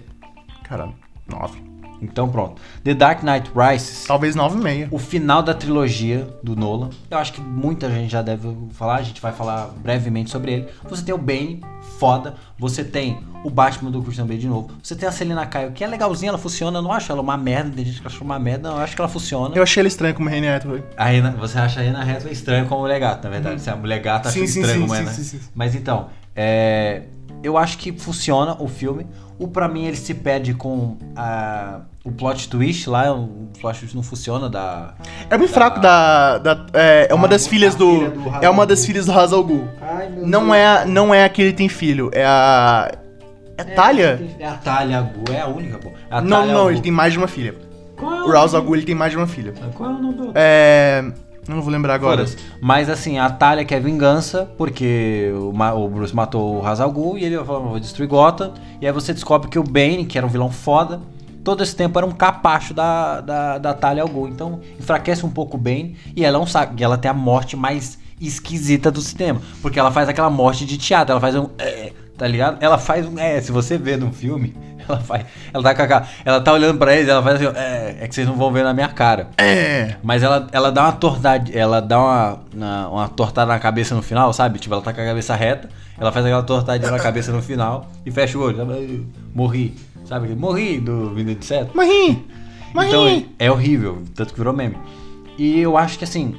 Caralho, 0.63 0.93
9. 1.27 1.75
Então 2.01 2.27
pronto. 2.29 2.61
The 2.83 2.93
Dark 2.93 3.23
Knight 3.23 3.49
Rises. 3.55 4.05
Talvez 4.05 4.35
9,5. 4.35 4.89
O 4.91 4.99
final 4.99 5.41
da 5.41 5.53
trilogia 5.53 6.27
do 6.43 6.55
Nolan, 6.55 6.89
eu 7.09 7.17
acho 7.17 7.33
que 7.33 7.41
muita 7.41 7.89
gente 7.89 8.11
já 8.11 8.21
deve 8.21 8.53
falar, 8.71 8.95
a 8.95 9.01
gente 9.01 9.21
vai 9.21 9.31
falar 9.31 9.69
brevemente 9.77 10.29
sobre 10.29 10.51
ele. 10.51 10.67
Você 10.89 11.03
tem 11.03 11.15
o 11.15 11.17
Bane, 11.17 11.61
foda. 11.97 12.35
Você 12.59 12.83
tem 12.83 13.19
o 13.43 13.49
Batman 13.49 13.91
do 13.91 14.01
Christian 14.01 14.25
Bale 14.25 14.39
de 14.39 14.47
novo. 14.47 14.71
Você 14.81 14.95
tem 14.95 15.07
a 15.07 15.11
Selena 15.11 15.45
Kyle, 15.45 15.71
que 15.71 15.83
é 15.83 15.87
legalzinha, 15.87 16.29
ela 16.29 16.37
funciona. 16.37 16.79
Eu 16.79 16.81
não 16.81 16.91
acho 16.91 17.11
ela 17.11 17.21
uma 17.21 17.37
merda, 17.37 17.71
tem 17.75 17.85
gente 17.85 18.01
que 18.01 18.07
acha 18.07 18.23
uma 18.23 18.39
merda. 18.39 18.69
Não, 18.69 18.77
eu 18.77 18.83
acho 18.83 18.95
que 18.95 19.01
ela 19.01 19.09
funciona. 19.09 19.55
Eu 19.55 19.63
achei 19.63 19.81
ele 19.81 19.87
estranho 19.87 20.13
como 20.15 20.29
René 20.29 20.55
Hathaway. 20.55 20.83
A 20.97 21.05
Rena, 21.05 21.31
você 21.31 21.57
acha 21.57 21.79
a 21.79 21.83
Rena 21.83 22.01
Hathaway 22.01 22.33
estranha 22.33 22.65
como 22.65 22.81
mulher 22.81 22.99
gata, 22.99 23.27
na 23.27 23.33
verdade. 23.33 23.61
Se 23.61 23.69
a 23.69 23.75
mulher 23.75 23.99
gata 24.01 24.29
acha 24.29 24.39
Sim, 24.39 24.47
sim, 24.47 24.61
estranho 24.61 24.81
sim, 24.81 24.87
como 24.87 24.95
sim, 24.95 25.01
ela. 25.01 25.11
sim, 25.11 25.23
sim. 25.23 25.39
Mas 25.53 25.75
então, 25.75 26.07
é, 26.35 27.03
eu 27.45 27.57
acho 27.57 27.77
que 27.77 27.91
funciona 27.91 28.55
o 28.59 28.67
filme. 28.67 29.05
O 29.37 29.47
pra 29.47 29.67
mim 29.67 29.85
ele 29.85 29.97
se 29.97 30.13
perde 30.13 30.53
com 30.53 30.97
a, 31.15 31.81
o 32.05 32.11
plot 32.11 32.47
twist 32.49 32.89
lá, 32.89 33.11
o 33.13 33.49
plot 33.59 33.79
twist 33.79 33.95
não 33.95 34.01
funciona 34.03 34.49
da 34.49 34.93
É 35.29 35.37
muito 35.37 35.51
fraco 35.53 35.79
da. 35.79 36.37
da- 36.37 36.65
é, 36.73 37.07
é 37.09 37.13
uma 37.13 37.25
Ah, 37.27 37.29
das 37.29 37.45
filhas 37.45 37.75
do. 37.75 37.89
filha 37.97 38.09
do 38.11 38.29
Hazal 38.29 38.43
é 38.43 38.49
uma 38.49 38.65
das 38.65 38.85
filhas 38.85 39.05
do 39.05 39.11
Hazal 39.11 39.43
Ghul. 39.43 39.67
Ai, 39.81 40.09
meu 40.09 40.25
Não 40.25 40.53
é, 40.55 40.85
não 40.85 41.13
é 41.13 41.25
a 41.25 41.29
que 41.29 41.41
ele 41.41 41.53
tem 41.53 41.67
filho, 41.67 42.09
é 42.13 42.25
a. 42.25 42.91
É 43.57 43.61
a 43.61 43.65
Talia? 43.75 44.21
É 44.39 44.47
a 44.47 44.53
Talia 44.53 45.01
Gu, 45.01 45.31
é 45.33 45.41
a 45.41 45.47
única, 45.47 45.77
pô. 45.77 45.89
É 45.89 46.15
a 46.17 46.21
Não, 46.21 46.45
não, 46.45 46.63
Gu. 46.65 46.71
ele 46.71 46.81
tem 46.81 46.91
mais 46.91 47.11
de 47.13 47.19
uma 47.19 47.27
filha. 47.27 47.55
Qual 47.97 48.13
é 48.13 48.23
O 48.23 48.29
Ra's 48.31 48.53
al 48.53 48.61
Ghul, 48.61 48.75
ele 48.77 48.85
tem 48.85 48.95
mais 48.95 49.11
de 49.11 49.17
uma 49.17 49.27
filha. 49.27 49.53
Qual 49.73 49.89
é 49.89 49.93
o 49.93 49.97
nome 49.97 50.13
do 50.15 50.31
É. 50.35 51.03
Eu 51.47 51.55
não 51.55 51.61
vou 51.61 51.71
lembrar 51.71 51.93
agora. 51.93 52.25
Mas 52.59 52.89
assim, 52.89 53.19
a 53.19 53.29
Talia 53.29 53.63
quer 53.63 53.79
vingança, 53.79 54.49
porque 54.57 55.31
o, 55.35 55.87
Bruce 55.87 56.15
matou 56.15 56.55
o 56.55 56.61
Ra's 56.61 56.79
al 56.79 56.91
Ghul, 56.91 57.17
e 57.17 57.25
ele 57.25 57.37
falou, 57.43 57.69
vou 57.69 57.79
destruir 57.79 58.07
Gotham. 58.07 58.53
E 58.81 58.87
aí 58.87 58.91
você 58.91 59.13
descobre 59.13 59.47
que 59.49 59.59
o 59.59 59.63
Bane, 59.63 60.05
que 60.05 60.17
era 60.17 60.25
um 60.25 60.29
vilão 60.29 60.51
foda, 60.51 61.01
todo 61.43 61.61
esse 61.61 61.75
tempo 61.75 61.99
era 61.99 62.05
um 62.05 62.11
capacho 62.11 62.73
da, 62.73 63.21
da, 63.21 63.57
da 63.59 63.73
Talia. 63.73 64.03
Então 64.27 64.59
enfraquece 64.79 65.25
um 65.25 65.29
pouco 65.29 65.55
o 65.55 65.59
Bane, 65.59 65.95
e 66.15 66.25
ela 66.25 66.37
é 66.37 66.41
um 66.41 66.47
saco. 66.47 66.73
E 66.77 66.83
ela 66.83 66.97
tem 66.97 67.09
a 67.11 67.13
morte 67.13 67.55
mais 67.55 67.99
esquisita 68.19 68.89
do 68.89 69.01
cinema. 69.01 69.39
Porque 69.61 69.79
ela 69.79 69.91
faz 69.91 70.09
aquela 70.09 70.29
morte 70.29 70.65
de 70.65 70.77
teatro, 70.77 71.11
ela 71.11 71.21
faz 71.21 71.35
um... 71.35 71.49
é, 71.59 71.91
tá 72.17 72.27
ligado? 72.27 72.57
Ela 72.59 72.79
faz 72.79 73.05
um... 73.05 73.19
É, 73.19 73.39
se 73.39 73.51
você 73.51 73.77
vê 73.77 73.97
no 73.97 74.11
filme, 74.11 74.55
ela 74.89 74.99
faz... 74.99 75.25
Ela 75.53 75.73
tá. 75.73 76.07
Ela 76.23 76.41
tá 76.41 76.53
olhando 76.53 76.77
pra 76.77 76.95
eles, 76.95 77.07
ela 77.09 77.21
faz 77.23 77.41
assim, 77.41 77.57
é, 77.57 77.97
é 78.01 78.07
que 78.07 78.15
vocês 78.15 78.27
não 78.27 78.35
vão 78.35 78.51
ver 78.51 78.63
na 78.63 78.73
minha 78.73 78.87
cara. 78.89 79.27
É. 79.37 79.95
Mas 80.03 80.23
ela, 80.23 80.47
ela 80.51 80.71
dá 80.71 80.83
uma 80.83 80.91
tortada, 80.93 81.51
ela 81.51 81.81
dá 81.81 81.99
uma, 81.99 82.39
na- 82.53 82.89
uma 82.89 83.07
tortada 83.07 83.51
na 83.51 83.59
cabeça 83.59 83.93
no 83.95 84.01
final, 84.01 84.31
sabe? 84.33 84.59
Tipo, 84.59 84.75
ela 84.75 84.83
tá 84.83 84.93
com 84.93 85.01
a 85.01 85.05
cabeça 85.05 85.35
reta, 85.35 85.69
ela 85.97 86.11
faz 86.11 86.25
aquela 86.25 86.43
tortadinha 86.43 86.91
na 86.91 86.99
cabeça 86.99 87.31
no 87.31 87.41
final 87.41 87.89
e 88.05 88.11
fecha 88.11 88.37
o 88.37 88.41
olho. 88.41 88.57
sabe? 88.57 89.07
Morri, 89.33 89.75
sabe? 90.05 90.35
Morri 90.35 90.79
do 90.79 91.13
Vindo 91.13 91.33
de 91.35 91.45
Seto. 91.45 91.75
Marim! 91.75 92.25
Marim! 92.73 92.89
Então 92.89 93.23
é 93.39 93.49
horrível, 93.51 94.01
tanto 94.15 94.33
que 94.33 94.39
virou 94.39 94.53
meme. 94.53 94.77
E 95.37 95.59
eu 95.59 95.77
acho 95.77 95.97
que 95.97 96.03
assim, 96.03 96.35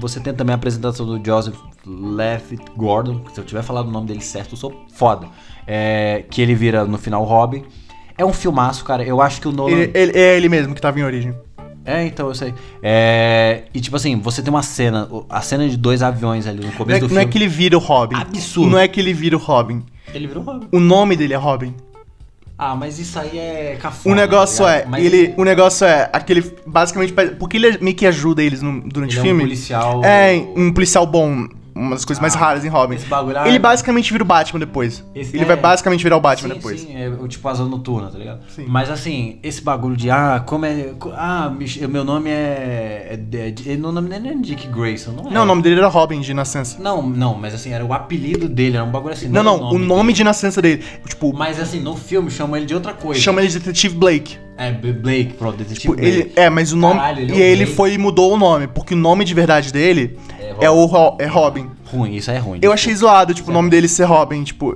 você 0.00 0.18
tem 0.20 0.32
também 0.32 0.52
a 0.52 0.56
apresentação 0.56 1.04
do 1.06 1.20
Joseph 1.24 1.56
Levitt 1.86 2.64
Gordon, 2.76 3.20
se 3.32 3.40
eu 3.40 3.44
tiver 3.44 3.62
falado 3.62 3.88
o 3.88 3.90
nome 3.90 4.06
dele 4.06 4.20
certo, 4.20 4.52
eu 4.52 4.56
sou 4.56 4.84
foda. 4.94 5.26
É, 5.66 6.24
que 6.30 6.40
ele 6.42 6.54
vira 6.54 6.84
no 6.84 6.98
final 6.98 7.22
Robin. 7.24 7.64
É 8.22 8.26
um 8.26 8.32
filmaço, 8.32 8.84
cara. 8.84 9.02
Eu 9.02 9.20
acho 9.20 9.40
que 9.40 9.48
o 9.48 9.52
Nolan. 9.52 9.72
ele, 9.72 9.90
ele- 9.94 10.18
é 10.18 10.36
ele 10.36 10.48
mesmo 10.48 10.74
que 10.74 10.80
tava 10.80 10.98
em 10.98 11.02
origem. 11.02 11.34
É, 11.84 12.04
então, 12.06 12.28
eu 12.28 12.34
sei. 12.34 12.54
É, 12.80 13.62
e 13.74 13.80
tipo 13.80 13.96
assim, 13.96 14.16
você 14.20 14.40
tem 14.40 14.50
uma 14.50 14.62
cena, 14.62 15.08
a 15.28 15.40
cena 15.40 15.68
de 15.68 15.76
dois 15.76 16.00
aviões 16.02 16.46
ali 16.46 16.60
no 16.60 16.66
Não 16.66 16.72
começo 16.72 17.04
é, 17.04 17.08
do 17.08 17.12
não 17.12 17.16
é 17.20 17.22
filme. 17.22 17.32
que 17.32 17.38
ele 17.38 17.48
vira 17.48 17.76
o 17.76 17.80
Robin. 17.80 18.14
Absurdo. 18.16 18.70
Não 18.70 18.78
é 18.78 18.86
que 18.86 19.00
ele 19.00 19.12
vira 19.12 19.36
o 19.36 19.40
Robin. 19.40 19.82
Ele 20.14 20.26
virou 20.28 20.42
Robin. 20.44 20.66
O 20.70 20.78
nome 20.78 21.16
dele 21.16 21.34
é 21.34 21.36
Robin. 21.36 21.74
Ah, 22.56 22.76
mas 22.76 23.00
isso 23.00 23.18
aí 23.18 23.36
é 23.36 23.76
cafona. 23.80 24.14
O 24.14 24.16
negócio 24.16 24.64
tá 24.64 24.72
é? 24.76 24.84
Mas 24.86 25.04
ele, 25.04 25.34
o 25.36 25.42
negócio 25.42 25.84
é 25.84 26.08
aquele 26.12 26.42
basicamente 26.64 27.12
porque 27.36 27.56
ele 27.56 27.78
meio 27.80 27.96
que 27.96 28.06
ajuda 28.06 28.40
eles 28.44 28.62
no- 28.62 28.80
durante 28.88 29.16
ele 29.16 29.18
o 29.18 29.20
é 29.20 29.22
um 29.22 29.26
filme. 29.26 29.42
policial. 29.42 30.04
É, 30.04 30.34
um 30.54 30.72
policial 30.72 31.04
bom, 31.04 31.48
uma 31.74 31.90
das 31.90 32.04
coisas 32.04 32.20
mais 32.20 32.34
Ah, 32.36 32.38
raras 32.38 32.64
em 32.64 32.68
Robin. 32.68 32.96
bagulho- 33.08 33.38
ah, 33.38 33.48
Ele 33.48 33.58
basicamente 33.58 34.12
vira 34.12 34.22
o 34.22 34.26
Batman 34.26 34.60
depois. 34.60 35.04
Esse- 35.14 35.34
ele 35.36 35.44
é. 35.44 35.46
vai 35.46 35.56
basicamente 35.56 36.02
virar 36.02 36.16
o 36.16 36.20
Batman 36.20 36.48
sim, 36.50 36.54
depois. 36.54 36.80
Sim, 36.80 36.94
é 36.96 37.08
o 37.08 37.26
tipo 37.28 37.48
asa 37.48 37.64
noturna, 37.64 38.08
tá 38.08 38.18
ligado? 38.18 38.40
Sim. 38.54 38.64
Mas 38.68 38.90
assim, 38.90 39.38
esse 39.42 39.62
bagulho 39.62 39.96
de, 39.96 40.10
ah, 40.10 40.42
como 40.46 40.64
é. 40.66 40.90
Ah, 41.14 41.52
meu 41.88 42.04
nome 42.04 42.30
é. 42.30 43.18
é, 43.32 43.36
é, 43.38 43.72
é 43.72 43.76
o 43.76 43.92
nome 43.92 44.08
dele 44.08 44.24
não 44.24 44.30
é 44.30 44.42
Dick 44.42 44.66
Grayson, 44.68 45.12
não 45.12 45.30
é? 45.30 45.32
Não, 45.34 45.42
o 45.42 45.46
nome 45.46 45.62
dele 45.62 45.76
era 45.78 45.88
Robin 45.88 46.20
de 46.20 46.34
nascença. 46.34 46.78
Não, 46.80 47.02
não, 47.02 47.34
mas 47.34 47.54
assim, 47.54 47.70
era 47.72 47.84
o 47.84 47.92
apelido 47.92 48.48
dele, 48.48 48.76
era 48.76 48.84
um 48.84 48.90
bagulho 48.90 49.14
assim. 49.14 49.28
Não, 49.28 49.40
era 49.40 49.44
não, 49.44 49.70
o 49.70 49.78
nome 49.78 50.12
de 50.12 50.22
nascença 50.24 50.60
dele. 50.60 50.82
Tipo, 51.06 51.32
Mas 51.34 51.58
assim, 51.60 51.80
no 51.80 51.96
filme 51.96 52.30
chamam 52.30 52.56
ele 52.56 52.66
de 52.66 52.74
outra 52.74 52.92
coisa. 52.92 53.20
chama 53.20 53.40
ele 53.40 53.48
de 53.48 53.58
Detetive 53.58 53.94
Blake. 53.96 54.36
É, 54.56 54.70
Blake, 54.70 55.32
pronto, 55.32 55.56
detetive 55.56 55.80
Tipo, 55.80 55.94
Blake. 55.96 56.08
ele, 56.08 56.32
é, 56.36 56.50
mas 56.50 56.72
o 56.72 56.76
nome. 56.76 56.94
Caralho, 57.00 57.20
ele 57.22 57.32
é 57.32 57.36
e 57.36 57.40
ele 57.40 57.66
foi 57.66 57.94
e 57.94 57.98
mudou 57.98 58.32
o 58.34 58.36
nome, 58.36 58.66
porque 58.66 58.92
o 58.94 58.96
nome 58.96 59.24
de 59.24 59.32
verdade 59.34 59.72
dele 59.72 60.18
É 60.60 60.64
é, 60.66 60.70
o 60.70 60.84
Ro- 60.86 61.16
é 61.18 61.26
Robin. 61.26 61.70
Ruim, 61.86 62.14
isso 62.14 62.30
aí 62.30 62.36
é 62.36 62.40
ruim. 62.40 62.58
Eu 62.62 62.72
achei 62.72 62.94
zoado, 62.94 63.32
tipo, 63.34 63.50
o 63.50 63.54
nome 63.54 63.70
dele 63.70 63.88
ser 63.88 64.04
Robin, 64.04 64.42
tipo. 64.44 64.74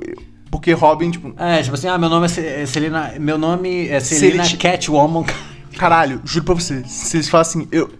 Porque 0.51 0.73
Robin, 0.73 1.11
tipo. 1.11 1.32
É, 1.36 1.62
tipo 1.62 1.74
assim, 1.74 1.89
ah, 1.89 1.98
meu 1.98 2.09
nome 2.09 2.27
é 2.39 2.62
é 2.62 2.66
Celina. 2.66 3.12
Meu 3.19 3.36
nome 3.39 3.89
é 3.89 4.01
Se 4.01 4.15
Celina 4.19 4.43
ele 4.43 4.48
te- 4.51 4.57
Catwoman. 4.57 5.24
Caralho, 5.77 6.20
juro 6.24 6.44
pra 6.47 6.55
você, 6.55 6.82
se 6.86 7.16
eles 7.16 7.28
falam 7.28 7.43
assim, 7.43 7.69
eu. 7.70 7.90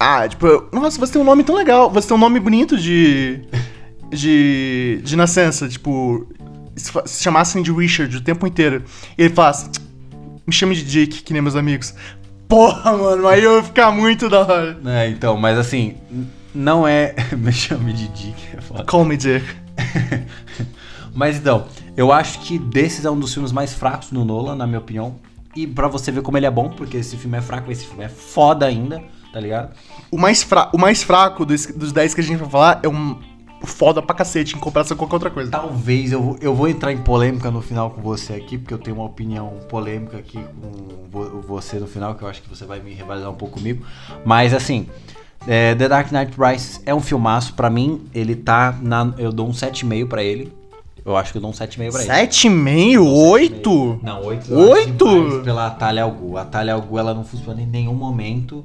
Ah, 0.00 0.26
tipo, 0.28 0.46
eu- 0.46 0.68
nossa, 0.72 0.98
você 0.98 1.12
tem 1.14 1.20
um 1.20 1.24
nome 1.24 1.42
tão 1.44 1.54
legal, 1.54 1.90
você 1.90 2.08
tem 2.08 2.16
um 2.16 2.20
nome 2.20 2.38
bonito 2.40 2.76
de. 2.78 3.40
de. 4.10 5.00
de 5.02 5.16
nascença, 5.16 5.68
tipo. 5.68 6.26
Se, 6.76 6.92
chamassem 7.22 7.62
de 7.62 7.72
Richard 7.72 8.14
o 8.16 8.20
tempo 8.20 8.46
inteiro. 8.46 8.84
E 9.16 9.22
ele 9.24 9.34
fala 9.34 9.48
assim, 9.50 9.70
me 10.46 10.52
chame 10.52 10.74
de 10.74 10.84
Dick, 10.84 11.22
que 11.22 11.32
nem 11.32 11.40
meus 11.40 11.56
amigos. 11.56 11.94
Porra, 12.48 12.92
mano, 12.96 13.26
aí 13.26 13.42
eu 13.42 13.56
ia 13.56 13.62
ficar 13.62 13.90
muito 13.90 14.28
da 14.28 14.40
hora. 14.40 14.78
É, 14.84 15.08
então, 15.08 15.36
mas 15.38 15.58
assim, 15.58 15.94
não 16.56 16.86
é. 16.86 17.14
Me 17.36 17.52
chame 17.52 17.92
de 17.92 18.08
Dick, 18.08 18.56
é 18.56 18.60
foda. 18.60 18.84
Call 18.84 19.04
me 19.04 19.16
Dick. 19.16 19.44
Mas 21.14 21.36
então, 21.36 21.66
eu 21.96 22.12
acho 22.12 22.40
que 22.40 22.58
desses 22.58 23.04
é 23.04 23.10
um 23.10 23.18
dos 23.18 23.32
filmes 23.32 23.52
mais 23.52 23.72
fracos 23.72 24.10
do 24.10 24.24
Nolan, 24.24 24.54
na 24.54 24.66
minha 24.66 24.78
opinião. 24.78 25.16
E 25.54 25.66
pra 25.66 25.88
você 25.88 26.12
ver 26.12 26.20
como 26.22 26.36
ele 26.36 26.44
é 26.46 26.50
bom, 26.50 26.68
porque 26.68 26.98
esse 26.98 27.16
filme 27.16 27.38
é 27.38 27.40
fraco, 27.40 27.70
esse 27.72 27.86
filme 27.86 28.04
é 28.04 28.08
foda 28.08 28.66
ainda, 28.66 29.02
tá 29.32 29.40
ligado? 29.40 29.74
O 30.10 30.18
mais, 30.18 30.42
fra 30.42 30.68
o 30.74 30.78
mais 30.78 31.02
fraco 31.02 31.46
dos, 31.46 31.66
dos 31.66 31.92
10 31.92 32.12
que 32.14 32.20
a 32.20 32.24
gente 32.24 32.38
vai 32.38 32.48
falar 32.50 32.80
é 32.82 32.88
um 32.88 33.18
foda 33.62 34.02
pra 34.02 34.14
cacete 34.14 34.54
em 34.54 34.58
comparação 34.58 34.94
com 34.94 35.04
qualquer 35.04 35.14
outra 35.16 35.30
coisa. 35.30 35.50
Talvez 35.50 36.12
eu, 36.12 36.22
vou- 36.22 36.38
eu 36.42 36.54
vou 36.54 36.68
entrar 36.68 36.92
em 36.92 36.98
polêmica 36.98 37.50
no 37.50 37.62
final 37.62 37.88
com 37.90 38.02
você 38.02 38.34
aqui, 38.34 38.58
porque 38.58 38.74
eu 38.74 38.78
tenho 38.78 38.96
uma 38.96 39.06
opinião 39.06 39.48
polêmica 39.70 40.18
aqui 40.18 40.38
com 40.60 41.08
vo- 41.10 41.40
você 41.40 41.78
no 41.78 41.86
final, 41.86 42.14
que 42.14 42.22
eu 42.22 42.28
acho 42.28 42.42
que 42.42 42.50
você 42.50 42.66
vai 42.66 42.78
me 42.80 42.92
rivalizar 42.92 43.30
um 43.30 43.34
pouco 43.34 43.54
comigo. 43.58 43.82
Mas 44.26 44.52
assim, 44.52 44.86
é, 45.46 45.74
The 45.74 45.88
Dark 45.88 46.10
Knight 46.12 46.32
Rises 46.38 46.80
é 46.84 46.94
um 46.94 47.00
filmaço, 47.00 47.54
pra 47.54 47.70
mim, 47.70 48.02
ele 48.14 48.34
tá 48.34 48.76
na. 48.80 49.12
Eu 49.18 49.32
dou 49.32 49.48
um 49.48 49.52
7,5 49.52 50.08
pra 50.08 50.22
ele. 50.22 50.52
Eu 51.04 51.16
acho 51.16 51.30
que 51.30 51.38
eu 51.38 51.42
dou 51.42 51.50
um 51.50 51.54
7,5 51.54 51.92
pra 51.92 52.02
ele. 52.02 52.26
7,5? 52.28 53.30
8? 53.30 54.00
Não, 54.02 54.24
8. 54.24 54.54
Oito? 54.54 55.42
Pela 55.44 55.70
Talia 55.70 56.02
al 56.02 56.10
Ghul. 56.10 56.36
A 56.36 56.44
Talia 56.44 56.74
al 56.74 56.82
Ghul, 56.82 56.98
ela 56.98 57.14
não 57.14 57.22
funciona 57.24 57.62
em 57.62 57.66
nenhum 57.66 57.94
momento. 57.94 58.64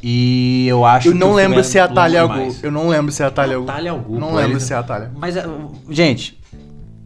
E 0.00 0.66
eu 0.68 0.84
acho 0.84 1.08
Eu 1.08 1.12
que 1.12 1.18
não 1.18 1.28
filme 1.28 1.42
lembro 1.42 1.64
se 1.64 1.78
é 1.78 1.80
a 1.80 1.84
longo 1.84 1.94
Talia 1.96 2.20
al 2.20 2.28
demais. 2.28 2.52
Ghul. 2.54 2.64
Eu 2.64 2.70
não 2.70 2.88
lembro 2.88 3.10
se 3.10 3.22
é 3.22 3.26
a 3.26 3.30
Talia 3.30 3.56
al 3.56 3.62
Ghul. 3.62 3.66
Talia 3.66 3.90
al 3.90 3.98
Ghul, 3.98 4.20
Não 4.20 4.34
lembro 4.34 4.60
se 4.60 4.72
é 4.72 4.76
a 4.76 4.82
Talia. 4.82 5.10
Mas, 5.16 5.36
é, 5.36 5.44
gente, 5.90 6.38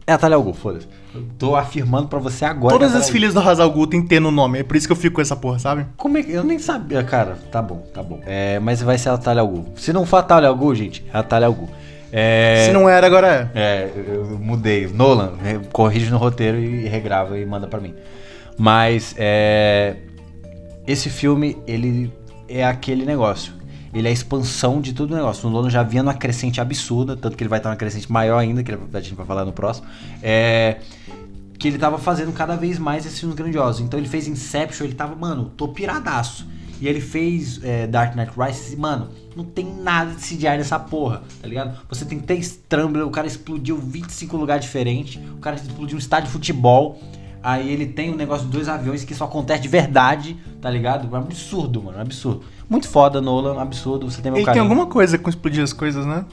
é 0.05 0.13
a 0.13 0.17
Talia 0.17 0.35
al 0.35 0.43
Ghul, 0.43 0.53
foda-se. 0.53 0.87
Eu 1.13 1.23
tô 1.37 1.55
afirmando 1.55 2.07
pra 2.07 2.19
você 2.19 2.45
agora. 2.45 2.73
Todas 2.73 2.95
as 2.95 3.09
filhas 3.09 3.33
do 3.33 3.39
Hazal 3.39 3.69
Ghul 3.71 3.87
tem 3.87 4.01
T 4.05 4.19
no 4.19 4.29
nome. 4.29 4.59
É 4.59 4.63
por 4.63 4.77
isso 4.77 4.87
que 4.87 4.91
eu 4.91 4.97
fico 4.97 5.15
com 5.15 5.21
essa 5.21 5.35
porra, 5.35 5.57
sabe? 5.57 5.85
Como 5.97 6.17
é 6.17 6.23
que... 6.23 6.31
Eu 6.31 6.43
nem 6.43 6.59
sabia, 6.59 7.03
cara. 7.03 7.37
Tá 7.51 7.61
bom, 7.61 7.83
tá 7.93 8.03
bom. 8.03 8.19
É, 8.25 8.59
mas 8.59 8.81
vai 8.81 8.97
ser 8.97 9.09
a 9.09 9.43
Ghul. 9.43 9.73
Se 9.75 9.91
não 9.91 10.05
for 10.05 10.17
a 10.17 10.51
Ghul, 10.51 10.75
gente, 10.75 11.03
é 11.11 11.17
a 11.17 11.49
Ghul. 11.49 11.69
É... 12.11 12.65
Se 12.65 12.71
não 12.71 12.87
era, 12.87 13.05
agora 13.07 13.49
é. 13.53 13.59
É, 13.59 13.91
eu 13.95 14.19
eu 14.29 14.39
mudei. 14.39 14.87
Nolan, 14.87 15.33
corrige 15.71 16.09
no 16.09 16.17
roteiro 16.17 16.59
e 16.59 16.87
regrava 16.87 17.37
e 17.37 17.45
manda 17.45 17.67
pra 17.67 17.79
mim. 17.79 17.93
Mas 18.57 19.15
é, 19.17 19.95
esse 20.85 21.09
filme, 21.09 21.57
ele 21.65 22.11
é 22.47 22.65
aquele 22.65 23.05
negócio. 23.05 23.53
Ele 23.93 24.07
é 24.07 24.11
a 24.11 24.13
expansão 24.13 24.81
de 24.81 24.93
todo 24.93 25.11
o 25.11 25.15
negócio. 25.15 25.47
O 25.47 25.51
Nolan 25.51 25.69
já 25.69 25.83
vinha 25.83 26.03
numa 26.03 26.13
crescente 26.13 26.61
absurda, 26.61 27.15
tanto 27.15 27.35
que 27.35 27.43
ele 27.43 27.49
vai 27.49 27.59
estar 27.59 27.69
numa 27.69 27.75
crescente 27.75 28.11
maior 28.11 28.37
ainda, 28.37 28.63
que 28.63 28.71
a 28.71 28.99
gente 28.99 29.15
vai 29.15 29.25
falar 29.25 29.45
no 29.45 29.51
próximo. 29.51 29.87
É, 30.21 30.77
que 31.57 31.67
ele 31.67 31.77
tava 31.77 31.97
fazendo 31.97 32.31
cada 32.31 32.55
vez 32.55 32.79
mais 32.79 33.05
esses 33.05 33.19
filmes 33.19 33.35
grandiosos. 33.35 33.81
Então 33.81 33.99
ele 33.99 34.07
fez 34.07 34.27
Inception, 34.27 34.85
ele 34.85 34.95
tava, 34.95 35.15
mano, 35.15 35.51
tô 35.57 35.67
piradaço. 35.67 36.47
E 36.81 36.87
ele 36.87 37.01
fez 37.01 37.59
é, 37.61 37.85
Dark 37.85 38.15
Knight 38.15 38.31
Rises 38.37 38.71
e, 38.71 38.77
mano, 38.77 39.09
não 39.35 39.43
tem 39.43 39.65
nada 39.65 40.11
de 40.11 40.21
CGI 40.21 40.57
nessa 40.57 40.79
porra, 40.79 41.23
tá 41.41 41.47
ligado? 41.47 41.77
Você 41.89 42.05
tem 42.05 42.19
três 42.19 42.57
Trambler, 42.69 43.05
o 43.05 43.11
cara 43.11 43.27
explodiu 43.27 43.77
25 43.77 44.37
lugares 44.37 44.63
diferentes, 44.63 45.21
o 45.33 45.39
cara 45.39 45.57
explodiu 45.57 45.97
um 45.97 45.99
estádio 45.99 46.27
de 46.27 46.31
futebol. 46.31 46.97
Aí 47.43 47.69
ele 47.69 47.85
tem 47.85 48.11
um 48.11 48.15
negócio 48.15 48.45
de 48.45 48.51
dois 48.51 48.67
aviões 48.67 49.03
que 49.03 49.13
isso 49.13 49.23
acontece 49.23 49.61
de 49.61 49.67
verdade, 49.67 50.37
tá 50.61 50.69
ligado? 50.69 51.13
É 51.13 51.19
um 51.19 51.21
absurdo, 51.21 51.83
mano, 51.83 51.97
é 51.97 51.99
um 51.99 52.03
absurdo. 52.03 52.43
Muito 52.69 52.87
foda, 52.87 53.19
Nolan, 53.19 53.59
absurdo. 53.59 54.09
Você 54.09 54.21
tem 54.21 54.31
meu 54.31 54.39
Ele 54.39 54.45
carinho. 54.45 54.63
tem 54.63 54.71
alguma 54.71 54.89
coisa 54.91 55.17
com 55.17 55.29
explodir 55.29 55.63
as 55.63 55.73
coisas, 55.73 56.05
né? 56.05 56.23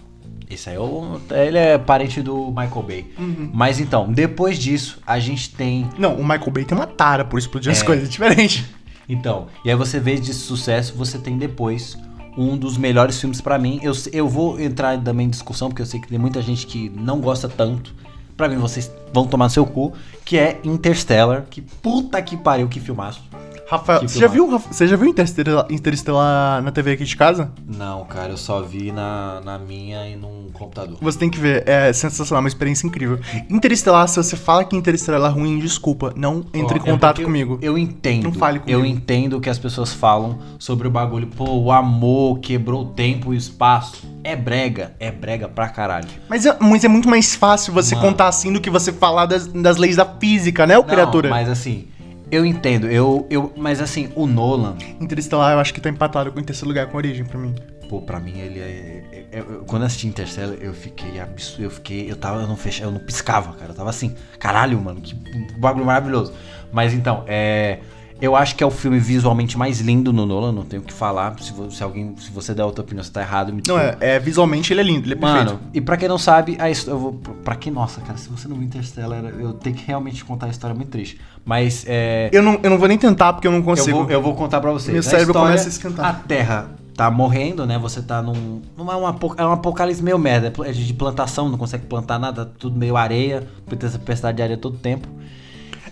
Esse 0.48 0.70
aí 0.70 0.76
é 0.76 0.78
o, 0.80 1.20
ele 1.30 1.58
é 1.58 1.76
parente 1.78 2.22
do 2.22 2.48
Michael 2.48 2.82
Bay. 2.86 3.06
Uhum. 3.18 3.50
Mas 3.52 3.80
então, 3.80 4.12
depois 4.12 4.58
disso, 4.58 5.00
a 5.06 5.18
gente 5.18 5.50
tem. 5.54 5.88
Não, 5.98 6.14
o 6.14 6.22
Michael 6.22 6.50
Bay 6.52 6.64
tem 6.64 6.76
uma 6.76 6.86
tara 6.86 7.24
por 7.24 7.38
explodir 7.38 7.72
as 7.72 7.82
É. 7.82 7.84
coisas, 7.84 8.06
é 8.06 8.10
diferente. 8.10 8.64
Então, 9.08 9.46
e 9.64 9.70
aí 9.70 9.76
você 9.76 9.98
vê 9.98 10.16
de 10.16 10.32
sucesso, 10.34 10.94
você 10.96 11.18
tem 11.18 11.36
depois 11.38 11.96
um 12.36 12.56
dos 12.56 12.76
melhores 12.76 13.18
filmes 13.20 13.40
pra 13.40 13.58
mim. 13.58 13.80
Eu, 13.82 13.92
eu 14.12 14.28
vou 14.28 14.60
entrar 14.60 15.00
também 15.00 15.26
em 15.26 15.30
discussão, 15.30 15.68
porque 15.68 15.80
eu 15.82 15.86
sei 15.86 16.00
que 16.00 16.06
tem 16.08 16.18
muita 16.18 16.42
gente 16.42 16.66
que 16.66 16.90
não 16.90 17.20
gosta 17.20 17.48
tanto. 17.48 17.94
Pra 18.36 18.48
mim, 18.48 18.56
vocês 18.58 18.90
vão 19.14 19.26
tomar 19.26 19.46
no 19.46 19.50
seu 19.50 19.64
cu, 19.64 19.94
que 20.24 20.36
é 20.36 20.60
Interstellar. 20.62 21.46
Que 21.48 21.62
puta 21.62 22.20
que 22.20 22.36
pariu, 22.36 22.68
que 22.68 22.78
filmaço. 22.78 23.22
Rafael, 23.68 24.00
Que 24.00 24.08
você 24.08 24.18
já, 24.20 24.28
viu, 24.28 24.46
você 24.58 24.86
já 24.86 24.96
viu 24.96 25.08
Interestelar, 25.08 25.66
Interestelar 25.70 26.62
na 26.62 26.70
TV 26.70 26.92
aqui 26.92 27.04
de 27.04 27.16
casa? 27.16 27.50
Não, 27.66 28.04
cara, 28.04 28.30
eu 28.32 28.36
só 28.36 28.62
vi 28.62 28.92
na, 28.92 29.40
na 29.44 29.58
minha 29.58 30.08
e 30.08 30.14
num 30.14 30.46
computador. 30.52 30.96
Você 31.00 31.18
tem 31.18 31.28
que 31.28 31.38
ver, 31.38 31.68
é 31.68 31.92
sensacional, 31.92 32.42
uma 32.42 32.48
experiência 32.48 32.86
incrível. 32.86 33.18
Interestelar, 33.50 34.06
se 34.08 34.16
você 34.22 34.36
fala 34.36 34.64
que 34.64 34.76
Interestelar 34.76 35.30
é 35.30 35.34
ruim, 35.34 35.58
desculpa, 35.58 36.12
não 36.16 36.44
entre 36.54 36.78
em 36.78 36.82
É 36.82 36.84
contato 36.84 37.16
porque 37.16 37.22
eu- 37.22 37.26
comigo. 37.26 37.58
Eu 37.60 37.76
entendo. 37.76 38.24
Não 38.24 38.32
fale 38.32 38.60
comigo. 38.60 38.78
Eu 38.80 38.86
entendo 38.86 39.40
que 39.40 39.50
as 39.50 39.58
pessoas 39.58 39.92
falam 39.92 40.38
sobre 40.60 40.86
o 40.86 40.90
bagulho. 40.90 41.26
Pô, 41.26 41.44
o 41.50 41.72
amor 41.72 42.38
quebrou 42.38 42.82
o 42.82 42.86
tempo 42.86 43.32
e 43.32 43.36
o 43.36 43.38
espaço. 43.38 44.06
É 44.22 44.36
brega. 44.36 44.94
É 45.00 45.10
brega 45.10 45.48
pra 45.48 45.68
caralho. 45.68 46.08
Mas 46.28 46.46
é, 46.46 46.56
mas 46.60 46.84
é 46.84 46.88
muito 46.88 47.08
mais 47.08 47.34
fácil 47.34 47.72
você 47.72 47.94
Mano. 47.96 48.08
contar 48.08 48.28
assim 48.28 48.52
do 48.52 48.60
que 48.60 48.70
você 48.70 48.92
falar 48.92 49.26
das, 49.26 49.46
das 49.48 49.76
leis 49.76 49.96
da 49.96 50.04
física, 50.04 50.66
né, 50.66 50.78
ô 50.78 50.84
criatura? 50.84 51.28
Mas 51.30 51.48
assim, 51.48 51.86
eu 52.30 52.44
entendo. 52.44 52.88
Eu, 52.88 53.26
eu, 53.30 53.52
mas 53.56 53.80
assim, 53.80 54.10
o 54.14 54.26
Nolan, 54.26 54.76
Interestelar 55.00 55.52
eu 55.52 55.58
acho 55.60 55.72
que 55.72 55.80
tá 55.80 55.88
empatado 55.90 56.32
com 56.32 56.40
o 56.40 56.42
terceiro 56.42 56.68
lugar 56.68 56.86
com 56.88 56.96
Origem 56.96 57.24
pra 57.24 57.38
mim. 57.38 57.54
pô, 57.88 58.02
pra 58.02 58.18
mim 58.18 58.38
ele 58.40 58.58
é. 58.60 59.02
é- 59.12 59.26
é- 59.32 59.40
eu- 59.40 59.64
quando 59.66 59.82
eu 59.82 59.86
assisti 59.86 60.06
Interstellar, 60.08 60.56
eu 60.60 60.74
fiquei 60.74 61.20
absurdo. 61.20 61.62
Eu 61.64 61.70
fiquei. 61.70 62.10
Eu 62.10 62.16
tava. 62.16 62.40
Eu 62.42 62.46
não 62.48 62.56
fechava, 62.56 62.90
eu 62.90 62.94
não 62.94 63.00
piscava, 63.00 63.52
cara. 63.54 63.70
Eu 63.72 63.76
tava 63.76 63.90
assim, 63.90 64.14
caralho, 64.38 64.80
mano, 64.80 65.00
que 65.00 65.14
bagulho 65.58 65.84
maravilhoso. 65.86 66.32
Mas 66.72 66.92
então, 66.92 67.22
é. 67.26 67.78
Eu 68.20 68.34
acho 68.34 68.54
que 68.56 68.64
é 68.64 68.66
o 68.66 68.70
filme 68.70 68.98
visualmente 68.98 69.58
mais 69.58 69.80
lindo 69.80 70.10
no 70.12 70.24
Nolan, 70.24 70.50
não 70.50 70.64
tenho 70.64 70.82
o 70.82 70.84
que 70.84 70.92
falar. 70.92 71.38
Se, 71.38 71.52
vo- 71.52 71.70
se 71.70 71.82
alguém. 71.82 72.14
Se 72.16 72.30
você 72.30 72.54
der 72.54 72.64
outra 72.64 72.82
opinião, 72.82 73.04
você 73.04 73.10
tá 73.12 73.20
errado, 73.20 73.52
me 73.52 73.62
Não, 73.68 73.78
é, 73.78 73.96
é, 74.00 74.18
visualmente 74.18 74.72
ele 74.72 74.80
é 74.80 74.84
lindo, 74.84 75.06
ele 75.06 75.12
é 75.12 75.16
perfeito. 75.16 75.46
Mano, 75.46 75.60
e 75.74 75.80
pra 75.82 75.96
quem 75.98 76.08
não 76.08 76.16
sabe, 76.16 76.56
a 76.58 76.70
eu 76.70 76.98
vou. 76.98 77.12
Pra 77.44 77.54
quem, 77.56 77.70
nossa, 77.72 78.00
cara, 78.00 78.16
se 78.16 78.28
você 78.30 78.48
não 78.48 78.56
viu 78.56 78.64
Interstellar, 78.64 79.22
eu 79.38 79.52
tenho 79.52 79.76
que 79.76 79.84
realmente 79.86 80.24
contar 80.24 80.46
a 80.46 80.48
história 80.48 80.74
muito 80.74 80.88
triste. 80.90 81.20
Mas 81.44 81.84
é. 81.86 82.30
Eu 82.32 82.42
não, 82.42 82.58
eu 82.62 82.70
não 82.70 82.78
vou 82.78 82.88
nem 82.88 82.96
tentar 82.96 83.34
porque 83.34 83.46
eu 83.46 83.52
não 83.52 83.58
Eu 83.58 83.64
consigo. 83.64 83.98
vou, 84.04 84.10
eu 84.10 84.22
vou 84.22 84.34
contar 84.34 84.60
pra 84.60 84.72
vocês. 84.72 84.92
Meu 84.92 85.00
A 85.00 85.02
cérebro 85.02 85.32
história, 85.32 85.48
começa 85.48 85.66
a 85.66 85.70
esquentar. 85.70 86.06
A 86.06 86.12
Terra 86.14 86.70
tá 86.96 87.10
morrendo, 87.10 87.66
né? 87.66 87.78
Você 87.78 88.00
tá 88.00 88.22
num. 88.22 88.62
num 88.76 88.90
é, 88.90 88.96
um, 88.96 89.06
é 89.36 89.44
um 89.46 89.52
apocalipse 89.52 90.02
meio 90.02 90.18
merda. 90.18 90.50
É 90.64 90.72
de 90.72 90.94
plantação, 90.94 91.50
não 91.50 91.58
consegue 91.58 91.84
plantar 91.84 92.18
nada, 92.18 92.46
tudo 92.46 92.78
meio 92.78 92.96
areia, 92.96 93.46
essa 93.82 93.98
tempestade 93.98 94.38
de 94.38 94.42
areia 94.42 94.56
todo 94.58 94.78
tempo. 94.78 95.06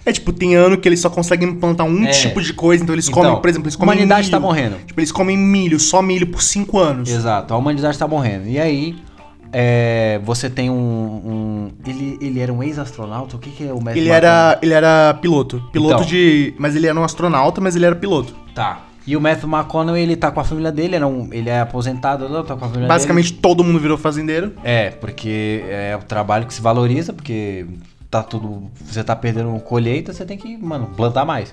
É 0.06 0.12
tipo, 0.12 0.32
tem 0.32 0.55
ano 0.55 0.76
que 0.76 0.86
eles 0.89 1.01
só 1.01 1.09
conseguem 1.09 1.55
plantar 1.55 1.85
um 1.85 2.05
É. 2.05 2.10
tipo 2.10 2.40
de 2.43 2.52
coisa, 2.52 2.82
então 2.82 2.94
eles 2.94 3.09
Então, 3.09 3.22
comem, 3.22 3.40
por 3.40 3.48
exemplo, 3.48 3.66
eles 3.66 3.74
a 3.74 3.78
comem 3.78 3.94
humanidade 3.94 4.22
milho. 4.22 4.31
tá 4.32 4.40
morrendo. 4.40 4.76
Tipo, 4.86 5.01
eles 5.01 5.10
comem 5.12 5.36
milho, 5.36 5.81
só 5.81 6.02
milho 6.02 6.26
por 6.26 6.43
cinco 6.43 6.78
anos. 6.78 7.09
Exato, 7.09 7.55
a 7.55 7.56
humanidade 7.56 7.98
tá 7.98 8.06
morrendo. 8.06 8.47
E 8.48 8.59
aí. 8.59 8.97
é, 9.56 10.20
você 10.24 10.51
tem 10.51 10.68
um. 10.68 10.74
um- 10.74 11.70
ele, 11.86 12.18
ele 12.20 12.40
era 12.40 12.52
um 12.52 12.60
ex-astronauta? 12.60 13.36
O 13.36 13.39
que, 13.39 13.51
que 13.51 13.62
é 13.68 13.72
o 13.72 13.76
Matthew 13.81 14.02
Ele 14.02 14.10
McConaughey? 14.10 14.16
era, 14.16 14.59
ele 14.60 14.74
era 14.74 15.14
piloto. 15.14 15.62
Piloto 15.72 15.94
Então. 15.94 16.06
de. 16.06 16.55
Mas 16.59 16.74
ele 16.74 16.89
era 16.89 16.98
um 16.98 17.05
astronauta, 17.05 17.60
mas 17.60 17.76
ele 17.76 17.86
era 17.86 17.94
piloto. 17.94 18.35
Tá. 18.52 18.81
E 19.06 19.16
o 19.16 19.20
Matthew 19.20 19.48
McConaughey, 19.48 20.02
ele 20.02 20.16
tá 20.16 20.31
com 20.32 20.40
a 20.40 20.44
família 20.44 20.72
dele, 20.72 20.97
era 20.97 21.06
um- 21.06 21.28
ele 21.32 21.48
é 21.51 21.60
aposentado, 21.60 22.28
não, 22.28 22.43
tá 22.43 22.56
com 22.56 22.64
a 22.64 22.68
família 22.68 22.89
Basicamente 22.89 23.32
todo 23.35 23.62
mundo 23.62 23.78
virou 23.78 23.97
fazendeiro. 23.97 24.48
dele. 24.48 24.60
É, 24.64 24.90
porque 24.90 25.62
é 25.68 25.97
o 25.97 26.05
trabalho 26.05 26.47
que 26.47 26.55
se 26.55 26.60
valoriza, 26.60 27.12
porque 27.12 27.64
tá 28.15 28.23
tudo. 28.23 28.70
Você 28.85 29.03
tá 29.03 29.16
perdendo 29.16 29.59
colheita, 29.61 30.12
você 30.12 30.24
tem 30.24 30.39
que, 30.39 30.57
mano, 30.57 30.86
plantar 30.97 31.24
mais. 31.24 31.53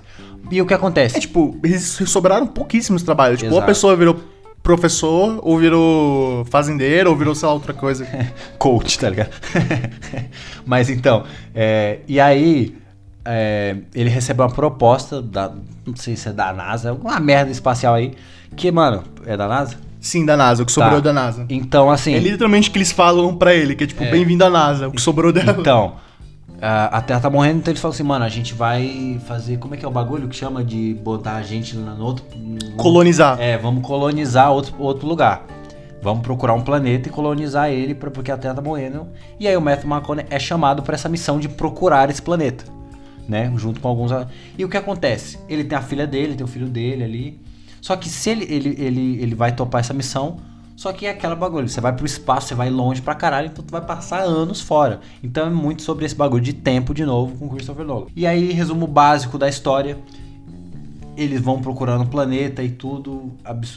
E 0.51 0.61
o 0.61 0.65
que 0.65 0.73
acontece? 0.75 1.17
É 1.17 1.19
tipo, 1.19 1.57
eles 1.63 1.83
sobraram 2.05 2.45
pouquíssimos 2.45 3.01
trabalhos. 3.01 3.39
Tipo, 3.39 3.51
ou 3.51 3.57
a 3.57 3.61
Exato. 3.61 3.67
pessoa 3.71 3.95
virou 3.95 4.19
professor, 4.61 5.39
ou 5.41 5.57
virou 5.57 6.45
fazendeiro, 6.45 7.09
ou 7.09 7.15
virou, 7.15 7.33
sei 7.33 7.47
lá, 7.47 7.53
outra 7.55 7.73
coisa. 7.73 8.05
coach, 8.59 8.99
tá 8.99 9.09
ligado? 9.09 9.31
Mas 10.65 10.87
então, 10.89 11.23
é, 11.55 11.99
e 12.07 12.19
aí 12.19 12.75
é, 13.25 13.77
ele 13.95 14.09
recebeu 14.09 14.45
uma 14.45 14.51
proposta 14.53 15.19
da, 15.19 15.51
não 15.85 15.95
sei 15.95 16.15
se 16.15 16.29
é 16.29 16.31
da 16.31 16.53
NASA, 16.53 16.91
alguma 16.91 17.19
merda 17.19 17.51
espacial 17.51 17.95
aí, 17.95 18.13
que, 18.55 18.71
mano, 18.71 19.03
é 19.25 19.35
da 19.35 19.47
NASA? 19.47 19.77
Sim, 19.99 20.25
da 20.25 20.35
NASA, 20.37 20.61
o 20.63 20.65
que 20.65 20.71
sobrou 20.71 20.95
Tá. 21.01 21.11
da 21.11 21.13
NASA. 21.13 21.45
Então, 21.49 21.89
assim, 21.89 22.13
É 22.13 22.19
literalmente 22.19 22.69
o 22.69 22.71
que 22.71 22.77
eles 22.77 22.91
falam 22.91 23.35
pra 23.35 23.53
ele, 23.53 23.75
que 23.75 23.83
é 23.83 23.87
tipo, 23.87 24.03
É. 24.03 24.11
bem-vindo 24.11 24.43
à 24.45 24.49
NASA, 24.49 24.87
o 24.87 24.91
que 24.91 25.01
sobrou 25.01 25.31
dela. 25.31 25.55
então, 25.59 25.93
a, 26.61 26.97
a 26.97 27.01
Terra 27.01 27.19
tá 27.21 27.29
morrendo, 27.29 27.59
então 27.59 27.71
eles 27.71 27.81
falam 27.81 27.93
assim, 27.93 28.03
mano, 28.03 28.23
a 28.23 28.29
gente 28.29 28.53
vai 28.53 29.19
fazer, 29.25 29.57
como 29.57 29.73
é 29.73 29.77
que 29.77 29.83
é 29.83 29.87
o 29.87 29.91
bagulho 29.91 30.27
que 30.27 30.35
chama 30.35 30.63
de 30.63 30.93
botar 30.93 31.35
a 31.35 31.41
gente 31.41 31.75
no 31.75 32.03
outro... 32.03 32.23
Colonizar. 32.77 33.39
É, 33.41 33.57
vamos 33.57 33.85
colonizar 33.85 34.51
outro, 34.51 34.75
outro 34.77 35.07
lugar. 35.07 35.45
Vamos 36.01 36.23
procurar 36.23 36.53
um 36.53 36.61
planeta 36.61 37.09
e 37.09 37.11
colonizar 37.11 37.69
ele 37.69 37.93
pra, 37.93 38.09
porque 38.09 38.31
a 38.31 38.37
Terra 38.37 38.55
tá 38.55 38.61
morrendo. 38.61 39.07
E 39.39 39.47
aí 39.47 39.55
o 39.55 39.61
Matthew 39.61 39.89
McConaughey 39.89 40.25
é 40.29 40.39
chamado 40.39 40.81
para 40.81 40.95
essa 40.95 41.07
missão 41.07 41.39
de 41.39 41.47
procurar 41.47 42.09
esse 42.09 42.21
planeta, 42.21 42.65
né? 43.27 43.51
Junto 43.55 43.79
com 43.79 43.87
alguns. 43.87 44.11
E 44.57 44.65
o 44.65 44.69
que 44.69 44.77
acontece? 44.77 45.37
Ele 45.47 45.63
tem 45.63 45.77
a 45.77 45.81
filha 45.81 46.07
dele, 46.07 46.35
tem 46.35 46.43
o 46.43 46.47
filho 46.47 46.67
dele 46.67 47.03
ali. 47.03 47.39
Só 47.81 47.95
que 47.95 48.09
se 48.09 48.29
ele, 48.29 48.45
ele, 48.49 48.75
ele, 48.79 49.21
ele 49.21 49.35
vai 49.35 49.51
topar 49.51 49.81
essa 49.81 49.93
missão, 49.93 50.37
só 50.75 50.91
que 50.93 51.05
é 51.05 51.11
aquela 51.11 51.35
bagulho. 51.35 51.67
Você 51.69 51.79
vai 51.81 51.93
pro 51.95 52.05
espaço, 52.05 52.47
você 52.47 52.55
vai 52.55 52.69
longe 52.69 53.01
pra 53.01 53.13
caralho, 53.15 53.47
então 53.47 53.63
tu 53.63 53.71
vai 53.71 53.81
passar 53.81 54.21
anos 54.21 54.61
fora. 54.61 54.99
Então 55.23 55.47
é 55.47 55.49
muito 55.49 55.81
sobre 55.83 56.05
esse 56.05 56.15
bagulho 56.15 56.41
de 56.43 56.53
tempo 56.53 56.93
de 56.93 57.05
novo 57.05 57.37
com 57.37 57.49
Christopher 57.49 57.85
Nolan. 57.85 58.07
E 58.15 58.25
aí, 58.25 58.51
resumo 58.51 58.87
básico 58.87 59.37
da 59.37 59.47
história 59.49 59.97
eles 61.17 61.41
vão 61.41 61.61
procurando 61.61 62.03
o 62.03 62.07
planeta 62.07 62.63
e 62.63 62.69
tudo. 62.69 63.31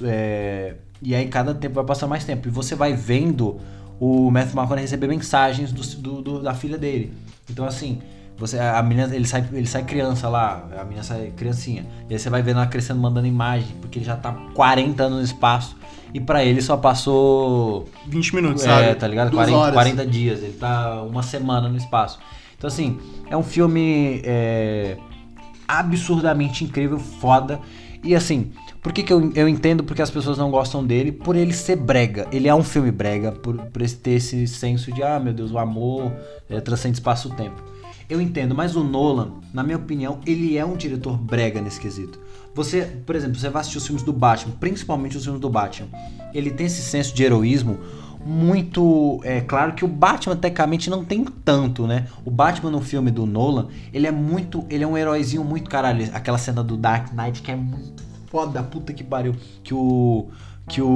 é, 0.04 0.74
e 1.02 1.14
aí 1.14 1.26
cada 1.28 1.52
tempo 1.54 1.74
vai 1.74 1.84
passar 1.84 2.06
mais 2.06 2.24
tempo. 2.24 2.48
E 2.48 2.50
você 2.50 2.74
vai 2.74 2.94
vendo 2.94 3.60
o 4.00 4.30
Matthew 4.30 4.52
McConaughey 4.54 4.82
receber 4.82 5.08
mensagens 5.08 5.72
do, 5.72 5.82
do- 6.00 6.22
do- 6.22 6.42
da 6.42 6.54
filha 6.54 6.78
dele. 6.78 7.12
Então 7.50 7.64
assim, 7.66 8.00
você, 8.36 8.58
a 8.58 8.82
menina, 8.82 9.14
ele 9.14 9.26
sai, 9.26 9.48
ele 9.52 9.66
sai 9.66 9.84
criança 9.84 10.28
lá, 10.28 10.68
a 10.78 10.84
menina 10.84 11.02
sai 11.02 11.32
criancinha. 11.36 11.86
E 12.08 12.14
aí 12.14 12.18
você 12.18 12.28
vai 12.28 12.42
vendo 12.42 12.56
ela 12.56 12.66
crescendo, 12.66 13.00
mandando 13.00 13.26
imagem, 13.26 13.76
porque 13.80 13.98
ele 13.98 14.06
já 14.06 14.16
tá 14.16 14.32
40 14.54 15.02
anos 15.04 15.18
no 15.18 15.24
espaço. 15.24 15.76
E 16.12 16.20
pra 16.20 16.44
ele 16.44 16.60
só 16.60 16.76
passou 16.76 17.88
20 18.06 18.34
minutos, 18.34 18.62
sabe? 18.62 18.86
é, 18.86 18.94
tá 18.94 19.06
ligado? 19.06 19.30
Duas 19.30 19.48
40, 19.48 19.58
horas. 19.58 19.74
40 19.74 20.06
dias. 20.06 20.42
Ele 20.42 20.52
tá 20.52 21.02
uma 21.02 21.22
semana 21.22 21.68
no 21.68 21.76
espaço. 21.76 22.18
Então, 22.56 22.68
assim, 22.68 22.98
é 23.28 23.36
um 23.36 23.42
filme 23.42 24.20
é, 24.24 24.96
absurdamente 25.66 26.64
incrível, 26.64 26.98
foda. 26.98 27.60
E 28.02 28.14
assim, 28.14 28.52
por 28.82 28.92
que, 28.92 29.02
que 29.02 29.12
eu, 29.12 29.32
eu 29.34 29.48
entendo 29.48 29.82
porque 29.82 30.02
as 30.02 30.10
pessoas 30.10 30.38
não 30.38 30.50
gostam 30.50 30.84
dele? 30.84 31.10
Por 31.10 31.36
ele 31.36 31.52
ser 31.52 31.76
brega. 31.76 32.28
Ele 32.30 32.48
é 32.48 32.54
um 32.54 32.62
filme 32.62 32.90
brega, 32.90 33.32
por, 33.32 33.56
por 33.56 33.90
ter 33.90 34.12
esse 34.12 34.46
senso 34.46 34.92
de, 34.92 35.02
ah, 35.02 35.18
meu 35.18 35.32
Deus, 35.32 35.50
o 35.50 35.58
amor 35.58 36.12
é, 36.48 36.60
transcende 36.60 36.94
espaço-tempo. 36.94 37.73
Eu 38.14 38.20
entendo, 38.20 38.54
mas 38.54 38.76
o 38.76 38.84
Nolan, 38.84 39.32
na 39.52 39.64
minha 39.64 39.76
opinião, 39.76 40.20
ele 40.24 40.56
é 40.56 40.64
um 40.64 40.76
diretor 40.76 41.18
brega 41.18 41.60
nesse 41.60 41.80
quesito. 41.80 42.20
Você, 42.54 42.82
por 43.04 43.16
exemplo, 43.16 43.34
você 43.36 43.48
vai 43.48 43.60
assistir 43.60 43.78
os 43.78 43.84
filmes 43.84 44.04
do 44.04 44.12
Batman, 44.12 44.54
principalmente 44.60 45.16
os 45.16 45.24
filmes 45.24 45.40
do 45.40 45.50
Batman. 45.50 45.88
Ele 46.32 46.52
tem 46.52 46.66
esse 46.66 46.80
senso 46.80 47.12
de 47.12 47.24
heroísmo 47.24 47.76
muito. 48.24 49.20
É 49.24 49.40
claro 49.40 49.72
que 49.72 49.84
o 49.84 49.88
Batman, 49.88 50.36
tecnicamente, 50.36 50.88
não 50.88 51.04
tem 51.04 51.24
tanto, 51.24 51.88
né? 51.88 52.06
O 52.24 52.30
Batman 52.30 52.70
no 52.70 52.80
filme 52.80 53.10
do 53.10 53.26
Nolan, 53.26 53.66
ele 53.92 54.06
é 54.06 54.12
muito. 54.12 54.64
Ele 54.70 54.84
é 54.84 54.86
um 54.86 54.96
heróizinho 54.96 55.42
muito 55.42 55.68
caralho. 55.68 56.08
Aquela 56.14 56.38
cena 56.38 56.62
do 56.62 56.76
Dark 56.76 57.12
Knight 57.12 57.42
que 57.42 57.50
é 57.50 57.56
muito 57.56 58.04
foda, 58.28 58.62
puta 58.62 58.92
que 58.92 59.02
pariu. 59.02 59.34
Que 59.64 59.74
o. 59.74 60.28
Que 60.68 60.80
o. 60.80 60.86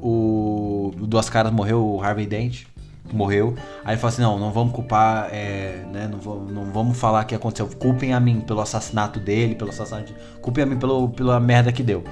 O. 0.00 0.94
o 1.02 1.06
Duas 1.08 1.28
Caras 1.28 1.52
morreu, 1.52 1.84
o 1.84 2.00
Harvey 2.00 2.28
Dent 2.28 2.66
morreu. 3.12 3.54
Aí 3.84 3.96
fala 3.96 4.12
assim: 4.12 4.22
não, 4.22 4.38
não 4.38 4.52
vamos 4.52 4.72
culpar, 4.72 5.28
é, 5.32 5.84
né? 5.92 6.08
Não, 6.10 6.18
vamos, 6.18 6.52
não 6.52 6.64
vamos 6.72 6.98
falar 6.98 7.24
que 7.24 7.34
aconteceu. 7.34 7.68
Culpem 7.78 8.12
a 8.12 8.20
mim 8.20 8.40
pelo 8.40 8.60
assassinato 8.60 9.20
dele, 9.20 9.54
pelo 9.54 9.70
assassinato. 9.70 10.12
de- 10.12 10.18
Culpem 10.40 10.64
a 10.64 10.66
mim 10.66 10.76
pelo, 10.76 11.08
pela 11.10 11.38
merda 11.40 11.72
que 11.72 11.82
deu. 11.82 12.02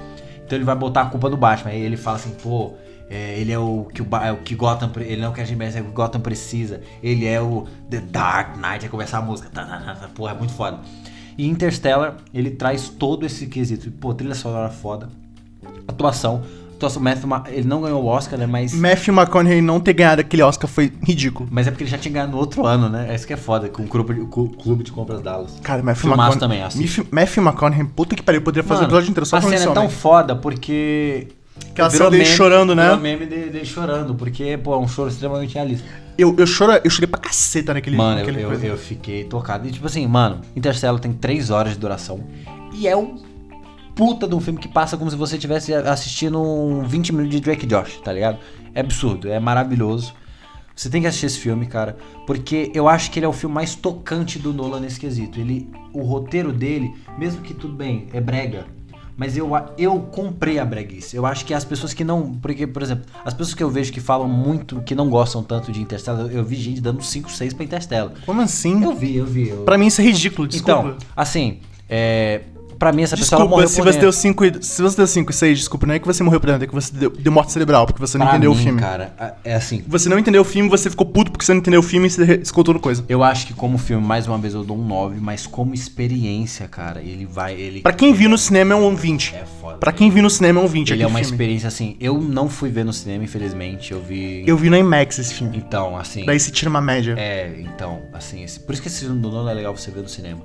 Então 0.45 0.57
ele 0.57 0.65
vai 0.65 0.75
botar 0.75 1.01
a 1.01 1.05
culpa 1.05 1.29
do 1.29 1.37
Batman. 1.37 1.71
Aí 1.71 1.81
ele 1.81 1.97
fala 1.97 2.17
assim: 2.17 2.31
pô, 2.41 2.73
é, 3.09 3.39
ele 3.39 3.51
é 3.51 3.59
o 3.59 3.85
que 3.93 4.01
o, 4.01 4.07
é 4.17 4.31
o 4.31 4.37
que 4.37 4.55
Gotham, 4.55 4.91
ele 4.97 5.17
não 5.21 5.27
é 5.27 5.29
o 5.29 5.33
que 5.33 5.41
a 5.41 5.45
gente 5.45 5.61
é 5.61 5.81
o 5.81 5.85
que 5.85 5.91
Gotham 5.91 6.21
precisa. 6.21 6.81
Ele 7.01 7.25
é 7.25 7.41
o 7.41 7.65
The 7.89 7.99
Dark 7.99 8.55
Knight, 8.57 8.83
aí 8.85 8.89
começar 8.89 9.17
a 9.17 9.21
música. 9.21 9.49
Tá, 9.49 9.65
tá, 9.65 9.79
tá, 9.79 9.95
tá, 9.95 10.07
porra, 10.09 10.31
é 10.31 10.35
muito 10.35 10.53
foda. 10.53 10.79
E 11.37 11.47
Interstellar, 11.47 12.17
ele 12.33 12.51
traz 12.51 12.89
todo 12.89 13.25
esse 13.25 13.47
quesito. 13.47 13.89
Pô, 13.91 14.13
trilha 14.13 14.35
sonora 14.35 14.69
foda. 14.69 15.09
Atuação. 15.87 16.43
Atuação, 16.85 17.01
Matthew, 17.01 17.27
Ma- 17.27 17.43
ele 17.47 17.67
não 17.67 17.81
ganhou 17.81 18.03
o 18.03 18.05
Oscar, 18.07 18.37
né? 18.37 18.45
Mas. 18.45 18.73
Matthew 18.73 19.13
McConaughey 19.13 19.61
não 19.61 19.79
ter 19.79 19.93
ganhado 19.93 20.21
aquele 20.21 20.41
Oscar 20.43 20.69
foi 20.69 20.91
ridículo. 21.03 21.47
Mas 21.51 21.67
é 21.67 21.71
porque 21.71 21.83
ele 21.83 21.91
já 21.91 21.97
tinha 21.97 22.13
ganhado 22.13 22.31
no 22.31 22.37
outro 22.37 22.65
ano, 22.65 22.89
né? 22.89 23.07
É 23.09 23.15
isso 23.15 23.25
que 23.27 23.33
é 23.33 23.37
foda, 23.37 23.69
com 23.69 23.83
o 23.83 23.87
clube 23.87 24.13
de, 24.13 24.21
com 24.25 24.41
o 24.41 24.49
clube 24.49 24.83
de 24.83 24.91
compras 24.91 25.21
Dallas. 25.21 25.59
Cara, 25.63 25.81
Matthew 25.83 26.09
McConaughey. 26.09 26.39
também, 26.39 26.63
assim. 26.63 26.85
Matthew- 27.11 27.43
McConaughey, 27.43 27.85
puta 27.95 28.15
que 28.15 28.21
pariu, 28.23 28.39
eu 28.39 28.43
poderia 28.43 28.67
fazer 28.67 28.81
Mano, 28.81 28.91
episódio 28.91 29.09
inteiro 29.11 29.25
só 29.25 29.37
a 29.37 29.41
falando 29.41 29.57
cena 29.57 29.71
é 29.71 29.73
tão 29.73 29.89
foda 29.89 30.35
porque. 30.35 31.27
Aquela 31.71 31.89
cena 31.89 32.09
dele 32.09 32.23
meme- 32.23 32.35
chorando, 32.35 32.75
né? 32.75 32.83
virou 32.83 32.99
meme 32.99 33.25
dele, 33.25 33.49
dele 33.51 33.65
chorando, 33.65 34.15
porque, 34.15 34.57
pô, 34.57 34.73
é 34.73 34.77
um 34.77 34.87
choro 34.87 35.09
extremamente 35.09 35.53
realista. 35.55 35.87
Eu, 36.17 36.35
eu, 36.37 36.45
choro, 36.45 36.79
eu 36.83 36.89
chorei 36.89 37.07
pra 37.07 37.19
caceta 37.19 37.73
naquele, 37.73 37.95
Mano, 37.97 38.19
eu, 38.19 38.25
naquele 38.25 38.43
eu, 38.43 38.47
coisa. 38.49 38.65
eu 38.67 38.77
fiquei 38.77 39.23
tocado. 39.23 39.67
E 39.67 39.71
tipo 39.71 39.85
assim, 39.85 40.05
mano, 40.07 40.41
Interstellar 40.55 40.99
tem 40.99 41.11
3 41.13 41.49
horas 41.49 41.73
de 41.73 41.79
duração. 41.79 42.23
E 42.73 42.87
é 42.87 42.95
um 42.97 43.17
puta 43.95 44.27
de 44.27 44.35
um 44.35 44.39
filme 44.39 44.59
que 44.59 44.67
passa 44.67 44.97
como 44.97 45.09
se 45.09 45.15
você 45.15 45.35
estivesse 45.35 45.73
assistindo 45.73 46.41
um 46.41 46.83
20 46.83 47.13
minutos 47.13 47.35
de 47.35 47.41
Drake 47.41 47.65
Josh, 47.65 48.01
tá 48.03 48.11
ligado? 48.11 48.39
É 48.73 48.79
absurdo, 48.79 49.29
é 49.29 49.39
maravilhoso. 49.39 50.13
Você 50.75 50.89
tem 50.89 51.01
que 51.01 51.07
assistir 51.07 51.27
esse 51.27 51.39
filme, 51.39 51.67
cara, 51.67 51.97
porque 52.25 52.71
eu 52.73 52.89
acho 52.89 53.11
que 53.11 53.19
ele 53.19 53.27
é 53.27 53.29
o 53.29 53.33
filme 53.33 53.53
mais 53.53 53.75
tocante 53.75 54.39
do 54.39 54.51
Nolan 54.51 54.79
nesse 54.79 54.99
quesito. 54.99 55.39
Ele, 55.39 55.69
o 55.93 56.01
roteiro 56.01 56.51
dele, 56.51 56.91
mesmo 57.17 57.41
que 57.41 57.53
tudo 57.53 57.75
bem, 57.75 58.07
é 58.11 58.19
brega, 58.19 58.65
mas 59.15 59.37
eu, 59.37 59.51
eu 59.77 59.99
comprei 59.99 60.57
a 60.57 60.65
breguice. 60.65 61.15
Eu 61.15 61.25
acho 61.25 61.45
que 61.45 61.53
as 61.53 61.63
pessoas 61.63 61.93
que 61.93 62.03
não. 62.03 62.33
Porque, 62.33 62.65
por 62.65 62.81
exemplo, 62.81 63.05
as 63.23 63.33
pessoas 63.33 63.53
que 63.53 63.61
eu 63.61 63.69
vejo 63.69 63.93
que 63.93 64.01
falam 64.01 64.27
muito, 64.27 64.81
que 64.81 64.95
não 64.95 65.09
gostam 65.09 65.43
tanto 65.43 65.71
de 65.71 65.81
Interstellar, 65.81 66.25
eu 66.31 66.43
vi 66.43 66.55
gente 66.55 66.81
dando 66.81 67.03
5, 67.03 67.31
6 67.31 67.53
pra 67.53 67.63
Interstellar. 67.63 68.11
Como 68.25 68.41
assim? 68.41 68.83
Eu 68.83 68.95
vi, 68.95 69.15
eu 69.17 69.25
vi. 69.25 69.49
Eu... 69.49 69.63
Pra 69.63 69.77
mim 69.77 69.87
isso 69.87 70.01
é 70.01 70.05
ridículo, 70.05 70.47
desculpa. 70.47 70.79
Então, 70.79 70.97
assim, 71.15 71.59
é. 71.87 72.41
Pra 72.83 72.91
mim, 72.91 73.03
essa 73.03 73.15
pessoa 73.15 73.37
Desculpa, 73.39 73.49
morreu 73.55 73.67
se 73.69 73.75
por 73.77 73.83
você, 73.83 73.91
dentro. 73.91 74.01
deu 74.01 74.11
5 74.11 74.45
e, 74.45 74.53
se 74.61 74.81
você 74.81 74.97
deu 74.97 75.07
5 75.07 75.31
e 75.31 75.33
6, 75.33 75.57
desculpa, 75.59 75.87
não 75.87 75.93
é 75.93 75.99
que 75.99 76.05
você 76.05 76.21
morreu 76.21 76.39
por 76.41 76.47
dentro, 76.47 76.65
é 76.65 76.67
que 76.67 76.73
você 76.73 76.93
deu, 76.93 77.09
deu 77.11 77.31
morte 77.31 77.53
cerebral, 77.53 77.85
porque 77.85 77.99
você 78.01 78.17
não 78.17 78.25
Pra 78.25 78.35
entendeu 78.35 78.51
o 78.51 78.55
mim, 78.55 78.63
filme. 78.63 78.79
cara, 78.81 79.13
a- 79.17 79.33
é 79.43 79.55
assim. 79.55 79.81
Você 79.87 80.09
não 80.09 80.19
entendeu 80.19 80.41
o 80.41 80.45
filme, 80.45 80.69
você 80.69 80.89
ficou 80.89 81.05
puto 81.05 81.31
porque 81.31 81.45
você 81.45 81.53
não 81.53 81.59
entendeu 81.59 81.79
o 81.79 81.83
filme 81.83 82.07
e 82.07 82.09
você 82.09 82.25
re- 82.25 82.39
escutou 82.43 82.73
no 82.73 82.79
coisa. 82.81 83.05
Eu 83.07 83.23
acho 83.23 83.47
que 83.47 83.53
como 83.53 83.77
filme, 83.77 84.05
mais 84.05 84.27
uma 84.27 84.37
vez, 84.37 84.53
eu 84.53 84.65
dou 84.65 84.77
um 84.77 84.85
9, 84.85 85.17
mas 85.21 85.47
como 85.47 85.73
experiência, 85.73 86.67
cara, 86.67 87.01
ele 87.01 87.25
vai. 87.25 87.53
Ele 87.53 87.79
Pra 87.81 87.93
quem 87.93 88.13
viu 88.13 88.29
no 88.29 88.37
cinema 88.37 88.73
é 88.73 88.77
um 88.77 88.93
20. 88.95 89.33
é 89.33 89.45
foda. 89.61 89.77
Pra 89.77 89.91
quem 89.93 90.09
viu 90.09 90.21
no 90.21 90.29
cinema 90.29 90.59
é 90.59 90.63
um 90.63 90.67
20 90.67 90.89
Ele 90.91 91.01
é 91.01 91.05
aquele 91.05 91.13
uma 91.13 91.19
filme. 91.19 91.31
experiência 91.33 91.67
assim. 91.69 91.95
Eu 92.01 92.19
não 92.21 92.49
fui 92.49 92.69
ver 92.69 92.83
no 92.83 92.91
cinema, 92.91 93.23
infelizmente. 93.23 93.93
Eu 93.93 94.01
vi. 94.01 94.43
Eu 94.45 94.57
vi 94.57 94.69
no 94.69 94.75
IMAX 94.77 95.19
esse 95.19 95.33
filme. 95.33 95.55
Então, 95.57 95.95
assim. 95.97 96.25
Daí 96.25 96.37
você 96.39 96.51
tira 96.51 96.69
uma 96.69 96.81
média. 96.81 97.15
É, 97.17 97.55
então, 97.59 98.01
assim, 98.11 98.43
esse- 98.43 98.59
por 98.59 98.73
isso 98.73 98.81
que 98.81 98.89
esse 98.89 99.05
filme 99.05 99.21
do 99.21 99.29
Nolan 99.31 99.51
é 99.51 99.53
legal 99.53 99.75
você 99.77 99.89
ver 99.89 100.01
no 100.01 100.09
cinema. 100.09 100.41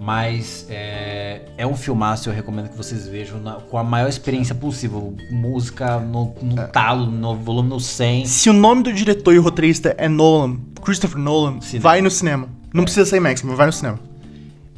Mas 0.00 0.64
é, 0.70 1.42
é 1.56 1.66
um 1.66 1.74
filmaço, 1.76 2.28
eu 2.28 2.32
recomendo 2.32 2.68
que 2.68 2.76
vocês 2.76 3.08
vejam 3.08 3.40
na- 3.40 3.54
com 3.56 3.76
a 3.76 3.82
maior 3.82 4.08
experiência 4.08 4.54
possível. 4.54 5.16
Música 5.30 5.98
no, 5.98 6.34
no 6.40 6.60
É. 6.60 6.66
talo, 6.68 7.06
no 7.10 7.34
volume 7.34 7.68
no 7.68 7.80
100. 7.80 8.24
Se 8.26 8.48
o 8.48 8.52
nome 8.52 8.84
do 8.84 8.92
diretor 8.92 9.34
e 9.34 9.38
o 9.38 9.42
roteirista 9.42 9.94
é 9.98 10.08
Nolan, 10.08 10.56
Christopher 10.82 11.18
Nolan, 11.18 11.60
Cinema. 11.60 11.82
vai 11.82 12.00
no 12.00 12.10
cinema. 12.10 12.48
Não 12.72 12.84
precisa 12.84 13.04
ser 13.06 13.16
IMAX, 13.16 13.42
mas 13.42 13.56
vai 13.56 13.66
no 13.66 13.72
cinema. 13.72 13.98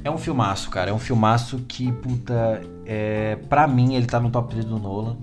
É 0.02 0.10
um 0.10 0.16
filmaço, 0.16 0.70
cara. 0.70 0.90
É 0.90 0.94
um 0.94 0.98
filmaço 0.98 1.58
que, 1.68 1.92
puta, 1.92 2.62
é, 2.86 3.36
pra 3.48 3.68
mim 3.68 3.94
ele 3.96 4.06
tá 4.06 4.18
no 4.18 4.30
top 4.30 4.48
3 4.50 4.64
do 4.64 4.78
Nolan. 4.78 5.16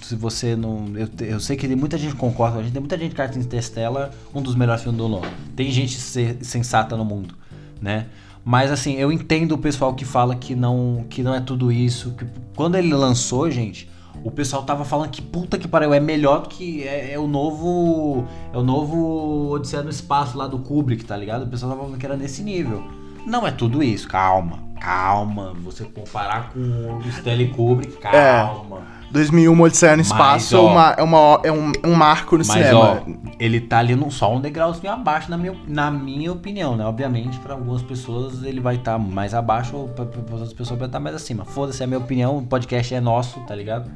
Se 0.00 0.14
você 0.14 0.54
não. 0.54 0.86
Eu, 0.96 1.08
eu 1.26 1.40
sei 1.40 1.56
que 1.56 1.66
tem 1.66 1.76
muita 1.76 1.98
gente 1.98 2.14
concorda 2.14 2.54
com 2.54 2.60
a 2.60 2.62
gente, 2.62 2.72
tem 2.72 2.80
muita 2.80 2.96
gente 2.98 3.14
que 3.14 3.20
acha 3.20 3.36
Interstellar 3.38 4.10
um 4.32 4.40
dos 4.42 4.54
melhores 4.54 4.82
filmes 4.82 4.98
do 5.00 5.08
Nolan. 5.08 5.28
Tem 5.56 5.70
gente 5.72 5.94
se- 5.98 6.36
sensata 6.42 6.96
no 6.96 7.04
mundo, 7.04 7.34
né? 7.80 8.06
Mas 8.48 8.72
assim, 8.72 8.94
eu 8.94 9.12
entendo 9.12 9.52
o 9.52 9.58
pessoal 9.58 9.92
que 9.92 10.06
fala 10.06 10.34
que 10.34 10.54
não, 10.54 11.04
que 11.10 11.22
não 11.22 11.34
é 11.34 11.40
tudo 11.40 11.70
isso. 11.70 12.12
Que, 12.12 12.24
quando 12.56 12.76
ele 12.76 12.94
lançou, 12.94 13.50
gente, 13.50 13.90
o 14.24 14.30
pessoal 14.30 14.62
tava 14.62 14.86
falando 14.86 15.10
que 15.10 15.20
puta 15.20 15.58
que 15.58 15.68
pariu, 15.68 15.92
é 15.92 16.00
melhor 16.00 16.40
do 16.40 16.48
que. 16.48 16.82
É, 16.82 17.12
é 17.12 17.18
o 17.18 17.26
novo. 17.26 18.26
É 18.50 18.56
o 18.56 18.62
novo 18.62 19.50
Odisseia 19.50 19.82
no 19.82 19.90
Espaço 19.90 20.38
lá 20.38 20.46
do 20.46 20.60
Kubrick, 20.60 21.04
tá 21.04 21.14
ligado? 21.14 21.42
O 21.42 21.46
pessoal 21.46 21.72
tava 21.72 21.82
falando 21.82 22.00
que 22.00 22.06
era 22.06 22.16
nesse 22.16 22.42
nível. 22.42 22.82
Não 23.26 23.46
é 23.46 23.50
tudo 23.50 23.82
isso, 23.82 24.08
calma, 24.08 24.60
calma. 24.80 25.52
Você 25.62 25.84
comparar 25.84 26.48
com 26.48 26.58
o 26.58 27.02
Stanley 27.06 27.48
Kubrick, 27.48 27.98
calma. 27.98 28.80
2001, 29.10 29.52
Uma 29.52 29.64
Odisseia 29.64 29.96
no 29.96 30.02
Espaço 30.02 30.56
é, 30.56 30.60
uma, 30.60 30.94
é, 30.98 31.02
uma, 31.02 31.40
é, 31.44 31.52
um, 31.52 31.72
é 31.82 31.86
um 31.86 31.94
marco 31.94 32.36
no 32.36 32.44
Mas 32.46 32.48
cinema. 32.48 32.78
ó, 32.78 32.98
ele 33.38 33.60
tá 33.60 33.78
ali 33.78 33.94
num, 33.94 34.10
só 34.10 34.34
um 34.34 34.40
degrauzinho 34.40 34.92
abaixo, 34.92 35.30
na 35.30 35.38
minha, 35.38 35.56
na 35.66 35.90
minha 35.90 36.32
opinião, 36.32 36.76
né? 36.76 36.84
Obviamente, 36.84 37.38
pra 37.38 37.54
algumas 37.54 37.82
pessoas 37.82 38.42
ele 38.42 38.60
vai 38.60 38.76
estar 38.76 38.98
mais 38.98 39.32
abaixo, 39.34 39.76
ou 39.76 39.88
pra, 39.88 40.04
pra 40.04 40.20
outras 40.34 40.52
pessoas 40.52 40.78
vai 40.78 40.88
estar 40.88 41.00
mais 41.00 41.14
acima. 41.16 41.44
Foda-se, 41.44 41.82
é 41.82 41.84
a 41.84 41.86
minha 41.86 41.98
opinião, 41.98 42.36
o 42.38 42.42
podcast 42.42 42.94
é 42.94 43.00
nosso, 43.00 43.40
tá 43.40 43.54
ligado? 43.54 43.90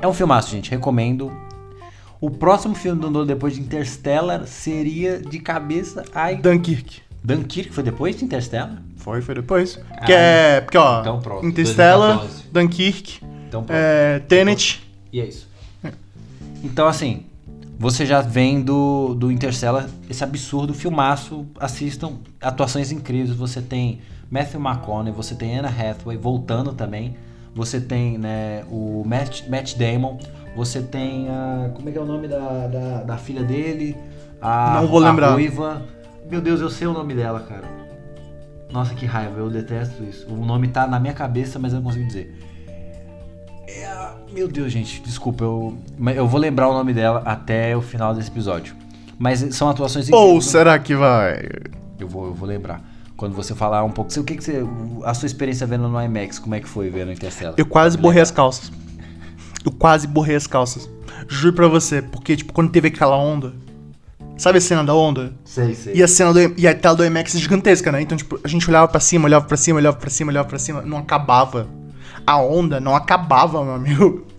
É 0.00 0.08
um 0.08 0.12
filmaço, 0.12 0.50
gente, 0.50 0.70
recomendo. 0.70 1.30
O 2.20 2.30
próximo 2.30 2.74
filme 2.74 2.98
do 3.00 3.10
Nolan 3.10 3.26
depois 3.26 3.54
de 3.54 3.60
Interstellar 3.60 4.46
seria 4.46 5.18
de 5.20 5.38
cabeça. 5.40 6.04
Ai, 6.14 6.36
Dunkirk. 6.36 7.02
Dunkirk 7.22 7.72
foi 7.72 7.82
depois 7.84 8.16
de 8.16 8.24
Interstellar? 8.24 8.82
Foi, 8.96 9.20
foi 9.20 9.34
depois. 9.34 9.78
Que 10.06 10.12
é, 10.12 10.60
porque, 10.62 10.78
ó, 10.78 11.00
Então 11.00 11.20
pronto, 11.20 11.46
Interstellar, 11.46 12.18
2014. 12.18 12.44
Dunkirk, 12.52 13.20
Então, 13.54 13.62
pronto. 13.62 13.76
é, 13.76 14.18
Tenet. 14.20 14.82
E 15.12 15.20
é 15.20 15.26
isso. 15.26 15.48
Então, 16.64 16.88
assim, 16.88 17.24
você 17.78 18.04
já 18.04 18.20
vem 18.20 18.60
do, 18.60 19.14
do 19.14 19.30
Interstellar, 19.30 19.86
esse 20.08 20.24
absurdo 20.24 20.74
filmaço, 20.74 21.46
assistam, 21.60 22.14
atuações 22.40 22.90
incríveis, 22.90 23.36
você 23.36 23.60
tem 23.60 24.00
Matthew 24.30 24.60
McConaughey, 24.60 25.12
você 25.12 25.34
tem 25.34 25.58
Anna 25.58 25.68
Hathaway 25.68 26.16
voltando 26.16 26.72
também, 26.72 27.16
você 27.54 27.80
tem 27.80 28.18
né, 28.18 28.64
o 28.70 29.04
Matt, 29.06 29.46
Matt 29.48 29.76
Damon, 29.76 30.18
você 30.56 30.80
tem 30.80 31.28
a... 31.28 31.70
como 31.74 31.88
é 31.88 31.92
que 31.92 31.98
é 31.98 32.00
o 32.00 32.06
nome 32.06 32.26
da, 32.26 32.66
da, 32.66 33.02
da 33.02 33.16
filha 33.16 33.44
dele? 33.44 33.96
A, 34.40 34.80
Não 34.80 34.88
vou 34.88 35.04
a 35.04 35.10
lembrar. 35.10 35.32
Ruiva. 35.32 35.82
Meu 36.28 36.40
Deus, 36.40 36.60
eu 36.60 36.70
sei 36.70 36.86
o 36.86 36.92
nome 36.92 37.14
dela, 37.14 37.40
cara. 37.40 37.68
Nossa, 38.72 38.94
que 38.94 39.06
raiva, 39.06 39.38
eu 39.38 39.50
detesto 39.50 40.02
isso. 40.02 40.26
O 40.32 40.44
nome 40.44 40.68
tá 40.68 40.86
na 40.86 40.98
minha 40.98 41.12
cabeça, 41.12 41.58
mas 41.58 41.72
eu 41.72 41.76
não 41.76 41.84
consigo 41.84 42.06
dizer. 42.06 42.34
Meu 44.34 44.48
Deus, 44.48 44.72
gente, 44.72 45.00
desculpa, 45.00 45.44
eu, 45.44 45.78
eu 46.16 46.26
vou 46.26 46.40
lembrar 46.40 46.68
o 46.68 46.72
nome 46.72 46.92
dela 46.92 47.22
até 47.24 47.76
o 47.76 47.80
final 47.80 48.12
desse 48.12 48.28
episódio. 48.28 48.74
Mas 49.16 49.38
são 49.54 49.68
atuações 49.68 50.10
Ou 50.10 50.24
incríveis. 50.24 50.46
será 50.46 50.76
que 50.76 50.96
vai? 50.96 51.48
Eu 52.00 52.08
vou, 52.08 52.26
eu 52.26 52.34
vou 52.34 52.48
lembrar. 52.48 52.82
Quando 53.16 53.32
você 53.32 53.54
falar 53.54 53.84
um 53.84 53.90
pouco. 53.92 54.10
O 54.18 54.24
que, 54.24 54.36
que 54.36 54.42
você. 54.42 54.66
A 55.04 55.14
sua 55.14 55.26
experiência 55.26 55.64
vendo 55.68 55.86
no 55.86 56.02
IMAX, 56.02 56.40
como 56.40 56.56
é 56.56 56.60
que 56.60 56.68
foi 56.68 56.90
vendo 56.90 57.12
Interstellar? 57.12 57.54
Eu 57.56 57.64
quase 57.64 57.96
borrei 57.96 58.20
as 58.20 58.32
calças. 58.32 58.72
Eu 59.64 59.70
quase 59.70 60.08
borrei 60.08 60.34
as 60.34 60.48
calças. 60.48 60.90
Juro 61.28 61.54
pra 61.54 61.68
você, 61.68 62.02
porque, 62.02 62.36
tipo, 62.36 62.52
quando 62.52 62.70
teve 62.72 62.88
aquela 62.88 63.16
onda. 63.16 63.52
Sabe 64.36 64.58
a 64.58 64.60
cena 64.60 64.82
da 64.82 64.96
onda? 64.96 65.32
Sei, 65.44 65.76
sei. 65.76 65.94
E 65.94 66.02
a 66.02 66.08
cena 66.08 66.32
do 66.32 66.40
e 66.58 66.66
a 66.66 66.74
tela 66.74 66.96
do 66.96 67.04
IMAX 67.04 67.36
é 67.36 67.38
gigantesca, 67.38 67.92
né? 67.92 68.02
Então, 68.02 68.18
tipo, 68.18 68.40
a 68.42 68.48
gente 68.48 68.68
olhava 68.68 68.88
pra 68.88 68.98
cima, 68.98 69.26
olhava 69.26 69.44
pra 69.46 69.56
cima, 69.56 69.78
olhava 69.78 69.96
pra 69.96 70.10
cima, 70.10 70.32
olhava 70.32 70.48
pra 70.48 70.58
cima, 70.58 70.82
não 70.82 70.98
acabava. 70.98 71.68
A 72.26 72.38
onda 72.38 72.80
não 72.80 72.94
acabava, 72.94 73.64
meu 73.64 73.74
amigo. 73.74 74.26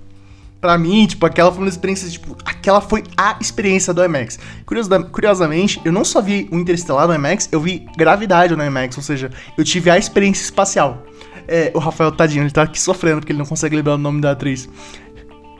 Pra 0.61 0.79
mim, 0.79 1.05
tipo, 1.05 1.23
aquela 1.27 1.51
foi 1.51 1.61
uma 1.61 1.69
experiência, 1.69 2.09
tipo, 2.09 2.35
aquela 2.43 2.81
foi 2.81 3.03
a 3.15 3.37
experiência 3.39 3.93
do 3.93 4.03
IMAX. 4.03 4.39
Curiosa- 4.65 5.03
curiosamente, 5.03 5.79
eu 5.85 5.91
não 5.91 6.03
só 6.03 6.19
vi 6.19 6.49
o 6.51 6.57
Interestelar 6.57 7.07
no 7.07 7.13
IMAX, 7.13 7.47
eu 7.51 7.59
vi 7.61 7.85
Gravidade 7.95 8.55
no 8.55 8.63
IMAX, 8.65 8.97
ou 8.97 9.03
seja, 9.03 9.29
eu 9.55 9.63
tive 9.63 9.91
a 9.91 9.97
experiência 9.97 10.41
espacial. 10.43 11.03
É, 11.47 11.69
o 11.75 11.77
Rafael, 11.77 12.11
tadinho, 12.11 12.41
ele 12.43 12.49
tá 12.49 12.63
aqui 12.63 12.81
sofrendo 12.81 13.19
porque 13.19 13.31
ele 13.31 13.37
não 13.37 13.45
consegue 13.45 13.75
lembrar 13.75 13.93
o 13.93 13.97
nome 13.99 14.21
da 14.21 14.31
atriz. 14.31 14.67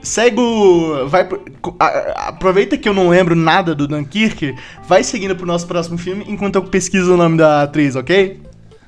Segue. 0.02 0.41
Vai, 1.07 1.27
aproveita 2.15 2.76
que 2.77 2.88
eu 2.89 2.93
não 2.93 3.10
lembro 3.10 3.35
nada 3.35 3.76
do 3.76 3.88
Dunkirk, 3.88 4.56
vai 4.88 5.03
seguindo 5.03 5.35
pro 5.35 5.45
nosso 5.45 5.68
próximo 5.68 5.97
filme 5.99 6.26
enquanto 6.27 6.56
eu 6.56 6.64
pesquiso 6.64 7.14
o 7.14 7.18
nome 7.18 7.38
da 7.38 7.64
atriz, 7.64 7.95
ok? 7.95 8.41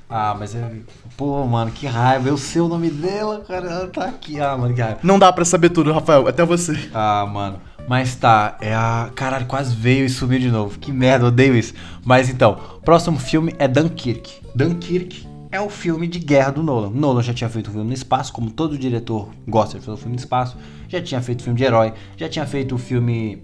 Ah, 0.09 0.35
mas 0.39 0.55
é. 0.55 0.71
Pô, 1.17 1.43
mano, 1.47 1.71
que 1.71 1.87
raiva. 1.87 2.29
Eu 2.29 2.37
sei 2.37 2.61
o 2.61 2.67
nome 2.67 2.91
dela, 2.91 3.41
cara. 3.41 3.67
Ela 3.67 3.87
tá 3.87 4.05
aqui. 4.05 4.39
Ah, 4.39 4.55
mano, 4.55 4.75
que 4.75 4.81
raiva. 4.81 4.99
Não 5.01 5.17
dá 5.17 5.33
pra 5.33 5.43
saber 5.43 5.69
tudo, 5.71 5.91
Rafael, 5.91 6.27
até 6.27 6.45
você. 6.45 6.77
Ah, 6.93 7.25
mano. 7.25 7.59
Mas 7.87 8.15
tá, 8.15 8.55
é 8.61 8.75
a. 8.75 9.09
Caralho, 9.15 9.47
quase 9.47 9.75
veio 9.75 10.05
e 10.05 10.09
sumiu 10.09 10.39
de 10.39 10.51
novo. 10.51 10.77
Que 10.77 10.91
merda, 10.91 11.25
odeio 11.25 11.55
isso. 11.55 11.73
Mas 12.05 12.29
então, 12.29 12.59
próximo 12.85 13.17
filme 13.17 13.55
é 13.57 13.67
Dunkirk. 13.67 14.41
Dunkirk 14.53 15.25
é 15.51 15.59
o 15.59 15.69
filme 15.69 16.05
de 16.05 16.19
guerra 16.19 16.51
do 16.51 16.61
Nolan. 16.61 16.91
Nolan 16.91 17.23
já 17.23 17.33
tinha 17.33 17.49
feito 17.49 17.71
um 17.71 17.73
filme 17.73 17.87
no 17.87 17.93
espaço, 17.93 18.31
como 18.31 18.51
todo 18.51 18.77
diretor 18.77 19.29
gosta 19.47 19.79
de 19.79 19.85
fazer 19.85 19.95
um 19.95 19.97
filme 19.97 20.15
no 20.15 20.19
espaço. 20.19 20.55
Já 20.87 21.01
tinha 21.01 21.21
feito 21.21 21.41
filme 21.41 21.57
de 21.57 21.63
herói, 21.63 21.93
já 22.15 22.29
tinha 22.29 22.45
feito 22.45 22.75
o 22.75 22.77
filme 22.77 23.41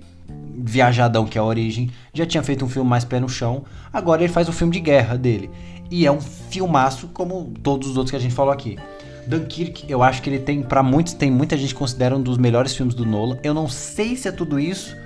viajadão, 0.56 1.26
que 1.26 1.38
é 1.38 1.42
a 1.42 1.44
origem. 1.44 1.90
Já 2.14 2.26
tinha 2.26 2.44
feito 2.44 2.64
um 2.64 2.70
filme 2.70 2.90
mais 2.90 3.04
pé 3.04 3.20
no 3.20 3.30
chão. 3.30 3.64
Agora 3.92 4.24
ele 4.24 4.32
faz 4.32 4.48
o 4.48 4.52
filme 4.52 4.72
de 4.74 4.80
guerra 4.80 5.18
dele. 5.18 5.50
E 5.94 6.08
é 6.08 6.12
um 6.12 6.20
filmaço 6.20 7.08
como 7.14 7.54
todos 7.62 7.88
os 7.88 7.98
outros 7.98 8.10
que 8.10 8.18
a 8.18 8.20
gente 8.20 8.34
falou 8.34 8.52
aqui. 8.52 8.80
Dunkirk, 9.28 9.86
eu 9.88 10.02
acho 10.02 10.24
que 10.24 10.30
ele 10.32 10.40
tem, 10.40 10.64
para 10.64 10.82
muitos, 10.82 11.14
tem 11.14 11.30
muita 11.30 11.56
gente 11.56 11.72
que 11.72 11.80
considera 11.80 12.18
um 12.18 12.22
dos 12.22 12.36
melhores 12.36 12.76
filmes 12.76 12.96
do 12.96 13.06
Nolan. 13.06 13.38
Eu 13.44 13.54
não 13.54 13.70
sei 13.70 14.16
se 14.16 14.28
é 14.28 14.32
tudo 14.32 14.60
isso, 14.60 14.98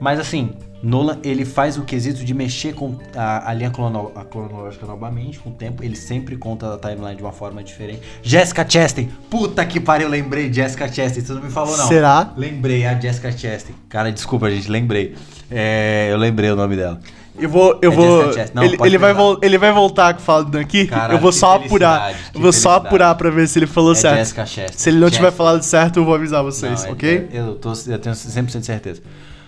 mas 0.00 0.18
assim, 0.18 0.50
Nolan, 0.82 1.20
ele 1.22 1.44
faz 1.44 1.78
o 1.78 1.82
quesito 1.82 2.24
de 2.24 2.34
mexer 2.34 2.74
com 2.74 2.98
a, 3.14 3.48
a 3.48 3.54
linha 3.54 3.70
crono, 3.70 4.10
a 4.16 4.24
cronológica 4.24 4.84
novamente, 4.84 5.38
com 5.38 5.50
o 5.50 5.52
tempo. 5.52 5.84
Ele 5.84 5.94
sempre 5.94 6.36
conta 6.36 6.74
a 6.74 6.78
timeline 6.78 7.14
de 7.14 7.22
uma 7.22 7.30
forma 7.30 7.62
diferente. 7.62 8.02
Jessica 8.20 8.68
Chastain. 8.68 9.08
Puta 9.30 9.64
que 9.64 9.78
pariu, 9.78 10.08
lembrei 10.08 10.52
Jessica 10.52 10.88
Chastain. 10.88 11.24
Você 11.24 11.32
não 11.32 11.42
me 11.42 11.50
falou, 11.50 11.76
não. 11.76 11.86
Será? 11.86 12.32
Lembrei 12.36 12.84
a 12.84 12.98
Jessica 12.98 13.30
Chastain. 13.30 13.76
Cara, 13.88 14.10
desculpa, 14.10 14.50
gente, 14.50 14.68
lembrei. 14.68 15.14
É, 15.48 16.08
eu 16.10 16.16
lembrei 16.16 16.50
o 16.50 16.56
nome 16.56 16.74
dela. 16.74 16.98
Eu 17.38 17.48
vou. 17.48 17.78
Eu 17.82 17.92
É 17.92 17.94
vou. 17.94 18.24
Não, 18.54 18.62
ele, 18.62 18.76
ele, 18.84 18.98
vai 18.98 19.12
ele 19.42 19.58
vai 19.58 19.72
voltar 19.72 20.14
com 20.14 20.20
fala 20.20 20.44
do 20.44 20.56
aqui. 20.58 20.88
Eu 21.10 21.18
vou 21.18 21.32
só 21.32 21.56
apurar. 21.56 22.12
Eu 22.32 22.40
vou 22.40 22.52
só 22.52 22.70
felicidade. 22.70 22.86
apurar 22.86 23.14
pra 23.16 23.30
ver 23.30 23.48
se 23.48 23.58
ele 23.58 23.66
falou 23.66 23.92
É 23.92 23.96
certo. 23.96 24.16
Jessica 24.18 24.46
Chastain. 24.46 24.78
Se 24.78 24.88
ele 24.90 24.98
não 24.98 25.10
tiver 25.10 25.32
falado 25.32 25.62
certo, 25.62 25.98
eu 25.98 26.04
vou 26.04 26.14
avisar 26.14 26.42
vocês, 26.44 26.82
Não, 26.82 26.90
é- 26.90 26.92
ok? 26.92 27.28
é- 27.32 27.38
eu, 27.38 27.54
tô, 27.56 27.72
eu 27.88 27.98
tenho 27.98 28.14
100% 28.14 28.60
de 28.60 28.66
certeza. 28.66 29.02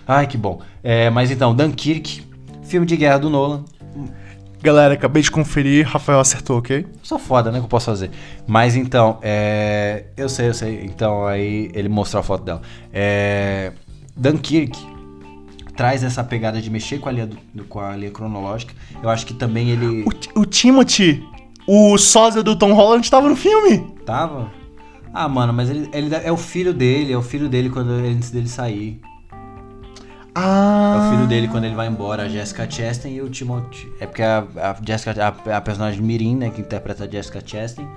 Ai, 0.06 0.26
que 0.26 0.36
bom. 0.36 0.60
É, 0.82 1.10
mas 1.10 1.30
então, 1.30 1.54
Dunkirk, 1.54 2.22
filme 2.64 2.86
de 2.86 2.96
guerra 2.96 3.18
do 3.18 3.30
Nolan. 3.30 3.64
Galera, 4.62 4.94
acabei 4.94 5.22
de 5.22 5.30
conferir, 5.30 5.86
Rafael 5.86 6.18
acertou, 6.18 6.58
ok? 6.58 6.84
Sou 7.02 7.18
foda, 7.20 7.52
né? 7.52 7.58
Que 7.60 7.64
eu 7.66 7.68
posso 7.68 7.86
fazer. 7.86 8.10
Mas 8.48 8.74
então, 8.74 9.18
é. 9.22 10.04
Eu 10.16 10.28
sei, 10.28 10.48
eu 10.48 10.54
sei. 10.54 10.80
Então 10.84 11.24
aí 11.24 11.70
ele 11.72 11.88
mostrou 11.88 12.18
a 12.20 12.22
foto 12.24 12.42
dela. 12.42 12.62
É. 12.92 13.70
Dunkirk 14.16 14.76
traz 15.76 16.02
essa 16.02 16.24
pegada 16.24 16.60
de 16.60 16.70
mexer 16.70 16.98
com 16.98 17.08
a 17.08 17.12
linha, 17.12 17.26
do- 17.26 17.64
com 17.68 17.80
a 17.80 17.94
linha 17.96 18.10
cronológica. 18.10 18.74
Eu 19.02 19.08
acho 19.10 19.26
que 19.26 19.34
também 19.34 19.70
ele. 19.70 20.04
O, 20.34 20.40
o 20.40 20.46
Timothy, 20.46 21.22
o 21.66 21.96
sósia 21.98 22.42
do 22.42 22.56
Tom 22.56 22.72
Holland, 22.72 23.08
tava 23.10 23.28
no 23.28 23.36
filme. 23.36 23.86
Tava? 24.04 24.50
Ah, 25.12 25.28
mano, 25.28 25.52
mas 25.52 25.70
ele, 25.70 25.88
ele 25.92 26.14
é 26.14 26.30
o 26.30 26.36
filho 26.36 26.74
dele, 26.74 27.12
é 27.12 27.16
o 27.16 27.22
filho 27.22 27.48
dele 27.48 27.70
quando 27.70 27.90
antes 27.90 28.30
dele 28.30 28.48
sair. 28.48 29.00
É 30.34 30.38
Ah. 30.38 31.08
o 31.08 31.14
filho 31.16 31.26
dele 31.26 31.48
quando 31.48 31.64
ele 31.64 31.74
vai 31.74 31.86
embora, 31.88 32.24
a 32.24 32.28
Jessica 32.28 32.68
Chastain 32.70 33.14
e 33.14 33.22
o 33.22 33.30
Timothy. 33.30 33.88
É 33.98 34.06
porque 34.06 34.22
a, 34.22 34.44
a 34.56 34.76
Jessica, 34.86 35.14
a, 35.24 35.56
a 35.56 35.60
personagem 35.62 36.02
Mirim, 36.02 36.36
né, 36.36 36.50
que 36.50 36.60
interpreta 36.60 37.04
a 37.04 37.08
Jessica 37.08 37.40
Chastain, 37.44 37.88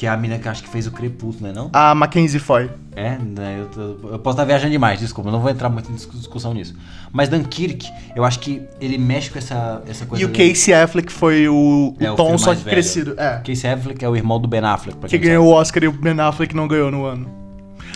que 0.00 0.06
é 0.06 0.08
a 0.08 0.16
mina 0.16 0.38
que 0.38 0.48
acho 0.48 0.62
que 0.62 0.68
fez 0.70 0.86
o 0.86 0.90
Crepúsculo, 0.92 1.46
né, 1.48 1.52
não? 1.54 1.68
A 1.74 1.94
Mackenzie 1.94 2.40
Foy. 2.40 2.70
É, 2.96 3.18
né, 3.18 3.58
eu, 3.60 3.66
tô- 3.66 4.08
eu 4.08 4.18
posso 4.18 4.34
estar 4.36 4.44
viajando 4.46 4.70
demais, 4.72 4.98
desculpa, 4.98 5.28
eu 5.28 5.32
não 5.34 5.40
vou 5.40 5.50
entrar 5.50 5.68
muito 5.68 5.92
em 5.92 5.94
discu- 5.94 6.16
discussão 6.16 6.54
nisso. 6.54 6.74
Mas 7.12 7.28
Dunkirk, 7.28 7.86
eu 8.16 8.24
acho 8.24 8.38
que 8.38 8.62
ele 8.80 8.96
mexe 8.96 9.28
com 9.28 9.38
essa, 9.38 9.82
essa 9.86 10.06
coisa... 10.06 10.24
E 10.24 10.26
o 10.26 10.30
Casey 10.30 10.72
Affleck 10.72 11.12
foi 11.12 11.46
o, 11.50 11.94
o 12.00 12.02
É, 12.02 12.10
o 12.10 12.14
Tom, 12.14 12.38
só 12.38 12.54
que 12.54 12.62
velho. 12.62 12.70
crescido. 12.70 13.14
É. 13.18 13.42
Casey 13.46 13.70
Affleck 13.70 14.02
é 14.02 14.08
o 14.08 14.16
irmão 14.16 14.40
do 14.40 14.48
Ben 14.48 14.60
Affleck, 14.64 14.96
Que 15.00 15.18
quem 15.18 15.20
ganhou 15.20 15.46
o 15.46 15.50
Oscar 15.50 15.84
e 15.84 15.88
o 15.88 15.92
Ben 15.92 16.18
Affleck 16.18 16.56
não 16.56 16.66
ganhou 16.66 16.90
no 16.90 17.04
ano. 17.04 17.28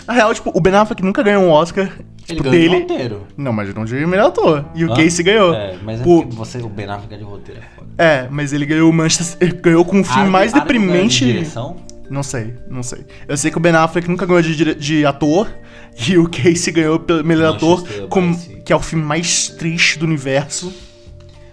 Na 0.05 0.13
real, 0.13 0.31
tipo, 0.31 0.51
o 0.53 0.61
Ben 0.61 0.75
Affleck 0.75 1.01
nunca 1.03 1.23
ganhou 1.23 1.41
um 1.43 1.49
Oscar. 1.49 1.85
Ele 2.27 2.37
Tipo, 2.37 2.43
ganhou 2.43 2.59
de 2.61 2.69
dele. 2.69 2.81
roteiro. 2.81 3.21
Não, 3.35 3.51
mas 3.51 3.73
não 3.73 3.83
de 3.85 3.93
melhor 4.05 4.27
ator. 4.27 4.65
E 4.75 4.85
o 4.85 4.91
Hã? 4.91 4.95
Casey 4.95 5.23
ganhou. 5.25 5.53
É, 5.55 5.75
mas 5.83 6.01
é 6.01 6.03
você, 6.29 6.59
o 6.59 6.69
Ben 6.69 6.85
Affleck 6.87 7.13
é 7.15 7.17
de 7.17 7.23
roteiro, 7.23 7.61
é. 7.61 7.75
É, 7.97 8.27
mas 8.29 8.51
ele 8.53 8.65
ganhou 8.65 8.89
o 8.89 8.93
Manchester. 8.93 9.37
ele 9.41 9.57
ganhou 9.59 9.83
com 9.85 10.01
o 10.01 10.03
filme 10.03 10.19
Argo- 10.21 10.31
mais 10.31 10.53
Argo 10.53 10.67
ganhou 10.67 10.81
de 10.81 10.87
deprimente. 10.89 11.25
direção? 11.25 11.77
Não 12.09 12.21
sei, 12.23 12.53
não 12.69 12.83
sei. 12.83 13.05
Eu 13.27 13.35
sei 13.37 13.49
que 13.51 13.57
o 13.57 13.59
Ben 13.59 13.73
Affleck 13.73 14.07
nunca 14.07 14.25
ganhou 14.25 14.41
de, 14.41 14.75
de 14.75 15.05
ator. 15.05 15.49
E 16.07 16.17
o 16.17 16.27
Casey 16.29 16.73
ganhou 16.73 16.99
pelo 16.99 17.23
melhor 17.23 17.55
ator, 17.55 17.87
com- 18.09 18.35
que 18.65 18.73
é 18.73 18.75
o 18.75 18.81
filme 18.81 19.03
mais 19.05 19.47
triste 19.49 19.97
do 19.97 20.05
universo. 20.05 20.73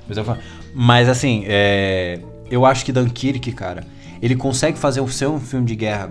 Mas, 0.09 0.19
eu 0.19 0.37
mas, 0.75 1.09
assim, 1.09 1.45
é, 1.47 2.19
eu 2.51 2.67
acho 2.67 2.85
que 2.85 2.91
Dunkirk, 2.91 3.53
cara, 3.53 3.85
ele 4.21 4.35
consegue 4.35 4.77
fazer 4.77 5.01
o 5.01 5.09
seu 5.09 5.39
filme 5.39 5.65
de 5.67 5.77
guerra 5.77 6.11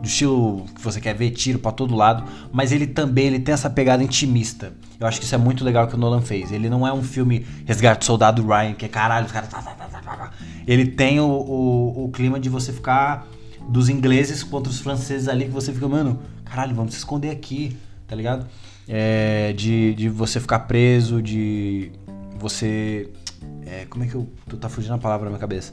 do 0.00 0.06
estilo 0.06 0.66
que 0.74 0.80
você 0.80 1.00
quer 1.00 1.14
ver, 1.14 1.30
tiro 1.30 1.58
pra 1.58 1.72
todo 1.72 1.96
lado, 1.96 2.22
mas 2.52 2.70
ele 2.70 2.86
também 2.86 3.26
ele 3.26 3.40
tem 3.40 3.52
essa 3.52 3.68
pegada 3.68 4.04
intimista. 4.04 4.72
Eu 5.00 5.06
acho 5.08 5.18
que 5.18 5.24
isso 5.24 5.34
é 5.34 5.38
muito 5.38 5.64
legal 5.64 5.88
que 5.88 5.94
o 5.94 5.98
Nolan 5.98 6.20
fez. 6.20 6.52
Ele 6.52 6.68
não 6.68 6.86
é 6.86 6.92
um 6.92 7.02
filme 7.02 7.44
Resgate 7.66 8.00
do 8.00 8.04
Soldado 8.04 8.46
Ryan, 8.46 8.74
que 8.74 8.84
é 8.84 8.88
caralho, 8.88 9.26
os 9.26 9.32
caras... 9.32 9.48
tá, 9.48 9.60
tá, 9.60 9.74
tá. 9.74 10.30
Ele 10.66 10.86
tem 10.86 11.18
o, 11.18 11.24
o, 11.26 12.04
o 12.04 12.08
clima 12.10 12.38
de 12.38 12.48
você 12.48 12.72
ficar 12.72 13.26
dos 13.68 13.88
ingleses 13.88 14.42
contra 14.42 14.70
os 14.70 14.80
franceses 14.80 15.28
ali, 15.28 15.46
que 15.46 15.50
você 15.50 15.72
fica, 15.72 15.88
mano, 15.88 16.18
caralho, 16.44 16.74
vamos 16.74 16.92
se 16.92 16.98
esconder 16.98 17.30
aqui, 17.30 17.76
tá 18.06 18.14
ligado? 18.14 18.46
É, 18.88 19.52
de, 19.56 19.94
de 19.94 20.08
você 20.08 20.38
ficar 20.40 20.60
preso, 20.60 21.22
de 21.22 21.90
você 22.38 23.08
é, 23.66 23.86
como 23.88 24.04
é 24.04 24.06
que 24.06 24.14
eu. 24.14 24.28
Tu 24.48 24.56
tá 24.56 24.68
fugindo 24.68 24.94
a 24.94 24.98
palavra 24.98 25.24
na 25.24 25.30
minha 25.30 25.40
cabeça. 25.40 25.72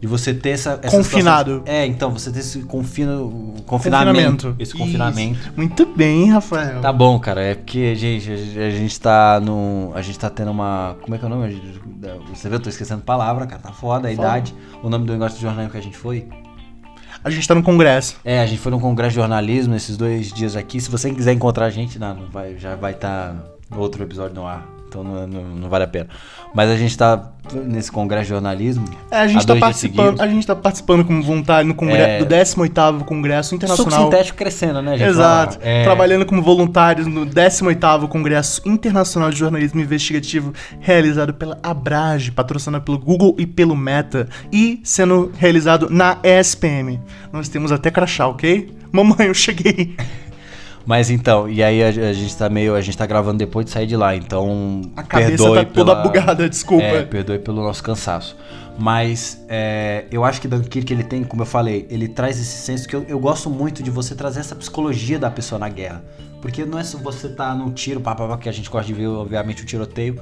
De 0.00 0.06
você 0.08 0.34
ter 0.34 0.50
essa. 0.50 0.80
essa 0.82 0.96
Confinado. 0.96 1.58
situação- 1.58 1.74
é, 1.74 1.86
então, 1.86 2.10
você 2.10 2.32
ter 2.32 2.40
esse 2.40 2.60
confino, 2.62 3.54
confinamento. 3.66 4.56
Esse 4.58 4.72
Isso. 4.72 4.78
confinamento. 4.78 5.52
Muito 5.56 5.86
bem, 5.86 6.30
Rafael. 6.30 6.80
Tá 6.80 6.92
bom, 6.92 7.18
cara. 7.20 7.40
É 7.42 7.54
porque, 7.54 7.94
gente, 7.94 8.28
a, 8.30 8.66
a 8.66 8.70
gente 8.70 9.00
tá 9.00 9.40
no. 9.40 9.92
A 9.94 10.02
gente 10.02 10.18
tá 10.18 10.28
tendo 10.28 10.50
uma. 10.50 10.96
Como 11.02 11.14
é 11.14 11.18
que 11.18 11.24
é 11.24 11.28
o 11.28 11.30
nome? 11.30 11.60
Você 12.34 12.48
vê, 12.48 12.56
eu 12.56 12.60
tô 12.60 12.68
esquecendo 12.68 13.02
palavra, 13.02 13.46
cara. 13.46 13.62
Tá 13.62 13.72
foda 13.72 14.08
a 14.08 14.12
idade. 14.12 14.54
O 14.82 14.88
nome 14.88 15.06
do 15.06 15.12
negócio 15.12 15.36
de 15.36 15.42
jornalismo 15.42 15.70
que 15.72 15.78
a 15.78 15.82
gente 15.82 15.96
foi. 15.96 16.26
A 17.24 17.30
gente 17.30 17.46
tá 17.46 17.54
no 17.54 17.62
congresso. 17.62 18.16
É, 18.24 18.40
a 18.40 18.46
gente 18.46 18.60
foi 18.60 18.72
num 18.72 18.80
congresso 18.80 19.10
de 19.10 19.16
jornalismo 19.16 19.74
esses 19.74 19.96
dois 19.96 20.32
dias 20.32 20.56
aqui. 20.56 20.80
Se 20.80 20.90
você 20.90 21.12
quiser 21.14 21.32
encontrar 21.32 21.66
a 21.66 21.70
gente, 21.70 21.98
não, 21.98 22.14
não 22.14 22.28
vai, 22.28 22.58
já 22.58 22.74
vai 22.74 22.92
estar 22.92 23.36
outro 23.70 24.02
episódio 24.02 24.34
no 24.34 24.46
ar. 24.46 24.66
Então 24.92 25.02
não, 25.02 25.26
não, 25.26 25.42
não 25.42 25.68
vale 25.70 25.84
a 25.84 25.88
pena. 25.88 26.08
Mas 26.54 26.68
a 26.68 26.76
gente 26.76 26.96
tá 26.98 27.30
nesse 27.64 27.90
congresso 27.90 28.24
de 28.24 28.28
jornalismo. 28.28 28.84
É, 29.10 29.16
a 29.16 29.26
gente, 29.26 29.46
tá 29.46 29.54
dias 29.54 29.60
participando, 29.60 30.20
a 30.20 30.28
gente 30.28 30.46
tá 30.46 30.54
participando 30.54 31.02
como 31.04 31.22
voluntário 31.22 31.66
no 31.66 31.74
congre 31.74 31.96
É. 31.96 32.18
do 32.18 32.26
18º 32.26 33.04
Congresso 33.04 33.50
Suco 33.50 33.64
Internacional. 33.64 34.04
sintético 34.04 34.36
crescendo, 34.36 34.82
né, 34.82 34.98
gente? 34.98 35.08
Exato. 35.08 35.58
É, 35.62 35.82
Trabalhando 35.82 36.26
como 36.26 36.42
voluntários 36.42 37.06
no 37.06 37.24
18º 37.26 38.06
Congresso 38.08 38.60
Internacional 38.66 39.30
de 39.30 39.38
Jornalismo 39.38 39.80
Investigativo, 39.80 40.52
realizado 40.78 41.32
pela 41.32 41.58
Abrage, 41.62 42.30
patrocinado 42.30 42.84
pelo 42.84 42.98
Google 42.98 43.34
e 43.38 43.46
pelo 43.46 43.74
Meta, 43.74 44.28
e 44.52 44.78
sendo 44.84 45.32
realizado 45.38 45.88
na 45.90 46.18
ESPM. 46.22 47.00
Nós 47.32 47.48
temos 47.48 47.72
até 47.72 47.90
crachá, 47.90 48.26
ok? 48.28 48.70
Mamãe, 48.92 49.26
eu 49.28 49.34
cheguei. 49.34 49.96
Mas 50.84 51.10
então, 51.10 51.48
e 51.48 51.62
aí 51.62 51.82
a, 51.82 51.88
a 51.88 52.12
gente 52.12 52.36
tá 52.36 52.48
meio. 52.48 52.74
A 52.74 52.80
gente 52.80 52.96
tá 52.98 53.06
gravando 53.06 53.38
depois 53.38 53.64
de 53.66 53.72
sair 53.72 53.86
de 53.86 53.96
lá, 53.96 54.16
então. 54.16 54.82
A 54.96 55.02
cabeça 55.02 55.44
tá 55.44 55.64
toda 55.64 55.64
pela- 55.66 56.02
bugada, 56.02 56.48
desculpa. 56.48 56.84
É, 56.84 57.02
perdoe 57.04 57.38
pelo 57.38 57.62
nosso 57.62 57.82
cansaço. 57.82 58.36
Mas 58.78 59.44
é, 59.48 60.06
eu 60.10 60.24
acho 60.24 60.40
que 60.40 60.48
Dunkirk 60.48 60.92
ele 60.92 61.04
tem, 61.04 61.22
como 61.22 61.42
eu 61.42 61.46
falei, 61.46 61.86
ele 61.90 62.08
traz 62.08 62.40
esse 62.40 62.56
senso 62.62 62.88
que 62.88 62.96
eu, 62.96 63.04
eu 63.06 63.18
gosto 63.18 63.50
muito 63.50 63.82
de 63.82 63.90
você 63.90 64.14
trazer 64.14 64.40
essa 64.40 64.54
psicologia 64.54 65.18
da 65.18 65.30
pessoa 65.30 65.58
na 65.58 65.68
guerra. 65.68 66.02
Porque 66.40 66.64
não 66.64 66.78
é 66.78 66.82
só 66.82 66.98
você 66.98 67.28
tá 67.28 67.54
no 67.54 67.70
tiro, 67.70 68.00
papapá, 68.00 68.36
que 68.38 68.48
a 68.48 68.52
gente 68.52 68.68
gosta 68.68 68.86
de 68.86 68.94
ver, 68.94 69.06
obviamente, 69.06 69.62
o 69.62 69.66
tiroteio, 69.66 70.18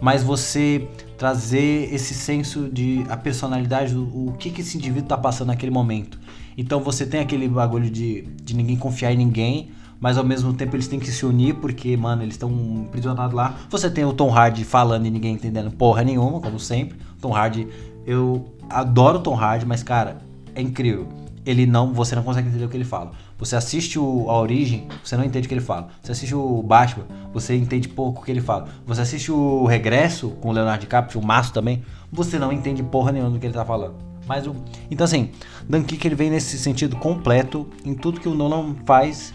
mas 0.00 0.22
você 0.22 0.86
trazer 1.16 1.88
esse 1.94 2.12
senso 2.12 2.68
de 2.70 3.06
a 3.08 3.16
personalidade, 3.16 3.94
o, 3.94 4.28
o 4.28 4.34
que, 4.38 4.50
que 4.50 4.60
esse 4.60 4.76
indivíduo 4.76 5.08
tá 5.08 5.16
passando 5.16 5.48
naquele 5.48 5.70
momento. 5.72 6.18
Então 6.58 6.80
você 6.80 7.06
tem 7.06 7.20
aquele 7.20 7.48
bagulho 7.48 7.88
de, 7.88 8.22
de 8.42 8.54
ninguém 8.54 8.76
confiar 8.76 9.12
em 9.12 9.16
ninguém, 9.16 9.70
mas 10.02 10.18
ao 10.18 10.24
mesmo 10.24 10.52
tempo 10.52 10.74
eles 10.74 10.88
têm 10.88 10.98
que 10.98 11.12
se 11.12 11.24
unir 11.24 11.54
porque, 11.54 11.96
mano, 11.96 12.24
eles 12.24 12.34
estão 12.34 12.50
aprisionados 12.88 13.32
lá. 13.32 13.54
Você 13.70 13.88
tem 13.88 14.04
o 14.04 14.12
Tom 14.12 14.36
Hardy 14.36 14.64
falando 14.64 15.06
e 15.06 15.10
ninguém 15.10 15.34
entendendo 15.34 15.70
porra 15.70 16.02
nenhuma, 16.02 16.40
como 16.40 16.58
sempre. 16.58 16.98
Tom 17.20 17.32
Hardy, 17.32 17.68
eu 18.04 18.52
adoro 18.68 19.20
Tom 19.20 19.36
Hardy, 19.36 19.64
mas 19.64 19.84
cara, 19.84 20.18
é 20.56 20.60
incrível. 20.60 21.06
Ele 21.46 21.66
não, 21.66 21.92
você 21.92 22.16
não 22.16 22.24
consegue 22.24 22.48
entender 22.48 22.64
o 22.64 22.68
que 22.68 22.76
ele 22.76 22.84
fala. 22.84 23.12
Você 23.38 23.54
assiste 23.54 23.96
o, 23.96 24.28
a 24.28 24.40
Origem, 24.40 24.88
você 25.04 25.16
não 25.16 25.24
entende 25.24 25.46
o 25.46 25.48
que 25.48 25.54
ele 25.54 25.60
fala. 25.60 25.88
Você 26.02 26.10
assiste 26.10 26.34
o 26.34 26.60
Batman, 26.64 27.04
você 27.32 27.54
entende 27.54 27.88
pouco 27.88 28.22
o 28.22 28.24
que 28.24 28.30
ele 28.32 28.40
fala. 28.40 28.66
Você 28.84 29.02
assiste 29.02 29.30
o 29.30 29.66
Regresso 29.66 30.30
com 30.40 30.48
o 30.48 30.52
Leonardo 30.52 30.80
DiCaprio, 30.80 31.20
o 31.20 31.24
Maço 31.24 31.52
também, 31.52 31.84
você 32.10 32.40
não 32.40 32.52
entende 32.52 32.82
porra 32.82 33.12
nenhuma 33.12 33.30
do 33.30 33.38
que 33.38 33.46
ele 33.46 33.54
tá 33.54 33.64
falando. 33.64 33.94
Mas 34.26 34.48
o, 34.48 34.56
então 34.90 35.04
assim, 35.04 35.30
Dunkirk 35.68 36.04
ele 36.04 36.16
vem 36.16 36.30
nesse 36.30 36.58
sentido 36.58 36.96
completo 36.96 37.68
em 37.84 37.94
tudo 37.94 38.20
que 38.20 38.28
o 38.28 38.34
Nolan 38.34 38.74
faz 38.84 39.32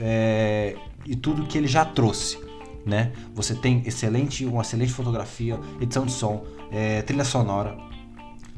é, 0.00 0.74
e 1.06 1.14
tudo 1.16 1.44
que 1.46 1.56
ele 1.58 1.66
já 1.66 1.84
trouxe, 1.84 2.38
né? 2.86 3.12
Você 3.34 3.54
tem 3.54 3.82
excelente, 3.86 4.44
uma 4.44 4.62
excelente 4.62 4.92
fotografia, 4.92 5.58
edição 5.80 6.04
de 6.06 6.12
som, 6.12 6.44
é, 6.70 7.02
trilha 7.02 7.24
sonora. 7.24 7.76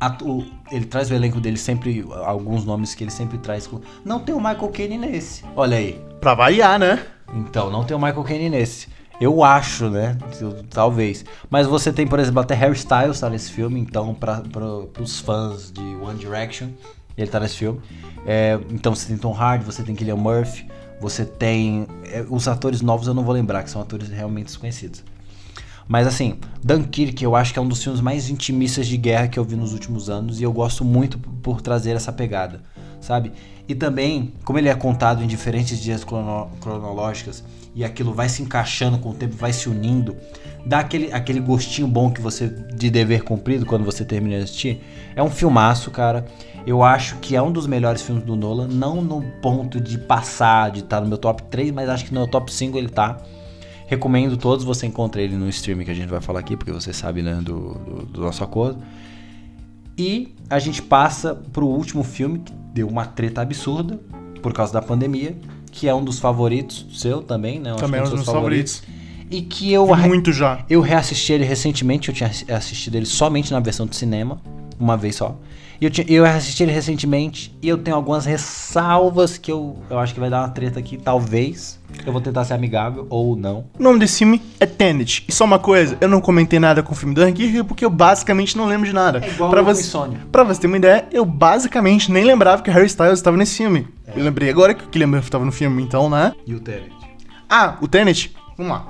Atu- 0.00 0.44
ele 0.70 0.84
traz 0.84 1.10
o 1.10 1.14
elenco 1.14 1.40
dele 1.40 1.56
sempre, 1.56 2.04
alguns 2.24 2.64
nomes 2.64 2.94
que 2.94 3.04
ele 3.04 3.10
sempre 3.10 3.38
traz. 3.38 3.70
Não 4.04 4.18
tem 4.18 4.34
o 4.34 4.38
Michael 4.38 4.68
Caine 4.68 4.98
nesse. 4.98 5.44
Olha 5.56 5.76
aí. 5.78 6.00
Pra 6.20 6.34
variar, 6.34 6.78
né? 6.78 7.04
Então, 7.32 7.70
não 7.70 7.84
tem 7.84 7.96
o 7.96 8.00
Michael 8.00 8.22
Caine 8.24 8.50
nesse. 8.50 8.88
Eu 9.20 9.44
acho, 9.44 9.88
né? 9.88 10.18
Talvez. 10.68 11.24
Mas 11.48 11.66
você 11.66 11.92
tem, 11.92 12.06
por 12.06 12.18
exemplo, 12.18 12.40
até 12.40 12.54
Harry 12.54 12.74
Styles 12.74 13.20
tá 13.20 13.30
nesse 13.30 13.50
filme. 13.52 13.80
Então, 13.80 14.12
para 14.14 14.42
os 15.00 15.20
fãs 15.20 15.70
de 15.72 15.80
One 15.80 16.18
Direction, 16.18 16.68
ele 17.16 17.30
tá 17.30 17.38
nesse 17.40 17.56
filme. 17.56 17.80
É, 18.26 18.58
então, 18.70 18.94
você 18.94 19.06
tem 19.06 19.16
Tom 19.16 19.32
Hardy, 19.32 19.64
você 19.64 19.82
tem 19.84 19.94
Killian 19.94 20.16
Murphy, 20.16 20.66
você 21.00 21.24
tem... 21.24 21.86
é, 22.04 22.24
os 22.28 22.48
atores 22.48 22.80
novos 22.80 23.06
eu 23.06 23.14
não 23.14 23.24
vou 23.24 23.34
lembrar, 23.34 23.62
que 23.62 23.70
são 23.70 23.82
atores 23.82 24.08
realmente 24.08 24.46
desconhecidos. 24.46 25.02
Mas 25.86 26.06
assim, 26.06 26.38
Dunkirk 26.62 27.22
eu 27.22 27.36
acho 27.36 27.52
que 27.52 27.58
é 27.58 27.62
um 27.62 27.68
dos 27.68 27.82
filmes 27.82 28.00
mais 28.00 28.30
intimistas 28.30 28.86
de 28.86 28.96
guerra 28.96 29.28
que 29.28 29.38
eu 29.38 29.44
vi 29.44 29.54
nos 29.54 29.72
últimos 29.72 30.08
anos 30.08 30.40
e 30.40 30.42
eu 30.42 30.52
gosto 30.52 30.84
muito 30.84 31.18
por 31.18 31.60
trazer 31.60 31.94
essa 31.94 32.12
pegada. 32.12 32.60
sabe? 33.04 33.32
E 33.68 33.74
também, 33.74 34.32
como 34.44 34.58
ele 34.58 34.68
é 34.68 34.74
contado 34.74 35.22
em 35.22 35.26
diferentes 35.26 35.78
dias 35.80 36.04
crono 36.04 36.50
cronológicos 36.60 37.42
e 37.74 37.84
aquilo 37.84 38.12
vai 38.12 38.28
se 38.28 38.42
encaixando 38.42 38.98
com 38.98 39.10
o 39.10 39.14
tempo, 39.14 39.36
vai 39.36 39.52
se 39.52 39.68
unindo, 39.68 40.16
dá 40.66 40.80
aquele, 40.80 41.12
aquele 41.12 41.40
gostinho 41.40 41.88
bom 41.88 42.10
que 42.10 42.20
você 42.20 42.48
de 42.48 42.90
dever 42.90 43.22
cumprido 43.22 43.66
quando 43.66 43.84
você 43.84 44.04
termina 44.04 44.36
de 44.36 44.44
assistir. 44.44 44.82
É 45.16 45.22
um 45.22 45.30
filmaço, 45.30 45.90
cara. 45.90 46.26
Eu 46.66 46.82
acho 46.82 47.16
que 47.16 47.36
é 47.36 47.42
um 47.42 47.52
dos 47.52 47.66
melhores 47.66 48.00
filmes 48.00 48.24
do 48.24 48.34
Nolan, 48.34 48.68
não 48.68 49.02
no 49.02 49.22
ponto 49.42 49.80
de 49.80 49.98
passar, 49.98 50.70
de 50.70 50.80
estar 50.80 50.96
tá 50.96 51.02
no 51.02 51.08
meu 51.08 51.18
top 51.18 51.42
3, 51.44 51.70
mas 51.70 51.88
acho 51.88 52.06
que 52.06 52.14
no 52.14 52.20
meu 52.20 52.28
top 52.28 52.52
5 52.52 52.78
ele 52.78 52.88
tá. 52.88 53.18
Recomendo 53.86 54.36
todos, 54.38 54.64
você 54.64 54.86
encontra 54.86 55.20
ele 55.20 55.36
no 55.36 55.46
stream 55.50 55.84
que 55.84 55.90
a 55.90 55.94
gente 55.94 56.08
vai 56.08 56.20
falar 56.20 56.40
aqui, 56.40 56.56
porque 56.56 56.72
você 56.72 56.92
sabe 56.92 57.20
né, 57.20 57.34
do, 57.34 57.74
do, 57.74 58.06
do 58.06 58.20
nosso 58.22 58.42
acordo. 58.42 58.82
E 59.96 60.34
a 60.48 60.58
gente 60.58 60.80
passa 60.80 61.34
pro 61.34 61.66
último 61.66 62.02
filme, 62.02 62.38
que 62.38 62.52
deu 62.72 62.88
uma 62.88 63.04
treta 63.04 63.42
absurda 63.42 64.00
por 64.42 64.52
causa 64.52 64.72
da 64.72 64.80
pandemia, 64.80 65.36
que 65.70 65.86
é 65.86 65.94
um 65.94 66.02
dos 66.02 66.18
favoritos 66.18 66.86
seu 66.94 67.22
também, 67.22 67.60
né? 67.60 67.72
Eu 67.72 67.76
também 67.76 68.00
é 68.00 68.02
um 68.02 68.06
dos 68.06 68.14
meus 68.14 68.26
favoritos. 68.26 68.80
favoritos. 68.80 69.04
E 69.30 69.42
que 69.42 69.72
eu. 69.72 69.86
Vi 69.94 70.08
muito 70.08 70.32
já. 70.32 70.64
Eu 70.68 70.80
reassisti 70.80 71.32
ele 71.32 71.44
recentemente, 71.44 72.08
eu 72.08 72.14
tinha 72.14 72.30
assistido 72.56 72.94
ele 72.94 73.06
somente 73.06 73.52
na 73.52 73.60
versão 73.60 73.86
de 73.86 73.96
cinema, 73.96 74.40
uma 74.78 74.96
vez 74.96 75.16
só. 75.16 75.38
Eu, 75.84 75.90
tinha, 75.90 76.06
eu 76.08 76.24
assisti 76.24 76.62
ele 76.62 76.72
recentemente 76.72 77.54
e 77.60 77.68
eu 77.68 77.76
tenho 77.76 77.94
algumas 77.94 78.24
ressalvas 78.24 79.36
que 79.36 79.52
eu, 79.52 79.76
eu 79.90 79.98
acho 79.98 80.14
que 80.14 80.20
vai 80.20 80.30
dar 80.30 80.40
uma 80.40 80.48
treta 80.48 80.78
aqui, 80.78 80.96
talvez. 80.96 81.78
Eu 82.06 82.10
vou 82.10 82.22
tentar 82.22 82.42
ser 82.44 82.54
amigável 82.54 83.06
ou 83.10 83.36
não. 83.36 83.66
O 83.78 83.82
nome 83.82 83.98
desse 83.98 84.20
filme 84.20 84.40
é 84.58 84.64
Tenet. 84.64 85.26
E 85.28 85.32
só 85.32 85.44
uma 85.44 85.58
coisa, 85.58 85.98
eu 86.00 86.08
não 86.08 86.22
comentei 86.22 86.58
nada 86.58 86.82
com 86.82 86.92
o 86.92 86.94
filme 86.94 87.14
do 87.14 87.22
Dunkirk 87.22 87.64
porque 87.64 87.84
eu 87.84 87.90
basicamente 87.90 88.56
não 88.56 88.64
lembro 88.64 88.86
de 88.86 88.94
nada. 88.94 89.20
É 89.22 89.28
igual 89.28 89.50
pra 89.50 89.60
você, 89.60 89.82
Insônia. 89.82 90.20
Pra 90.32 90.42
você 90.42 90.62
ter 90.62 90.68
uma 90.68 90.78
ideia, 90.78 91.06
eu 91.12 91.22
basicamente 91.26 92.10
nem 92.10 92.24
lembrava 92.24 92.62
que 92.62 92.70
Harry 92.70 92.86
Styles 92.86 93.18
estava 93.18 93.36
nesse 93.36 93.58
filme. 93.58 93.86
É. 94.06 94.18
Eu 94.18 94.24
lembrei 94.24 94.48
agora 94.48 94.72
que 94.72 94.84
o 94.84 94.88
Killian 94.88 95.08
Murphy 95.08 95.28
estava 95.28 95.44
no 95.44 95.52
filme, 95.52 95.82
então, 95.82 96.08
né? 96.08 96.32
E 96.46 96.54
o 96.54 96.60
Tenet? 96.60 96.90
Ah, 97.46 97.76
o 97.82 97.86
Tenet? 97.86 98.34
Vamos 98.56 98.72
lá. 98.72 98.86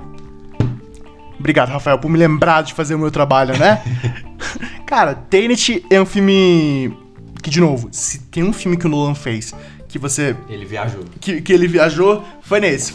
Obrigado, 1.37 1.69
Rafael, 1.71 1.99
por 1.99 2.09
me 2.09 2.17
lembrar 2.17 2.63
de 2.63 2.73
fazer 2.73 2.95
o 2.95 2.99
meu 2.99 3.11
trabalho, 3.11 3.57
né? 3.59 3.83
Cara, 4.85 5.15
Tenet 5.15 5.85
é 5.89 6.01
um 6.01 6.05
filme 6.05 6.95
que, 7.41 7.49
de 7.49 7.59
novo, 7.59 7.89
se 7.91 8.19
tem 8.19 8.43
um 8.43 8.53
filme 8.53 8.77
que 8.77 8.85
o 8.85 8.89
Nolan 8.89 9.15
fez 9.15 9.53
que 9.95 9.99
você. 9.99 10.35
Ele 10.49 10.65
viajou. 10.65 11.05
Que, 11.21 11.41
que 11.41 11.53
ele 11.53 11.67
viajou, 11.67 12.21
foi 12.41 12.59
nesse. 12.59 12.93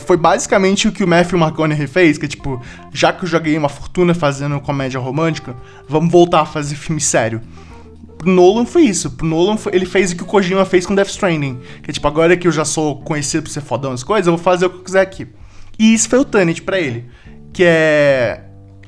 Foi 0.00 0.16
basicamente 0.16 0.86
o 0.86 0.92
que 0.92 1.02
o 1.02 1.08
Matthew 1.08 1.38
McConaughey 1.38 1.86
fez, 1.86 2.18
que 2.18 2.26
é 2.26 2.28
tipo, 2.28 2.60
já 2.92 3.14
que 3.14 3.24
eu 3.24 3.28
joguei 3.28 3.56
uma 3.56 3.70
fortuna 3.70 4.12
fazendo 4.12 4.60
comédia 4.60 5.00
romântica, 5.00 5.56
vamos 5.88 6.12
voltar 6.12 6.42
a 6.42 6.46
fazer 6.46 6.74
filme 6.76 7.00
sério. 7.00 7.40
Pro 8.18 8.30
Nolan 8.30 8.66
foi 8.66 8.82
isso. 8.82 9.10
Pro 9.10 9.26
Nolan 9.26 9.56
foi, 9.56 9.74
ele 9.74 9.86
fez 9.86 10.12
o 10.12 10.16
que 10.16 10.22
o 10.22 10.26
Kojima 10.26 10.66
fez 10.66 10.84
com 10.84 10.94
Death 10.94 11.08
Stranding. 11.08 11.60
Que 11.82 11.90
é 11.90 11.94
tipo, 11.94 12.06
agora 12.06 12.36
que 12.36 12.46
eu 12.46 12.52
já 12.52 12.66
sou 12.66 13.00
conhecido 13.00 13.44
por 13.44 13.50
ser 13.50 13.62
fodão 13.62 13.92
as 13.92 14.02
coisas, 14.02 14.26
eu 14.26 14.36
vou 14.36 14.42
fazer 14.42 14.66
o 14.66 14.70
que 14.70 14.76
eu 14.76 14.82
quiser 14.82 15.00
aqui. 15.00 15.26
E 15.78 15.94
isso 15.94 16.10
foi 16.10 16.18
o 16.18 16.26
Tenet 16.26 16.60
pra 16.60 16.78
ele. 16.78 17.06
Que 17.54 17.64
é 17.64 18.42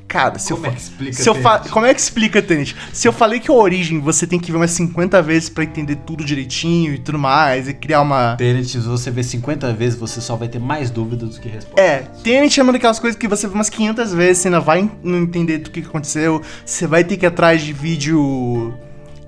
Cara, 0.07 0.39
se 0.39 0.53
como 0.53 0.65
eu, 0.65 0.71
é 0.71 0.73
que 0.73 0.81
explica 0.81 1.13
se 1.13 1.29
eu. 1.29 1.35
Como 1.69 1.85
é 1.85 1.93
que 1.93 1.99
explica 1.99 2.41
Tenet? 2.41 2.75
Se 2.93 3.07
eu 3.07 3.11
falei 3.13 3.39
que 3.39 3.51
a 3.51 3.53
origem 3.53 3.99
você 3.99 4.25
tem 4.25 4.39
que 4.39 4.51
ver 4.51 4.57
umas 4.57 4.71
50 4.71 5.21
vezes 5.21 5.49
para 5.49 5.65
entender 5.65 5.97
tudo 5.97 6.23
direitinho 6.23 6.93
e 6.93 6.97
tudo 6.97 7.19
mais, 7.19 7.67
e 7.67 7.73
criar 7.73 8.01
uma. 8.01 8.35
Tenet, 8.37 8.69
se 8.69 8.79
você 8.79 9.11
ver 9.11 9.23
50 9.23 9.73
vezes, 9.73 9.99
você 9.99 10.21
só 10.21 10.35
vai 10.35 10.47
ter 10.47 10.59
mais 10.59 10.89
dúvidas 10.89 11.35
do 11.35 11.41
que 11.41 11.49
respostas. 11.49 11.83
É, 11.83 12.03
Tenet 12.23 12.57
é 12.59 12.63
uma 12.63 12.71
daquelas 12.71 12.99
coisas 12.99 13.19
que 13.19 13.27
você 13.27 13.47
vê 13.47 13.53
umas 13.53 13.69
500 13.69 14.13
vezes, 14.13 14.37
você 14.41 14.47
ainda 14.47 14.61
vai 14.61 14.89
não 15.03 15.17
entender 15.19 15.57
do 15.57 15.69
que 15.69 15.81
aconteceu, 15.81 16.41
você 16.65 16.87
vai 16.87 17.03
ter 17.03 17.17
que 17.17 17.25
ir 17.25 17.27
atrás 17.27 17.61
de 17.61 17.73
vídeo 17.73 18.73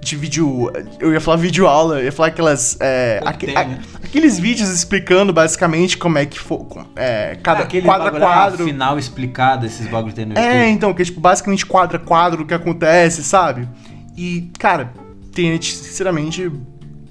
de 0.01 0.15
vídeo. 0.15 0.71
Eu 0.99 1.11
ia 1.11 1.19
falar 1.19 1.37
vídeo 1.37 1.67
aula, 1.67 1.99
eu 1.99 2.05
ia 2.05 2.11
falar 2.11 2.29
aquelas. 2.29 2.77
É, 2.79 3.19
a, 3.23 3.31
né? 3.31 3.79
aqueles 3.95 4.39
vídeos 4.39 4.69
explicando 4.69 5.33
basicamente 5.33 5.97
como 5.97 6.17
é 6.17 6.25
que 6.25 6.39
foi. 6.39 6.59
É, 6.95 7.37
cada 7.43 7.63
Aquele 7.63 7.85
quadro 7.85 8.07
a 8.07 8.19
quadro. 8.19 8.65
final 8.65 8.97
explicado, 8.97 9.65
esses 9.65 9.87
bagulho 9.87 10.13
tem 10.13 10.25
no 10.25 10.37
é, 10.37 10.41
YouTube. 10.41 10.55
É, 10.55 10.69
então, 10.69 10.93
que 10.93 11.01
é 11.01 11.05
tipo 11.05 11.19
basicamente 11.19 11.65
quadro 11.65 11.97
a 11.97 11.99
quadro 11.99 12.43
o 12.43 12.45
que 12.45 12.53
acontece, 12.53 13.23
sabe? 13.23 13.67
E, 14.17 14.49
cara, 14.57 14.91
Tenet, 15.33 15.75
sinceramente, 15.75 16.51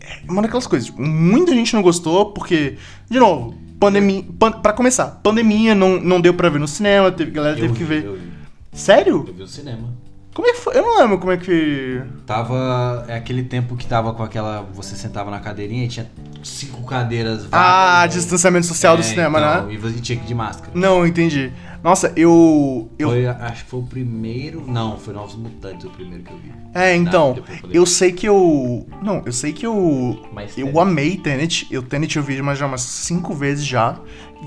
é 0.01 0.31
uma 0.31 0.43
daquelas 0.43 0.67
coisas. 0.67 0.91
Muita 0.91 1.53
gente 1.55 1.75
não 1.75 1.83
gostou, 1.83 2.33
porque, 2.33 2.77
de 3.09 3.19
novo, 3.19 3.55
pandemia. 3.79 4.25
Pan, 4.39 4.53
pra 4.53 4.73
começar, 4.73 5.07
pandemia 5.23 5.75
não, 5.75 6.01
não 6.01 6.21
deu 6.21 6.35
pra 6.35 6.49
ver 6.49 6.59
no 6.59 6.69
cinema, 6.69 7.11
teve, 7.11 7.31
galera 7.31 7.55
teve 7.55 7.69
vi, 7.69 7.75
que 7.75 7.85
ver. 7.85 8.05
Eu 8.05 8.15
vi. 8.15 8.29
Sério? 8.73 9.25
Eu 9.27 9.35
vi 9.35 9.41
no 9.41 9.47
cinema. 9.47 10.08
Como 10.39 10.47
é 10.47 10.53
que 10.53 10.61
foi? 10.61 10.79
Eu 10.79 10.83
não 10.83 11.01
lembro 11.01 11.19
como 11.19 11.33
é 11.33 11.37
que. 11.37 12.01
Tava. 12.25 13.05
É 13.09 13.17
aquele 13.17 13.43
tempo 13.43 13.75
que 13.75 13.85
tava 13.85 14.15
com 14.15 14.23
aquela. 14.23 14.63
Você 14.73 14.95
sentava 14.95 15.33
na 15.33 15.41
cadeirinha 15.41 15.85
e 15.85 15.89
tinha 15.89 16.09
cinco 16.45 16.85
cadeiras 16.85 17.45
vagas. 17.45 17.51
Ah, 17.53 18.03
né? 18.03 18.07
distanciamento 18.07 18.65
social 18.65 18.95
é, 18.95 18.99
do 18.99 19.03
cinema, 19.03 19.41
então, 19.41 19.67
né? 19.67 19.75
E 19.75 19.77
você 19.77 19.99
tinha 19.99 20.17
que 20.17 20.25
ir 20.25 20.29
de 20.29 20.37
máscara. 20.37 20.71
Não, 20.73 21.05
entendi. 21.05 21.53
Nossa, 21.83 22.13
eu. 22.15 22.89
eu... 22.97 23.09
Foi, 23.09 23.27
acho 23.27 23.65
que 23.65 23.71
foi 23.71 23.81
o 23.81 23.83
primeiro. 23.83 24.65
Não, 24.65 24.97
foi 24.97 25.13
Novos 25.13 25.35
Mutantes 25.35 25.85
o 25.85 25.91
primeiro 25.91 26.23
que 26.23 26.31
eu 26.31 26.39
vi. 26.39 26.53
É, 26.73 26.95
então. 26.95 27.35
Não, 27.35 27.71
eu 27.73 27.85
sei 27.85 28.13
que 28.13 28.29
eu. 28.29 28.87
Não, 29.03 29.23
eu 29.27 29.33
sei 29.33 29.53
que 29.53 29.67
eu. 29.67 30.25
Mas 30.33 30.57
eu 30.57 30.67
Tenet. 30.67 30.79
amei 30.79 31.17
Tenet. 31.17 31.67
Eu 31.69 31.83
Tenet 31.83 32.17
eu 32.17 32.23
vi 32.23 32.41
mais 32.43 32.61
já 32.61 32.67
umas 32.67 32.83
cinco 32.83 33.35
vezes 33.35 33.67
já. 33.67 33.99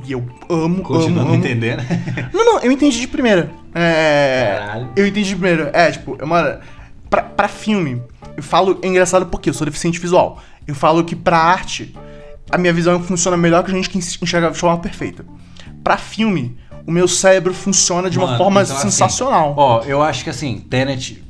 E 0.05 0.11
eu 0.11 0.25
amo, 0.49 0.81
Continua 0.83 1.05
amo, 1.05 1.15
não 1.15 1.25
amo. 1.27 1.35
entendendo. 1.35 1.83
Não, 2.33 2.45
não, 2.45 2.59
eu 2.61 2.71
entendi 2.71 2.99
de 2.99 3.07
primeira. 3.07 3.49
É. 3.75 4.55
Caralho. 4.59 4.89
Eu 4.95 5.05
entendi 5.07 5.29
de 5.29 5.35
primeira. 5.35 5.69
É, 5.73 5.91
tipo, 5.91 6.17
é 6.19 6.23
uma. 6.23 6.59
Pra, 7.09 7.21
pra 7.23 7.47
filme, 7.47 8.01
eu 8.37 8.41
falo. 8.43 8.79
É 8.81 8.87
engraçado 8.87 9.25
porque 9.25 9.49
eu 9.49 9.53
sou 9.53 9.65
deficiente 9.65 9.99
visual. 9.99 10.41
Eu 10.65 10.73
falo 10.75 11.03
que 11.03 11.15
pra 11.15 11.37
arte, 11.37 11.93
a 12.49 12.57
minha 12.57 12.71
visão 12.73 13.01
funciona 13.03 13.35
melhor 13.35 13.63
que 13.63 13.71
a 13.71 13.73
gente 13.73 13.89
que 13.89 13.97
enxerga 13.97 14.49
de 14.49 14.57
forma 14.57 14.77
perfeita. 14.79 15.25
Pra 15.83 15.97
filme, 15.97 16.57
o 16.87 16.91
meu 16.91 17.07
cérebro 17.07 17.53
funciona 17.53 18.09
de 18.09 18.17
uma 18.17 18.27
Mano, 18.27 18.37
forma 18.37 18.61
então, 18.63 18.75
assim, 18.77 18.89
sensacional. 18.89 19.53
Ó, 19.57 19.81
eu 19.83 20.01
acho 20.01 20.23
que 20.23 20.29
assim, 20.29 20.59
Tenet. 20.69 21.21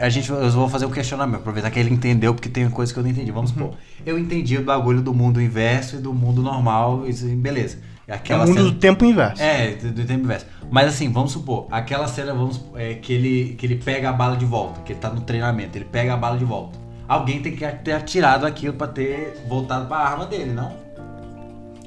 A 0.00 0.08
gente, 0.08 0.28
eu 0.30 0.50
vou 0.50 0.68
fazer 0.68 0.84
o 0.84 0.90
questionamento, 0.90 1.36
aproveitar 1.40 1.70
que 1.70 1.78
ele 1.78 1.90
entendeu, 1.92 2.34
porque 2.34 2.48
tem 2.50 2.68
coisa 2.68 2.92
que 2.92 2.98
eu 2.98 3.02
não 3.02 3.10
entendi. 3.10 3.30
Vamos 3.32 3.50
Uhum. 3.52 3.56
supor. 3.68 3.74
Eu 4.06 4.18
entendi 4.18 4.56
o 4.56 4.62
bagulho 4.64 5.00
do 5.02 5.12
mundo 5.12 5.40
inverso 5.40 5.96
e 5.96 5.98
do 5.98 6.12
mundo 6.14 6.40
normal, 6.42 7.06
isso, 7.06 7.26
aí, 7.26 7.34
beleza. 7.36 7.78
é 8.06 8.14
Aquela 8.14 8.44
o 8.44 8.48
mundo 8.48 8.56
cena- 8.58 8.70
do 8.70 8.76
tempo 8.78 9.04
inverso. 9.04 9.42
É, 9.42 9.72
do, 9.72 10.04
tempo 10.06 10.24
inverso. 10.24 10.46
Mas 10.70 10.88
assim, 10.88 11.10
vamos 11.10 11.32
supor, 11.32 11.66
aquela 11.70 12.06
cena, 12.08 12.32
vamos 12.32 12.56
supor, 12.56 12.80
é, 12.80 12.94
que, 12.94 13.12
ele, 13.12 13.54
que 13.58 13.66
ele 13.66 13.76
pega 13.76 14.08
a 14.10 14.12
bala 14.12 14.36
de 14.36 14.44
volta, 14.44 14.80
que 14.82 14.92
ele 14.92 15.00
tá 15.00 15.10
no 15.10 15.20
treinamento, 15.22 15.76
ele 15.76 15.84
pega 15.84 16.14
a 16.14 16.16
bala 16.16 16.36
de 16.38 16.44
volta. 16.44 16.78
Alguém 17.08 17.40
tem 17.40 17.54
que 17.56 17.66
ter 17.66 17.92
atirado 17.92 18.44
aquilo 18.46 18.74
pra 18.74 18.86
ter 18.86 19.42
voltado 19.48 19.86
pra 19.86 19.96
arma 19.98 20.26
dele, 20.26 20.52
não? 20.52 20.72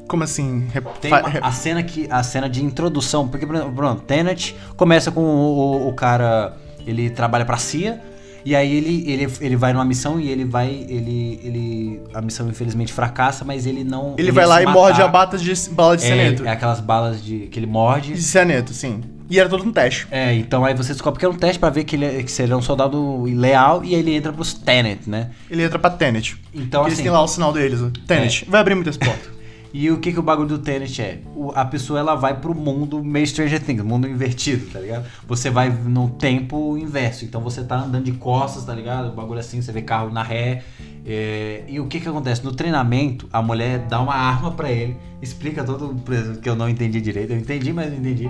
Como 0.08 0.24
assim? 0.24 0.68
Re- 0.74 0.82
Tem 1.00 1.12
uma- 1.12 1.22
a 1.42 1.52
cena 1.52 1.82
que 1.84 2.08
a 2.10 2.22
cena 2.24 2.50
de 2.50 2.64
introdução, 2.64 3.28
porque 3.28 3.46
pronto, 3.46 4.02
Tenet 4.02 4.56
começa 4.76 5.10
com 5.12 5.22
o, 5.22 5.86
o- 5.86 5.88
o 5.90 5.94
cara, 5.94 6.58
ele 6.86 7.10
trabalha 7.10 7.46
pra 7.46 7.56
CIA 7.58 8.02
e 8.46 8.56
aí 8.56 8.76
ele, 8.76 9.04
ele, 9.12 9.28
ele 9.42 9.56
vai 9.56 9.74
numa 9.74 9.86
missão 9.86 10.20
e 10.20 10.30
ele 10.30 10.46
vai 10.46 10.70
ele 10.70 11.40
ele 11.44 12.02
a 12.14 12.22
missão 12.22 12.48
infelizmente 12.50 12.92
fracassa, 12.94 13.44
mas 13.46 13.66
ele 13.66 13.84
não 13.84 14.16
Ele 14.18 14.28
ia 14.30 14.34
vai 14.34 14.46
lá 14.46 14.62
e 14.62 14.66
matar. 14.66 14.78
morde 14.78 15.02
a 15.02 15.08
bata 15.08 15.38
de 15.38 15.54
bala 15.72 15.96
de 15.98 16.04
é, 16.04 16.08
cianeto. 16.08 16.46
é 16.46 16.50
aquelas 16.50 16.80
balas 16.80 17.24
de 17.24 17.48
que 17.48 17.60
ele 17.60 17.68
morde. 17.68 18.14
De 18.14 18.22
cianeto, 18.22 18.74
sim. 18.74 19.02
E 19.30 19.40
era 19.40 19.48
todo 19.48 19.64
um 19.64 19.72
teste. 19.72 20.08
É, 20.12 20.34
então 20.36 20.66
aí 20.66 20.74
você 20.74 20.92
descobre 20.92 21.18
que 21.20 21.26
é 21.26 21.30
um 21.30 21.34
teste 21.34 21.58
pra 21.58 21.70
ver 21.70 21.86
que 21.86 21.96
ele, 21.96 22.06
é- 22.06 22.22
que 22.24 22.30
se 22.32 22.44
ele 22.44 22.52
é 22.52 22.56
um 22.56 22.62
soldado 22.62 23.24
leal 23.24 23.82
e 23.84 23.94
aí 23.96 24.02
ele 24.02 24.14
entra 24.14 24.34
pros 24.34 24.54
Tenet, 24.54 25.10
né? 25.10 25.30
Ele 25.50 25.64
entra 25.64 25.80
pra 25.80 25.90
Tenet. 25.90 26.36
Então 26.54 26.82
Eles 26.84 26.94
assim, 26.96 27.04
têm 27.04 27.12
lá 27.12 27.22
o 27.24 27.28
sinal 27.28 27.54
deles. 27.54 27.82
ó. 27.82 27.90
Tenet. 28.06 28.46
Vai 28.50 28.60
abrir 28.62 28.76
muitas 28.76 28.98
portas. 28.98 29.30
E 29.74 29.90
o 29.90 30.00
que, 30.00 30.12
que 30.12 30.20
o 30.20 30.22
bagulho 30.22 30.50
do 30.50 30.60
Tenet 30.60 31.02
é? 31.02 31.22
O- 31.36 31.52
a 31.56 31.64
pessoa 31.64 31.98
ela 32.00 32.14
vai 32.16 32.40
pro 32.40 32.54
mundo 32.54 33.02
meio 33.04 33.26
Stranger 33.26 33.62
Things, 33.64 33.82
mundo 33.84 34.06
invertido, 34.08 34.66
tá 34.70 34.80
ligado? 34.80 35.06
Você 35.26 35.50
vai 35.50 35.70
no 35.70 36.10
tempo 36.10 36.78
inverso. 36.78 37.24
Então 37.24 37.40
você 37.42 37.64
tá 37.64 37.78
andando 37.78 38.04
de 38.04 38.12
costas, 38.12 38.66
tá 38.66 38.74
ligado? 38.74 39.10
O 39.10 39.14
bagulho 39.14 39.40
assim, 39.40 39.62
você 39.62 39.72
vê 39.72 39.82
carro 39.82 40.10
na 40.10 40.24
ré. 40.24 40.64
é, 41.06 41.64
e 41.68 41.80
o 41.80 41.88
que 41.88 42.00
que 42.02 42.08
acontece? 42.10 42.44
No 42.44 42.52
treinamento, 42.52 43.28
a 43.32 43.42
mulher 43.42 43.80
dá 43.88 44.02
uma 44.02 44.14
arma 44.14 44.52
pra 44.52 44.70
ele, 44.70 44.98
explica 45.22 45.64
todo 45.64 45.92
o 45.92 46.38
que 46.42 46.50
eu 46.50 46.56
não 46.56 46.68
entendi 46.70 47.00
direito. 47.00 47.32
Eu 47.32 47.38
entendi, 47.38 47.72
mas 47.72 47.90
não 47.92 47.98
entendi. 47.98 48.30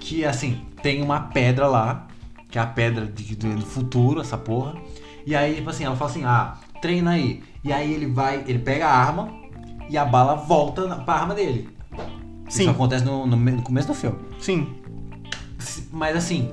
Que 0.00 0.24
assim, 0.24 0.60
tem 0.82 1.00
uma 1.02 1.20
pedra 1.20 1.66
lá, 1.68 2.06
que 2.50 2.58
é 2.58 2.60
a 2.62 2.66
pedra 2.66 3.06
de- 3.06 3.34
do 3.36 3.60
futuro, 3.64 4.20
essa 4.20 4.36
porra. 4.36 4.74
E 5.24 5.34
aí, 5.34 5.54
tipo 5.54 5.70
assim, 5.70 5.84
ela 5.84 5.96
fala 5.96 6.10
assim: 6.10 6.24
ah, 6.24 6.54
treina 6.82 7.12
aí. 7.12 7.40
E 7.64 7.72
aí 7.72 7.92
ele 7.92 8.06
vai, 8.06 8.44
ele 8.46 8.58
pega 8.58 8.86
a 8.86 8.92
arma 8.94 9.28
e 9.88 9.96
a 9.96 10.04
bala 10.04 10.34
volta 10.34 10.86
na, 10.86 10.96
pra 10.96 11.14
arma 11.14 11.34
dele. 11.34 11.68
Sim. 12.48 12.62
Isso 12.62 12.70
acontece 12.70 13.04
no, 13.04 13.26
no 13.26 13.36
no 13.36 13.62
começo 13.62 13.88
do 13.88 13.94
filme. 13.94 14.18
Sim. 14.38 14.68
Mas 15.90 16.16
assim, 16.16 16.50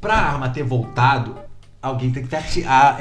pra 0.00 0.14
arma 0.14 0.48
ter 0.48 0.62
voltado, 0.62 1.34
alguém 1.82 2.10
tem 2.10 2.22
que 2.22 2.28
ter 2.28 2.36
atirado. 2.36 2.98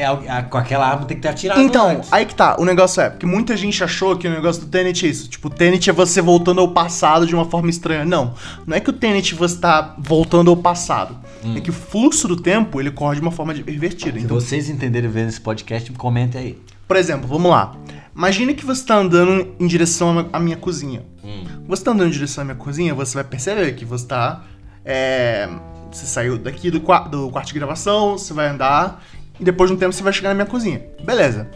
com 0.50 0.58
aquela 0.58 0.88
arma 0.88 1.06
tem 1.06 1.18
que 1.18 1.24
ter 1.24 1.30
atirado. 1.30 1.62
Então, 1.62 1.90
antes. 1.90 2.12
aí 2.12 2.26
que 2.26 2.36
tá. 2.36 2.58
O 2.60 2.66
negócio 2.66 3.02
é, 3.02 3.10
porque 3.10 3.26
muita 3.26 3.56
gente 3.56 3.84
achou 3.84 4.18
que 4.18 4.28
o 4.28 4.32
negócio 4.32 4.62
do 4.64 4.68
Tenet 4.68 5.06
é 5.06 5.10
isso. 5.10 5.30
Tipo, 5.30 5.48
o 5.48 5.52
Tenet 5.52 5.90
é 5.90 5.94
você 5.94 6.22
voltando 6.22 6.62
ao 6.62 6.70
passado 6.70 7.26
de 7.26 7.34
uma 7.34 7.46
forma 7.46 7.70
estranha. 7.70 8.04
Não. 8.06 8.34
Não 8.66 8.76
é 8.76 8.80
que 8.80 8.90
o 8.90 8.94
Tenet 8.94 9.36
você 9.36 9.58
tá 9.58 9.96
voltando 9.98 10.50
ao 10.50 10.58
passado. 10.58 11.16
É 11.56 11.62
que 11.62 11.70
o 11.70 11.74
fluxo 11.74 12.28
do 12.28 12.36
tempo, 12.36 12.80
ele 12.82 12.92
corre 12.92 13.16
de 13.16 13.22
uma 13.22 13.32
forma 13.32 13.54
invertida. 13.54 14.20
Se 14.20 14.26
Então, 14.26 14.40
vocês 14.40 14.70
entenderem 14.70 15.10
vendo 15.10 15.30
esse 15.30 15.40
podcast, 15.40 15.90
comentem 15.94 16.42
aí. 16.42 16.62
Por 16.86 16.98
exemplo, 16.98 17.28
vamos 17.28 17.50
lá. 17.50 17.74
Imagine 18.18 18.56
que 18.56 18.66
você 18.66 18.84
tá 18.84 18.96
andando 18.96 19.56
em 19.60 19.68
direção 19.68 20.28
à 20.34 20.40
minha 20.40 20.58
cozinha. 20.58 21.06
Hum. 21.24 21.46
Você 21.68 21.84
tá 21.84 21.92
andando 21.92 22.08
em 22.08 22.12
direção 22.12 22.42
à 22.42 22.46
minha 22.46 22.56
cozinha, 22.58 22.96
você 22.96 23.14
vai 23.14 23.24
perceber 23.24 23.72
que 23.74 23.86
você 23.86 24.08
tá. 24.08 24.44
é, 24.84 25.48
você 25.92 26.08
saiu 26.08 26.36
daqui 26.40 26.72
do, 26.72 26.80
do 26.80 27.30
quarto 27.30 27.48
de 27.48 27.54
gravação, 27.54 28.18
você 28.18 28.34
vai 28.34 28.48
andar, 28.48 29.04
e 29.40 29.44
depois 29.44 29.70
de 29.70 29.76
um 29.76 29.80
tempo 29.80 29.94
você 29.94 30.02
vai 30.02 30.12
chegar 30.12 30.30
na 30.30 30.36
minha 30.36 30.48
cozinha. 30.48 30.82
Beleza. 31.04 31.48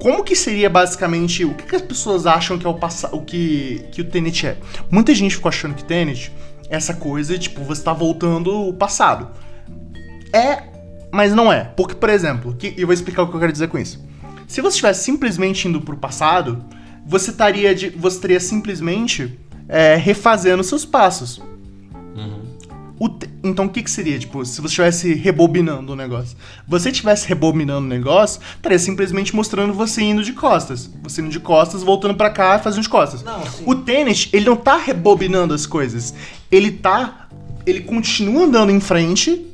Como 0.00 0.24
que 0.24 0.34
seria 0.34 0.70
basicamente. 0.70 1.44
O 1.44 1.52
que, 1.52 1.64
que 1.64 1.76
as 1.76 1.82
pessoas 1.82 2.26
acham 2.26 2.58
que 2.58 2.66
é 2.66 2.70
o 2.70 2.78
o 3.12 3.20
que, 3.20 3.84
que 3.92 4.00
o 4.00 4.04
Tenet 4.04 4.46
é? 4.46 4.56
Muita 4.90 5.14
gente 5.14 5.34
ficou 5.34 5.50
achando 5.50 5.74
que 5.74 5.84
Tenet 5.84 6.32
é 6.70 6.76
essa 6.76 6.94
coisa, 6.94 7.36
tipo, 7.36 7.62
você 7.64 7.82
tá 7.82 7.92
voltando 7.92 8.68
o 8.68 8.72
passado. 8.72 9.28
É, 10.32 10.62
mas 11.12 11.34
não 11.34 11.52
é. 11.52 11.64
Porque, 11.76 11.94
por 11.94 12.08
exemplo, 12.08 12.54
que, 12.54 12.74
eu 12.78 12.86
vou 12.86 12.94
explicar 12.94 13.22
o 13.22 13.28
que 13.28 13.36
eu 13.36 13.40
quero 13.40 13.52
dizer 13.52 13.68
com 13.68 13.78
isso. 13.78 14.02
Se 14.46 14.60
você 14.60 14.68
estivesse 14.76 15.04
simplesmente 15.04 15.66
indo 15.68 15.80
pro 15.80 15.96
passado, 15.96 16.64
você 17.06 17.30
estaria, 17.30 17.74
de, 17.74 17.90
você 17.90 18.16
estaria 18.16 18.40
simplesmente 18.40 19.38
é, 19.68 19.96
refazendo 19.96 20.62
seus 20.62 20.84
passos. 20.84 21.40
O 22.98 23.08
te- 23.08 23.28
então 23.42 23.64
o 23.64 23.68
que, 23.68 23.82
que 23.82 23.90
seria, 23.90 24.16
tipo, 24.18 24.44
se 24.46 24.60
você 24.60 24.68
estivesse 24.68 25.14
rebobinando 25.14 25.92
o 25.92 25.96
negócio? 25.96 26.36
Você 26.66 26.90
estivesse 26.90 27.26
rebobinando 27.28 27.84
o 27.84 27.88
negócio, 27.88 28.40
estaria 28.56 28.78
simplesmente 28.78 29.34
mostrando 29.34 29.74
você 29.74 30.00
indo 30.02 30.22
de 30.22 30.32
costas. 30.32 30.88
Você 31.02 31.20
indo 31.20 31.28
de 31.30 31.40
costas, 31.40 31.82
voltando 31.82 32.14
pra 32.14 32.30
cá 32.30 32.58
fazendo 32.60 32.82
de 32.84 32.88
costas. 32.88 33.22
Não. 33.24 33.42
O 33.66 33.74
Tenet, 33.74 34.30
ele 34.32 34.46
não 34.46 34.54
tá 34.56 34.76
rebobinando 34.76 35.52
as 35.52 35.66
coisas. 35.66 36.14
Ele 36.50 36.70
tá. 36.70 37.28
Ele 37.66 37.80
continua 37.80 38.44
andando 38.44 38.70
em 38.70 38.80
frente. 38.80 39.44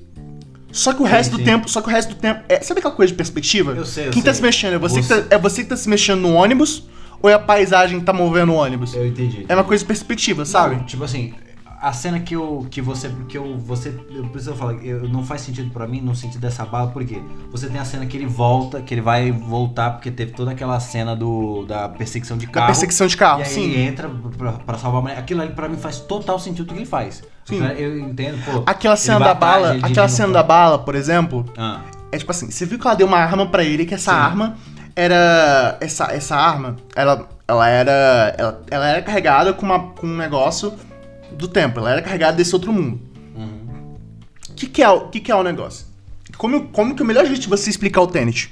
Só 0.72 0.92
que 0.92 1.02
o 1.02 1.04
resto 1.04 1.36
do 1.36 1.44
tempo. 1.44 1.68
Só 1.68 1.80
que 1.80 1.88
o 1.88 1.90
resto 1.90 2.10
do 2.10 2.14
tempo. 2.16 2.40
É, 2.48 2.60
sabe 2.62 2.80
aquela 2.80 2.94
coisa 2.94 3.10
de 3.12 3.16
perspectiva? 3.16 3.72
Eu 3.72 3.84
sei, 3.84 4.08
eu 4.08 4.10
Quem 4.12 4.22
tá 4.22 4.32
sei. 4.32 4.34
se 4.34 4.42
mexendo? 4.42 4.74
É 4.74 4.78
você, 4.78 5.02
Você- 5.02 5.22
Que 5.22 5.28
tá, 5.28 5.34
é 5.34 5.38
você 5.38 5.62
que 5.62 5.68
tá 5.68 5.76
se 5.76 5.88
mexendo 5.88 6.20
no 6.20 6.34
ônibus? 6.34 6.84
Ou 7.22 7.28
é 7.28 7.34
a 7.34 7.38
paisagem 7.38 7.98
que 8.00 8.06
tá 8.06 8.12
movendo 8.12 8.52
o 8.52 8.54
ônibus? 8.56 8.94
Eu 8.94 9.06
entendi. 9.06 9.44
É 9.48 9.54
uma 9.54 9.64
coisa 9.64 9.82
de 9.82 9.86
perspectiva, 9.88 10.44
sabe? 10.46 10.76
Não, 10.76 10.84
tipo 10.84 11.04
assim, 11.04 11.34
a 11.82 11.92
cena 11.92 12.18
que 12.20 12.34
eu 12.34 12.66
que 12.70 12.80
você 12.80 13.10
que 13.28 13.36
eu 13.36 13.58
você 13.58 13.92
eu 14.14 14.24
preciso 14.28 14.54
falar, 14.54 14.74
eu, 14.84 15.06
não 15.08 15.22
faz 15.22 15.42
sentido 15.42 15.70
pra 15.70 15.86
mim 15.86 16.00
no 16.00 16.14
sentido 16.16 16.40
dessa 16.40 16.64
bala, 16.64 16.90
porque 16.90 17.20
você 17.50 17.68
tem 17.68 17.78
a 17.78 17.84
cena 17.84 18.06
que 18.06 18.16
ele 18.16 18.24
volta, 18.26 18.80
que 18.80 18.94
ele 18.94 19.00
vai 19.02 19.30
voltar 19.30 19.90
porque 19.90 20.10
teve 20.10 20.32
toda 20.32 20.50
aquela 20.52 20.78
cena 20.80 21.14
do 21.14 21.64
da 21.66 21.88
perseguição 21.90 22.38
de 22.38 22.46
Da 22.46 22.52
carro. 22.52 22.66
perseguição 22.68 23.06
de 23.06 23.16
carro, 23.18 23.40
e 23.40 23.42
aí 23.44 23.48
sim. 23.50 23.64
ele 23.70 23.80
entra 23.82 24.08
pra, 24.38 24.52
pra 24.52 24.78
salvar 24.78 25.00
a 25.00 25.02
mulher. 25.02 25.18
Aquilo 25.18 25.42
ali 25.42 25.52
pra 25.52 25.68
mim 25.68 25.76
faz 25.76 26.00
total 26.00 26.38
sentido 26.38 26.66
do 26.66 26.72
que 26.72 26.78
ele 26.80 26.86
faz. 26.86 27.22
Sim. 27.58 27.66
Eu 27.76 27.98
entendo, 27.98 28.44
pô. 28.44 28.62
Aquela 28.66 28.96
cena 28.96 29.18
da 29.20 29.34
bala, 29.34 29.78
aquela 29.82 30.06
no 30.06 30.12
cena 30.12 30.32
da 30.32 30.42
bala, 30.42 30.78
por 30.78 30.94
exemplo, 30.94 31.44
Ah, 31.56 31.80
é 32.12 32.18
tipo 32.18 32.30
assim, 32.30 32.50
você 32.50 32.64
viu 32.66 32.78
que 32.78 32.86
ela 32.86 32.96
deu 32.96 33.06
uma 33.06 33.18
arma 33.18 33.46
pra 33.46 33.64
ele, 33.64 33.84
que 33.86 33.94
essa 33.94 34.12
Sim. 34.12 34.18
arma 34.18 34.56
era 34.96 35.76
essa, 35.80 36.12
essa 36.12 36.36
arma, 36.36 36.76
ela, 36.94 37.28
ela 37.46 37.68
era 37.68 38.34
ela, 38.36 38.62
ela 38.70 38.88
era 38.88 39.02
carregada 39.02 39.52
com, 39.52 39.66
uma, 39.66 39.78
com 39.92 40.06
um 40.06 40.16
negócio 40.16 40.72
do 41.32 41.48
tempo, 41.48 41.78
ela 41.80 41.92
era 41.92 42.02
carregada 42.02 42.36
desse 42.36 42.54
outro 42.54 42.72
mundo. 42.72 43.00
uhum. 43.36 43.96
O 44.48 44.54
que, 44.54 44.66
que, 44.66 44.82
é, 44.82 44.88
o 44.88 45.08
que, 45.08 45.20
que 45.20 45.32
é 45.32 45.34
o 45.34 45.42
negócio? 45.42 45.86
Como, 46.36 46.68
como 46.68 46.94
que 46.94 47.02
o 47.02 47.06
melhor 47.06 47.24
jeito 47.26 47.42
de 47.42 47.48
você 47.48 47.70
explicar 47.70 48.02
o 48.02 48.06
Tenet 48.06 48.50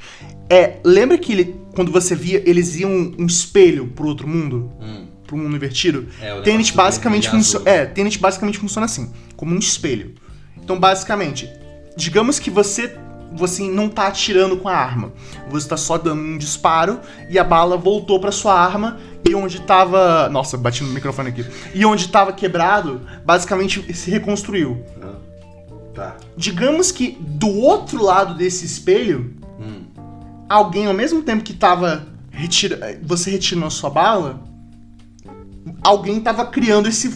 é, 0.50 0.78
lembra 0.84 1.18
que 1.18 1.32
ele, 1.32 1.60
quando 1.74 1.92
você 1.92 2.14
via, 2.14 2.42
eles 2.48 2.76
iam 2.76 2.90
um 3.18 3.26
espelho 3.26 3.88
pro 3.88 4.06
outro 4.06 4.26
mundo? 4.26 4.72
Hum. 4.80 5.06
Pro 5.28 5.36
mundo 5.36 5.54
invertido, 5.54 6.08
É, 6.20 6.34
negócio 6.40 6.74
basicamente 6.74 7.28
funciona. 7.30 7.70
É, 7.70 7.84
Tenet 7.86 8.18
basicamente 8.18 8.58
funciona 8.58 8.86
assim, 8.86 9.12
como 9.36 9.54
um 9.54 9.58
espelho. 9.58 10.14
Então, 10.56 10.80
basicamente, 10.80 11.48
digamos 11.96 12.40
que 12.40 12.50
você 12.50 12.96
você 13.30 13.64
não 13.64 13.90
tá 13.90 14.06
atirando 14.06 14.56
com 14.56 14.68
a 14.68 14.74
arma. 14.74 15.12
Você 15.50 15.68
tá 15.68 15.76
só 15.76 15.98
dando 15.98 16.22
um 16.22 16.38
disparo 16.38 16.98
e 17.28 17.38
a 17.38 17.44
bala 17.44 17.76
voltou 17.76 18.18
pra 18.18 18.32
sua 18.32 18.58
arma 18.58 18.98
e 19.28 19.34
onde 19.34 19.60
tava, 19.60 20.30
nossa, 20.30 20.56
bati 20.56 20.82
no 20.82 20.90
microfone 20.90 21.28
aqui. 21.28 21.44
E 21.74 21.84
onde 21.84 22.08
tava 22.08 22.32
quebrado, 22.32 23.02
basicamente 23.26 23.92
se 23.94 24.10
reconstruiu. 24.10 24.82
Tá. 25.94 26.16
Digamos 26.38 26.90
que 26.90 27.18
do 27.20 27.48
outro 27.48 28.02
lado 28.02 28.34
desse 28.34 28.64
espelho, 28.64 29.34
Hum. 29.60 29.82
alguém 30.48 30.86
ao 30.86 30.94
mesmo 30.94 31.22
tempo 31.22 31.42
que 31.44 31.52
tava 31.52 32.06
retira... 32.30 32.98
você 33.02 33.30
retirando 33.30 33.66
a 33.66 33.70
sua 33.70 33.90
bala, 33.90 34.40
alguém 35.82 36.20
tava 36.20 36.46
criando 36.46 36.88
esse 36.88 37.12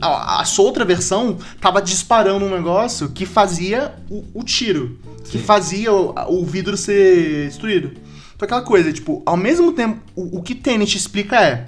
a, 0.00 0.44
sua 0.44 0.64
outra 0.64 0.84
versão 0.84 1.38
tava 1.60 1.80
disparando 1.80 2.44
um 2.44 2.50
negócio 2.50 3.08
que 3.10 3.26
fazia 3.26 3.94
o, 4.10 4.24
o 4.34 4.42
tiro, 4.42 4.98
que 5.24 5.38
Sim. 5.38 5.44
fazia 5.44 5.92
o, 5.92 6.14
o 6.28 6.44
vidro 6.44 6.76
ser 6.76 7.46
destruído. 7.46 7.92
Então 8.34 8.46
aquela 8.46 8.62
coisa, 8.62 8.92
tipo, 8.92 9.22
ao 9.24 9.36
mesmo 9.36 9.72
tempo, 9.72 10.00
o, 10.16 10.38
o 10.38 10.42
que 10.42 10.54
Tenet 10.54 10.96
explica 10.96 11.40
é 11.40 11.66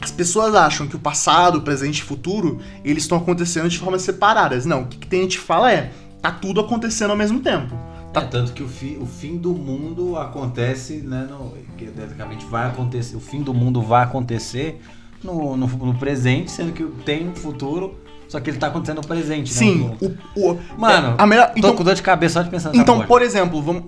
as 0.00 0.10
pessoas 0.10 0.54
acham 0.54 0.88
que 0.88 0.96
o 0.96 0.98
passado, 0.98 1.58
o 1.58 1.62
presente 1.62 2.00
e 2.00 2.02
o 2.02 2.06
futuro, 2.06 2.60
eles 2.84 3.04
estão 3.04 3.18
acontecendo 3.18 3.68
de 3.68 3.78
formas 3.78 4.02
separadas. 4.02 4.66
Não, 4.66 4.82
o 4.82 4.86
que 4.86 5.06
Tenet 5.06 5.38
fala 5.38 5.72
é, 5.72 5.92
tá 6.20 6.32
tudo 6.32 6.60
acontecendo 6.60 7.12
ao 7.12 7.16
mesmo 7.16 7.38
tempo. 7.38 7.72
É, 8.14 8.20
tanto 8.20 8.52
que 8.52 8.62
o, 8.62 8.68
fi, 8.68 8.98
o 9.00 9.06
fim 9.06 9.38
do 9.38 9.54
mundo 9.54 10.18
acontece, 10.18 10.98
né? 10.98 11.26
No, 11.30 11.54
que 11.78 11.86
teoricamente 11.86 12.44
vai 12.44 12.66
acontecer. 12.66 13.16
O 13.16 13.20
fim 13.20 13.42
do 13.42 13.54
mundo 13.54 13.80
vai 13.80 14.04
acontecer 14.04 14.80
no, 15.22 15.56
no, 15.56 15.66
no 15.66 15.94
presente, 15.94 16.50
sendo 16.50 16.72
que 16.72 16.84
tem 17.04 17.28
um 17.28 17.34
futuro, 17.34 17.94
só 18.28 18.40
que 18.40 18.48
ele 18.48 18.56
tá 18.56 18.68
acontecendo 18.68 18.96
no 19.02 19.06
presente, 19.06 19.52
Sim, 19.52 19.88
né? 20.00 20.14
o, 20.34 20.50
o- 20.52 20.58
Mano, 20.78 21.14
a 21.18 21.26
melhor, 21.26 21.48
Tô 21.48 21.58
então, 21.58 21.76
com 21.76 21.84
dor 21.84 21.94
de 21.94 22.02
cabeça 22.02 22.34
só 22.34 22.42
de 22.42 22.48
pensar 22.48 22.74
Então, 22.74 23.02
por 23.02 23.20
exemplo, 23.20 23.60
vamos, 23.60 23.82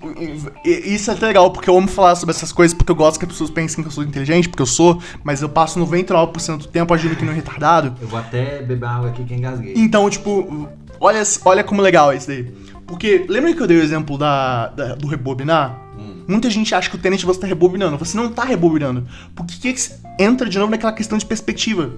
isso 0.65 1.11
é 1.11 1.15
até 1.15 1.27
legal, 1.27 1.51
porque 1.51 1.69
eu 1.71 1.77
amo 1.79 1.89
falar 1.89 2.15
sobre 2.15 2.35
essas 2.35 2.53
coisas, 2.53 2.77
porque 2.77 2.93
eu 2.93 2.97
gosto 2.97 3.19
que 3.19 3.25
as 3.25 3.33
pessoas 3.33 3.49
pensem 3.51 3.83
que 3.83 3.89
eu 3.89 3.93
sou 3.93 4.05
inteligente, 4.05 4.49
porque 4.49 4.61
eu 4.63 4.67
sou, 4.67 5.01
mas 5.23 5.41
eu 5.41 5.49
passo 5.49 5.81
99% 5.81 6.59
do 6.59 6.67
tempo 6.69 6.93
agindo 6.93 7.17
que 7.17 7.25
não 7.25 7.33
retardado. 7.33 7.95
Eu 8.01 8.07
vou 8.09 8.19
até 8.19 8.61
beber 8.63 8.87
água 8.87 9.09
aqui 9.09 9.25
que 9.25 9.33
engasguei. 9.35 9.73
Então, 9.77 10.09
tipo, 10.11 10.69
olha, 11.01 11.23
olha 11.45 11.65
como 11.65 11.81
legal 11.81 12.13
é 12.13 12.17
isso 12.17 12.27
daí. 12.29 12.45
Porque, 12.87 13.25
lembra 13.31 13.55
que 13.55 13.63
eu 13.63 13.67
dei 13.67 13.79
o 13.79 13.83
exemplo 13.83 14.19
da, 14.19 14.67
da- 14.69 14.95
do 14.95 15.07
rebobinar? 15.09 15.81
Muita 16.27 16.49
gente 16.51 16.75
acha 16.75 16.89
que 16.89 16.97
o 16.97 16.99
Tenet 16.99 17.25
você 17.27 17.41
tá 17.41 17.47
rebobinando. 17.47 17.99
Você 17.99 18.17
não 18.17 18.31
tá 18.31 18.45
rebobinando. 18.45 19.07
Porque 19.35 19.73
que 19.73 19.91
entra 20.19 20.49
de 20.49 20.59
novo 20.59 20.71
naquela 20.71 20.93
questão 20.93 21.19
de 21.19 21.27
perspectiva. 21.27 21.91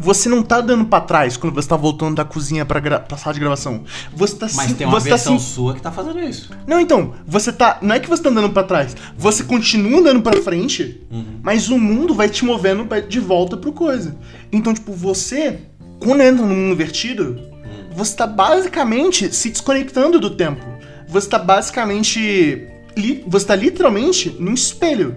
Você 0.00 0.28
não 0.28 0.44
tá 0.44 0.60
dando 0.60 0.84
pra 0.84 1.00
trás 1.00 1.36
quando 1.36 1.52
você 1.52 1.68
tá 1.68 1.74
voltando 1.76 2.14
da 2.14 2.24
cozinha 2.24 2.64
pra, 2.64 2.78
gra- 2.78 3.00
pra 3.00 3.16
sala 3.18 3.34
de 3.34 3.40
gravação. 3.40 3.82
Você 4.14 4.36
tá 4.36 4.46
Mas 4.54 4.68
sim- 4.68 4.74
tem 4.74 4.86
uma 4.86 5.00
você 5.00 5.08
versão 5.10 5.34
tá 5.34 5.40
sim- 5.40 5.54
sua 5.54 5.74
que 5.74 5.82
tá 5.82 5.90
fazendo 5.90 6.20
isso. 6.20 6.50
Não, 6.68 6.78
então, 6.80 7.14
você 7.26 7.52
tá. 7.52 7.78
Não 7.82 7.96
é 7.96 7.98
que 7.98 8.08
você 8.08 8.22
tá 8.22 8.28
andando 8.30 8.50
pra 8.50 8.62
trás. 8.62 8.96
Você 9.16 9.42
continua 9.42 9.98
andando 9.98 10.22
pra 10.22 10.40
frente, 10.40 11.00
Uhum. 11.10 11.40
mas 11.42 11.68
o 11.68 11.78
mundo 11.80 12.14
vai 12.14 12.28
te 12.28 12.44
movendo 12.44 12.86
de 13.08 13.18
volta 13.18 13.56
pro 13.56 13.72
coisa. 13.72 14.14
Então, 14.52 14.72
tipo, 14.72 14.92
você, 14.92 15.58
quando 15.98 16.20
entra 16.22 16.46
no 16.46 16.54
mundo 16.54 16.72
invertido, 16.74 17.36
Hum. 17.64 17.90
você 17.96 18.14
tá 18.16 18.26
basicamente 18.26 19.34
se 19.34 19.50
desconectando 19.50 20.20
do 20.20 20.30
tempo. 20.30 20.64
Você 21.08 21.28
tá 21.28 21.40
basicamente. 21.40 22.68
Li- 22.98 23.24
você 23.26 23.46
tá 23.46 23.56
literalmente 23.56 24.36
num 24.38 24.54
espelho. 24.54 25.16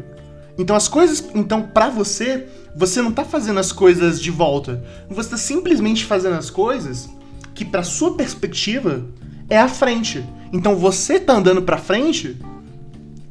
Então 0.58 0.76
as 0.76 0.88
coisas. 0.88 1.24
Então, 1.34 1.64
pra 1.64 1.90
você, 1.90 2.48
você 2.76 3.02
não 3.02 3.12
tá 3.12 3.24
fazendo 3.26 3.60
as 3.60 3.72
coisas 3.72 4.22
de 4.22 4.30
volta. 4.32 4.84
Você 5.10 5.30
tá 5.30 5.38
simplesmente 5.38 6.06
fazendo 6.06 6.36
as 6.36 6.50
coisas 6.50 7.10
que, 7.54 7.66
pra 7.66 7.84
sua 7.84 8.16
perspectiva, 8.16 9.06
é 9.50 9.58
a 9.60 9.68
frente. 9.68 10.24
Então 10.54 10.76
você 10.76 11.20
tá 11.20 11.34
andando 11.34 11.62
pra 11.62 11.78
frente. 11.78 12.38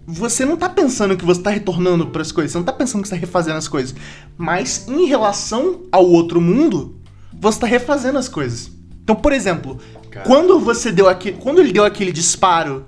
Você 0.07 0.45
não 0.45 0.57
tá 0.57 0.69
pensando 0.69 1.17
que 1.17 1.25
você 1.25 1.41
tá 1.41 1.51
retornando 1.51 2.07
para 2.09 2.23
as 2.23 2.33
coisas, 2.33 2.51
você 2.51 2.59
não 2.59 2.65
tá 2.65 2.73
pensando 2.73 3.03
que 3.03 3.09
você 3.09 3.15
tá 3.15 3.21
refazendo 3.21 3.59
as 3.59 3.69
coisas. 3.69 3.95
Mas 4.37 4.89
em 4.89 5.05
relação 5.07 5.83
ao 5.93 6.05
outro 6.05 6.41
mundo, 6.41 6.97
você 7.33 7.61
tá 7.61 7.67
refazendo 7.67 8.19
as 8.19 8.29
coisas. 8.29 8.73
Então, 9.05 9.15
por 9.15 9.33
exemplo, 9.33 9.79
Cara. 10.11 10.27
quando 10.27 10.59
você 10.59 10.91
deu 10.91 11.09
aquele, 11.09 11.37
quando 11.37 11.61
ele 11.61 11.73
deu 11.73 11.85
aquele 11.85 12.11
disparo 12.11 12.87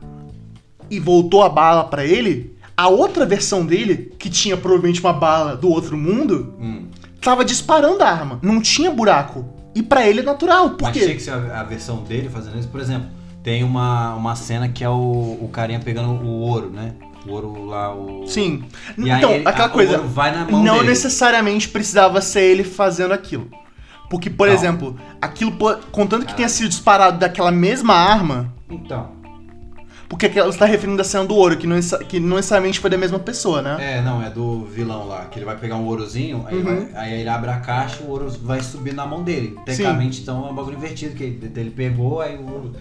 e 0.95 1.01
voltou 1.01 1.43
a 1.43 1.49
bala 1.49 1.85
pra 1.85 2.05
ele, 2.05 2.55
a 2.77 2.89
outra 2.89 3.25
versão 3.27 3.65
dele, 3.65 4.13
que 4.19 4.29
tinha 4.31 4.57
provavelmente 4.57 5.01
uma 5.01 5.13
bala 5.13 5.57
do 5.57 5.69
outro 5.71 5.97
mundo, 5.97 6.55
Hum. 6.61 6.87
tava 7.21 7.45
disparando 7.45 8.03
a 8.03 8.09
arma, 8.09 8.39
não 8.43 8.61
tinha 8.61 8.91
buraco. 8.91 9.45
E 9.75 9.83
pra 9.83 10.07
ele 10.07 10.21
é 10.21 10.23
natural, 10.23 10.71
por 10.71 10.83
Mas 10.83 10.93
quê? 10.93 11.01
tinha 11.05 11.15
que 11.15 11.23
ser 11.23 11.31
a, 11.33 11.61
a 11.61 11.63
versão 11.65 12.03
dele 12.03 12.29
fazendo 12.29 12.59
isso. 12.59 12.69
Por 12.69 12.81
exemplo, 12.81 13.09
tem 13.43 13.65
uma, 13.65 14.15
uma 14.15 14.35
cena 14.37 14.69
que 14.69 14.85
é 14.85 14.89
o, 14.89 15.39
o 15.41 15.49
carinha 15.51 15.81
pegando 15.81 16.11
o 16.11 16.29
ouro, 16.41 16.69
né? 16.71 16.93
O 17.27 17.31
ouro 17.33 17.65
lá, 17.67 17.95
o. 17.95 18.27
Sim. 18.27 18.65
E 18.99 19.09
então, 19.09 19.31
ele- 19.31 19.49
aquela 19.49 19.67
a- 19.69 19.71
coisa, 19.71 19.99
vai 19.99 20.31
na 20.35 20.45
mão 20.45 20.63
não 20.63 20.75
dele. 20.79 20.89
necessariamente 20.89 21.69
precisava 21.69 22.21
ser 22.21 22.43
ele 22.43 22.65
fazendo 22.65 23.13
aquilo. 23.15 23.49
Porque, 24.11 24.29
por 24.29 24.47
Não. 24.49 24.55
exemplo, 24.55 24.97
aquilo, 25.23 25.53
contanto 25.53 26.21
que 26.21 26.27
Caralho. 26.27 26.37
tenha 26.37 26.49
sido 26.51 26.69
disparado 26.69 27.19
daquela 27.19 27.51
mesma 27.51 27.95
arma, 27.95 28.53
Então. 28.69 29.22
Porque 30.13 30.27
aquela 30.27 30.51
está 30.51 30.67
referindo 30.67 31.01
à 31.01 31.05
cena 31.05 31.25
do 31.25 31.35
ouro, 31.35 31.57
que 31.57 31.67
não, 31.67 31.81
que 32.07 32.21
não 32.21 32.37
necessariamente 32.37 32.79
foi 32.79 32.91
da 32.91 32.99
mesma 32.99 33.19
pessoa, 33.19 33.63
né? 33.63 33.77
É, 33.99 34.03
não, 34.03 34.23
é 34.23 34.29
do 34.29 34.67
vilão 34.67 35.09
lá, 35.09 35.25
que 35.25 35.39
ele 35.39 35.47
vai 35.47 35.57
pegar 35.57 35.77
um 35.77 35.87
ourozinho, 35.87 36.45
aí, 36.47 36.55
Uhum. 36.59 36.63
vai- 36.63 36.89
aí 36.95 37.21
ele 37.21 37.29
abre 37.31 37.49
a 37.49 37.59
caixa 37.61 38.03
o 38.05 38.11
ouro 38.11 38.29
vai 38.43 38.61
subir 38.61 38.93
na 38.93 39.07
mão 39.07 39.23
dele. 39.23 39.57
Tecnicamente, 39.65 40.21
então 40.21 40.47
é 40.47 40.51
um 40.51 40.55
bagulho 40.55 40.77
invertido, 40.77 41.15
que 41.15 41.25
ele, 41.25 41.53
ele 41.57 41.71
pegou, 41.71 42.21
aí 42.21 42.37
o 42.37 42.45
ouro 42.47 42.73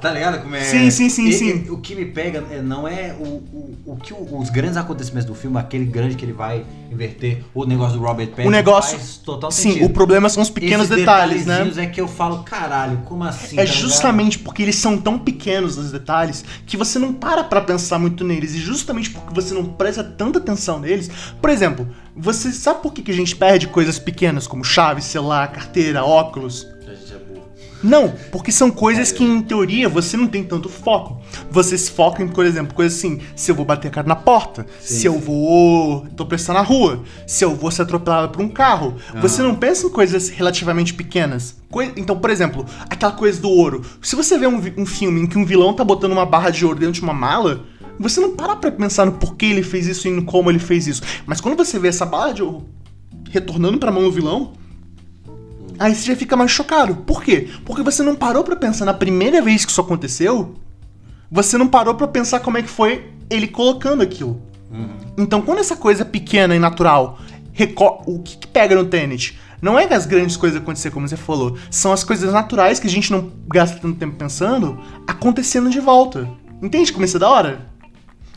Tá 0.00 0.10
ligado 0.12 0.42
como 0.42 0.54
é? 0.54 0.60
Sim, 0.64 0.90
sim, 0.90 1.08
sim, 1.08 1.28
E- 1.28 1.32
sim. 1.32 1.64
e- 1.66 1.70
o 1.70 1.78
que 1.78 1.94
me 1.94 2.04
pega 2.04 2.44
é, 2.50 2.60
não 2.60 2.86
é 2.86 3.14
o, 3.18 3.24
o, 3.24 3.78
o 3.86 3.96
que 3.96 4.12
o- 4.12 4.38
os 4.38 4.50
grandes 4.50 4.76
acontecimentos 4.76 5.26
do 5.26 5.34
filme, 5.34 5.58
aquele 5.58 5.84
grande 5.84 6.14
que 6.14 6.24
ele 6.24 6.32
vai 6.32 6.64
inverter, 6.90 7.42
o 7.54 7.64
negócio 7.64 7.98
do 7.98 8.04
Robert 8.04 8.28
Pattinson 8.28 8.48
O 8.48 8.50
negócio. 8.50 8.98
faz 8.98 9.16
total 9.18 9.50
Sim, 9.50 9.70
sentido. 9.70 9.86
o 9.86 9.90
problema 9.90 10.28
são 10.28 10.42
os 10.42 10.50
pequenos 10.50 10.86
Esses 10.90 10.96
detalhes, 10.96 11.46
né? 11.46 11.70
é 11.76 11.86
que 11.86 12.00
eu 12.00 12.06
falo, 12.08 12.42
caralho, 12.42 12.98
como 13.04 13.24
assim? 13.24 13.56
É 13.56 13.58
tá 13.58 13.62
ligado? 13.64 13.76
justamente 13.78 14.38
porque 14.38 14.62
eles 14.62 14.76
são 14.76 14.98
tão 14.98 15.18
pequenos 15.18 15.76
os 15.78 15.90
detalhes 15.92 16.44
que 16.66 16.76
você 16.76 16.98
não 16.98 17.12
para 17.12 17.42
pra 17.44 17.60
pensar 17.60 17.98
muito 17.98 18.24
neles. 18.24 18.54
E 18.54 18.58
justamente 18.58 19.10
porque 19.10 19.34
você 19.34 19.54
não 19.54 19.64
presta 19.64 20.02
tanta 20.04 20.38
atenção 20.38 20.78
neles. 20.78 21.10
Por 21.40 21.50
exemplo, 21.50 21.88
você 22.16 22.52
sabe 22.52 22.82
por 22.82 22.92
que 22.92 23.02
que 23.02 23.10
a 23.10 23.14
gente 23.14 23.34
perde 23.34 23.66
coisas 23.68 23.98
pequenas 23.98 24.46
como 24.46 24.64
chave, 24.64 25.00
celular, 25.02 25.50
carteira, 25.52 26.04
óculos? 26.04 26.66
A 26.86 26.94
gente 26.94 27.12
é. 27.12 27.25
Não, 27.82 28.12
porque 28.32 28.50
são 28.50 28.70
coisas 28.70 29.12
que 29.12 29.22
em 29.22 29.42
teoria 29.42 29.88
você 29.88 30.16
não 30.16 30.26
tem 30.26 30.42
tanto 30.42 30.68
foco. 30.68 31.20
Você 31.50 31.76
se 31.76 31.90
foca 31.90 32.22
em, 32.22 32.28
por 32.28 32.44
exemplo, 32.44 32.74
coisas 32.74 32.98
assim, 32.98 33.20
se 33.34 33.50
eu 33.50 33.54
vou 33.54 33.64
bater 33.64 33.88
a 33.88 33.90
cara 33.90 34.06
na 34.06 34.16
porta, 34.16 34.66
Sim, 34.80 34.94
se 34.94 35.06
eu 35.06 35.18
vou 35.18 36.06
tropeçar 36.16 36.54
na 36.54 36.62
rua, 36.62 37.02
se 37.26 37.44
eu 37.44 37.54
vou 37.54 37.70
ser 37.70 37.82
atropelado 37.82 38.32
por 38.32 38.42
um 38.42 38.48
carro. 38.48 38.96
Você 39.20 39.42
não 39.42 39.54
pensa 39.54 39.86
em 39.86 39.90
coisas 39.90 40.28
relativamente 40.28 40.94
pequenas. 40.94 41.56
Então, 41.96 42.18
por 42.18 42.30
exemplo, 42.30 42.64
aquela 42.88 43.12
coisa 43.12 43.40
do 43.40 43.50
ouro. 43.50 43.82
Se 44.00 44.16
você 44.16 44.38
vê 44.38 44.46
um, 44.46 44.60
um 44.78 44.86
filme 44.86 45.20
em 45.20 45.26
que 45.26 45.38
um 45.38 45.44
vilão 45.44 45.74
tá 45.74 45.84
botando 45.84 46.12
uma 46.12 46.26
barra 46.26 46.50
de 46.50 46.64
ouro 46.64 46.78
dentro 46.78 46.94
de 46.94 47.02
uma 47.02 47.12
mala, 47.12 47.64
você 47.98 48.20
não 48.20 48.34
para 48.34 48.56
pra 48.56 48.70
pensar 48.70 49.06
no 49.06 49.12
porquê 49.12 49.46
ele 49.46 49.62
fez 49.62 49.86
isso 49.86 50.08
e 50.08 50.10
no 50.10 50.24
como 50.24 50.50
ele 50.50 50.58
fez 50.58 50.86
isso. 50.86 51.02
Mas 51.26 51.40
quando 51.40 51.56
você 51.56 51.78
vê 51.78 51.88
essa 51.88 52.06
barra 52.06 52.32
de 52.32 52.42
ouro 52.42 52.66
retornando 53.30 53.78
pra 53.78 53.90
mão 53.92 54.02
do 54.04 54.12
vilão, 54.12 54.52
Aí 55.78 55.94
você 55.94 56.06
já 56.06 56.16
fica 56.16 56.36
mais 56.36 56.50
chocado. 56.50 56.96
Por 56.96 57.22
quê? 57.22 57.48
Porque 57.64 57.82
você 57.82 58.02
não 58.02 58.14
parou 58.14 58.42
pra 58.44 58.56
pensar 58.56 58.84
na 58.84 58.94
primeira 58.94 59.42
vez 59.42 59.64
que 59.64 59.70
isso 59.70 59.80
aconteceu. 59.80 60.54
Você 61.30 61.58
não 61.58 61.68
parou 61.68 61.94
pra 61.94 62.06
pensar 62.06 62.40
como 62.40 62.58
é 62.58 62.62
que 62.62 62.68
foi 62.68 63.10
ele 63.28 63.48
colocando 63.48 64.02
aquilo. 64.02 64.40
Então, 65.16 65.40
quando 65.40 65.58
essa 65.58 65.76
coisa 65.76 66.04
pequena 66.04 66.54
e 66.54 66.58
natural, 66.58 67.18
o 68.06 68.18
que, 68.20 68.36
que 68.36 68.46
pega 68.46 68.74
no 68.74 68.84
Tenet? 68.84 69.38
Não 69.60 69.78
é 69.78 69.92
as 69.92 70.04
grandes 70.04 70.36
coisas 70.36 70.60
acontecer, 70.60 70.90
como 70.90 71.08
você 71.08 71.16
falou. 71.16 71.56
São 71.70 71.92
as 71.92 72.04
coisas 72.04 72.32
naturais 72.32 72.78
que 72.78 72.86
a 72.86 72.90
gente 72.90 73.10
não 73.10 73.32
gasta 73.48 73.78
tanto 73.78 73.98
tempo 73.98 74.16
pensando, 74.16 74.78
acontecendo 75.06 75.70
de 75.70 75.80
volta. 75.80 76.28
Entende 76.62 76.92
como 76.92 77.04
isso 77.04 77.16
é 77.16 77.20
da 77.20 77.30
hora? 77.30 77.66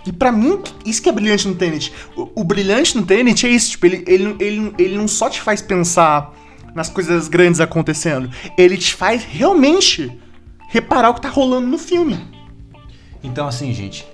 E 0.05 0.13
pra 0.13 0.31
mim, 0.31 0.61
isso 0.85 1.01
que 1.01 1.09
é 1.09 1.11
brilhante 1.11 1.47
no 1.47 1.55
Tenet. 1.55 1.91
O, 2.15 2.41
o 2.41 2.43
brilhante 2.43 2.95
no 2.95 3.05
Tenet 3.05 3.45
é 3.45 3.49
isso, 3.49 3.71
tipo, 3.71 3.85
ele, 3.85 4.03
ele, 4.07 4.35
ele, 4.39 4.73
ele 4.77 4.97
não 4.97 5.07
só 5.07 5.29
te 5.29 5.41
faz 5.41 5.61
pensar 5.61 6.33
nas 6.73 6.89
coisas 6.89 7.27
grandes 7.27 7.59
acontecendo, 7.59 8.29
ele 8.57 8.77
te 8.77 8.93
faz 8.95 9.23
realmente 9.23 10.11
reparar 10.69 11.09
o 11.09 11.13
que 11.13 11.21
tá 11.21 11.29
rolando 11.29 11.67
no 11.67 11.77
filme. 11.77 12.19
Então, 13.23 13.47
assim, 13.47 13.73
gente, 13.73 14.05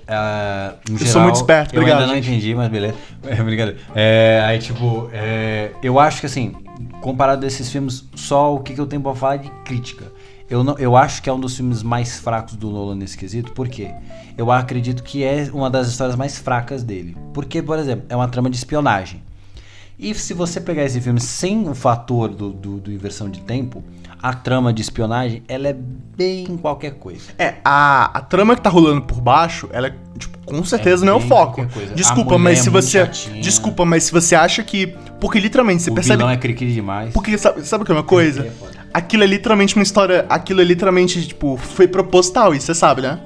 no 0.88 0.94
Eu 0.94 0.98
sou 0.98 1.06
geral, 1.06 1.22
muito 1.24 1.36
esperto, 1.36 1.74
eu 1.74 1.80
obrigado, 1.80 2.00
ainda 2.00 2.08
não 2.08 2.14
gente. 2.20 2.28
entendi, 2.28 2.54
mas 2.54 2.68
beleza. 2.68 2.96
É, 3.26 3.40
obrigado. 3.40 3.76
É, 3.94 4.42
aí, 4.46 4.58
tipo, 4.58 5.08
é, 5.12 5.70
eu 5.82 5.98
acho 5.98 6.20
que, 6.20 6.26
assim, 6.26 6.54
comparado 7.00 7.44
a 7.44 7.48
esses 7.48 7.70
filmes, 7.70 8.04
só 8.14 8.54
o 8.54 8.60
que, 8.60 8.74
que 8.74 8.80
eu 8.80 8.86
tenho 8.86 9.02
pra 9.02 9.14
falar 9.14 9.34
é 9.36 9.38
de 9.38 9.50
crítica. 9.64 10.04
Eu, 10.48 10.62
não, 10.62 10.78
eu 10.78 10.96
acho 10.96 11.22
que 11.22 11.28
é 11.28 11.32
um 11.32 11.40
dos 11.40 11.56
filmes 11.56 11.82
mais 11.82 12.18
fracos 12.18 12.54
do 12.54 12.70
Nolan 12.70 12.94
nesse 12.94 13.16
quesito, 13.18 13.52
por 13.52 13.68
quê? 13.68 13.90
Eu 14.38 14.50
acredito 14.52 15.02
que 15.02 15.24
é 15.24 15.48
uma 15.52 15.68
das 15.68 15.88
histórias 15.88 16.14
mais 16.14 16.38
fracas 16.38 16.84
dele. 16.84 17.16
Porque, 17.34 17.60
por 17.60 17.78
exemplo, 17.78 18.06
é 18.08 18.14
uma 18.14 18.28
trama 18.28 18.48
de 18.48 18.56
espionagem. 18.56 19.22
E 19.98 20.14
se 20.14 20.34
você 20.34 20.60
pegar 20.60 20.84
esse 20.84 21.00
filme 21.00 21.20
sem 21.20 21.68
o 21.68 21.74
fator 21.74 22.28
do, 22.28 22.52
do, 22.52 22.76
do 22.78 22.92
inversão 22.92 23.30
de 23.30 23.40
tempo, 23.40 23.82
a 24.22 24.32
trama 24.34 24.72
de 24.72 24.82
espionagem, 24.82 25.42
ela 25.48 25.68
é 25.68 25.72
bem 26.16 26.58
qualquer 26.58 26.92
coisa. 26.94 27.24
É, 27.38 27.54
a, 27.64 28.18
a 28.18 28.20
trama 28.20 28.54
que 28.54 28.60
tá 28.60 28.68
rolando 28.68 29.02
por 29.02 29.20
baixo, 29.20 29.68
ela, 29.72 29.94
tipo, 30.18 30.36
com 30.44 30.62
certeza 30.64 31.04
não 31.04 31.14
é 31.14 31.16
o 31.16 31.20
foco. 31.20 31.66
Desculpa, 31.94 32.36
mas 32.36 32.58
é 32.58 32.62
se 32.62 32.70
você. 32.70 32.98
chatinha. 32.98 33.40
Desculpa, 33.40 33.84
mas 33.84 34.04
se 34.04 34.12
você 34.12 34.34
acha 34.34 34.62
que. 34.62 34.94
Porque 35.20 35.40
literalmente, 35.40 35.82
você 35.82 35.90
o 35.90 35.94
percebe. 35.94 36.18
vilão 36.18 36.30
é 36.30 36.36
cri-cri 36.36 36.72
demais. 36.72 37.12
Porque 37.14 37.38
sabe, 37.38 37.66
sabe 37.66 37.82
o 37.82 37.86
que 37.86 37.92
é 37.92 37.94
uma 37.94 38.02
coisa? 38.02 38.46
É. 38.46 38.76
Aquilo 38.92 39.24
é 39.24 39.26
literalmente 39.26 39.74
uma 39.76 39.82
história. 39.82 40.26
Aquilo 40.28 40.60
é 40.60 40.64
literalmente, 40.64 41.26
tipo, 41.26 41.56
foi 41.56 41.88
proposital, 41.88 42.54
isso 42.54 42.66
você 42.66 42.74
sabe, 42.74 43.02
né? 43.02 43.18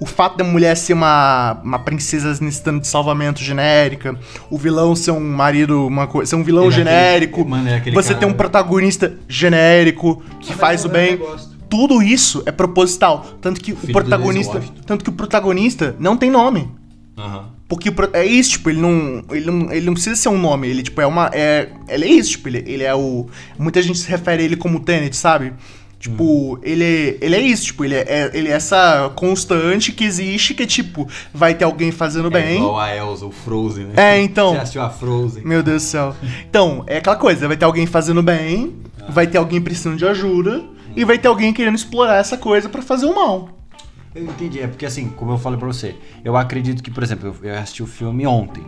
O 0.00 0.06
fato 0.06 0.38
da 0.38 0.44
mulher 0.44 0.74
ser 0.76 0.94
uma, 0.94 1.60
uma 1.62 1.78
princesa 1.78 2.30
necessitando 2.42 2.80
de 2.80 2.86
salvamento 2.86 3.40
genérica, 3.44 4.18
o 4.48 4.56
vilão 4.56 4.96
ser 4.96 5.10
um 5.10 5.20
marido, 5.20 5.86
uma 5.86 6.06
coisa, 6.06 6.30
ser 6.30 6.36
um 6.36 6.42
vilão 6.42 6.64
Ele 6.64 6.72
é 6.72 6.80
aquele- 6.80 6.90
genérico, 6.90 7.44
mano, 7.48 7.68
é 7.68 7.74
aquele 7.76 7.94
você 7.94 8.08
cara- 8.14 8.20
ter 8.20 8.26
um 8.26 8.32
protagonista 8.32 9.14
genérico 9.28 10.22
que 10.40 10.54
faz 10.54 10.84
o 10.84 10.88
bem. 10.88 11.20
Tudo 11.68 12.02
isso 12.02 12.42
é 12.46 12.50
proposital, 12.50 13.24
tanto 13.40 13.60
que 13.60 13.72
o 13.72 13.76
Filho 13.76 13.92
do 13.92 14.00
protagonista, 14.00 14.62
tanto 14.86 15.04
que 15.04 15.10
o 15.10 15.12
protagonista 15.12 15.94
não 16.00 16.16
tem 16.16 16.30
nome. 16.30 16.68
Aham. 17.16 17.50
Porque 17.68 17.88
o 17.90 17.94
é 18.12 18.26
isso, 18.26 18.50
tipo, 18.52 18.68
ele 18.70 18.80
não, 18.80 19.22
ele 19.30 19.48
não. 19.48 19.70
Ele 19.72 19.86
não 19.86 19.92
precisa 19.92 20.16
ser 20.16 20.28
um 20.28 20.38
nome, 20.38 20.66
ele, 20.66 20.82
tipo, 20.82 21.00
é 21.00 21.06
uma. 21.06 21.30
É, 21.32 21.68
ele 21.88 22.04
é 22.06 22.08
isso, 22.08 22.30
tipo, 22.30 22.48
ele, 22.48 22.64
ele 22.66 22.82
é 22.82 22.92
o. 22.92 23.28
Muita 23.56 23.80
gente 23.80 23.98
se 24.00 24.08
refere 24.10 24.42
a 24.42 24.44
ele 24.44 24.56
como 24.56 24.80
Tenet, 24.80 25.14
sabe? 25.16 25.52
Tipo, 26.00 26.58
ele, 26.62 26.82
é- 26.82 27.18
ele 27.20 27.36
é 27.36 27.40
isso, 27.40 27.66
tipo, 27.66 27.84
ele 27.84 27.94
é, 27.94 28.00
é- 28.08 28.30
ele 28.32 28.48
é 28.48 28.52
essa 28.52 29.12
constante 29.14 29.92
que 29.92 30.02
existe, 30.02 30.54
que 30.54 30.66
tipo, 30.66 31.06
vai 31.32 31.52
ter 31.54 31.64
alguém 31.64 31.92
fazendo 31.92 32.28
É 32.28 32.30
bem. 32.42 32.56
igual 32.56 32.80
a 32.80 32.96
Elsa, 32.96 33.26
o 33.26 33.30
Frozen, 33.30 33.84
né? 33.84 33.92
É, 33.96 34.18
então. 34.18 34.52
Você 34.54 34.60
assistiu 34.60 34.80
a 34.82 34.88
Frozen? 34.88 35.44
Meu 35.44 35.62
Deus 35.62 35.82
do 35.82 35.86
céu. 35.86 36.16
Então, 36.48 36.84
é 36.86 36.96
aquela 36.96 37.16
coisa, 37.16 37.46
vai 37.46 37.54
ter 37.56 37.66
alguém 37.66 37.84
fazendo 37.84 38.22
bem, 38.22 38.76
vai 39.10 39.26
ter 39.26 39.36
alguém 39.36 39.60
precisando 39.60 39.98
de 39.98 40.06
ajuda, 40.06 40.64
e 40.96 41.04
vai 41.04 41.18
ter 41.18 41.28
alguém 41.28 41.52
querendo 41.52 41.74
explorar 41.74 42.16
essa 42.16 42.38
coisa 42.38 42.66
pra 42.66 42.80
fazer 42.80 43.04
o 43.04 43.14
mal. 43.14 43.50
Eu 44.14 44.24
entendi, 44.24 44.58
é 44.58 44.66
porque 44.66 44.86
assim, 44.86 45.10
como 45.10 45.32
eu 45.32 45.38
falei 45.38 45.58
pra 45.58 45.68
você, 45.68 45.94
eu 46.24 46.34
acredito 46.34 46.82
que, 46.82 46.90
por 46.90 47.02
exemplo, 47.02 47.36
eu- 47.42 47.50
eu 47.50 47.58
assisti 47.58 47.82
o 47.82 47.86
filme 47.86 48.26
ontem, 48.26 48.64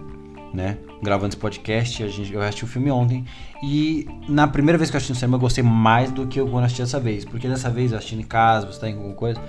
né? 0.53 0.79
Gravando 1.03 1.29
esse 1.29 1.37
podcast, 1.37 2.03
a 2.03 2.09
gente, 2.09 2.33
eu 2.33 2.41
assisti 2.41 2.65
o 2.65 2.67
filme 2.67 2.91
ontem, 2.91 3.25
e 3.63 4.07
na 4.29 4.47
primeira 4.47 4.79
vez 4.79 4.91
que 4.91 4.97
eu 4.97 4.99
assisti 4.99 5.13
no 5.13 5.17
cinema 5.17 5.37
eu 5.37 5.41
gostei 5.41 5.65
mais 5.65 6.11
do 6.11 6.27
que 6.27 6.41
eu 6.41 6.47
quando 6.47 6.65
assisti 6.65 6.83
dessa 6.83 7.01
vez, 7.01 7.25
porque 7.25 7.49
dessa 7.49 7.71
vez 7.71 7.93
eu 7.93 7.99
assisti 7.99 8.17
em 8.17 8.23
casa, 8.23 8.67
você 8.67 8.81
tá 8.81 8.89
em 8.89 8.95
alguma 8.95 9.15
coisa, 9.15 9.41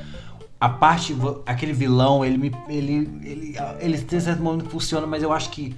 a 0.60 0.70
parte, 0.70 1.16
aquele 1.46 1.74
vilão, 1.74 2.24
ele 2.24 2.38
me, 2.38 2.52
ele, 2.70 3.10
ele, 3.24 3.56
ele 3.80 3.98
tem 3.98 4.20
certo 4.20 4.42
momento 4.42 4.66
que 4.66 4.72
funciona, 4.72 5.06
mas 5.06 5.22
eu 5.22 5.34
acho 5.34 5.50
que 5.50 5.76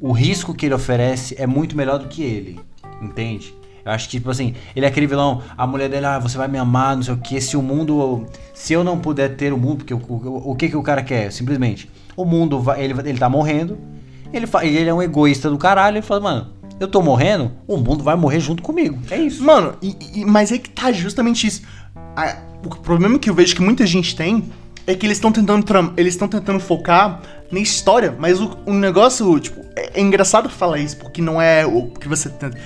o 0.00 0.12
risco 0.12 0.54
que 0.54 0.66
ele 0.66 0.74
oferece 0.74 1.34
é 1.36 1.46
muito 1.46 1.76
melhor 1.76 1.98
do 1.98 2.06
que 2.06 2.22
ele, 2.22 2.60
entende? 3.02 3.52
Eu 3.84 3.92
acho 3.92 4.08
que, 4.08 4.18
tipo 4.18 4.30
assim, 4.30 4.54
ele 4.76 4.84
é 4.84 4.88
aquele 4.88 5.06
vilão, 5.06 5.42
a 5.56 5.66
mulher 5.66 5.88
dele, 5.88 6.06
ah, 6.06 6.18
você 6.18 6.36
vai 6.36 6.48
me 6.48 6.58
amar, 6.58 6.96
não 6.96 7.02
sei 7.02 7.14
o 7.14 7.16
que, 7.16 7.40
se 7.40 7.56
o 7.56 7.62
mundo. 7.62 8.26
Se 8.54 8.72
eu 8.72 8.84
não 8.84 8.98
puder 8.98 9.36
ter 9.36 9.52
o 9.52 9.58
mundo, 9.58 9.78
porque 9.78 9.94
o, 9.94 9.98
o, 9.98 10.50
o 10.50 10.54
que, 10.54 10.68
que 10.68 10.76
o 10.76 10.82
cara 10.82 11.02
quer? 11.02 11.32
Simplesmente, 11.32 11.90
o 12.16 12.24
mundo 12.24 12.60
vai. 12.60 12.82
Ele, 12.84 12.94
ele 13.04 13.18
tá 13.18 13.28
morrendo, 13.28 13.78
ele, 14.32 14.46
fa- 14.46 14.64
ele 14.64 14.88
é 14.88 14.94
um 14.94 15.02
egoísta 15.02 15.48
do 15.50 15.58
caralho, 15.58 15.96
ele 15.96 16.02
fala, 16.02 16.20
mano, 16.20 16.46
eu 16.78 16.88
tô 16.88 17.02
morrendo, 17.02 17.52
o 17.66 17.76
mundo 17.76 18.02
vai 18.02 18.16
morrer 18.16 18.40
junto 18.40 18.62
comigo. 18.62 18.98
É 19.10 19.16
isso. 19.18 19.42
Mano, 19.44 19.74
e- 19.82 19.96
e- 20.14 20.24
mas 20.24 20.50
é 20.52 20.58
que 20.58 20.70
tá 20.70 20.90
justamente 20.92 21.46
isso. 21.46 21.62
A- 22.16 22.36
o 22.64 22.68
problema 22.76 23.18
que 23.18 23.28
eu 23.30 23.34
vejo 23.34 23.54
que 23.54 23.62
muita 23.62 23.86
gente 23.86 24.14
tem 24.16 24.44
é 24.86 24.94
que 24.94 25.06
eles 25.06 25.18
estão 25.18 25.30
tentando 25.32 25.62
tram- 25.64 25.92
eles 25.96 26.14
estão 26.14 26.26
tentando 26.28 26.58
focar 26.60 27.20
na 27.50 27.58
história, 27.60 28.14
mas 28.18 28.40
o, 28.40 28.56
o 28.66 28.72
negócio, 28.72 29.38
tipo, 29.40 29.60
é, 29.76 29.98
é 29.98 30.00
engraçado 30.00 30.48
falar 30.48 30.78
isso, 30.78 30.96
porque 30.96 31.20
não 31.20 31.40
é 31.40 31.66
o 31.66 31.86
que 31.88 32.08
você 32.08 32.28
tenta. 32.28 32.56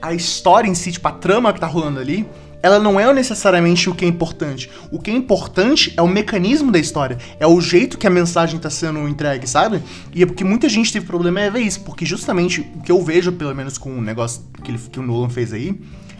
A 0.00 0.14
história 0.14 0.68
em 0.68 0.74
si, 0.74 0.92
tipo, 0.92 1.06
a 1.08 1.12
trama 1.12 1.52
que 1.52 1.58
tá 1.60 1.66
rolando 1.66 1.98
ali, 1.98 2.26
ela 2.62 2.78
não 2.78 2.98
é 2.98 3.12
necessariamente 3.12 3.88
o 3.88 3.94
que 3.94 4.04
é 4.04 4.08
importante. 4.08 4.68
O 4.90 4.98
que 4.98 5.10
é 5.10 5.14
importante 5.14 5.92
é 5.96 6.02
o 6.02 6.08
mecanismo 6.08 6.72
da 6.72 6.78
história, 6.78 7.18
é 7.38 7.46
o 7.46 7.60
jeito 7.60 7.98
que 7.98 8.06
a 8.06 8.10
mensagem 8.10 8.58
tá 8.58 8.70
sendo 8.70 9.08
entregue, 9.08 9.46
sabe? 9.46 9.80
E 10.14 10.22
é 10.22 10.26
porque 10.26 10.44
muita 10.44 10.68
gente 10.68 10.92
teve 10.92 11.06
problema 11.06 11.40
é 11.40 11.50
ver 11.50 11.60
isso, 11.60 11.80
porque 11.80 12.04
justamente 12.04 12.60
o 12.74 12.82
que 12.82 12.90
eu 12.90 13.02
vejo, 13.02 13.32
pelo 13.32 13.54
menos 13.54 13.78
com 13.78 13.96
o 13.96 14.00
negócio 14.00 14.42
que, 14.62 14.70
ele, 14.70 14.78
que 14.78 14.98
o 14.98 15.02
Nolan 15.02 15.28
fez 15.28 15.52
aí, 15.52 15.78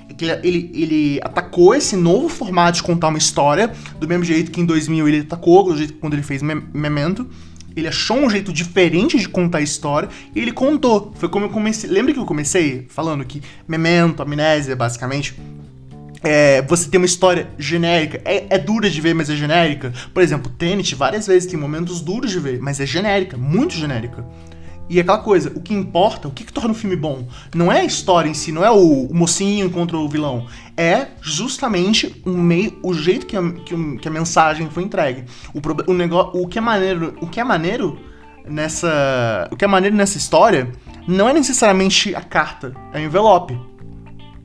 é 0.08 0.14
que 0.14 0.24
ele, 0.24 0.40
ele, 0.46 0.70
ele 0.74 1.20
atacou 1.22 1.74
esse 1.74 1.96
novo 1.96 2.28
formato 2.28 2.76
de 2.76 2.82
contar 2.82 3.08
uma 3.08 3.18
história, 3.18 3.72
do 3.98 4.06
mesmo 4.06 4.24
jeito 4.24 4.50
que 4.50 4.60
em 4.60 4.64
2000 4.64 5.08
ele 5.08 5.20
atacou, 5.20 5.64
do 5.64 5.76
jeito 5.76 5.94
que 5.94 5.98
quando 5.98 6.14
ele 6.14 6.22
fez 6.22 6.42
Mem- 6.42 6.62
Memento. 6.72 7.28
Ele 7.76 7.86
achou 7.86 8.16
um 8.16 8.28
jeito 8.28 8.52
diferente 8.52 9.16
de 9.18 9.28
contar 9.28 9.58
a 9.58 9.60
história 9.60 10.08
e 10.34 10.40
ele 10.40 10.50
contou. 10.50 11.12
Foi 11.16 11.28
como 11.28 11.44
eu 11.46 11.50
comecei. 11.50 11.88
Lembra 11.88 12.12
que 12.12 12.18
eu 12.18 12.24
comecei 12.24 12.86
falando 12.88 13.24
que 13.24 13.40
Memento, 13.68 14.20
Amnésia, 14.20 14.74
basicamente, 14.74 15.38
é, 16.22 16.62
você 16.62 16.88
tem 16.88 16.98
uma 16.98 17.06
história 17.06 17.48
genérica. 17.58 18.20
É, 18.24 18.46
é 18.50 18.58
dura 18.58 18.88
de 18.88 19.00
ver, 19.00 19.14
mas 19.14 19.30
é 19.30 19.36
genérica. 19.36 19.92
Por 20.12 20.22
exemplo, 20.22 20.50
Tenet, 20.50 20.94
várias 20.94 21.26
vezes 21.26 21.48
tem 21.50 21.58
momentos 21.58 22.00
duros 22.00 22.30
de 22.30 22.40
ver, 22.40 22.60
mas 22.60 22.80
é 22.80 22.86
genérica, 22.86 23.36
muito 23.36 23.74
genérica. 23.74 24.24
E 24.90 24.98
é 24.98 25.02
aquela 25.02 25.18
coisa, 25.18 25.52
o 25.54 25.60
que 25.60 25.74
importa, 25.74 26.28
o 26.28 26.30
que, 26.30 26.44
que 26.44 26.52
torna 26.52 26.70
o 26.70 26.74
filme 26.74 26.96
bom, 26.96 27.28
não 27.54 27.70
é 27.70 27.80
a 27.80 27.84
história 27.84 28.28
em 28.28 28.32
si, 28.32 28.50
não 28.50 28.64
é 28.64 28.70
o, 28.70 29.04
o 29.04 29.14
mocinho 29.14 29.70
contra 29.70 29.98
o 29.98 30.08
vilão. 30.08 30.46
É 30.76 31.08
justamente 31.20 32.22
o 32.24 32.30
meio, 32.30 32.78
o 32.82 32.94
jeito 32.94 33.26
que 33.26 33.36
a, 33.36 33.52
que, 33.52 33.96
que 33.98 34.08
a 34.08 34.10
mensagem 34.10 34.70
foi 34.70 34.82
entregue. 34.82 35.24
O, 35.52 35.60
proble- 35.60 35.84
o, 35.86 35.92
negócio, 35.92 36.40
o 36.40 36.48
que 36.48 36.56
é 36.56 36.60
maneiro, 36.62 37.14
o 37.20 37.26
que 37.26 37.38
é 37.38 37.44
maneiro 37.44 37.98
nessa, 38.46 39.46
o 39.50 39.56
que 39.56 39.64
é 39.64 39.68
maneiro 39.68 39.94
nessa 39.94 40.16
história 40.16 40.72
não 41.06 41.28
é 41.28 41.34
necessariamente 41.34 42.14
a 42.14 42.22
carta, 42.22 42.74
é 42.92 42.98
o 42.98 43.02
envelope. 43.02 43.58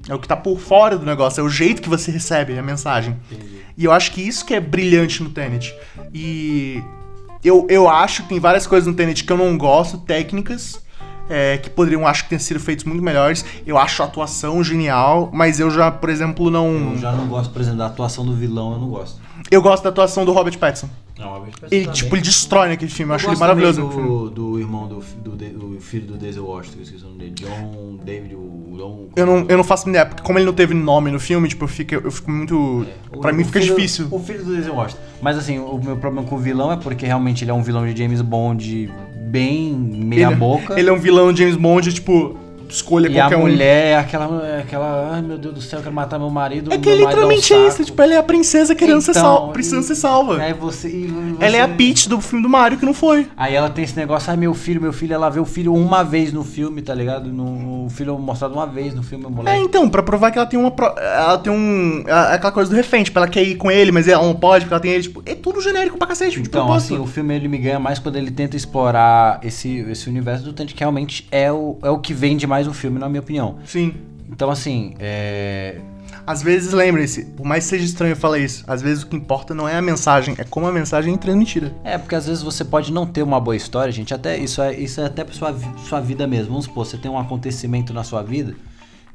É 0.07 0.13
o 0.13 0.19
que 0.19 0.27
tá 0.27 0.35
por 0.35 0.59
fora 0.59 0.97
do 0.97 1.05
negócio, 1.05 1.41
é 1.41 1.43
o 1.43 1.49
jeito 1.49 1.81
que 1.81 1.89
você 1.89 2.11
recebe 2.11 2.57
a 2.57 2.63
mensagem. 2.63 3.17
Entendi. 3.31 3.63
E 3.77 3.85
eu 3.85 3.91
acho 3.91 4.11
que 4.11 4.21
isso 4.21 4.45
que 4.45 4.53
é 4.53 4.59
brilhante 4.59 5.23
no 5.23 5.29
Tenet. 5.29 5.73
E 6.13 6.83
eu, 7.43 7.65
eu 7.69 7.89
acho 7.89 8.23
que 8.23 8.29
tem 8.29 8.39
várias 8.39 8.67
coisas 8.67 8.87
no 8.87 8.93
Tenet 8.93 9.23
que 9.23 9.31
eu 9.31 9.37
não 9.37 9.57
gosto, 9.57 9.97
técnicas, 9.99 10.81
é, 11.29 11.57
que 11.57 11.69
poderiam, 11.69 12.05
acho 12.05 12.23
que 12.23 12.29
ter 12.29 12.39
sido 12.39 12.59
feitos 12.59 12.85
muito 12.85 13.01
melhores. 13.01 13.45
Eu 13.65 13.77
acho 13.77 14.01
a 14.03 14.05
atuação 14.05 14.63
genial, 14.63 15.29
mas 15.33 15.59
eu 15.59 15.71
já, 15.71 15.89
por 15.89 16.09
exemplo, 16.09 16.51
não. 16.51 16.91
Eu 16.93 16.97
já 16.97 17.11
não 17.11 17.27
gosto, 17.27 17.51
por 17.51 17.61
exemplo, 17.61 17.79
da 17.79 17.87
atuação 17.87 18.25
do 18.25 18.35
vilão, 18.35 18.73
eu 18.73 18.79
não 18.79 18.89
gosto. 18.89 19.19
Eu 19.49 19.61
gosto 19.61 19.83
da 19.83 19.89
atuação 19.89 20.25
do 20.25 20.31
Robert 20.31 20.57
Pattinson. 20.57 20.89
Não, 21.17 21.41
Pattinson 21.41 21.67
Ele, 21.69 21.87
tipo, 21.91 22.15
ele 22.15 22.21
destrói 22.23 22.69
naquele 22.69 22.89
filme. 22.91 23.11
Eu, 23.11 23.13
Eu 23.13 23.15
acho 23.17 23.29
ele 23.29 23.37
maravilhoso 23.37 23.81
do, 23.81 24.29
do 24.31 24.59
irmão 24.59 24.87
do, 24.87 24.99
do, 25.23 25.35
do 25.35 25.79
filho 25.79 26.07
do 26.07 26.17
Denzel 26.17 26.45
Washington, 26.45 26.73
que 26.75 26.79
eu 26.79 26.83
esqueci 26.83 27.03
o 27.03 27.07
nome 27.09 27.19
dele. 27.19 27.33
John 27.35 27.99
David, 28.03 28.35
o 28.35 28.75
Don... 28.77 29.07
Eu 29.15 29.25
não, 29.25 29.45
eu 29.47 29.57
não 29.57 29.63
faço 29.63 29.87
ideia, 29.87 30.05
porque 30.05 30.23
como 30.23 30.39
ele 30.39 30.45
não 30.45 30.53
teve 30.53 30.73
nome 30.73 31.11
no 31.11 31.19
filme, 31.19 31.47
tipo, 31.47 31.65
eu 31.65 31.67
fico, 31.67 31.93
eu 31.95 32.11
fico 32.11 32.31
muito. 32.31 32.85
O- 33.11 33.19
pra 33.19 33.31
mim 33.31 33.43
o 33.43 33.45
fica 33.45 33.61
filho- 33.61 33.75
difícil. 33.75 34.07
O 34.09 34.19
filho 34.19 34.43
do 34.43 34.55
Denzel 34.55 34.73
Washington. 34.73 35.01
Mas 35.21 35.37
assim, 35.37 35.59
o 35.59 35.77
meu 35.83 35.97
problema 35.97 36.27
com 36.27 36.35
o 36.35 36.39
vilão 36.39 36.71
é 36.71 36.77
porque 36.77 37.05
realmente 37.05 37.43
ele 37.43 37.51
é 37.51 37.53
um 37.53 37.61
vilão 37.63 37.85
de 37.85 37.95
James 37.97 38.21
Bond 38.21 38.91
bem 39.29 39.73
meia 39.73 40.27
ele, 40.27 40.35
boca. 40.35 40.79
ele 40.79 40.89
é 40.89 40.93
um 40.93 40.99
vilão 40.99 41.31
de 41.31 41.39
James 41.41 41.55
Bond, 41.55 41.93
tipo, 41.93 42.37
escolha 42.69 43.07
E 43.09 43.17
a 43.19 43.23
qualquer 43.23 43.37
um. 43.37 43.41
mulher 43.41 43.85
é 43.87 43.95
aquela, 43.97 44.45
é 44.47 44.59
aquela, 44.61 45.11
ai 45.13 45.21
meu 45.21 45.37
Deus 45.37 45.53
do 45.55 45.61
céu, 45.61 45.79
eu 45.79 45.83
quero 45.83 45.95
matar 45.95 46.17
meu 46.19 46.29
marido. 46.29 46.73
É 46.73 46.77
que 46.77 46.89
um 46.89 46.95
literalmente 46.95 47.53
é 47.53 47.57
saco." 47.57 47.67
isso, 47.69 47.85
tipo, 47.85 48.01
ela 48.01 48.13
é 48.13 48.17
a 48.17 48.23
princesa 48.23 48.73
querendo 48.75 49.01
ser 49.01 49.11
Então, 49.11 49.21
salva. 49.23 49.53
Precisando 49.53 49.83
ser 49.83 49.95
salva. 49.95 50.41
Aí 50.41 50.53
você, 50.53 50.87
e 50.89 51.07
você- 51.07 51.45
Ela 51.45 51.57
é 51.57 51.61
a 51.61 51.67
Peach 51.67 52.07
do 52.09 52.19
filme 52.21 52.41
do 52.43 52.49
Mario 52.49 52.77
que 52.77 52.85
não 52.85 52.93
foi. 52.93 53.27
Aí 53.37 53.53
ela 53.55 53.69
tem 53.69 53.83
esse 53.83 53.95
negócio, 53.95 54.29
ai 54.31 54.37
meu 54.37 54.53
filho, 54.53 54.81
meu 54.81 54.93
filho, 54.93 55.13
ela 55.13 55.29
vê 55.29 55.39
o 55.39 55.45
filho 55.45 55.73
uma 55.73 56.03
vez 56.03 56.31
no 56.33 56.43
filme, 56.43 56.81
tá 56.81 56.93
ligado? 56.93 57.31
No, 57.31 57.85
o 57.85 57.89
filho 57.89 58.17
mostrado 58.17 58.53
uma 58.53 58.65
vez 58.67 58.93
no 58.93 59.03
filme, 59.03 59.25
o 59.25 59.27
É, 59.27 59.31
moleque. 59.31 59.59
então, 59.63 59.89
pra 59.89 60.01
provar 60.03 60.31
que 60.31 60.37
ela 60.37 60.47
tem 60.47 60.59
uma. 60.59 60.73
Ela 60.97 61.37
tem 61.37 61.51
um. 61.51 62.03
é 62.07 62.33
Aquela 62.33 62.51
coisa 62.51 62.69
do 62.69 62.75
refém, 62.75 63.03
tipo, 63.03 63.17
ela 63.17 63.27
quer 63.27 63.43
ir 63.43 63.55
com 63.55 63.69
ele, 63.71 63.91
mas 63.91 64.07
ela 64.07 64.23
não 64.23 64.35
pode, 64.35 64.65
porque 64.65 64.73
ela 64.73 64.81
tem 64.81 64.91
ele, 64.91 65.03
tipo, 65.03 65.21
é 65.25 65.35
tudo 65.35 65.61
genérico 65.61 65.97
pra 65.97 66.07
cacete, 66.07 66.39
Então, 66.39 66.65
propósito. 66.65 66.93
assim, 66.95 67.03
o 67.03 67.05
filme 67.07 67.35
ele 67.35 67.47
me 67.47 67.57
ganha 67.57 67.79
mais 67.79 67.99
quando 67.99 68.15
ele 68.15 68.31
tenta 68.31 68.55
explorar 68.55 69.39
esse, 69.43 69.79
esse 69.89 70.09
universo 70.09 70.43
do 70.45 70.53
Tanto 70.53 70.73
que 70.73 70.79
realmente 70.79 71.27
é 71.31 71.51
o, 71.51 71.77
é 71.81 71.89
o 71.89 71.97
que 71.99 72.13
vende 72.13 72.45
mais 72.45 72.52
o 72.67 72.73
filme, 72.73 72.99
na 72.99 73.09
minha 73.09 73.21
opinião. 73.21 73.57
Sim. 73.65 73.95
Então, 74.29 74.49
assim, 74.49 74.95
é. 74.99 75.79
Às 76.25 76.41
vezes, 76.41 76.71
lembrem-se, 76.71 77.25
por 77.25 77.45
mais 77.45 77.65
que 77.65 77.71
seja 77.71 77.83
estranho 77.83 78.13
eu 78.13 78.15
falar 78.15 78.39
isso, 78.39 78.63
às 78.65 78.81
vezes 78.81 79.03
o 79.03 79.07
que 79.07 79.15
importa 79.15 79.53
não 79.53 79.67
é 79.67 79.75
a 79.75 79.81
mensagem, 79.81 80.35
é 80.37 80.45
como 80.45 80.65
a 80.65 80.71
mensagem 80.71 81.13
é 81.13 81.17
transmitida. 81.17 81.73
É, 81.83 81.97
porque 81.97 82.15
às 82.15 82.27
vezes 82.27 82.41
você 82.41 82.63
pode 82.63 82.93
não 82.93 83.05
ter 83.05 83.23
uma 83.23 83.41
boa 83.41 83.55
história, 83.55 83.91
gente. 83.91 84.13
Até 84.13 84.37
isso 84.37 84.61
é, 84.61 84.73
isso 84.73 85.01
é 85.01 85.05
até 85.05 85.23
pra 85.25 85.33
sua, 85.33 85.53
sua 85.85 85.99
vida 85.99 86.25
mesmo. 86.25 86.51
Vamos 86.51 86.65
supor, 86.65 86.85
você 86.85 86.97
tem 86.97 87.11
um 87.11 87.19
acontecimento 87.19 87.93
na 87.93 88.03
sua 88.05 88.21
vida 88.21 88.55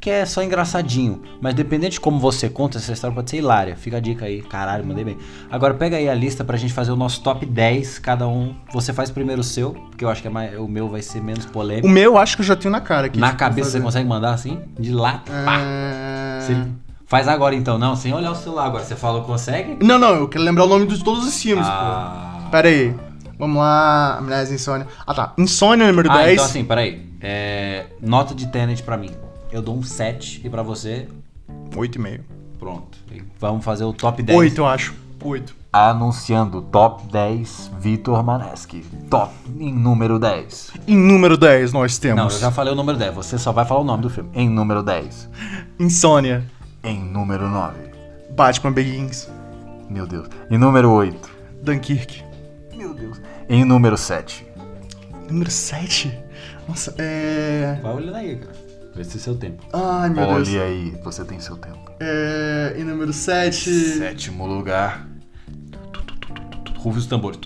que 0.01 0.09
é 0.11 0.25
só 0.25 0.43
engraçadinho. 0.43 1.23
Mas 1.41 1.55
dependente 1.55 1.93
de 1.95 2.01
como 2.01 2.19
você 2.21 2.49
conta, 2.49 2.79
essa 2.79 2.93
história 2.93 3.15
pode 3.15 3.29
ser 3.31 3.39
hilária. 3.39 3.75
Fica 3.77 3.97
a 3.97 4.01
dica 4.01 4.27
aí, 4.27 4.43
caralho, 4.43 4.85
mandei 4.87 5.05
bem. 5.05 5.19
Agora 5.51 5.75
pega 5.75 5.97
aí 5.97 6.09
a 6.09 6.15
lista 6.15 6.45
pra 6.45 6.57
gente 6.57 6.73
fazer 6.73 6.93
o 6.93 6.97
nosso 6.97 7.21
top 7.23 7.45
10, 7.45 7.99
cada 7.99 8.27
um. 8.29 8.55
Você 8.73 8.93
faz 8.93 9.11
primeiro 9.11 9.41
o 9.41 9.45
seu, 9.45 9.73
porque 9.73 10.05
eu 10.05 10.09
acho 10.09 10.23
que 10.23 10.29
é 10.29 10.31
mais- 10.31 10.57
o 10.59 10.69
meu 10.69 10.89
vai 10.89 11.03
ser 11.03 11.21
menos 11.21 11.45
O 11.45 11.49
polêmico. 11.49 11.89
meu, 11.89 12.13
eu 12.13 12.19
acho 12.19 12.37
que 12.37 12.43
eu 12.43 12.47
já 12.47 12.55
tenho 12.57 12.71
na 12.71 12.81
cara 12.81 13.07
aqui. 13.09 13.19
Na 13.19 13.33
cabeça 13.33 13.71
você 13.71 13.81
consegue 13.81 14.09
mandar 14.09 14.35
assim? 14.35 14.61
De 14.79 14.93
lá, 14.93 15.23
pá. 15.45 15.59
É... 15.61 16.41
Você 16.43 16.67
faz 17.07 17.27
agora 17.27 17.55
então, 17.55 17.77
não, 17.79 17.97
sem 17.97 18.13
olhar 18.15 18.31
o 18.31 18.35
celular 18.37 18.67
agora. 18.67 18.85
Você 18.85 18.95
falou 18.95 19.23
consegue? 19.23 19.85
Não, 19.85 19.99
não, 19.99 20.15
eu 20.15 20.29
quero 20.29 20.45
lembrar 20.45 20.65
o 20.65 20.69
nome 20.69 20.87
de 20.87 21.03
todos 21.03 21.27
os 21.27 21.43
filmes, 21.43 21.67
Ah. 21.69 22.43
pô. 22.45 22.51
Pera 22.51 22.69
aí. 22.69 22.95
Vamos 23.39 23.57
lá. 23.59 24.17
Amnésia, 24.19 24.55
Insônia. 24.55 24.87
Ah, 25.07 25.15
tá. 25.15 25.33
Insônia 25.39 25.87
número 25.89 26.11
Ah, 26.11 26.19
10. 26.19 26.33
então 26.35 26.45
assim, 26.45 26.65
peraí. 26.65 27.07
É, 27.21 27.87
nota 28.01 28.35
de 28.35 28.47
Tenet 28.49 28.83
pra 28.83 28.97
mim. 28.97 29.11
Eu 29.51 29.63
dou 29.63 29.77
um 29.77 29.83
7 29.83 30.43
e 30.45 30.51
pra 30.51 30.63
você, 30.63 31.09
8,5. 31.75 32.21
pronto. 32.59 32.99
Vamos 33.41 33.65
fazer 33.65 33.85
o 33.85 33.93
top 33.93 34.23
10. 34.23 34.39
8, 34.39 34.59
eu 34.59 34.67
acho. 34.67 34.95
8. 35.23 35.57
Anunciando 35.73 36.63
top 36.63 37.05
10, 37.11 37.71
Vitor 37.79 38.23
Maneschi. 38.23 38.85
Top 39.11 39.33
em 39.59 39.73
número 39.73 40.19
10. 40.19 40.73
Em 40.87 40.97
número 40.97 41.37
10, 41.37 41.73
nós 41.73 41.95
Não, 41.95 42.01
temos 42.01 42.35
eu 42.35 42.41
já 42.41 42.51
falei 42.51 42.73
o 42.73 42.77
número 42.77 42.99
10. 42.99 43.15
Você 43.15 43.39
só 43.39 43.53
vai 43.53 43.65
falar 43.65 43.81
o 43.81 43.85
nome 43.85 44.03
do 44.03 44.11
filme. 44.11 44.31
Em 44.35 44.49
número 44.49 44.83
10. 44.83 45.29
Insônia, 45.79 46.45
Em 46.85 47.03
número 47.03 47.49
9. 47.49 47.77
Batman 48.31 48.73
Begins, 48.73 49.29
Meu 49.91 50.07
Deus. 50.07 50.29
Em 50.51 50.59
número 50.59 50.91
8. 50.91 51.31
Dunkirk. 51.63 52.23
Meu 52.77 52.95
Deus. 52.95 53.21
Em 53.49 53.65
número 53.65 53.97
7. 53.97 54.47
Número 55.29 55.51
7? 55.51 56.17
Nossa, 56.69 56.95
é. 56.99 57.79
Vai 57.83 57.95
olhando 57.95 58.17
aí, 58.17 58.37
cara. 58.37 58.68
Vai 58.95 59.05
ser 59.05 59.19
seu 59.19 59.37
tempo. 59.37 59.65
Ai, 59.73 60.11
meu 60.11 60.27
Deus. 60.27 60.49
Olhe 60.49 60.61
aí, 60.61 60.91
você 61.05 61.25
tem 61.25 61.39
seu 61.41 61.57
tempo. 61.57 61.93
É. 62.01 62.75
Em 62.77 62.85
número 62.85 63.13
7. 63.13 63.71
Sétimo 63.71 64.47
lugar. 64.47 65.07
Ruve 66.77 66.99
os 66.99 67.07
tambores. 67.07 67.39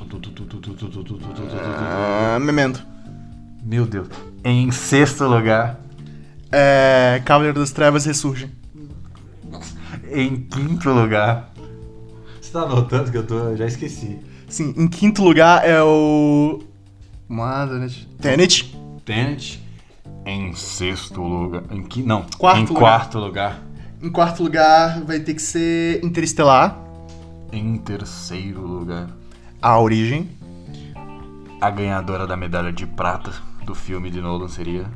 Ah, 1.62 2.38
Memento. 2.40 2.84
Meu 3.62 3.86
Deus. 3.86 4.08
Em 4.44 4.70
sexto 4.70 5.24
lugar. 5.24 5.80
É. 6.50 7.22
Cavaleiro 7.24 7.60
das 7.60 7.72
Trevas 7.72 8.04
ressurge. 8.04 8.50
Em 10.10 10.36
quinto 10.36 10.90
lugar. 10.90 11.52
Você 12.40 12.52
tá 12.52 12.62
anotando 12.62 13.10
que 13.10 13.16
eu 13.16 13.26
tô. 13.26 13.38
Eu 13.38 13.56
já 13.56 13.66
esqueci. 13.66 14.18
Sim, 14.48 14.74
em 14.76 14.86
quinto 14.86 15.22
lugar 15.22 15.66
é 15.66 15.82
o. 15.82 16.62
Mother. 17.26 17.90
Tenet. 18.20 18.76
Tenet. 19.02 19.61
Em 20.24 20.52
sexto 20.54 21.20
lugar. 21.20 21.62
Em 21.70 21.82
qui... 21.82 22.02
Não. 22.02 22.24
Quarto 22.38 22.58
em 22.58 22.74
lugar. 22.74 22.80
quarto 22.80 23.18
lugar. 23.18 23.62
Em 24.02 24.10
quarto 24.10 24.42
lugar 24.42 25.00
vai 25.04 25.20
ter 25.20 25.34
que 25.34 25.42
ser 25.42 26.04
Interestelar. 26.04 26.78
Em 27.52 27.76
terceiro 27.76 28.60
lugar. 28.60 29.08
A 29.60 29.78
Origem. 29.78 30.30
A 31.60 31.70
ganhadora 31.70 32.26
da 32.26 32.36
medalha 32.36 32.72
de 32.72 32.86
prata 32.86 33.32
do 33.64 33.74
filme 33.74 34.10
de 34.10 34.20
Nolan 34.20 34.48
seria. 34.48 34.86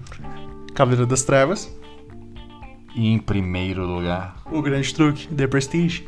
Cavaleiro 0.74 1.06
das 1.06 1.22
Trevas. 1.22 1.70
E 2.94 3.08
em 3.08 3.18
primeiro 3.18 3.84
lugar. 3.84 4.36
O 4.50 4.62
Grande 4.62 4.92
Truque. 4.94 5.28
The 5.28 5.46
Prestige. 5.46 6.06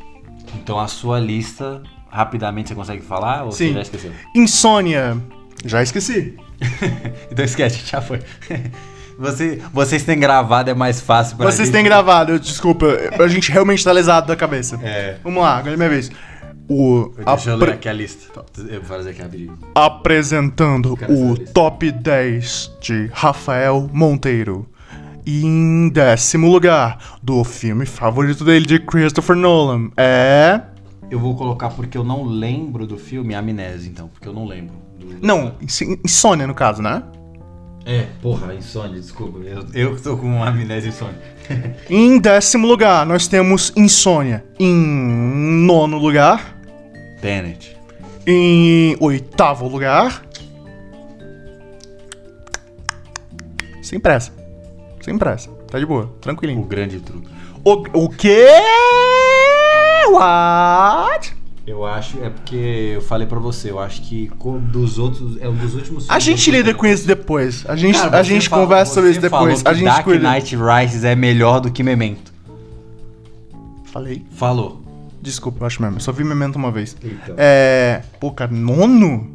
Então 0.55 0.79
a 0.79 0.89
sua 0.89 1.21
lista, 1.21 1.83
rapidamente 2.09 2.69
você 2.69 2.75
consegue 2.75 3.03
falar 3.03 3.45
ou 3.45 3.53
Sim. 3.53 3.69
você 3.69 3.75
já 3.75 3.83
esqueceu? 3.83 4.13
Insônia. 4.35 5.17
Já 5.65 5.83
esqueci. 5.83 6.37
então 7.31 7.45
esquece, 7.45 7.87
já 7.87 8.01
foi. 8.01 8.21
Você, 9.19 9.61
vocês 9.73 10.03
têm 10.05 10.19
gravado, 10.19 10.71
é 10.71 10.75
mais 10.75 11.01
fácil 11.01 11.37
pra 11.37 11.47
Vocês 11.51 11.69
gente. 11.69 11.75
têm 11.77 11.85
gravado, 11.85 12.33
eu- 12.33 12.39
desculpa. 12.39 12.87
A 13.19 13.27
gente 13.29 13.51
realmente 13.51 13.83
tá 13.83 13.91
lesado 13.93 14.29
da 14.29 14.37
cabeça. 14.37 14.79
É. 14.83 15.17
Vamos 15.25 15.43
lá, 15.43 15.57
agora 15.59 15.75
é 15.75 15.77
minha 15.77 15.89
vez. 15.89 16.11
O. 16.71 17.13
Deixa 17.25 17.51
eu 17.51 17.57
ler 17.57 17.71
aqui 17.71 17.89
a 17.89 17.93
lista. 17.93 18.43
Eu 18.69 18.81
vou 18.81 18.85
fazer 18.97 19.11
aqui 19.11 19.23
rapidinho. 19.23 19.59
Apresentando 19.75 20.97
o 21.09 21.37
top 21.53 21.91
10 21.91 22.71
de 22.81 23.11
Rafael 23.13 23.89
Monteiro. 23.93 24.67
E 25.27 25.45
em 25.45 25.89
décimo 25.91 26.51
lugar, 26.51 27.19
do 27.23 27.43
filme 27.45 27.85
favorito 27.85 28.45
dele, 28.45 28.65
de 28.67 28.79
Christopher 28.79 29.37
Nolan, 29.37 29.91
é. 29.97 30.61
Eu 31.11 31.19
vou 31.19 31.35
colocar 31.35 31.69
porque 31.71 31.99
eu 31.99 32.05
não 32.05 32.23
lembro 32.25 32.87
do 32.87 32.97
filme 32.97 33.35
Amnésia, 33.35 33.91
então, 33.91 34.09
porque 34.09 34.29
eu 34.29 34.33
não 34.33 34.47
lembro. 34.47 34.75
do- 34.99 35.27
Não, 35.27 35.55
Ins- 35.61 35.83
Insônia 36.05 36.47
no 36.47 36.55
caso, 36.55 36.81
né? 36.83 37.03
É, 37.89 38.07
porra, 38.21 38.53
insônia, 38.53 39.01
desculpa. 39.01 39.39
Eu, 39.39 39.65
eu 39.73 39.97
que 39.97 40.03
tô 40.03 40.15
com 40.15 40.27
uma 40.27 40.47
amnésia 40.47 40.91
insônia. 40.91 41.19
Em 41.89 42.19
décimo 42.19 42.67
lugar, 42.67 43.07
nós 43.07 43.27
temos 43.27 43.73
Insônia. 43.75 44.45
Em 44.61 44.75
nono 45.65 45.97
lugar, 45.97 46.55
Tenet. 47.23 47.75
Em 48.27 48.95
oitavo 49.01 49.67
lugar. 49.67 50.23
Sem 53.83 53.99
pressa. 53.99 54.35
Sem 55.01 55.17
pressa. 55.17 55.49
Tá 55.71 55.79
de 55.79 55.87
boa. 55.87 56.05
O 56.05 56.09
Tranquilinho. 56.21 56.63
grande 56.65 57.01
truque. 57.01 57.27
O, 57.65 58.05
o 58.05 58.09
quê? 58.11 58.49
What? 60.11 61.35
Eu 61.69 61.85
acho, 61.85 62.19
é 62.25 62.31
porque 62.31 62.93
eu 62.95 63.03
falei 63.03 63.27
pra 63.27 63.39
você, 63.39 63.71
eu 63.71 63.79
acho 63.79 64.01
que 64.01 64.31
dos 64.73 64.99
outros, 64.99 65.37
é 65.39 65.47
um 65.47 65.55
dos 65.55 65.75
últimos 65.75 66.09
A 66.09 66.19
gente 66.19 66.43
que 66.47 66.51
lida 66.51 66.73
com 66.73 66.87
isso 66.87 67.07
depois. 67.07 67.63
A 67.69 67.77
gente, 67.77 67.99
Cara, 67.99 68.19
a 68.19 68.23
gente 68.23 68.49
fala- 68.49 68.63
conversa 68.63 68.95
sobre 68.95 69.11
isso 69.11 69.21
depois. 69.21 69.61
falou 69.61 69.67
A 69.67 69.71
que 69.75 69.79
gente 69.81 69.85
Dark 69.85 70.05
cuida. 70.05 70.31
Knight 70.33 70.57
Rises 70.57 71.05
é 71.05 71.15
melhor 71.15 71.61
do 71.61 71.71
que 71.71 71.83
Memento. 71.83 72.33
Falei. 73.93 74.25
Falou. 74.31 74.83
Desculpa, 75.21 75.63
eu 75.63 75.67
acho 75.67 75.83
mesmo. 75.83 75.97
Eu 75.97 76.01
só 76.01 76.11
vi 76.11 76.25
Memento 76.25 76.57
uma 76.57 76.71
vez. 76.71 76.97
Então. 77.05 77.35
É. 77.37 78.03
Pô, 78.19 78.31
cara, 78.33 78.51
nono? 78.51 79.35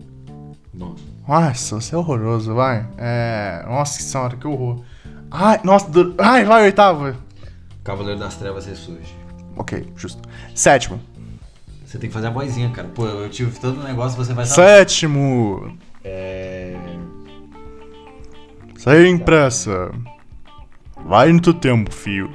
Bom. 0.74 0.96
Nossa, 1.28 1.80
você 1.80 1.94
é 1.94 1.98
horroroso, 2.00 2.56
vai. 2.56 2.88
É. 2.98 3.64
Nossa 3.68 4.02
senhora, 4.02 4.36
que 4.36 4.48
horror. 4.48 4.82
Ai, 5.30 5.60
nossa. 5.64 5.88
do- 5.88 6.16
Ai, 6.18 6.46
vai, 6.46 6.64
oitavo. 6.64 7.14
Cavaleiro 7.84 8.20
das 8.20 8.36
Trevas 8.38 8.66
ressurge. 8.66 9.14
Ok, 9.56 9.86
justo. 9.96 10.20
Sétimo. 10.56 11.00
Você 11.94 12.00
tem 12.00 12.10
que 12.10 12.14
fazer 12.16 12.26
a 12.26 12.32
vozinha, 12.32 12.72
cara. 12.72 12.88
Pô, 12.88 13.06
eu 13.06 13.30
tive 13.30 13.60
todo 13.60 13.80
o 13.80 13.84
negócio, 13.84 14.18
você 14.18 14.34
vai. 14.34 14.48
Sétimo. 14.48 15.78
É. 16.04 16.76
Sem 18.76 19.16
pressa. 19.20 19.92
Vai 21.06 21.32
no 21.32 21.40
teu 21.40 21.54
tempo, 21.54 21.94
fio. 21.94 22.32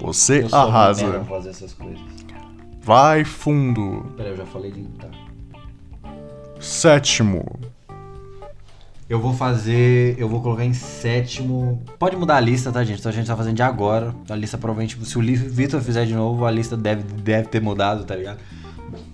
Você 0.00 0.42
Eu 0.42 0.58
arrasa. 0.58 1.08
pra 1.08 1.24
fazer 1.26 1.50
essas 1.50 1.72
coisas. 1.74 2.00
Vai 2.82 3.24
fundo. 3.24 4.12
Peraí, 4.16 4.32
eu 4.32 4.38
já 4.38 4.46
falei 4.46 4.72
de. 4.72 4.82
Tá. 4.98 5.08
Sétimo. 6.58 7.56
Eu 9.10 9.18
vou 9.18 9.34
fazer. 9.34 10.14
Eu 10.16 10.28
vou 10.28 10.40
colocar 10.40 10.64
em 10.64 10.72
sétimo. 10.72 11.82
Pode 11.98 12.16
mudar 12.16 12.36
a 12.36 12.40
lista, 12.40 12.70
tá, 12.70 12.84
gente? 12.84 13.00
Então 13.00 13.10
a 13.10 13.12
gente 13.12 13.26
tá 13.26 13.36
fazendo 13.36 13.56
de 13.56 13.62
agora. 13.62 14.14
A 14.28 14.36
lista 14.36 14.56
provavelmente. 14.56 14.96
Se 15.04 15.18
o 15.18 15.20
Vitor 15.20 15.80
fizer 15.80 16.06
de 16.06 16.14
novo, 16.14 16.46
a 16.46 16.50
lista 16.50 16.76
deve, 16.76 17.02
deve 17.02 17.48
ter 17.48 17.60
mudado, 17.60 18.04
tá 18.04 18.14
ligado? 18.14 18.38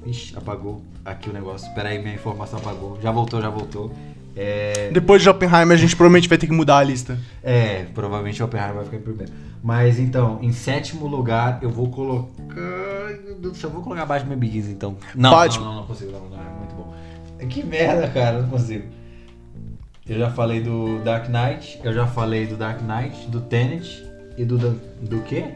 Ixi, 0.04 0.36
apagou 0.36 0.82
aqui 1.02 1.30
o 1.30 1.32
negócio. 1.32 1.72
Pera 1.74 1.88
aí, 1.88 1.98
minha 1.98 2.14
informação 2.14 2.58
apagou. 2.58 2.98
Já 3.02 3.10
voltou, 3.10 3.40
já 3.40 3.48
voltou. 3.48 3.90
É. 4.36 4.90
Depois 4.92 5.22
de 5.22 5.30
Oppenheimer, 5.30 5.74
a 5.74 5.80
gente 5.80 5.96
provavelmente 5.96 6.28
vai 6.28 6.36
ter 6.36 6.46
que 6.46 6.52
mudar 6.52 6.76
a 6.76 6.84
lista. 6.84 7.18
É, 7.42 7.86
provavelmente 7.94 8.42
o 8.42 8.44
Oppenheimer 8.44 8.74
vai 8.74 8.84
ficar 8.84 8.98
em 8.98 9.00
primeiro. 9.00 9.32
Mas 9.62 9.98
então, 9.98 10.38
em 10.42 10.52
sétimo 10.52 11.06
lugar, 11.06 11.58
eu 11.62 11.70
vou 11.70 11.88
colocar. 11.88 12.54
Ai, 12.54 13.18
meu 13.24 13.34
Deus 13.36 13.54
do 13.54 13.56
céu, 13.56 13.70
eu 13.70 13.74
vou 13.74 13.82
colocar 13.82 14.04
Batman 14.04 14.36
Begins 14.36 14.68
então. 14.68 14.98
Não, 15.14 15.30
Batman. 15.30 15.64
não, 15.64 15.72
não, 15.72 15.80
não 15.80 15.86
consigo, 15.86 16.12
não, 16.12 16.28
não, 16.28 16.38
é 16.38 16.58
muito 16.58 16.74
bom. 16.74 16.94
Que 17.48 17.64
merda, 17.64 18.08
cara, 18.08 18.42
não 18.42 18.50
consigo. 18.50 18.84
Eu 20.08 20.18
já 20.18 20.30
falei 20.30 20.60
do 20.60 21.00
Dark 21.02 21.28
Knight, 21.28 21.80
eu 21.82 21.92
já 21.92 22.06
falei 22.06 22.46
do 22.46 22.56
Dark 22.56 22.80
Knight, 22.82 23.26
do 23.28 23.40
Tenet 23.40 24.04
e 24.38 24.44
do. 24.44 24.56
Dan- 24.56 24.76
Do 25.02 25.20
quê? 25.22 25.46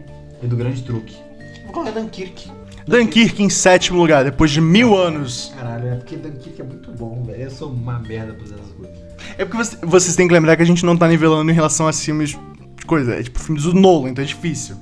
E 0.42 0.46
do 0.46 0.56
Grande 0.56 0.82
Truque. 0.82 1.16
Vou 1.64 1.72
colocar 1.72 1.92
Dunkirk. 1.92 2.50
Dunkirk 2.86 3.42
em 3.42 3.48
sétimo 3.50 3.98
lugar, 4.00 4.24
depois 4.24 4.50
de 4.50 4.60
mil 4.60 4.96
anos. 4.96 5.52
Caralho, 5.56 5.88
é 5.88 5.94
porque 5.96 6.16
Dunkirk 6.16 6.60
é 6.60 6.64
muito 6.64 6.90
bom, 6.92 7.22
velho. 7.24 7.42
Eu 7.42 7.50
sou 7.50 7.70
uma 7.70 7.98
merda 8.00 8.34
fazendo 8.40 8.58
essas 8.60 8.72
coisas. 8.72 8.96
É 9.38 9.44
porque 9.44 9.56
você- 9.56 9.76
vocês 9.86 10.16
têm 10.16 10.26
que 10.26 10.34
lembrar 10.34 10.56
que 10.56 10.62
a 10.62 10.66
gente 10.66 10.84
não 10.84 10.96
tá 10.96 11.06
nivelando 11.06 11.50
em 11.50 11.54
relação 11.54 11.86
a 11.86 11.92
filmes 11.92 12.30
de 12.30 12.86
coisa. 12.86 13.14
É 13.14 13.22
tipo 13.22 13.38
filmes 13.38 13.62
do 13.64 13.74
Nolan, 13.74 14.10
então 14.10 14.24
é 14.24 14.26
difícil. 14.26 14.76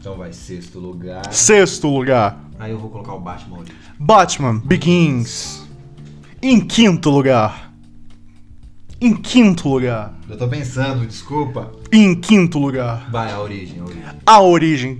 Então 0.00 0.16
vai, 0.16 0.32
sexto 0.32 0.78
lugar. 0.80 1.32
Sexto 1.32 1.86
lugar, 1.88 2.40
Aí 2.58 2.70
eu 2.72 2.78
vou 2.78 2.88
colocar 2.90 3.14
o 3.14 3.20
Batman 3.20 3.58
Origem. 3.58 3.74
Batman 3.98 4.58
Begins. 4.64 5.62
Em 6.42 6.60
quinto 6.60 7.10
lugar. 7.10 7.63
Em 9.04 9.14
quinto 9.14 9.68
lugar. 9.68 10.14
Eu 10.26 10.38
tô 10.38 10.48
pensando, 10.48 11.06
desculpa. 11.06 11.70
Em 11.92 12.18
quinto 12.18 12.58
lugar. 12.58 13.10
Vai, 13.10 13.30
a 13.30 13.38
origem, 13.38 13.78
a 13.78 13.84
origem. 13.84 14.02
A 14.24 14.40
Origem. 14.40 14.98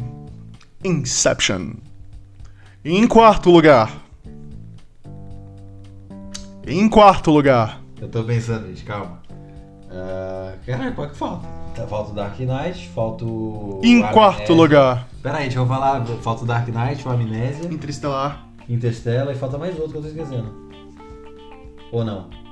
Inception. 0.85 1.71
Em 2.85 3.07
quarto 3.07 3.51
lugar. 3.51 3.91
Em 6.67 6.87
quarto 6.87 7.31
lugar. 7.31 7.81
Eu 7.99 8.07
tô 8.11 8.23
pensando, 8.25 8.67
gente, 8.67 8.85
calma. 8.85 9.23
Ah, 9.91 10.53
caralho, 10.67 10.95
qual 10.95 11.09
que 11.09 11.17
falta? 11.17 11.49
Tá, 11.75 11.87
Falta 11.87 12.11
o 12.11 12.15
Dark 12.15 12.39
Knight, 12.39 12.87
falta 12.95 13.25
o. 13.25 13.81
Em 13.83 14.03
quarto 14.03 14.53
lugar. 14.53 15.09
Pera 15.23 15.39
aí, 15.39 15.45
deixa 15.45 15.61
eu 15.61 15.67
falar. 15.67 16.05
Falta 16.21 16.45
o 16.45 16.47
Dark 16.47 16.69
Knight, 16.69 17.09
o 17.09 17.11
Amnésia, 17.11 17.73
Interestelar. 17.73 18.47
Interstellar 18.69 19.35
e 19.35 19.39
falta 19.39 19.57
mais 19.57 19.75
outro 19.79 19.93
que 19.93 19.97
eu 19.97 20.03
tô 20.03 20.09
esquecendo. 20.09 20.53
Ou 21.91 22.05
não? 22.05 22.44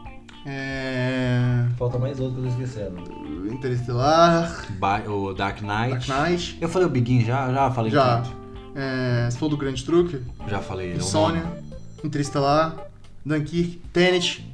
É... 0.45 1.67
Falta 1.79 1.99
mais 1.99 2.19
outro 2.21 2.41
que 2.43 2.49
eu 2.49 2.53
tô 2.53 2.63
esquecendo. 2.63 3.03
Interestelar. 3.53 4.67
Ba- 4.79 5.03
o 5.07 5.33
Dark 5.35 5.61
Knight. 5.63 6.09
Dark 6.09 6.29
Knight. 6.29 6.59
Eu 6.61 6.69
falei 6.69 6.87
o 6.87 6.91
Begin 6.91 7.25
já? 7.25 7.53
Já 7.53 7.71
falei 7.71 7.93
Já. 7.93 8.21
tudo. 8.23 8.37
É, 8.75 9.29
você 9.31 9.39
falou 9.39 9.51
do 9.51 9.57
Grande 9.57 9.85
Truque? 9.85 10.21
Já 10.49 10.61
falei, 10.61 10.87
ele 10.89 10.95
é 10.95 11.03
o 11.03 11.05
Insônia. 11.05 11.43
nono. 11.43 11.57
Interestelar. 12.05 12.75
Dunkirk. 13.25 13.81
Tenet. 13.93 14.45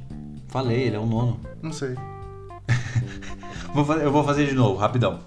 Falei, 0.49 0.83
ele 0.83 0.95
é 0.95 0.99
o 0.99 1.05
nono. 1.05 1.39
Não 1.61 1.71
sei. 1.71 1.95
Vou 3.73 3.85
fazer- 3.85 4.03
eu 4.03 4.11
vou 4.11 4.23
fazer 4.23 4.47
de 4.47 4.55
novo, 4.55 4.77
rapidão. 4.79 5.19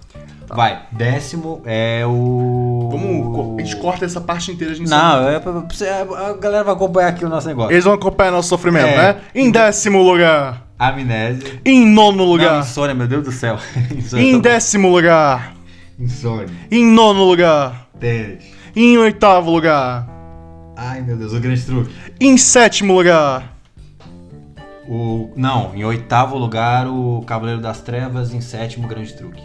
Vai, 0.55 0.83
décimo 0.91 1.61
é 1.65 2.03
o. 2.05 2.89
Tá. 2.91 2.97
Vamos... 2.97 3.59
A 3.59 3.61
gente 3.63 3.75
corta 3.77 4.05
essa 4.05 4.21
parte 4.21 4.51
inteira, 4.51 4.73
a 4.73 4.75
gente 4.75 4.89
Não, 4.89 5.27
é 5.27 5.39
você- 5.39 5.87
a 5.87 6.33
galera 6.39 6.63
vai 6.63 6.73
acompanhar 6.73 7.07
aqui 7.09 7.25
o 7.25 7.29
nosso 7.29 7.47
negócio. 7.47 7.71
Eles 7.71 7.83
vão 7.83 7.93
acompanhar 7.93 8.31
nosso 8.31 8.49
sofrimento, 8.49 8.85
É. 8.87 8.97
né? 9.13 9.15
Em 9.33 9.49
décimo 9.51 10.01
lugar. 10.03 10.67
Amnésia. 10.77 11.61
Em 11.65 11.85
nono 11.85 12.17
Não, 12.19 12.25
lugar. 12.25 12.59
insônia, 12.59 12.93
meu 12.93 13.07
Deus 13.07 13.23
do 13.23 13.31
céu. 13.31 13.57
insônia, 13.95 14.25
Em 14.25 14.31
tá 14.31 14.37
bom. 14.37 14.41
décimo 14.41 14.89
lugar. 14.89 15.53
Insônia. 15.99 16.49
Em 16.71 16.85
nono 16.85 17.23
lugar. 17.23 17.87
Tenet. 17.99 18.53
Em 18.75 18.97
oitavo 18.97 19.49
lugar. 19.51 20.07
Ai, 20.75 21.01
meu 21.01 21.15
Deus, 21.15 21.33
o 21.33 21.39
grande 21.39 21.63
truque. 21.63 21.93
Em 22.19 22.35
sétimo 22.37 22.93
lugar. 22.93 23.53
O, 24.87 25.31
não, 25.35 25.73
em 25.73 25.85
oitavo 25.85 26.37
lugar, 26.37 26.87
o 26.87 27.23
Cavaleiro 27.25 27.61
das 27.61 27.79
Trevas. 27.81 28.33
Em 28.33 28.41
sétimo, 28.41 28.85
o 28.85 28.89
grande 28.89 29.13
truque. 29.13 29.41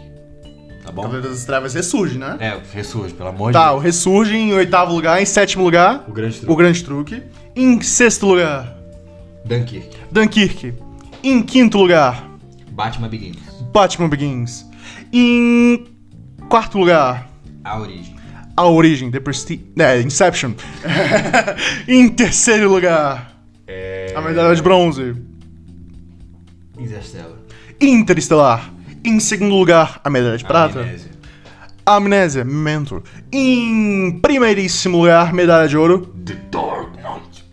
Tá 0.83 0.91
bom? 0.91 1.01
Cavaleiro 1.03 1.29
das 1.29 1.45
Trevas 1.45 1.73
ressurge, 1.73 2.17
né? 2.17 2.37
É, 2.39 2.59
ressurge, 2.73 3.13
pelo 3.13 3.29
amor 3.29 3.51
Tá, 3.51 3.69
de 3.69 3.75
o 3.75 3.79
ressurge 3.79 4.35
em 4.35 4.53
oitavo 4.53 4.93
lugar. 4.93 5.21
Em 5.21 5.25
sétimo 5.25 5.63
lugar. 5.63 6.03
O 6.07 6.11
grande 6.11 6.37
truque. 6.37 6.51
O 6.51 6.55
Grande 6.55 6.83
Truque. 6.83 7.23
Em 7.55 7.81
sexto 7.81 8.25
lugar. 8.25 8.75
Dunkirk. 9.45 9.89
Dunkirk. 10.11 10.73
Em 11.23 11.41
quinto 11.41 11.77
lugar. 11.77 12.27
Batman 12.71 13.09
Begins. 13.09 13.37
Batman 13.73 14.07
Begins. 14.09 14.65
Em 15.11 15.85
quarto 16.47 16.77
lugar. 16.77 17.29
A 17.63 17.79
origem. 17.79 18.15
A 18.55 18.65
Origem, 18.65 19.09
The 19.09 19.19
Prestige. 19.21 19.63
É, 19.77 20.01
Inception. 20.01 20.51
em 21.87 22.09
terceiro 22.09 22.69
lugar. 22.69 23.33
É... 23.65 24.11
A 24.15 24.19
medalha 24.21 24.53
de 24.53 24.61
bronze. 24.61 25.15
Interstellar. 26.77 27.37
Interestelar. 27.79 28.73
Em 29.03 29.19
segundo 29.19 29.55
lugar, 29.55 29.99
a 30.03 30.09
medalha 30.09 30.37
de 30.37 30.43
prata. 30.45 30.79
Amnésia. 30.81 31.11
Amnésia, 31.85 32.43
Mentor. 32.45 33.01
Em 33.31 34.19
primeiríssimo 34.21 34.97
lugar, 34.99 35.33
medalha 35.33 35.67
de 35.67 35.77
ouro. 35.77 36.05
The 36.25 36.35
Dark 36.51 36.91
Knight. 36.95 37.45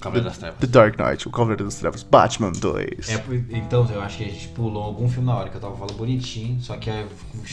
Cavaleiro 0.00 0.28
das 0.28 0.38
Trevas. 0.38 0.58
The 0.58 0.66
Dark 0.66 0.98
Knight, 0.98 1.28
o 1.28 1.30
Cavaleiro 1.30 1.64
das 1.64 1.74
Trevas. 1.76 2.02
Batman 2.02 2.52
2. 2.52 3.08
É, 3.08 3.22
então, 3.50 3.86
eu 3.92 4.00
acho 4.02 4.18
que 4.18 4.24
a 4.24 4.28
gente 4.28 4.48
pulou 4.48 4.82
algum 4.82 5.08
filme 5.08 5.26
na 5.26 5.36
hora, 5.36 5.48
que 5.48 5.56
eu 5.56 5.60
tava 5.60 5.76
falando 5.76 5.94
bonitinho, 5.94 6.60
só 6.60 6.76
que 6.76 6.90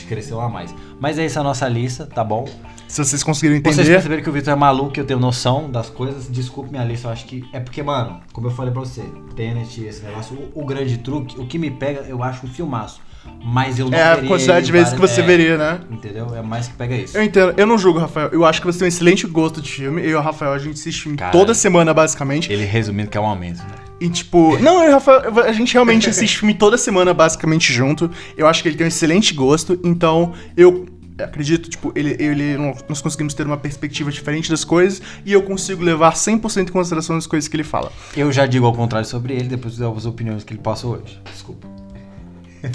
cresceu 0.08 0.38
lá 0.38 0.48
mais. 0.48 0.74
Mas 1.00 1.18
é 1.18 1.24
essa 1.24 1.40
a 1.40 1.42
nossa 1.44 1.68
lista, 1.68 2.06
tá 2.06 2.24
bom? 2.24 2.46
Se 2.88 3.04
vocês 3.04 3.22
conseguiram 3.22 3.62
Vocês 3.62 3.78
entender. 3.78 3.92
perceberam 3.92 4.22
que 4.22 4.30
o 4.30 4.32
Vitor 4.32 4.52
é 4.52 4.56
maluco, 4.56 4.98
eu 4.98 5.04
tenho 5.04 5.20
noção 5.20 5.70
das 5.70 5.90
coisas. 5.90 6.26
Desculpe 6.30 6.70
minha 6.70 6.84
lista, 6.84 7.08
eu 7.08 7.12
acho 7.12 7.26
que. 7.26 7.44
É 7.52 7.60
porque, 7.60 7.82
mano, 7.82 8.20
como 8.32 8.46
eu 8.46 8.50
falei 8.50 8.72
pra 8.72 8.80
você, 8.80 9.04
Tenet, 9.36 9.84
esse 9.84 10.02
negócio, 10.02 10.34
o, 10.54 10.62
o 10.62 10.66
grande 10.66 10.96
truque, 10.98 11.38
o 11.38 11.46
que 11.46 11.58
me 11.58 11.70
pega, 11.70 12.00
eu 12.08 12.22
acho 12.22 12.46
um 12.46 12.48
filmaço. 12.48 13.00
Mas 13.42 13.78
eu 13.78 13.88
não 13.88 13.96
É 13.96 14.12
a 14.12 14.16
quantidade 14.16 14.66
de 14.66 14.72
vezes 14.72 14.92
que 14.92 15.00
você 15.00 15.22
veria, 15.22 15.56
né? 15.56 15.80
Entendeu? 15.90 16.34
É 16.34 16.42
mais 16.42 16.68
que 16.68 16.74
pega 16.74 16.94
isso. 16.94 17.16
Eu 17.16 17.22
entendo, 17.22 17.54
eu 17.56 17.66
não 17.66 17.78
julgo, 17.78 17.98
Rafael. 17.98 18.28
Eu 18.30 18.44
acho 18.44 18.60
que 18.60 18.66
você 18.66 18.80
tem 18.80 18.86
um 18.86 18.88
excelente 18.88 19.26
gosto 19.26 19.62
de 19.62 19.70
filme. 19.70 20.02
Eu 20.02 20.10
e 20.10 20.14
o 20.14 20.20
Rafael, 20.20 20.52
a 20.52 20.58
gente 20.58 20.74
assiste 20.74 21.02
filme 21.02 21.16
Cara. 21.16 21.32
toda 21.32 21.54
semana, 21.54 21.94
basicamente. 21.94 22.52
Ele 22.52 22.64
resumindo 22.64 23.10
que 23.10 23.16
é 23.16 23.20
um 23.20 23.26
aumento, 23.26 23.58
né? 23.58 23.74
E 24.00 24.08
tipo, 24.08 24.58
não, 24.62 24.82
eu 24.82 24.86
e 24.86 24.88
o 24.88 24.92
Rafael, 24.92 25.40
a 25.40 25.52
gente 25.52 25.72
realmente 25.72 26.08
assiste 26.08 26.38
filme 26.38 26.54
toda 26.54 26.76
semana, 26.76 27.14
basicamente 27.14 27.72
junto. 27.72 28.10
Eu 28.36 28.46
acho 28.46 28.62
que 28.62 28.68
ele 28.68 28.76
tem 28.76 28.86
um 28.86 28.88
excelente 28.88 29.34
gosto, 29.34 29.80
então 29.82 30.34
eu 30.56 30.86
acredito, 31.22 31.68
tipo, 31.68 31.92
ele, 31.96 32.16
ele 32.18 32.56
nós 32.88 33.00
conseguimos 33.00 33.34
ter 33.34 33.44
uma 33.44 33.56
perspectiva 33.56 34.10
diferente 34.10 34.50
das 34.50 34.64
coisas 34.64 35.02
e 35.24 35.32
eu 35.32 35.42
consigo 35.42 35.82
levar 35.82 36.14
100% 36.14 36.68
em 36.68 36.72
consideração 36.72 37.16
as 37.16 37.26
coisas 37.26 37.48
que 37.48 37.56
ele 37.56 37.64
fala. 37.64 37.92
Eu 38.16 38.30
já 38.30 38.46
digo 38.46 38.66
ao 38.66 38.72
contrário 38.72 39.08
sobre 39.08 39.34
ele, 39.34 39.48
depois 39.48 39.76
das 39.76 40.06
opiniões 40.06 40.44
que 40.44 40.52
ele 40.52 40.60
passou 40.60 40.94
hoje. 40.94 41.20
Desculpa. 41.30 41.77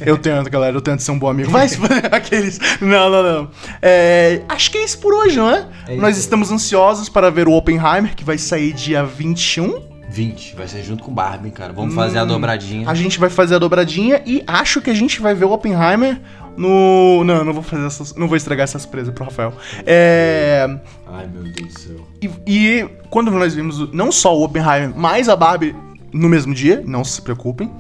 Eu 0.06 0.18
tento, 0.18 0.50
galera, 0.50 0.76
eu 0.76 0.82
tento 0.82 1.02
ser 1.02 1.12
um 1.12 1.20
bom 1.20 1.30
amigo. 1.30 1.50
Vai, 1.52 1.68
se- 1.68 1.78
aqueles. 2.12 2.60
Não, 2.82 3.10
não, 3.10 3.24
não. 3.24 3.50
É, 3.82 4.42
acho 4.50 4.72
que 4.72 4.78
é 4.78 4.84
isso 4.84 4.98
por 5.00 5.14
hoje, 5.14 5.38
não 5.38 5.50
é? 5.50 5.66
É 5.88 5.96
Nós 5.96 6.18
estamos 6.18 6.52
ansiosos 6.52 7.10
para 7.10 7.30
ver 7.30 7.48
o 7.48 7.52
Oppenheimer, 7.54 8.16
que 8.16 8.24
vai 8.24 8.38
sair 8.38 8.74
dia 8.74 9.04
21. 9.04 9.92
20, 10.10 10.56
vai 10.56 10.68
ser 10.68 10.84
junto 10.84 11.04
com 11.04 11.12
Barbie, 11.12 11.50
cara. 11.50 11.74
Vamos 11.74 11.96
fazer 11.96 12.20
a 12.20 12.26
dobradinha. 12.26 12.88
A 12.88 12.94
gente 12.94 13.18
vai 13.20 13.30
fazer 13.32 13.56
a 13.56 13.60
dobradinha 13.60 14.22
e 14.26 14.44
acho 14.46 14.80
que 14.80 14.90
a 14.92 14.94
gente 14.94 15.20
vai 15.20 15.34
ver 15.34 15.46
o 15.46 15.52
Oppenheimer 15.52 16.22
no. 16.56 17.24
Não, 17.24 17.44
não 17.44 17.52
vou 17.52 17.64
fazer 17.64 17.86
essas. 17.88 18.14
Não 18.16 18.28
vou 18.28 18.38
estragar 18.38 18.66
essa 18.66 18.78
surpresa 18.78 19.12
pro 19.12 19.24
Rafael. 19.26 19.54
É. 19.88 20.68
Ai, 21.12 21.28
meu 21.34 21.44
Deus 21.52 21.74
do 21.74 21.80
céu. 21.80 22.08
E, 22.22 22.30
e 22.46 22.90
quando 23.10 23.32
nós 23.32 23.56
vimos 23.56 23.80
o- 23.82 23.90
não 23.92 24.12
só 24.12 24.38
o 24.38 24.44
Oppenheimer, 24.44 24.94
mas 24.96 25.28
a 25.28 25.36
Barbie 25.36 25.76
no 26.14 26.30
mesmo 26.30 26.54
dia, 26.54 26.84
não 26.86 27.04
se 27.04 27.20
preocupem, 27.20 27.72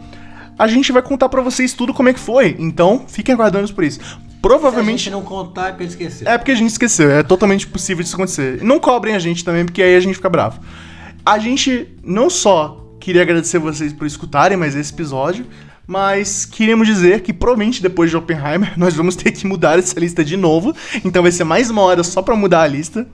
a 0.63 0.67
gente 0.67 0.91
vai 0.93 1.01
contar 1.01 1.27
pra 1.27 1.41
vocês 1.41 1.73
tudo 1.73 1.93
como 1.93 2.07
é 2.07 2.13
que 2.13 2.19
foi. 2.19 2.55
Então, 2.57 3.03
fiquem 3.07 3.35
aguardando 3.35 3.71
por 3.73 3.83
isso. 3.83 3.99
Se 3.99 4.05
a 4.15 4.41
Provavelmente. 4.41 4.99
gente 5.03 5.11
não 5.11 5.21
contar, 5.21 5.69
é 5.69 5.71
pra 5.73 5.83
ele 5.83 5.89
esquecer. 5.91 6.27
É 6.27 6.37
porque 6.37 6.51
a 6.51 6.55
gente 6.55 6.71
esqueceu, 6.71 7.11
é 7.11 7.21
totalmente 7.21 7.67
possível 7.67 8.01
disso 8.01 8.15
acontecer. 8.15 8.63
Não 8.63 8.79
cobrem 8.79 9.13
a 9.13 9.19
gente 9.19 9.43
também, 9.43 9.65
porque 9.65 9.81
aí 9.81 9.95
a 9.95 9.99
gente 9.99 10.15
fica 10.15 10.29
bravo. 10.29 10.61
A 11.25 11.37
gente 11.37 11.87
não 12.03 12.29
só 12.29 12.95
queria 12.99 13.21
agradecer 13.21 13.59
vocês 13.59 13.91
por 13.91 14.07
escutarem 14.07 14.57
mais 14.57 14.73
esse 14.75 14.93
episódio, 14.93 15.45
mas 15.85 16.45
queríamos 16.45 16.87
dizer 16.87 17.21
que 17.21 17.33
provavelmente 17.33 17.81
depois 17.81 18.09
de 18.09 18.15
Oppenheimer 18.15 18.73
nós 18.79 18.93
vamos 18.93 19.17
ter 19.17 19.31
que 19.31 19.45
mudar 19.45 19.77
essa 19.79 19.99
lista 19.99 20.23
de 20.23 20.37
novo. 20.37 20.73
Então 21.03 21.21
vai 21.23 21.31
ser 21.31 21.43
mais 21.43 21.69
uma 21.69 21.81
hora 21.81 22.03
só 22.03 22.21
pra 22.21 22.35
mudar 22.35 22.61
a 22.61 22.67
lista. 22.67 23.05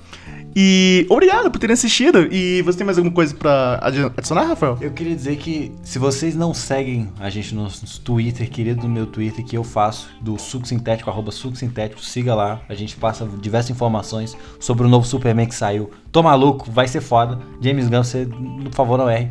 E 0.56 1.06
obrigado 1.10 1.52
por 1.52 1.60
terem 1.60 1.74
assistido. 1.74 2.28
E 2.32 2.62
você 2.64 2.80
tem 2.80 2.86
mais 2.86 2.98
alguma 2.98 3.14
coisa 3.14 3.36
pra 3.36 3.80
adicionar, 3.82 4.44
Rafael? 4.44 4.78
Eu 4.82 4.92
queria 4.92 5.16
dizer 5.16 5.38
que 5.38 5.72
se 5.84 6.00
vocês 6.00 6.36
não 6.36 6.54
seguem 6.54 7.10
a 7.20 7.30
gente 7.30 7.54
no 7.54 7.70
Twitter, 8.04 8.50
querido 8.50 8.82
do 8.82 8.90
meu 8.90 9.06
Twitter, 9.06 9.46
que 9.46 9.58
eu 9.58 9.64
faço, 9.64 10.10
do 10.22 10.38
Suco 10.38 10.68
Sintético, 10.68 11.10
arroba 11.10 11.32
Suco 11.32 11.56
Sintético, 11.56 12.02
siga 12.02 12.34
lá. 12.34 12.62
A 12.68 12.74
gente 12.74 12.96
passa 12.96 13.28
diversas 13.40 13.72
informações 13.72 14.36
sobre 14.60 14.86
o 14.86 14.90
novo 14.90 15.06
Superman 15.06 15.48
que 15.48 15.56
saiu. 15.56 15.92
Tô 16.12 16.24
maluco, 16.24 16.70
vai 16.72 16.88
ser 16.88 17.02
foda. 17.02 17.40
James 17.62 17.88
Gunn, 17.88 18.04
você, 18.04 18.26
por 18.26 18.74
favor, 18.74 18.98
não 18.98 19.10
erre. 19.10 19.30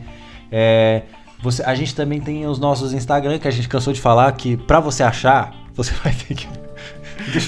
É, 0.51 1.03
você, 1.43 1.63
a 1.63 1.75
gente 1.75 1.95
também 1.95 2.21
tem 2.21 2.47
os 2.47 2.59
nossos 2.59 2.93
Instagram, 2.93 3.39
que 3.39 3.49
a 3.49 3.51
gente 3.51 3.69
cansou 3.69 3.93
de 3.93 4.01
falar, 4.01 4.31
que 4.33 4.57
pra 4.57 4.81
você 4.81 5.03
achar, 5.03 5.55
você 5.75 5.93
vai 6.03 6.13
ter 6.13 6.35
que 6.35 6.68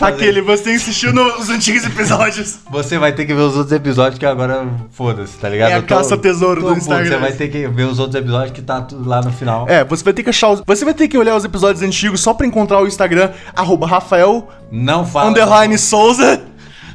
Aquele, 0.01 0.41
você 0.41 0.75
insistiu 0.75 1.13
nos 1.13 1.49
antigos 1.49 1.85
episódios. 1.85 2.59
Você 2.71 2.99
vai 2.99 3.13
ter 3.13 3.25
que 3.25 3.35
ver 3.35 3.43
os 3.43 3.57
outros 3.57 3.73
episódios 3.73 4.19
que 4.19 4.27
agora 4.27 4.67
foda-se, 4.91 5.39
tá 5.39 5.49
ligado? 5.49 5.71
É 5.71 5.75
a 5.75 5.83
caça-tesouro 5.83 6.63
do 6.63 6.73
Instagram. 6.77 7.11
Você 7.11 7.19
vai 7.19 7.33
ter 7.33 7.49
que 7.49 7.67
ver 7.69 7.85
os 7.85 7.99
outros 7.99 8.21
episódios 8.21 8.53
que 8.53 8.63
tá 8.63 8.81
tudo 8.83 9.09
lá 9.09 9.21
no 9.21 9.33
final. 9.33 9.67
É, 9.69 9.85
você 9.85 10.05
vai 10.05 10.13
ter 10.13 10.23
que 10.23 10.31
achar 10.31 10.51
os... 10.51 10.63
Você 10.67 10.85
vai 10.85 10.95
ter 10.95 11.09
que 11.09 11.19
olhar 11.19 11.37
os 11.37 11.45
episódios 11.45 11.83
antigos 11.83 12.21
só 12.21 12.35
pra 12.35 12.47
encontrar 12.47 12.81
o 12.83 12.87
Instagram, 12.87 13.31
arroba 13.55 13.87
Rafael... 13.87 14.49
Não 14.71 15.05
fala... 15.05 15.31
Underline 15.31 15.77
Souza... 15.79 16.43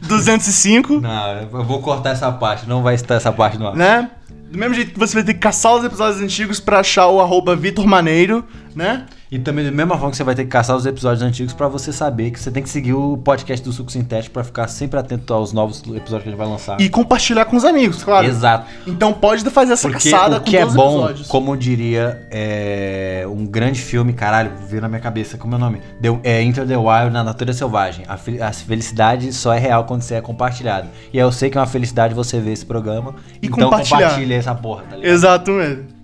205. 0.08 1.00
Não, 1.00 1.42
eu 1.42 1.64
vou 1.64 1.82
cortar 1.82 2.12
essa 2.12 2.32
parte, 2.32 2.68
não 2.70 2.84
vai 2.84 2.94
estar 2.94 3.16
essa 3.16 3.32
parte 3.32 3.58
no 3.58 3.68
ar. 3.68 3.76
Né? 3.76 4.10
Do 4.52 4.58
mesmo 4.58 4.76
jeito 4.76 4.94
que 4.94 5.00
você 5.00 5.16
vai 5.16 5.24
ter 5.24 5.34
que 5.34 5.40
caçar 5.40 5.76
os 5.76 5.84
episódios 5.84 6.22
antigos 6.22 6.60
pra 6.60 6.80
achar 6.80 7.08
o 7.08 7.20
arroba 7.20 7.56
Vitor 7.56 7.88
Maneiro, 7.88 8.46
né? 8.76 9.06
E 9.32 9.40
também, 9.40 9.66
da 9.66 9.72
mesma 9.72 9.96
forma 9.96 10.12
que 10.12 10.18
você 10.18 10.24
vai 10.24 10.36
ter 10.36 10.44
que 10.44 10.50
caçar 10.50 10.76
os 10.76 10.86
episódios 10.86 11.22
antigos 11.22 11.54
para 11.54 11.68
você 11.68 11.92
saber 11.92 12.32
que 12.32 12.40
você 12.40 12.52
tem 12.52 12.62
que 12.62 12.70
seguir 12.70 12.94
o 12.94 13.18
podcast 13.18 13.64
do 13.66 13.72
Suco 13.72 13.92
Sintético 13.92 14.34
para 14.34 14.44
ficar 14.44 14.68
sempre 14.68 15.00
atento 15.00 15.34
aos 15.34 15.52
novos 15.52 15.80
episódios 15.80 16.08
que 16.08 16.14
a 16.14 16.32
gente 16.32 16.38
vai 16.38 16.48
lançar. 16.48 16.80
E 16.80 16.90
compartilhar 16.90 17.46
com 17.46 17.56
os 17.56 17.66
amigos, 17.66 18.04
claro. 18.04 18.28
Exato. 18.28 18.68
Então 18.86 19.14
pode 19.14 19.44
fazer 19.50 19.74
essa 19.74 19.90
Porque 19.90 20.10
caçada 20.10 20.38
o 20.38 20.42
que 20.42 20.56
é 20.56 20.66
bom, 20.66 21.10
como 21.28 21.58
diria 21.58 22.28
é, 22.30 23.26
um 23.28 23.46
grande 23.46 23.82
filme, 23.82 24.14
caralho, 24.14 24.52
veio 24.68 24.82
na 24.82 24.88
minha 24.88 25.02
cabeça, 25.02 25.38
como 25.38 25.56
é 25.56 25.58
o 25.58 25.60
nome? 25.60 25.82
The, 26.02 26.20
é 26.24 26.44
Enter 26.44 26.68
the 26.68 26.78
Wild 26.78 27.12
na 27.12 27.24
Natureza 27.24 27.60
Selvagem. 27.60 28.06
A, 28.08 28.14
a, 28.48 28.54
felicidade 28.54 29.34
só 29.34 29.54
é 29.54 29.60
real 29.60 29.86
quando 29.86 30.02
você 30.02 30.16
é 30.16 30.22
compartilhado. 30.22 30.88
E 31.12 31.18
eu 31.18 31.32
sei 31.32 31.50
que 31.50 31.58
é 31.58 31.62
uma 31.62 31.68
felicidade 31.68 32.14
você 32.14 32.40
ver 32.40 32.52
esse 32.52 32.66
programa. 32.66 33.16
E 33.42 33.48
então 33.48 33.70
compartilha 33.70 34.36
essa 34.36 34.54
porra, 34.54 34.84
tá 34.84 34.96
ligado? 34.96 35.12
Exato 35.12 35.52
mesmo. 35.52 35.95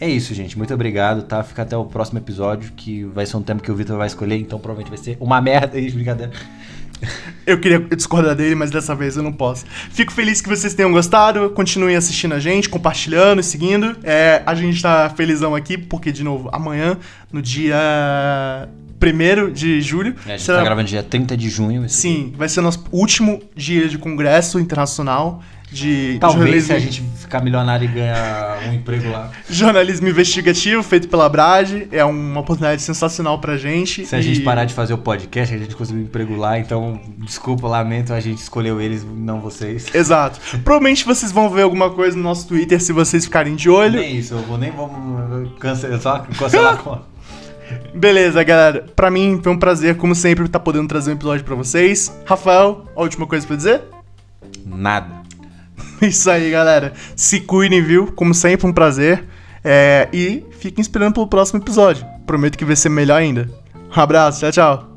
É 0.00 0.08
isso, 0.08 0.32
gente. 0.34 0.56
Muito 0.56 0.72
obrigado, 0.72 1.22
tá? 1.24 1.42
Fica 1.42 1.60
até 1.60 1.76
o 1.76 1.84
próximo 1.84 2.18
episódio, 2.18 2.72
que 2.74 3.04
vai 3.04 3.26
ser 3.26 3.36
um 3.36 3.42
tema 3.42 3.60
que 3.60 3.70
o 3.70 3.74
Vitor 3.74 3.98
vai 3.98 4.06
escolher, 4.06 4.36
então 4.36 4.58
provavelmente 4.58 4.88
vai 4.88 4.98
ser 4.98 5.18
uma 5.20 5.40
merda 5.42 5.76
aí, 5.76 5.90
brincadeira. 5.90 6.32
Eu 7.46 7.58
queria 7.58 7.78
discordar 7.78 8.34
dele, 8.34 8.54
mas 8.54 8.70
dessa 8.70 8.94
vez 8.94 9.16
eu 9.16 9.22
não 9.22 9.32
posso. 9.32 9.64
Fico 9.90 10.12
feliz 10.12 10.40
que 10.40 10.48
vocês 10.48 10.74
tenham 10.74 10.92
gostado. 10.92 11.50
Continuem 11.50 11.96
assistindo 11.96 12.34
a 12.34 12.38
gente, 12.38 12.68
compartilhando, 12.68 13.42
seguindo. 13.42 13.96
É, 14.02 14.42
a 14.44 14.54
gente 14.54 14.80
tá 14.80 15.10
felizão 15.10 15.54
aqui, 15.54 15.76
porque, 15.76 16.12
de 16.12 16.22
novo, 16.22 16.48
amanhã, 16.52 16.98
no 17.32 17.40
dia 17.40 18.68
1 19.02 19.52
de 19.52 19.80
julho. 19.80 20.14
É, 20.26 20.34
a 20.34 20.36
gente 20.36 20.44
será... 20.44 20.58
tá 20.58 20.64
gravando 20.64 20.88
dia 20.88 21.02
30 21.02 21.36
de 21.36 21.48
junho. 21.48 21.88
Sim, 21.88 22.32
vai 22.36 22.48
ser 22.48 22.60
nosso 22.60 22.84
último 22.92 23.42
dia 23.56 23.88
de 23.88 23.98
congresso 23.98 24.60
internacional 24.60 25.42
de 25.70 26.18
Talvez 26.20 26.66
jornalismo... 26.66 26.66
se 26.66 26.72
a 26.72 26.78
gente 26.78 27.02
ficar 27.18 27.42
milionário 27.42 27.84
e 27.84 27.88
ganhar 27.88 28.58
um 28.68 28.74
emprego 28.74 29.10
lá. 29.10 29.30
Jornalismo 29.48 30.08
investigativo 30.08 30.82
feito 30.82 31.08
pela 31.08 31.28
Brad 31.28 31.86
é 31.92 32.04
uma 32.04 32.40
oportunidade 32.40 32.82
sensacional 32.82 33.38
pra 33.38 33.56
gente. 33.56 34.04
Se 34.04 34.14
e... 34.14 34.18
a 34.18 34.20
gente 34.20 34.40
parar 34.40 34.64
de 34.64 34.74
fazer 34.74 34.94
o 34.94 34.98
podcast, 34.98 35.54
a 35.54 35.58
gente 35.58 35.76
conseguiu 35.76 36.02
um 36.02 36.04
emprego 36.04 36.36
lá, 36.36 36.58
então 36.58 37.00
desculpa, 37.18 37.68
lamento, 37.68 38.12
a 38.12 38.20
gente 38.20 38.38
escolheu 38.38 38.80
eles, 38.80 39.04
não 39.04 39.40
vocês. 39.40 39.94
Exato. 39.94 40.40
Provavelmente 40.64 41.04
vocês 41.04 41.30
vão 41.30 41.48
ver 41.48 41.62
alguma 41.62 41.90
coisa 41.90 42.16
no 42.16 42.22
nosso 42.22 42.48
Twitter 42.48 42.80
se 42.80 42.92
vocês 42.92 43.24
ficarem 43.24 43.54
de 43.54 43.70
olho. 43.70 44.00
Nem 44.00 44.16
isso, 44.16 44.34
eu 44.34 44.42
vou 44.42 44.58
nem 44.58 44.70
vamos 44.72 45.52
cancelar, 45.58 46.00
só 46.00 46.18
cancelar 46.18 46.74
a 46.74 46.76
conta. 46.76 47.10
Beleza, 47.94 48.42
galera. 48.42 48.86
Pra 48.96 49.10
mim 49.10 49.40
foi 49.42 49.52
um 49.52 49.58
prazer, 49.58 49.96
como 49.96 50.14
sempre, 50.14 50.44
estar 50.44 50.58
tá 50.58 50.64
podendo 50.64 50.88
trazer 50.88 51.12
um 51.12 51.14
episódio 51.14 51.44
pra 51.44 51.54
vocês. 51.54 52.12
Rafael, 52.26 52.84
a 52.96 53.00
última 53.00 53.26
coisa 53.26 53.46
pra 53.46 53.56
dizer? 53.56 53.82
Nada. 54.66 55.19
Isso 56.08 56.30
aí, 56.30 56.50
galera. 56.50 56.92
Se 57.14 57.40
cuidem, 57.40 57.82
viu? 57.82 58.12
Como 58.12 58.34
sempre, 58.34 58.66
um 58.66 58.72
prazer. 58.72 59.24
É, 59.62 60.08
e 60.12 60.44
fiquem 60.58 60.80
esperando 60.80 61.14
pelo 61.14 61.26
próximo 61.26 61.60
episódio. 61.60 62.06
Prometo 62.26 62.56
que 62.56 62.64
vai 62.64 62.76
ser 62.76 62.88
melhor 62.88 63.16
ainda. 63.16 63.48
Um 63.94 64.00
abraço, 64.00 64.40
tchau, 64.40 64.52
tchau. 64.52 64.89